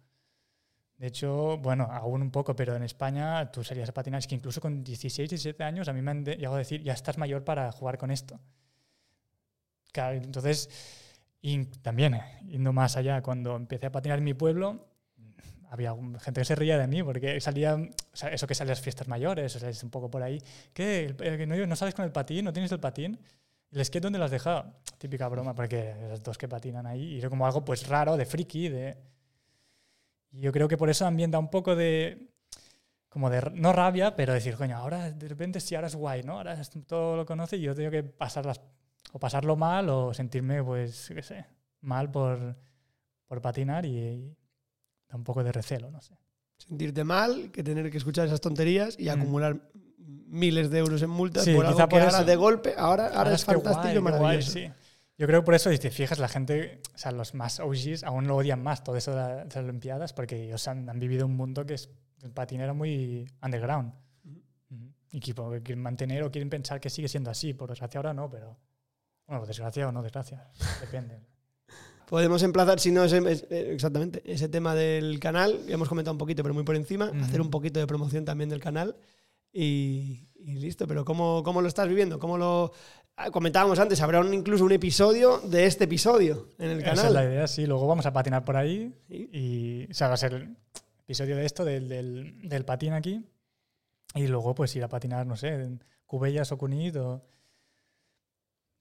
De 0.97 1.07
hecho, 1.07 1.57
bueno, 1.57 1.83
aún 1.91 2.21
un 2.21 2.31
poco, 2.31 2.55
pero 2.55 2.75
en 2.77 2.83
España 2.83 3.51
tú 3.51 3.61
salías 3.63 3.89
a 3.89 3.93
patinar, 3.93 4.19
es 4.19 4.27
que 4.27 4.35
incluso 4.35 4.61
con 4.61 4.83
16, 4.85 5.29
17 5.29 5.63
años 5.65 5.87
a 5.89 5.93
mí 5.93 6.01
me 6.01 6.11
han 6.11 6.23
llegado 6.23 6.55
a 6.55 6.59
decir, 6.59 6.81
ya 6.81 6.93
estás 6.93 7.17
mayor 7.17 7.43
para 7.43 7.69
jugar 7.73 7.97
con 7.97 8.09
esto. 8.11 8.39
Claro, 9.91 10.15
entonces, 10.17 10.69
y 11.41 11.65
también, 11.65 12.13
eh, 12.15 12.23
yendo 12.47 12.71
más 12.73 12.95
allá, 12.97 13.21
cuando 13.21 13.55
empecé 13.55 13.87
a 13.87 13.91
patinar 13.91 14.19
en 14.19 14.23
mi 14.25 14.33
pueblo, 14.33 14.87
había 15.69 15.93
gente 16.21 16.41
que 16.41 16.45
se 16.45 16.55
reía 16.55 16.77
de 16.77 16.87
mí 16.87 17.03
porque 17.03 17.39
salía, 17.41 17.75
o 17.75 17.89
sea, 18.17 18.29
eso 18.29 18.47
que 18.47 18.55
sale 18.55 18.71
a 18.71 18.73
las 18.73 18.81
fiestas 18.81 19.07
mayores, 19.07 19.55
o 19.55 19.59
sea, 19.59 19.69
es 19.69 19.83
un 19.83 19.89
poco 19.89 20.09
por 20.11 20.23
ahí. 20.23 20.41
¿Qué? 20.73 21.05
¿El- 21.05 21.23
el 21.23 21.37
que 21.37 21.47
no, 21.47 21.55
no 21.67 21.75
sabes 21.75 21.95
con 21.95 22.05
el 22.05 22.11
patín? 22.11 22.45
¿No 22.45 22.53
tienes 22.53 22.71
el 22.71 22.79
patín? 22.79 23.19
¿El 23.71 23.85
skate 23.85 24.03
dónde 24.03 24.19
lo 24.19 24.25
has 24.25 24.31
dejado? 24.31 24.73
Típica 24.97 25.27
broma, 25.29 25.55
porque 25.55 25.95
los 26.09 26.21
dos 26.21 26.37
que 26.37 26.47
patinan 26.47 26.85
ahí, 26.85 27.13
y 27.15 27.19
era 27.19 27.29
como 27.29 27.45
algo 27.45 27.63
pues 27.63 27.87
raro, 27.87 28.17
de 28.17 28.25
friki, 28.25 28.69
de... 28.69 28.97
Y 30.31 30.41
yo 30.41 30.51
creo 30.51 30.67
que 30.67 30.77
por 30.77 30.89
eso 30.89 31.05
también 31.05 31.31
da 31.31 31.39
un 31.39 31.49
poco 31.49 31.75
de... 31.75 32.29
Como 33.09 33.29
de, 33.29 33.41
no 33.55 33.73
rabia, 33.73 34.15
pero 34.15 34.33
decir, 34.33 34.55
coño, 34.55 34.77
ahora 34.77 35.11
de 35.11 35.27
repente 35.27 35.59
sí, 35.59 35.75
ahora 35.75 35.87
es 35.87 35.95
guay, 35.95 36.23
¿no? 36.23 36.37
Ahora 36.37 36.61
todo 36.87 37.17
lo 37.17 37.25
conoce 37.25 37.57
y 37.57 37.61
yo 37.61 37.75
tengo 37.75 37.91
que 37.91 38.03
pasarlas, 38.03 38.61
o 39.11 39.19
pasarlo 39.19 39.57
mal 39.57 39.89
o 39.89 40.13
sentirme, 40.13 40.63
pues, 40.63 41.09
qué 41.13 41.21
sé, 41.21 41.45
mal 41.81 42.09
por, 42.09 42.55
por 43.25 43.41
patinar 43.41 43.85
y, 43.85 43.97
y 43.97 44.37
da 45.09 45.17
un 45.17 45.25
poco 45.25 45.43
de 45.43 45.51
recelo, 45.51 45.91
no 45.91 45.99
sé. 45.99 46.13
Sentirte 46.57 47.03
mal, 47.03 47.51
que 47.51 47.63
tener 47.63 47.91
que 47.91 47.97
escuchar 47.97 48.27
esas 48.27 48.39
tonterías 48.39 48.97
y 48.97 49.07
Mm. 49.07 49.09
acumular 49.09 49.61
miles 50.27 50.69
de 50.69 50.79
euros 50.79 51.01
en 51.01 51.09
multas 51.09 51.43
Sí, 51.43 51.53
por 51.53 51.65
algo 51.65 51.77
quizá 51.77 51.87
que 51.87 51.95
por 51.95 52.01
ahora 52.01 52.23
de 52.23 52.35
golpe, 52.35 52.73
ahora, 52.77 53.05
ahora, 53.07 53.17
Ahora 53.19 53.33
es 53.33 53.45
que 53.45 53.53
fantástico 53.53 53.89
y 53.89 53.93
qué 53.93 53.99
guay, 53.99 54.13
maravilloso. 54.13 54.51
sí. 54.51 54.69
Yo 55.17 55.27
creo 55.27 55.41
que 55.41 55.45
por 55.45 55.53
eso, 55.53 55.69
si 55.71 55.77
te 55.77 55.91
fijas, 55.91 56.17
la 56.19 56.27
gente, 56.27 56.81
o 56.95 56.97
sea, 56.97 57.11
los 57.11 57.33
más 57.35 57.59
OGs 57.59 58.03
aún 58.03 58.27
lo 58.27 58.37
odian 58.37 58.63
más 58.63 58.83
todo 58.83 58.95
eso 58.97 59.11
de 59.11 59.17
la- 59.17 59.35
de 59.43 59.45
las 59.45 59.55
Olimpiadas 59.57 60.13
porque 60.13 60.45
ellos 60.45 60.67
han, 60.67 60.89
han 60.89 60.99
vivido 60.99 61.25
un 61.27 61.35
mundo 61.35 61.65
que 61.65 61.75
es, 61.75 61.89
el 62.23 62.31
patín 62.31 62.61
era 62.61 62.73
muy 62.73 63.27
underground. 63.43 63.93
Y 65.11 65.19
que 65.19 65.33
quieren 65.33 65.81
mantener 65.81 66.23
o 66.23 66.31
quieren 66.31 66.49
pensar 66.49 66.79
que 66.79 66.89
sigue 66.89 67.07
siendo 67.09 67.29
así. 67.29 67.53
Por 67.53 67.69
desgracia 67.69 67.97
ahora 67.99 68.13
no, 68.13 68.29
pero... 68.29 68.57
Bueno, 69.27 69.41
por 69.41 69.47
desgracia 69.47 69.87
o 69.87 69.91
no 69.91 70.01
desgracia, 70.01 70.47
depende. 70.81 71.19
Podemos 72.07 72.41
emplazar, 72.43 72.79
si 72.79 72.91
no, 72.91 73.03
es- 73.03 73.45
exactamente, 73.49 74.21
ese 74.25 74.49
tema 74.49 74.73
del 74.75 75.19
canal, 75.19 75.59
que 75.67 75.73
hemos 75.73 75.87
comentado 75.87 76.13
un 76.13 76.17
poquito, 76.17 76.43
pero 76.43 76.53
muy 76.53 76.63
por 76.63 76.75
encima, 76.75 77.09
Ujú. 77.09 77.23
hacer 77.23 77.41
un 77.41 77.49
poquito 77.49 77.79
de 77.79 77.87
promoción 77.87 78.25
también 78.25 78.49
del 78.49 78.59
canal 78.59 78.95
y, 79.53 80.27
y 80.35 80.55
listo. 80.55 80.87
Pero 80.87 81.03
¿cómo, 81.05 81.43
¿cómo 81.43 81.61
lo 81.61 81.67
estás 81.67 81.87
viviendo? 81.87 82.19
¿Cómo 82.19 82.37
lo 82.37 82.71
ah, 83.17 83.31
comentábamos 83.31 83.79
antes? 83.79 84.01
Habrá 84.01 84.19
un- 84.19 84.33
incluso 84.33 84.63
un 84.65 84.71
episodio 84.71 85.39
de 85.39 85.65
este 85.65 85.83
episodio 85.85 86.49
en 86.59 86.71
el 86.71 86.79
Esa 86.79 86.91
es 86.93 86.95
canal. 86.99 87.13
la 87.13 87.23
idea, 87.25 87.47
sí. 87.47 87.65
Luego 87.65 87.87
vamos 87.87 88.05
a 88.05 88.13
patinar 88.13 88.43
por 88.45 88.57
ahí 88.57 88.93
Sí. 89.07 89.29
y, 89.31 89.91
o 89.91 89.93
sea, 89.93 90.07
va 90.07 90.13
a 90.15 90.17
ser 90.17 90.33
el 90.33 90.57
episodio 91.03 91.35
de 91.35 91.45
esto, 91.45 91.65
del, 91.65 91.89
del, 91.89 92.47
del 92.49 92.65
patín 92.65 92.93
aquí. 92.93 93.25
Y 94.15 94.27
luego, 94.27 94.53
pues, 94.55 94.75
ir 94.75 94.83
a 94.83 94.89
patinar, 94.89 95.25
no 95.25 95.35
sé, 95.37 95.49
en 95.49 95.83
Cubellas 96.05 96.51
o 96.51 96.57
Cunit 96.57 96.95
o 96.97 97.23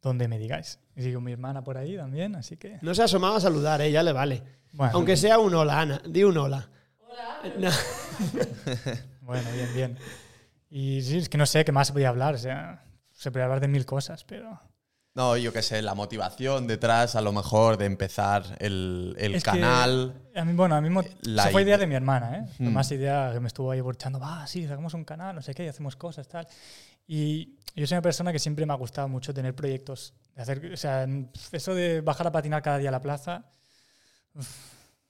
donde 0.03 0.27
me 0.29 0.39
digáis. 0.39 0.79
Y 0.97 1.03
sigo 1.03 1.21
mi 1.21 1.31
hermana 1.33 1.63
por 1.63 1.77
ahí 1.77 1.97
también, 1.97 2.35
así 2.35 2.57
que... 2.57 2.79
No 2.83 2.95
se 2.95 3.03
ha 3.03 3.05
asomado 3.05 3.37
a 3.37 3.41
saludar, 3.41 3.81
¿eh? 3.83 3.93
ya 3.93 4.03
le 4.03 4.13
vale. 4.13 4.43
Bueno, 4.73 4.93
Aunque 4.95 5.17
sea 5.17 5.39
un 5.39 5.55
hola, 5.55 5.81
Ana. 5.81 6.03
Di 6.09 6.25
un 6.25 6.37
hola. 6.39 6.69
Hola. 7.01 7.73
bueno, 9.23 9.49
bien, 9.55 9.69
bien. 9.75 9.99
Y 10.71 11.03
sí, 11.03 11.19
es 11.19 11.29
que 11.29 11.37
no 11.37 11.47
sé 11.47 11.65
qué 11.65 11.73
más 11.73 11.89
se 11.89 11.93
podía 11.93 12.09
hablar, 12.11 12.35
o 12.35 12.39
sea, 12.39 12.85
se 13.13 13.31
podía 13.31 13.45
hablar 13.45 13.61
de 13.61 13.69
mil 13.69 13.85
cosas, 13.85 14.25
pero... 14.25 14.59
No, 15.15 15.37
yo 15.37 15.53
qué 15.53 15.61
sé, 15.63 15.83
la 15.83 15.95
motivación 15.97 16.69
detrás, 16.69 17.17
a 17.17 17.21
lo 17.21 17.33
mejor, 17.33 17.77
de 17.77 17.87
empezar 17.87 18.45
el, 18.61 19.17
el 19.19 19.35
Es 19.35 19.43
que 19.43 19.51
canal. 19.51 20.15
a 20.37 20.45
mí, 20.45 20.53
bueno, 20.53 20.77
a 20.77 20.81
mí 20.81 20.89
La 21.23 21.43
eso 21.43 21.51
fue 21.53 21.63
idea 21.63 21.75
ide- 21.77 21.81
de 21.81 21.87
mi 21.89 21.97
hermana, 21.97 22.39
¿eh? 22.39 22.47
Fue 22.57 22.67
Mm. 22.67 22.73
más 22.73 22.93
idea 22.93 23.31
que 23.33 23.41
me 23.41 23.49
estuvo 23.49 23.73
ahí 23.73 23.81
burchando, 23.81 24.21
va, 24.21 24.47
sí, 24.47 24.65
hagamos 24.65 24.95
un 24.95 25.05
canal, 25.05 25.35
no 25.35 25.43
sé 25.43 25.53
qué, 25.53 25.65
y 25.65 25.69
hacemos 25.69 25.97
cosas, 25.97 26.29
tal. 26.29 26.47
Y 27.09 27.57
yo 27.75 27.89
soy 27.89 27.97
una 27.97 28.03
persona 28.03 28.31
que 28.33 28.39
siempre 28.39 28.65
me 28.65 28.73
ha 28.73 28.77
gustado 28.77 29.09
mucho 29.09 29.35
tener 29.35 29.53
proyectos. 29.57 30.15
De 30.37 30.43
hacer, 30.43 30.73
o 30.73 30.77
sea, 30.77 31.09
eso 31.51 31.75
de 31.75 32.01
bajar 32.03 32.29
a 32.29 32.33
patinar 32.33 32.63
cada 32.63 32.79
día 32.79 32.91
a 32.91 32.93
la 32.93 33.03
plaza 33.03 33.45
uf, 34.35 34.49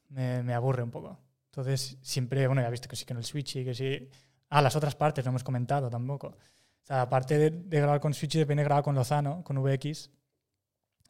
me, 0.08 0.42
me 0.42 0.54
aburre 0.54 0.82
un 0.82 0.90
poco. 0.90 1.18
Entonces, 1.50 1.98
siempre, 2.00 2.46
bueno, 2.46 2.62
ya 2.62 2.68
he 2.68 2.70
visto 2.70 2.88
que 2.88 2.96
sí 2.96 3.04
que 3.04 3.12
en 3.12 3.18
el 3.18 3.24
Switch 3.24 3.56
y 3.56 3.64
que 3.66 3.74
sí. 3.74 4.08
Ah, 4.50 4.60
las 4.62 4.76
otras 4.76 4.94
partes 4.96 5.24
no 5.24 5.30
hemos 5.30 5.44
comentado 5.44 5.88
tampoco. 5.88 6.26
O 6.28 6.84
sea, 6.86 7.02
aparte 7.02 7.38
de, 7.38 7.50
de 7.50 7.78
grabar 7.80 8.00
con 8.00 8.12
Switch, 8.14 8.34
depende 8.36 8.62
de 8.62 8.64
grabar 8.64 8.84
con 8.84 8.94
Lozano, 8.94 9.42
con 9.44 9.56
VX. 9.62 10.10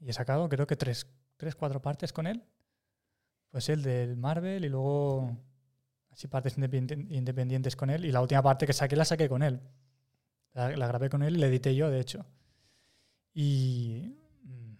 Y 0.01 0.11
he 0.11 0.13
sacado, 0.13 0.49
creo 0.49 0.67
que 0.67 0.77
tres, 0.77 1.07
tres, 1.37 1.55
cuatro 1.57 1.81
partes 1.83 2.13
con 2.13 2.27
él. 2.27 2.45
Pues 3.51 3.69
el 3.69 3.83
del 3.83 4.17
Marvel 4.17 4.65
y 4.65 4.69
luego 4.69 5.37
así 6.11 6.29
partes 6.29 6.57
independi- 6.59 7.07
independientes 7.11 7.75
con 7.77 7.91
él. 7.91 8.05
Y 8.05 8.13
la 8.13 8.21
última 8.21 8.43
parte 8.43 8.67
que 8.67 8.73
saqué 8.73 8.95
la 8.97 9.05
saqué 9.05 9.29
con 9.29 9.43
él. 9.43 9.61
La, 10.53 10.69
la 10.77 10.87
grabé 10.87 11.09
con 11.09 11.23
él 11.23 11.37
y 11.37 11.41
la 11.41 11.47
edité 11.47 11.75
yo, 11.75 11.89
de 11.91 12.01
hecho. 12.01 12.27
Y 13.33 14.17
mm, 14.43 14.75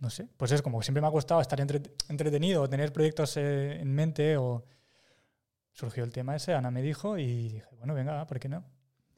no 0.00 0.10
sé, 0.10 0.28
pues 0.36 0.52
es 0.52 0.60
como 0.62 0.78
que 0.78 0.84
siempre 0.84 1.00
me 1.00 1.06
ha 1.06 1.10
gustado 1.10 1.40
estar 1.40 1.60
entre- 1.60 1.82
entretenido 2.08 2.68
tener 2.68 2.92
proyectos 2.92 3.36
eh, 3.36 3.80
en 3.80 3.92
mente 3.94 4.36
o 4.36 4.64
surgió 5.74 6.04
el 6.04 6.12
tema 6.12 6.34
ese, 6.36 6.54
Ana 6.54 6.70
me 6.70 6.80
dijo 6.80 7.18
y 7.18 7.48
dije, 7.48 7.64
bueno, 7.78 7.92
venga, 7.94 8.26
¿por 8.26 8.40
qué 8.40 8.48
no? 8.48 8.64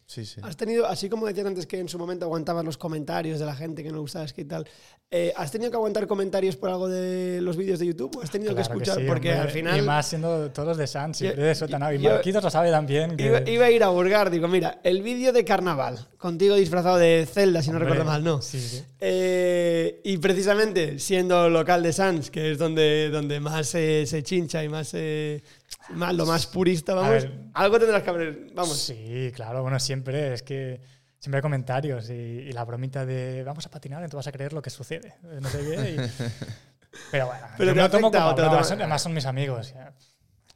Sí, 0.09 0.25
sí. 0.25 0.41
Has 0.45 0.57
tenido, 0.57 0.87
así 0.87 1.09
como 1.09 1.27
decías 1.27 1.45
antes 1.47 1.67
que 1.67 1.81
en 1.81 1.89
su 1.89 1.99
momento 1.99 2.27
aguantabas 2.27 2.65
los 2.65 2.79
comentarios 2.79 3.41
de 3.41 3.45
la 3.45 3.57
gente 3.57 3.83
que 3.83 3.91
no 3.91 4.01
gustaba 4.01 4.25
y 4.37 4.45
tal, 4.45 4.65
eh, 5.11 5.33
¿has 5.37 5.51
tenido 5.51 5.69
que 5.69 5.77
aguantar 5.77 6.07
comentarios 6.07 6.55
por 6.57 6.71
algo 6.71 6.89
de 6.89 7.41
los 7.41 7.57
vídeos 7.57 7.81
de 7.81 7.87
YouTube 7.87 8.17
o 8.17 8.23
has 8.23 8.31
tenido 8.31 8.55
Claro 8.55 8.69
que 8.69 8.73
escuchar? 8.73 8.99
sí, 9.01 9.05
porque 9.09 9.31
hombre, 9.33 9.43
al 9.43 9.51
final 9.51 9.79
Y 9.81 9.83
más 9.83 10.07
siendo 10.07 10.49
todos 10.53 10.69
los 10.69 10.77
de 10.77 10.87
San, 10.87 11.13
siempre 11.13 11.43
de 11.43 11.51
eso 11.51 11.67
tan 11.67 11.83
Y 11.93 11.99
yo- 11.99 12.11
Marquitos 12.11 12.41
lo 12.45 12.51
sabe 12.51 12.71
también. 12.71 13.17
Que, 13.17 13.27
iba, 13.27 13.51
iba 13.51 13.65
a 13.67 13.71
ir 13.73 13.83
a 13.83 13.89
Burgar, 13.89 14.31
digo, 14.31 14.47
mira, 14.47 14.79
el 14.85 15.03
vídeo 15.03 15.33
de 15.33 15.45
carnaval, 15.45 15.99
contigo 16.19 16.55
disfrazado 16.55 16.99
de 16.99 17.27
Zelda, 17.29 17.61
si 17.61 17.73
no 17.73 17.81
recuerdo 17.81 18.05
mal, 18.05 18.23
¿no? 18.23 18.41
Sí, 18.41 18.61
sí. 18.61 18.85
Eh, 19.01 20.01
y 20.05 20.19
precisamente 20.19 21.01
siendo 21.01 21.51
local 21.51 21.83
de 21.83 21.93
Sans, 21.93 22.31
que 22.31 22.53
es 22.53 22.59
donde, 22.59 23.11
donde 23.11 23.41
más 23.41 23.75
eh, 23.75 24.05
se 24.07 24.23
chincha 24.23 24.63
y 24.63 24.69
más, 24.69 24.91
eh, 24.95 25.43
más 25.91 26.15
lo 26.15 26.27
más 26.27 26.47
purista, 26.47 26.95
vamos, 26.95 27.11
ver. 27.11 27.33
algo 27.55 27.79
tendrás 27.79 28.03
que 28.03 28.11
haber, 28.11 28.51
vamos. 28.55 28.77
Sí, 28.79 29.31
claro, 29.35 29.63
bueno, 29.63 29.79
siempre 29.79 30.33
es 30.35 30.43
que 30.43 30.81
siempre 31.19 31.39
hay 31.39 31.43
comentarios 31.43 32.11
y, 32.11 32.13
y 32.13 32.53
la 32.53 32.65
bromita 32.65 33.05
de 33.07 33.43
vamos 33.45 33.67
a 33.67 33.71
patinar 33.71 34.09
tú 34.09 34.17
vas 34.17 34.27
a 34.27 34.33
creer 34.33 34.53
lo 34.53 34.63
que 34.63 34.71
sucede. 34.71 35.09
eh, 35.25 35.39
No 35.41 35.49
sé 35.49 35.59
qué. 35.59 35.91
y- 35.93 35.97
pero 37.11 37.27
bueno, 37.27 37.47
Pero 37.57 37.71
yo 37.71 37.77
me 37.77 37.83
lo 37.83 37.91
tomo 37.91 38.11
como 38.11 38.25
además 38.29 39.03
son 39.03 39.15
mis 39.15 39.27
amigos. 39.27 39.73
ya. 39.75 39.93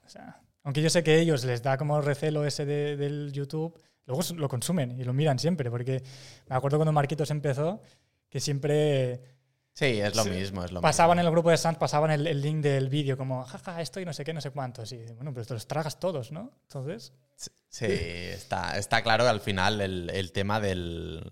O 0.05 0.09
sea, 0.09 0.41
aunque 0.65 0.83
yo 0.83 0.91
sé 0.91 1.03
que 1.03 1.19
ellos 1.21 1.45
les 1.45 1.63
da 1.63 1.77
como 1.77 2.01
recelo 2.01 2.45
ese 2.45 2.65
de- 2.67 2.97
del 2.97 3.33
YouTube, 3.33 3.79
luego 4.07 4.23
lo 4.37 4.49
consumen 4.49 4.99
y 4.99 5.05
lo 5.05 5.13
miran 5.13 5.39
siempre, 5.39 5.71
porque 5.71 6.03
me 6.49 6.57
acuerdo 6.57 6.79
cuando 6.79 6.93
Marquitos 6.93 7.31
empezó 7.31 7.81
que 8.29 8.41
siempre 8.41 9.21
Sí, 9.81 9.99
es 10.01 10.15
lo 10.15 10.25
Sí. 10.25 10.31
mismo, 10.31 10.63
es 10.63 10.73
lo 10.73 10.83
pasaban 10.83 11.19
en 11.19 11.23
mismo. 11.23 11.29
el 11.31 11.33
grupo 11.33 11.51
de 11.51 11.57
Sans, 11.57 11.79
pasaban 11.79 12.11
el, 12.11 12.27
el 12.27 12.43
link 12.43 12.59
del 12.63 12.91
vídeo 12.91 13.17
como, 13.17 13.43
jaja, 13.45 13.81
esto 13.81 13.99
y 13.99 14.05
no 14.05 14.13
sé 14.13 14.25
qué, 14.25 14.35
no 14.35 14.43
sé 14.43 14.51
cuántos. 14.51 14.93
Y 14.93 14.99
bueno, 15.17 15.33
pero 15.33 15.47
te 15.47 15.55
los 15.55 15.67
tragas 15.67 15.99
todos, 15.99 16.31
¿no? 16.33 16.53
Entonces, 16.65 17.13
Sí, 17.71 17.87
está, 17.87 18.77
está 18.77 19.03
claro 19.03 19.25
que 19.25 19.31
al 19.31 19.41
final 19.41 19.81
el, 19.81 20.11
el 20.11 20.33
tema 20.33 20.61
del... 20.61 21.23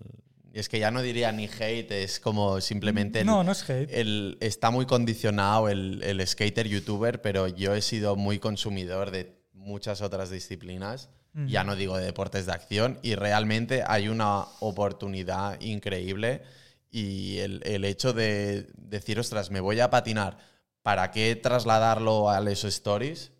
Es 0.51 0.67
que 0.67 0.79
ya 0.79 0.89
no 0.89 1.03
diría 1.03 1.31
ni 1.31 1.45
hate, 1.47 1.91
es 1.91 2.19
como 2.19 2.59
simplemente... 2.59 3.19
el- 3.19 3.27
no, 3.27 3.43
no 3.43 3.51
es 3.51 3.69
hate. 3.69 3.87
el- 3.91 4.37
está 4.41 4.71
muy 4.71 4.87
condicionado 4.87 5.69
el, 5.69 6.01
el 6.01 6.25
skater 6.25 6.67
youtuber, 6.67 7.21
pero 7.21 7.47
yo 7.49 7.75
he 7.75 7.81
sido 7.83 8.15
muy 8.15 8.39
consumidor 8.39 9.11
de 9.11 9.37
muchas 9.53 10.01
otras 10.01 10.31
disciplinas, 10.31 11.09
Ujú. 11.35 11.45
ya 11.45 11.63
no 11.63 11.75
digo 11.75 11.97
de 11.97 12.05
deportes 12.05 12.47
de 12.47 12.53
acción, 12.53 12.97
y 13.03 13.13
realmente 13.13 13.83
hay 13.85 14.07
una 14.07 14.45
oportunidad 14.61 15.61
increíble 15.61 16.41
y 16.91 17.37
el, 17.39 17.61
el 17.65 17.85
hecho 17.85 18.13
de 18.13 18.67
decir, 18.77 19.19
ostras, 19.19 19.51
me 19.51 19.59
voy 19.59 19.79
a 19.79 19.89
patinar, 19.89 20.37
¿para 20.81 21.11
qué 21.11 21.35
trasladarlo 21.35 22.29
a 22.29 22.39
los 22.41 22.63
stories? 22.63 23.31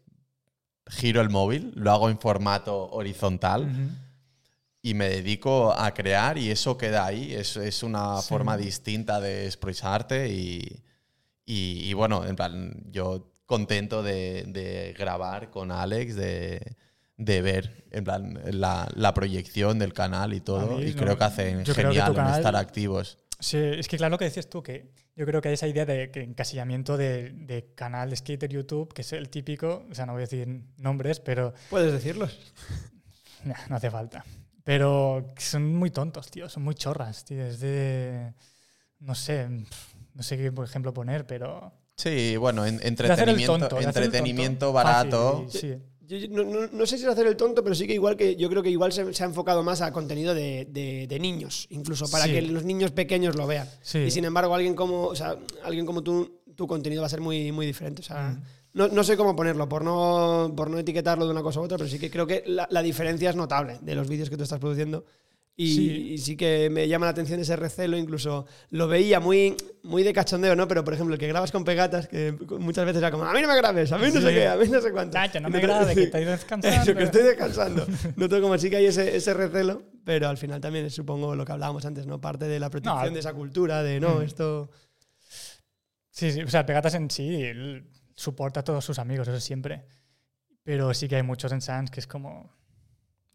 Giro 0.87 1.21
el 1.21 1.29
móvil, 1.29 1.71
lo 1.75 1.91
hago 1.91 2.09
en 2.09 2.19
formato 2.19 2.89
horizontal 2.91 3.69
y 4.81 4.93
me 4.93 5.09
dedico 5.09 5.71
a 5.73 5.93
crear 5.93 6.37
y 6.37 6.49
eso 6.51 6.77
queda 6.77 7.05
ahí. 7.05 7.33
Es, 7.33 7.57
es 7.57 7.83
una 7.83 8.21
Sí. 8.21 8.29
forma 8.29 8.57
distinta 8.57 9.19
de 9.19 9.45
expresarte 9.45 10.29
y, 10.29 10.83
y, 11.45 11.83
y 11.89 11.93
bueno, 11.93 12.25
en 12.25 12.35
plan, 12.35 12.73
yo 12.91 13.31
contento 13.45 14.01
de, 14.03 14.45
de 14.47 14.95
grabar 14.97 15.49
con 15.51 15.71
Alex, 15.71 16.15
de, 16.15 16.75
de 17.17 17.41
ver 17.41 17.85
en 17.91 18.03
plan, 18.03 18.39
la, 18.51 18.87
la 18.95 19.13
proyección 19.13 19.77
del 19.79 19.93
canal 19.93 20.33
y 20.33 20.39
todo. 20.41 20.77
mí 20.77 20.85
Y 20.89 20.93
no- 20.93 21.01
creo 21.01 21.17
que 21.17 21.23
hacen 21.23 21.63
que 21.63 21.73
genial 21.73 22.13
canal- 22.15 22.35
estar 22.37 22.55
activos. 22.55 23.17
Sí, 23.39 23.57
es 23.57 23.87
que 23.87 23.97
claro 23.97 24.11
lo 24.11 24.17
que 24.17 24.25
decías 24.25 24.49
tú, 24.49 24.61
que 24.61 24.91
yo 25.15 25.25
creo 25.25 25.41
que 25.41 25.47
hay 25.47 25.53
esa 25.53 25.67
idea 25.67 25.85
de 25.85 26.11
que 26.11 26.21
encasillamiento 26.21 26.97
de, 26.97 27.31
de 27.31 27.73
canal 27.73 28.09
de 28.09 28.17
skater 28.17 28.49
YouTube, 28.49 28.93
que 28.93 29.01
es 29.01 29.13
el 29.13 29.29
típico, 29.29 29.85
o 29.89 29.95
sea, 29.95 30.05
no 30.05 30.11
voy 30.13 30.21
a 30.21 30.25
decir 30.25 30.47
nombres, 30.77 31.19
pero 31.21 31.53
Puedes 31.69 31.93
decirlos. 31.93 32.37
no 33.69 33.75
hace 33.75 33.89
falta. 33.89 34.25
Pero 34.63 35.25
son 35.37 35.73
muy 35.73 35.89
tontos, 35.89 36.29
tío, 36.29 36.49
son 36.49 36.63
muy 36.63 36.75
chorras, 36.75 37.23
tío. 37.25 37.43
Es 37.45 37.59
de. 37.59 38.33
No 38.99 39.15
sé, 39.15 39.47
no 40.13 40.21
sé 40.23 40.37
qué 40.37 40.51
por 40.51 40.65
ejemplo 40.65 40.93
poner, 40.93 41.25
pero. 41.25 41.71
Sí, 41.95 42.37
bueno, 42.37 42.65
en- 42.65 42.79
entretenimiento, 42.85 43.57
tonto, 43.57 43.79
entretenimiento 43.81 44.73
barato. 44.73 45.45
sí. 45.49 45.69
Yo- 45.69 45.77
yo 46.17 46.27
no, 46.29 46.43
no- 46.43 46.67
no 46.71 46.85
sé 46.85 46.97
si 46.97 47.03
es 47.03 47.09
hacer 47.09 47.27
el 47.27 47.37
tonto, 47.37 47.63
pero 47.63 47.75
sí 47.75 47.85
que 47.85 47.93
igual 47.93 48.17
que 48.17 48.35
yo 48.35 48.49
creo 48.49 48.63
que 48.63 48.69
igual 48.71 48.91
se, 48.91 49.13
se 49.13 49.23
ha 49.23 49.27
enfocado 49.27 49.61
más 49.63 49.81
a 49.81 49.91
contenido 49.93 50.33
de, 50.33 50.65
de- 50.69 51.05
de 51.07 51.19
niños, 51.19 51.67
incluso 51.69 52.09
para 52.09 52.25
Sí. 52.25 52.31
que 52.31 52.41
los 52.41 52.63
niños 52.65 52.91
pequeños 52.91 53.35
lo 53.35 53.45
vean. 53.47 53.69
Sí. 53.81 53.99
Y 53.99 54.11
sin 54.11 54.25
embargo, 54.25 54.55
alguien 54.55 54.75
como, 54.75 55.03
o 55.05 55.15
sea, 55.15 55.37
alguien 55.63 55.85
como 55.85 56.01
tú, 56.01 56.39
tu 56.55 56.67
contenido 56.67 57.01
va 57.01 57.05
a 57.05 57.09
ser 57.09 57.21
muy, 57.21 57.51
muy 57.51 57.65
diferente. 57.65 58.01
O 58.01 58.05
sea, 58.05 58.31
Mm. 58.31 58.41
no, 58.73 58.87
no 58.87 59.03
sé 59.03 59.15
cómo 59.15 59.35
ponerlo, 59.35 59.69
por 59.69 59.83
no, 59.83 60.51
por 60.57 60.69
no 60.69 60.77
etiquetarlo 60.79 61.25
de 61.25 61.31
una 61.31 61.41
cosa 61.43 61.59
u 61.59 61.63
otra, 61.63 61.77
pero 61.77 61.89
sí 61.89 61.99
que 61.99 62.09
creo 62.11 62.25
que 62.27 62.43
la, 62.47 62.67
la 62.71 62.81
diferencia 62.81 63.29
es 63.29 63.35
notable 63.35 63.77
de 63.81 63.95
los 63.95 64.07
vídeos 64.09 64.29
que 64.29 64.35
tú 64.37 64.43
estás 64.43 64.59
produciendo. 64.59 65.05
Y 65.61 65.75
Sí. 65.75 65.89
y 66.13 66.17
sí 66.19 66.37
que 66.37 66.69
me 66.69 66.87
llama 66.87 67.05
la 67.05 67.09
atención 67.11 67.37
ese 67.41 67.57
recelo, 67.57 67.97
incluso 67.97 68.45
lo 68.69 68.87
veía 68.87 69.19
muy, 69.19 69.57
muy 69.83 70.03
de 70.03 70.13
cachondeo, 70.13 70.55
¿no? 70.55 70.69
Pero 70.69 70.85
por 70.85 70.93
ejemplo, 70.93 71.13
el 71.15 71.19
que 71.19 71.27
grabas 71.27 71.51
con 71.51 71.65
pegatas, 71.65 72.07
que 72.07 72.31
muchas 72.59 72.85
veces 72.85 72.99
era 73.01 73.11
como, 73.11 73.25
a 73.25 73.33
mí 73.33 73.41
no 73.41 73.49
me 73.49 73.57
grabes, 73.57 73.91
a 73.91 73.97
mí 73.97 74.05
no 74.05 74.21
sé 74.21 74.29
Sí. 74.29 74.33
qué, 74.35 74.47
a 74.47 74.55
mí 74.55 74.69
no 74.69 74.79
sé 74.79 74.89
cuánto. 74.93 75.17
Nacho, 75.17 75.41
no 75.41 75.49
me 75.49 75.59
grabes, 75.59 75.93
que 75.97 76.03
estoy 76.03 76.23
descansando. 76.23 76.81
Eso, 76.81 76.95
que 76.97 77.03
estoy 77.03 77.23
descansando. 77.23 77.85
Noto 78.15 78.41
como 78.41 78.57
sí 78.57 78.69
que 78.69 78.77
hay 78.77 78.85
ese, 78.85 79.13
ese 79.17 79.33
recelo, 79.33 79.83
pero 80.05 80.29
al 80.29 80.37
final 80.37 80.61
también 80.61 80.85
es, 80.85 80.93
supongo 80.93 81.35
lo 81.35 81.43
que 81.43 81.51
hablábamos 81.51 81.83
antes, 81.83 82.05
¿no? 82.07 82.21
Parte 82.21 82.45
de 82.47 82.57
la 82.57 82.69
protección 82.69 82.97
al- 82.97 83.13
de 83.13 83.19
esa 83.19 83.33
cultura, 83.33 83.83
de 83.83 83.99
no, 83.99 84.19
Mm. 84.19 84.21
esto. 84.21 84.69
Sí, 86.09 86.31
sí, 86.31 86.41
o 86.41 86.47
sea, 86.49 86.65
Pegatas 86.65 86.93
en 86.95 87.11
sí 87.11 87.43
soporta 88.15 88.61
a 88.61 88.63
todos 88.63 88.85
sus 88.85 88.97
amigos, 88.97 89.27
eso 89.27 89.41
siempre. 89.41 89.83
Pero 90.63 90.93
sí 90.93 91.09
que 91.09 91.17
hay 91.17 91.23
muchos 91.23 91.51
en 91.51 91.59
Sans 91.59 91.91
que 91.91 91.99
es 91.99 92.07
como. 92.07 92.57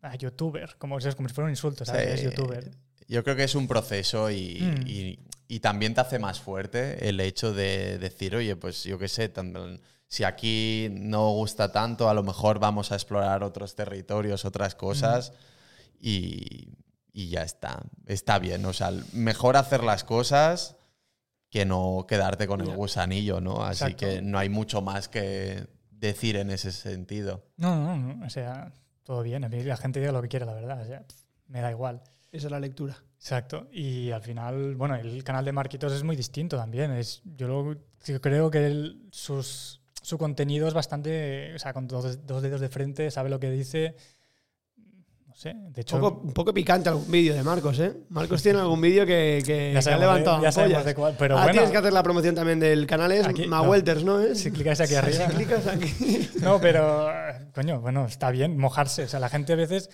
Ah, 0.06 0.16
youtuber, 0.16 0.76
como, 0.78 0.98
es 0.98 1.14
como 1.14 1.28
si 1.28 1.34
fuera 1.34 1.46
un 1.46 1.50
insulto, 1.52 1.84
¿sabes? 1.84 2.20
Sí. 2.20 2.26
Es 2.26 2.30
youtuber. 2.36 2.70
Yo 3.08 3.24
creo 3.24 3.36
que 3.36 3.44
es 3.44 3.54
un 3.54 3.66
proceso 3.66 4.30
y, 4.30 4.58
Mm. 4.60 4.86
y- 4.86 5.18
y 5.48 5.60
también 5.60 5.94
te 5.94 6.00
hace 6.02 6.18
más 6.18 6.40
fuerte 6.40 7.08
el 7.08 7.20
hecho 7.20 7.52
de 7.54 7.98
decir, 7.98 8.34
oye, 8.36 8.54
pues 8.56 8.84
yo 8.84 8.98
qué 8.98 9.08
sé, 9.08 9.28
tan- 9.28 9.80
si 10.08 10.24
aquí 10.24 10.88
no 10.92 11.30
gusta 11.30 11.72
tanto, 11.72 12.08
a 12.08 12.14
lo 12.14 12.22
mejor 12.22 12.58
vamos 12.58 12.92
a 12.92 12.96
explorar 12.96 13.42
otros 13.42 13.74
territorios, 13.74 14.44
otras 14.44 14.74
cosas 14.74 15.32
y, 16.00 16.68
y 17.12 17.28
ya 17.30 17.42
está. 17.42 17.82
Está 18.06 18.38
bien, 18.38 18.64
o 18.66 18.72
sea, 18.72 18.92
mejor 19.12 19.56
hacer 19.56 19.82
las 19.82 20.04
cosas 20.04 20.76
que 21.50 21.64
no 21.64 22.04
quedarte 22.08 22.46
con 22.46 22.60
el 22.60 22.70
gusanillo, 22.74 23.40
¿no? 23.40 23.62
Así 23.64 23.84
Exacto. 23.84 24.06
que 24.06 24.22
no 24.22 24.38
hay 24.38 24.48
mucho 24.48 24.82
más 24.82 25.08
que 25.08 25.66
decir 25.90 26.36
en 26.36 26.50
ese 26.50 26.72
sentido. 26.72 27.46
No, 27.56 27.76
no, 27.76 27.96
no, 28.14 28.26
o 28.26 28.30
sea, 28.30 28.72
todo 29.04 29.22
bien. 29.22 29.44
A 29.44 29.48
mí 29.48 29.62
la 29.62 29.76
gente 29.76 30.00
diga 30.00 30.12
lo 30.12 30.20
que 30.22 30.28
quiera, 30.28 30.46
la 30.46 30.54
verdad. 30.54 30.80
O 30.82 30.84
sea, 30.84 31.00
pff, 31.06 31.14
me 31.48 31.60
da 31.60 31.70
igual. 31.70 32.02
Esa 32.32 32.46
es 32.48 32.50
la 32.50 32.58
lectura. 32.60 32.96
Exacto. 33.18 33.68
Y 33.72 34.10
al 34.10 34.22
final, 34.22 34.74
bueno, 34.74 34.96
el 34.96 35.22
canal 35.22 35.44
de 35.44 35.52
Marquitos 35.52 35.92
es 35.92 36.02
muy 36.02 36.16
distinto 36.16 36.56
también. 36.56 36.90
Es, 36.90 37.22
yo 37.24 37.46
lo- 37.46 37.76
yo 38.04 38.20
creo 38.20 38.50
que 38.50 38.66
él- 38.66 39.08
sus, 39.12 39.80
su 40.02 40.18
contenido 40.18 40.66
es 40.66 40.74
bastante. 40.74 41.54
O 41.54 41.58
sea, 41.58 41.72
con 41.72 41.86
dos, 41.86 42.26
dos 42.26 42.42
dedos 42.42 42.60
de 42.60 42.68
frente, 42.68 43.10
sabe 43.10 43.30
lo 43.30 43.38
que 43.38 43.50
dice. 43.50 43.94
No 45.34 45.40
sé, 45.40 45.52
de 45.56 45.80
hecho. 45.80 45.96
Un 45.96 46.02
poco, 46.02 46.20
un 46.28 46.32
poco 46.32 46.54
picante 46.54 46.88
algún 46.88 47.10
vídeo 47.10 47.34
de 47.34 47.42
Marcos, 47.42 47.80
¿eh? 47.80 47.92
Marcos 48.08 48.40
tiene 48.40 48.60
algún 48.60 48.80
vídeo 48.80 49.04
que, 49.04 49.42
que, 49.44 49.72
ya 49.74 49.80
que 49.80 49.90
ha 49.90 49.98
levantado 49.98 50.36
de, 50.36 50.42
ya 50.44 50.52
sabemos 50.52 50.84
de 50.84 50.94
cuál. 50.94 51.16
Pero 51.18 51.36
ah, 51.36 51.42
bueno, 51.42 51.52
tienes 51.54 51.70
que 51.72 51.76
hacer 51.76 51.92
la 51.92 52.04
promoción 52.04 52.36
también 52.36 52.60
del 52.60 52.86
canal, 52.86 53.10
es 53.10 53.26
Aquí- 53.26 53.42
no. 53.42 53.48
Mawelters, 53.48 54.04
¿no? 54.04 54.20
¿Es? 54.20 54.38
si 54.38 54.52
clicáis 54.52 54.80
aquí 54.80 54.94
arriba. 54.94 55.26
Si 55.28 55.34
clicas 55.34 55.66
aquí. 55.66 56.28
No, 56.40 56.60
pero, 56.60 57.08
coño, 57.52 57.80
bueno, 57.80 58.06
está 58.06 58.30
bien 58.30 58.56
mojarse. 58.56 59.02
O 59.02 59.08
sea, 59.08 59.18
la 59.18 59.28
gente 59.28 59.52
a 59.54 59.56
veces 59.56 59.90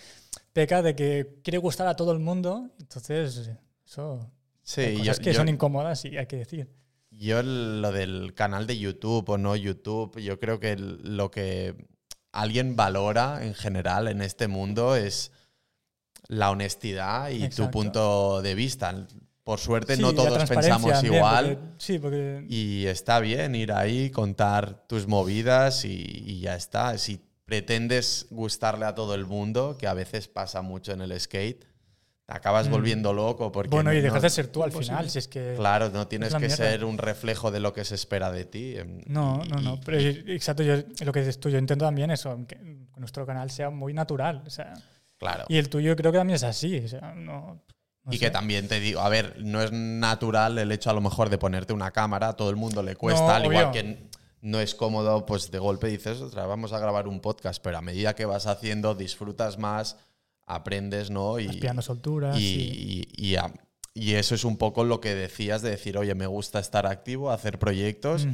peca 0.53 0.83
de 0.83 0.95
que 0.95 1.39
quiere 1.43 1.57
gustar 1.57 1.87
a 1.89 1.97
todo 1.97 2.13
el 2.13 2.19
mundo. 2.19 2.69
Entonces, 2.79 3.51
eso. 3.87 4.31
Sí, 4.63 4.83
hay 4.83 4.93
yo- 4.97 4.99
cosas 5.01 5.21
que 5.21 5.33
yo- 5.33 5.39
son 5.39 5.49
incómodas 5.49 6.05
y 6.05 6.19
hay 6.19 6.27
que 6.27 6.37
decir. 6.37 6.69
Yo 7.13 7.43
lo 7.43 7.91
del 7.93 8.35
canal 8.35 8.67
de 8.67 8.79
YouTube 8.79 9.27
o 9.31 9.39
no 9.39 9.57
YouTube, 9.57 10.21
yo 10.21 10.39
creo 10.39 10.61
que 10.61 10.77
lo 10.77 11.31
que 11.31 11.75
alguien 12.33 12.77
valora 12.77 13.45
en 13.45 13.55
general 13.55 14.09
en 14.09 14.23
este 14.23 14.49
mundo 14.49 14.97
es 14.97 15.33
la 16.29 16.51
honestidad 16.51 17.31
y 17.31 17.49
tu 17.49 17.71
punto 17.71 18.41
de 18.43 18.55
vista. 18.55 19.07
Por 19.43 19.59
suerte 19.59 19.97
Sí, 19.97 20.03
no 20.03 20.13
todos 20.13 20.49
pensamos 20.49 20.93
también, 20.93 21.15
igual 21.15 21.57
porque- 21.59 21.75
sí, 21.79 21.99
porque. 21.99 22.47
y 22.49 22.87
está 22.87 23.19
bien 23.21 23.55
ir 23.55 23.73
ahí, 23.73 24.11
contar 24.11 24.87
tus 24.87 25.09
movidas 25.09 25.85
y, 25.85 25.91
y 26.05 26.41
ya 26.41 26.55
está. 26.55 26.97
Si 26.99 27.21
pretendes 27.47 28.27
gustarle 28.31 28.85
a 28.85 28.95
todo 28.95 29.15
el 29.17 29.27
mundo, 29.27 29.77
que 29.77 29.89
a 29.89 29.95
veces 29.95 30.29
pasa 30.29 30.63
mucho 30.63 30.93
en 30.93 31.01
el 31.01 31.19
skate, 31.19 31.65
te 32.31 32.37
acabas 32.37 32.69
Mm. 32.69 32.71
volviendo 32.71 33.13
loco 33.13 33.51
porque 33.51 33.71
bueno, 33.71 33.93
y 33.93 33.97
no- 33.97 34.03
dejas 34.03 34.23
de 34.23 34.31
ser 34.31 34.47
tú 34.47 34.63
al 34.63 34.69
imposible. 34.71 34.97
final. 34.99 35.11
Si 35.11 35.19
es 35.19 35.27
que. 35.29 35.55
Claro, 35.57 35.91
no 35.91 36.07
tienes 36.07 36.33
que 36.33 36.39
mierda. 36.39 36.57
ser 36.57 36.85
un 36.85 36.97
reflejo 36.99 37.51
de 37.51 37.59
lo 37.61 37.73
que 37.73 37.85
se 37.85 37.97
espera 37.97 38.31
de 38.31 38.45
ti. 38.45 38.77
em, 38.77 39.01
No, 39.07 39.43
y- 39.45 39.49
no, 39.49 39.57
no. 39.61 39.75
y- 39.75 39.81
Pero 39.85 39.99
exacto, 40.33 40.63
yo, 40.63 40.75
lo 41.05 41.13
que 41.13 41.21
dices 41.21 41.41
tú, 41.41 41.49
yo 41.49 41.59
intento 41.59 41.85
también 41.85 42.11
eso, 42.11 42.39
que 42.47 42.57
nuestro 42.97 43.27
canal 43.27 43.51
sea 43.51 43.71
muy 43.71 43.93
natural. 43.95 44.43
O 44.47 44.51
sea, 44.51 44.75
Claro. 45.19 45.45
y 45.49 45.57
el 45.59 45.69
tuyo 45.69 45.97
creo 45.97 46.13
que 46.13 46.19
también 46.19 46.37
es 46.37 46.45
así. 46.45 46.79
O 46.79 46.89
sea, 46.89 47.15
no, 47.17 47.61
no 48.05 48.13
Y 48.13 48.19
sé. 48.19 48.27
que 48.27 48.31
también 48.31 48.69
te 48.69 48.79
digo, 48.81 49.01
a 49.01 49.09
ver, 49.09 49.37
no 49.41 49.61
es 49.61 49.73
natural 49.73 50.57
el 50.59 50.71
hecho 50.73 50.91
a 50.91 50.93
lo 50.93 51.01
mejor 51.01 51.31
de 51.31 51.39
ponerte 51.39 51.73
una 51.73 51.91
cámara, 51.91 52.29
a 52.29 52.33
todo 52.37 52.51
el 52.51 52.57
mundo 52.57 52.83
le 52.83 52.95
cuesta, 52.97 53.37
al 53.37 53.45
igual 53.47 53.67
obvio. 53.67 53.73
que 53.73 54.09
no 54.43 54.59
es 54.61 54.75
cómodo, 54.75 55.27
pues 55.27 55.51
de 55.51 55.59
golpe 55.59 55.89
dices, 55.89 56.21
"Ostras, 56.21 56.47
vamos 56.47 56.73
a 56.73 56.79
grabar 56.79 57.09
un 57.09 57.21
podcast, 57.21 57.61
pero 57.63 57.77
a 57.77 57.83
medida 57.83 58.15
que 58.15 58.25
vas 58.25 58.47
haciendo, 58.47 58.95
disfrutas 58.95 59.59
más, 59.59 59.99
aprendes, 60.55 61.11
¿no? 61.11 61.39
Y, 61.39 61.49
pillando 61.49 61.83
solturas. 61.83 62.39
y, 62.39 62.43
y- 62.45 63.09
y- 63.17 63.31
y 63.33 63.37
a- 63.37 63.53
y 63.95 64.15
eso 64.15 64.35
es 64.35 64.45
un 64.45 64.57
poco 64.57 64.85
lo 64.85 65.01
que 65.01 65.15
decías 65.15 65.63
de 65.63 65.71
decir, 65.71 65.99
oye, 65.99 66.15
me 66.15 66.27
gusta 66.27 66.61
estar 66.61 66.87
activo, 66.87 67.31
hacer 67.33 67.59
proyectos 67.59 68.27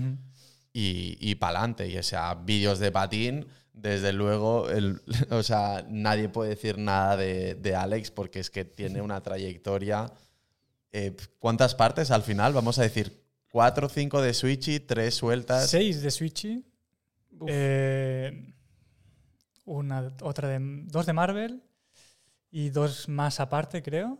y, 0.73 1.17
y 1.21 1.35
para 1.37 1.59
adelante. 1.61 1.89
Y 1.89 1.97
o 1.97 2.03
sea, 2.03 2.35
vídeos 2.35 2.79
de 2.79 2.93
patín, 2.93 3.47
desde 3.73 4.13
luego, 4.13 4.69
el, 4.71 5.01
o 5.31 5.43
sea, 5.43 5.85
nadie 5.89 6.29
puede 6.29 6.51
decir 6.51 6.77
nada 6.79 7.17
de, 7.17 7.55
de 7.55 7.75
Alex 7.75 8.11
porque 8.11 8.39
es 8.41 8.51
que 8.51 8.65
tiene 8.67 9.01
una 9.01 9.23
trayectoria. 9.23 10.13
eh, 10.93 11.17
¿Cuántas 11.39 11.75
partes 11.75 12.11
al 12.11 12.23
final? 12.23 12.53
Vamos 12.53 12.79
a 12.79 12.83
decir, 12.83 13.23
cuatro 13.51 13.87
o 13.87 13.91
cinco 13.91 14.21
de 14.21 14.35
Switchy, 14.35 14.81
tres 14.81 15.15
sueltas. 15.15 15.71
Seis 15.71 16.03
de 16.03 16.11
Switchy. 16.11 16.65
Uf. 17.39 17.49
eh, 17.51 18.53
una, 19.65 20.13
otra 20.23 20.49
de, 20.49 20.59
dos 20.87 21.07
de 21.07 21.13
Marvel 21.13 21.63
y 22.57 22.71
dos 22.71 23.07
más 23.11 23.39
aparte, 23.39 23.83
creo. 23.83 24.19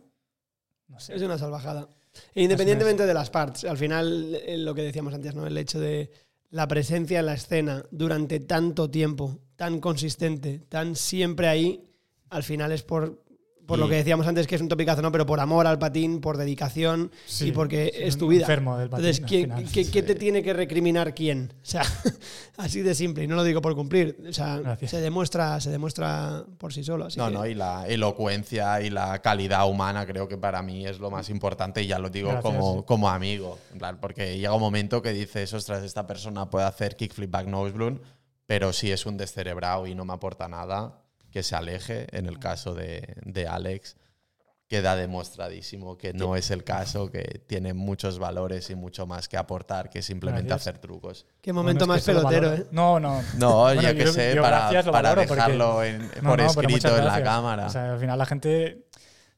No 0.87 0.99
sé. 0.99 1.15
Es 1.15 1.23
una 1.23 1.39
salvajada. 1.39 1.89
E 2.35 2.43
independientemente 2.43 3.07
de 3.07 3.13
las 3.15 3.31
parts, 3.31 3.63
al 3.63 3.79
final 3.79 4.35
eh, 4.35 4.59
lo 4.59 4.75
que 4.75 4.83
decíamos 4.83 5.11
antes, 5.15 5.33
¿no? 5.33 5.47
El 5.47 5.57
hecho 5.57 5.79
de 5.79 6.11
la 6.51 6.67
presencia 6.67 7.19
en 7.19 7.25
la 7.25 7.33
escena 7.33 7.83
durante 7.89 8.39
tanto 8.39 8.91
tiempo, 8.91 9.39
tan 9.55 9.79
consistente, 9.79 10.59
tan 10.69 10.95
siempre 10.95 11.47
ahí, 11.47 11.83
al 12.29 12.43
final 12.43 12.71
es 12.71 12.83
por, 12.83 13.23
por 13.67 13.77
lo 13.77 13.85
Y- 13.85 13.89
que 13.89 13.95
decíamos 13.97 14.25
antes, 14.25 14.47
que 14.47 14.55
es 14.55 14.61
un 14.61 14.67
topicazo, 14.69 15.01
¿no? 15.03 15.11
Pero 15.11 15.25
por 15.27 15.39
amor 15.39 15.67
al 15.67 15.77
patín, 15.77 16.21
por 16.21 16.37
dedicación 16.37 17.11
Sí, 17.27 17.49
y 17.49 17.51
porque 17.51 17.91
sí, 17.95 18.03
es 18.03 18.17
tu 18.17 18.27
vida. 18.29 18.41
enfermo 18.41 18.77
del 18.77 18.89
patín, 18.89 19.05
Entonces, 19.05 19.25
¿qué, 19.29 19.41
final. 19.41 19.65
qué- 19.71 19.91
qué 19.91 20.01
te 20.03 20.15
tiene 20.15 20.41
que 20.41 20.53
recriminar 20.53 21.13
quién? 21.13 21.53
O 21.61 21.65
sea, 21.65 21.81
así 22.57 22.81
de 22.81 22.95
simple, 22.95 23.25
y 23.25 23.27
no 23.27 23.35
lo 23.35 23.43
digo 23.43 23.61
por 23.61 23.75
cumplir. 23.75 24.17
O 24.27 24.33
sea, 24.33 24.57
Gracias. 24.57 24.91
se 24.91 25.01
demuestra, 25.01 25.59
se 25.61 25.69
demuestra 25.69 26.45
por 26.57 26.73
sí 26.73 26.83
solo. 26.83 27.05
así 27.05 27.19
No, 27.19 27.27
que- 27.27 27.33
no, 27.33 27.45
y 27.45 27.53
la 27.53 27.85
elocuencia 27.87 28.81
y 28.81 28.89
la 28.89 29.21
calidad 29.21 29.69
humana 29.69 30.05
creo 30.05 30.27
que 30.27 30.37
para 30.37 30.61
mí 30.61 30.85
es 30.87 30.99
lo 30.99 31.11
más 31.11 31.29
importante 31.29 31.81
y 31.83 31.87
ya 31.87 31.99
lo 31.99 32.09
digo 32.09 32.29
Gracias. 32.31 32.53
como, 32.55 32.85
como 32.85 33.09
amigo. 33.09 33.59
En 33.73 33.79
plan, 33.79 33.97
porque 33.99 34.37
llega 34.37 34.53
un 34.53 34.61
momento 34.61 35.01
que 35.01 35.13
dices, 35.13 35.53
ostras, 35.53 35.83
esta 35.83 36.07
persona 36.07 36.49
puede 36.49 36.65
hacer 36.65 36.95
kickflip 36.95 37.29
back 37.29 37.47
nose 37.47 37.73
pero 38.45 38.71
si 38.71 38.91
es 38.91 39.05
un 39.05 39.17
descerebrado 39.17 39.87
y 39.87 39.93
no 39.93 40.05
me 40.05 40.13
aporta 40.13 40.47
nada, 40.47 41.01
que 41.31 41.43
se 41.43 41.55
aleje, 41.55 42.07
en 42.17 42.25
el 42.25 42.39
caso 42.39 42.73
de, 42.73 43.15
de 43.25 43.47
Alex. 43.47 43.95
queda 44.69 44.97
demostradísimo 44.97 45.97
que 45.97 46.11
no 46.11 46.35
es 46.35 46.51
el 46.51 46.65
caso, 46.65 47.09
que 47.09 47.41
tiene 47.47 47.73
muchos 47.73 48.19
valores 48.19 48.69
y 48.69 48.75
mucho 48.75 49.07
más 49.07 49.29
que 49.29 49.37
aportar 49.37 49.89
que 49.89 50.01
simplemente 50.01 50.49
Gracias. 50.49 50.67
hacer 50.67 50.81
trucos. 50.81 51.25
Qué 51.41 51.53
Bueno, 51.53 51.63
momento 51.63 51.85
es 51.85 51.87
que 51.87 51.93
más 51.93 52.03
pelotero, 52.23 52.47
valoro. 52.49 52.63
¿eh? 52.63 52.67
No, 52.71 52.99
no. 52.99 53.23
No, 53.37 53.61
Bueno, 53.61 53.81
ya 53.81 53.93
que 53.95 54.03
yo- 54.03 54.11
sé, 54.11 54.35
yo 54.35 54.41
para, 54.41 54.69
para 54.91 55.15
porque- 55.15 55.25
dejarlo 55.33 55.83
en- 55.85 56.01
No, 56.21 56.29
por 56.31 56.39
no, 56.39 56.45
escrito 56.47 56.97
en 56.97 57.05
la 57.05 57.23
cámara. 57.23 57.67
O 57.67 57.69
sea, 57.69 57.93
al 57.93 57.99
final 57.99 58.17
la 58.19 58.25
gente 58.25 58.87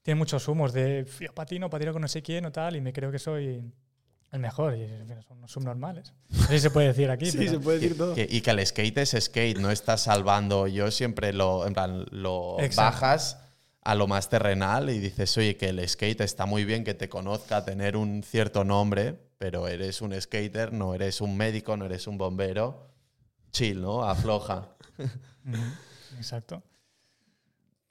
tiene 0.02 0.18
muchos 0.18 0.48
humos 0.48 0.74
de 0.74 1.06
yo 1.20 1.32
patino, 1.36 1.70
patino 1.70 1.94
con 1.94 2.02
no 2.02 2.08
sé 2.08 2.24
quién 2.24 2.46
o 2.48 2.52
tal, 2.52 2.76
y 2.76 2.82
me 2.82 2.92
creo 2.92 3.12
que 3.12 3.20
soy 3.20 3.62
el 4.32 4.40
mejor. 4.40 4.76
Y 4.76 4.88
son 5.28 5.38
unos 5.38 5.52
subnormales. 5.52 6.14
Si 6.50 6.60
se 6.60 6.70
puede 6.72 6.88
decir 6.88 7.10
aquí. 7.10 7.26
Sí, 7.32 7.38
pero- 7.38 7.52
se 7.52 7.60
puede 7.60 7.80
decir 7.80 7.98
todo. 7.98 8.16
Que- 8.16 8.28
y 8.30 8.42
que 8.42 8.52
el 8.52 8.66
skate 8.66 8.98
es 9.00 9.16
skate, 9.20 9.58
no 9.58 9.72
estás 9.72 10.02
salvando. 10.04 10.68
Yo 10.68 10.92
siempre 10.92 11.34
lo, 11.34 11.66
en 11.68 11.74
plan, 11.74 12.06
lo 12.12 12.58
Exacto. 12.60 12.82
bajas 13.02 13.38
a 13.82 13.96
lo 13.96 14.08
más 14.08 14.30
terrenal 14.30 14.90
y 14.90 15.00
dices, 15.00 15.36
oye, 15.38 15.56
que 15.58 15.70
el 15.70 15.88
skate 15.88 16.22
está 16.22 16.46
muy 16.46 16.66
bien 16.66 16.84
que 16.84 16.94
te 16.94 17.10
conozca, 17.10 17.64
tener 17.66 17.96
un 17.98 18.22
cierto 18.24 18.64
nombre, 18.64 19.18
pero 19.38 19.68
eres 19.68 20.02
un 20.02 20.20
skater, 20.20 20.74
no 20.74 20.94
eres 20.94 21.22
un 21.22 21.36
médico, 21.38 21.76
no 21.78 21.86
eres 21.86 22.06
un 22.06 22.18
bombero. 22.18 22.92
Chill, 23.52 23.82
¿no? 23.82 24.04
Afloja. 24.04 24.76
Exacto. 26.18 26.62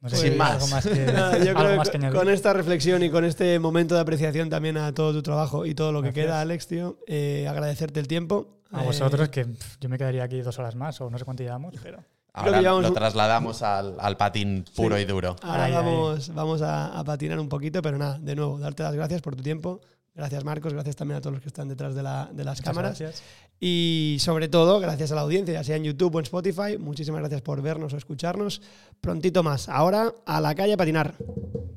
No 0.01 0.09
sé 0.09 0.17
Pues- 0.17 0.33
si 0.33 0.39
más. 0.39 0.53
algo 0.53 0.67
más 0.75 0.87
que, 0.87 1.07
Nada, 1.07 1.39
yo 1.39 1.51
algo 1.51 1.61
creo 1.63 1.77
más 1.77 1.91
que 1.91 1.99
que 1.99 2.11
con- 2.11 2.29
esta 2.29 2.53
reflexión 2.53 3.03
y 3.03 3.11
con 3.11 3.25
este 3.25 3.59
momento 3.59 3.95
de 3.97 4.01
apreciación 4.01 4.49
también 4.49 4.77
a 4.77 4.93
todo 4.95 5.13
tu 5.13 5.23
trabajo 5.23 5.67
y 5.67 5.75
todo 5.75 5.91
lo 5.93 6.03
que 6.03 6.09
Gracias. 6.13 6.27
queda, 6.27 6.41
Alex, 6.41 6.67
tío, 6.69 6.99
eh, 7.07 7.47
agradecerte 7.49 7.99
el 8.01 8.07
tiempo. 8.09 8.59
A 8.71 8.83
Eh, 8.83 8.87
vosotros, 8.87 9.29
que 9.31 9.45
pff, 9.47 9.77
yo 9.81 9.89
me 9.89 9.97
quedaría 9.99 10.23
aquí 10.23 10.41
dos 10.43 10.59
horas 10.59 10.75
más 10.77 11.01
o 11.01 11.09
no 11.11 11.19
sé 11.19 11.25
cuánto 11.25 11.43
llevamos, 11.43 11.75
pero 11.83 11.99
Ahora 12.35 12.61
lo 12.61 12.77
un- 12.79 12.95
trasladamos 12.95 13.63
al, 13.63 13.97
al 13.99 14.17
patín 14.17 14.65
puro 14.77 14.95
Sí. 14.97 15.03
y 15.03 15.05
duro. 15.07 15.35
Ahora 15.43 15.65
Ahí, 15.65 15.73
ahí. 15.73 15.77
vamos, 15.79 16.33
vamos 16.35 16.63
a, 16.63 16.97
a 16.99 17.03
patinar 17.03 17.41
un 17.41 17.49
poquito, 17.49 17.81
pero 17.83 17.99
nada, 17.99 18.19
de 18.19 18.37
nuevo, 18.37 18.59
darte 18.59 18.83
las 18.85 18.95
gracias 18.95 19.21
por 19.23 19.35
tu 19.35 19.43
tiempo. 19.43 19.81
Gracias, 20.15 20.45
Marcos. 20.45 20.73
Gracias 20.75 20.97
también 20.97 21.19
a 21.19 21.21
todos 21.21 21.33
los 21.35 21.43
que 21.43 21.49
están 21.49 21.69
detrás 21.69 21.95
de, 21.95 22.03
la- 22.03 22.29
de 22.33 22.45
las 22.45 22.59
muchas 22.59 22.65
cámaras. 22.65 22.99
gracias. 22.99 23.23
Y 23.61 24.19
sobre 24.21 24.49
todo, 24.49 24.79
gracias 24.79 25.11
a 25.11 25.17
la 25.17 25.23
audiencia, 25.23 25.55
ya 25.55 25.65
sea 25.65 25.77
en 25.77 25.85
YouTube 25.85 26.15
o 26.15 26.19
en 26.19 26.25
Spotify, 26.25 26.79
muchísimas 26.79 27.21
gracias 27.21 27.43
por 27.43 27.61
vernos 27.61 27.93
o 27.93 27.97
escucharnos. 27.97 28.63
Prontito 29.01 29.43
más. 29.43 29.69
Ahora, 29.69 30.15
a 30.27 30.41
la 30.41 30.55
calle 30.55 30.75
a 30.75 30.77
patinar. 30.77 31.15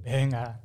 Venga. 0.04 0.62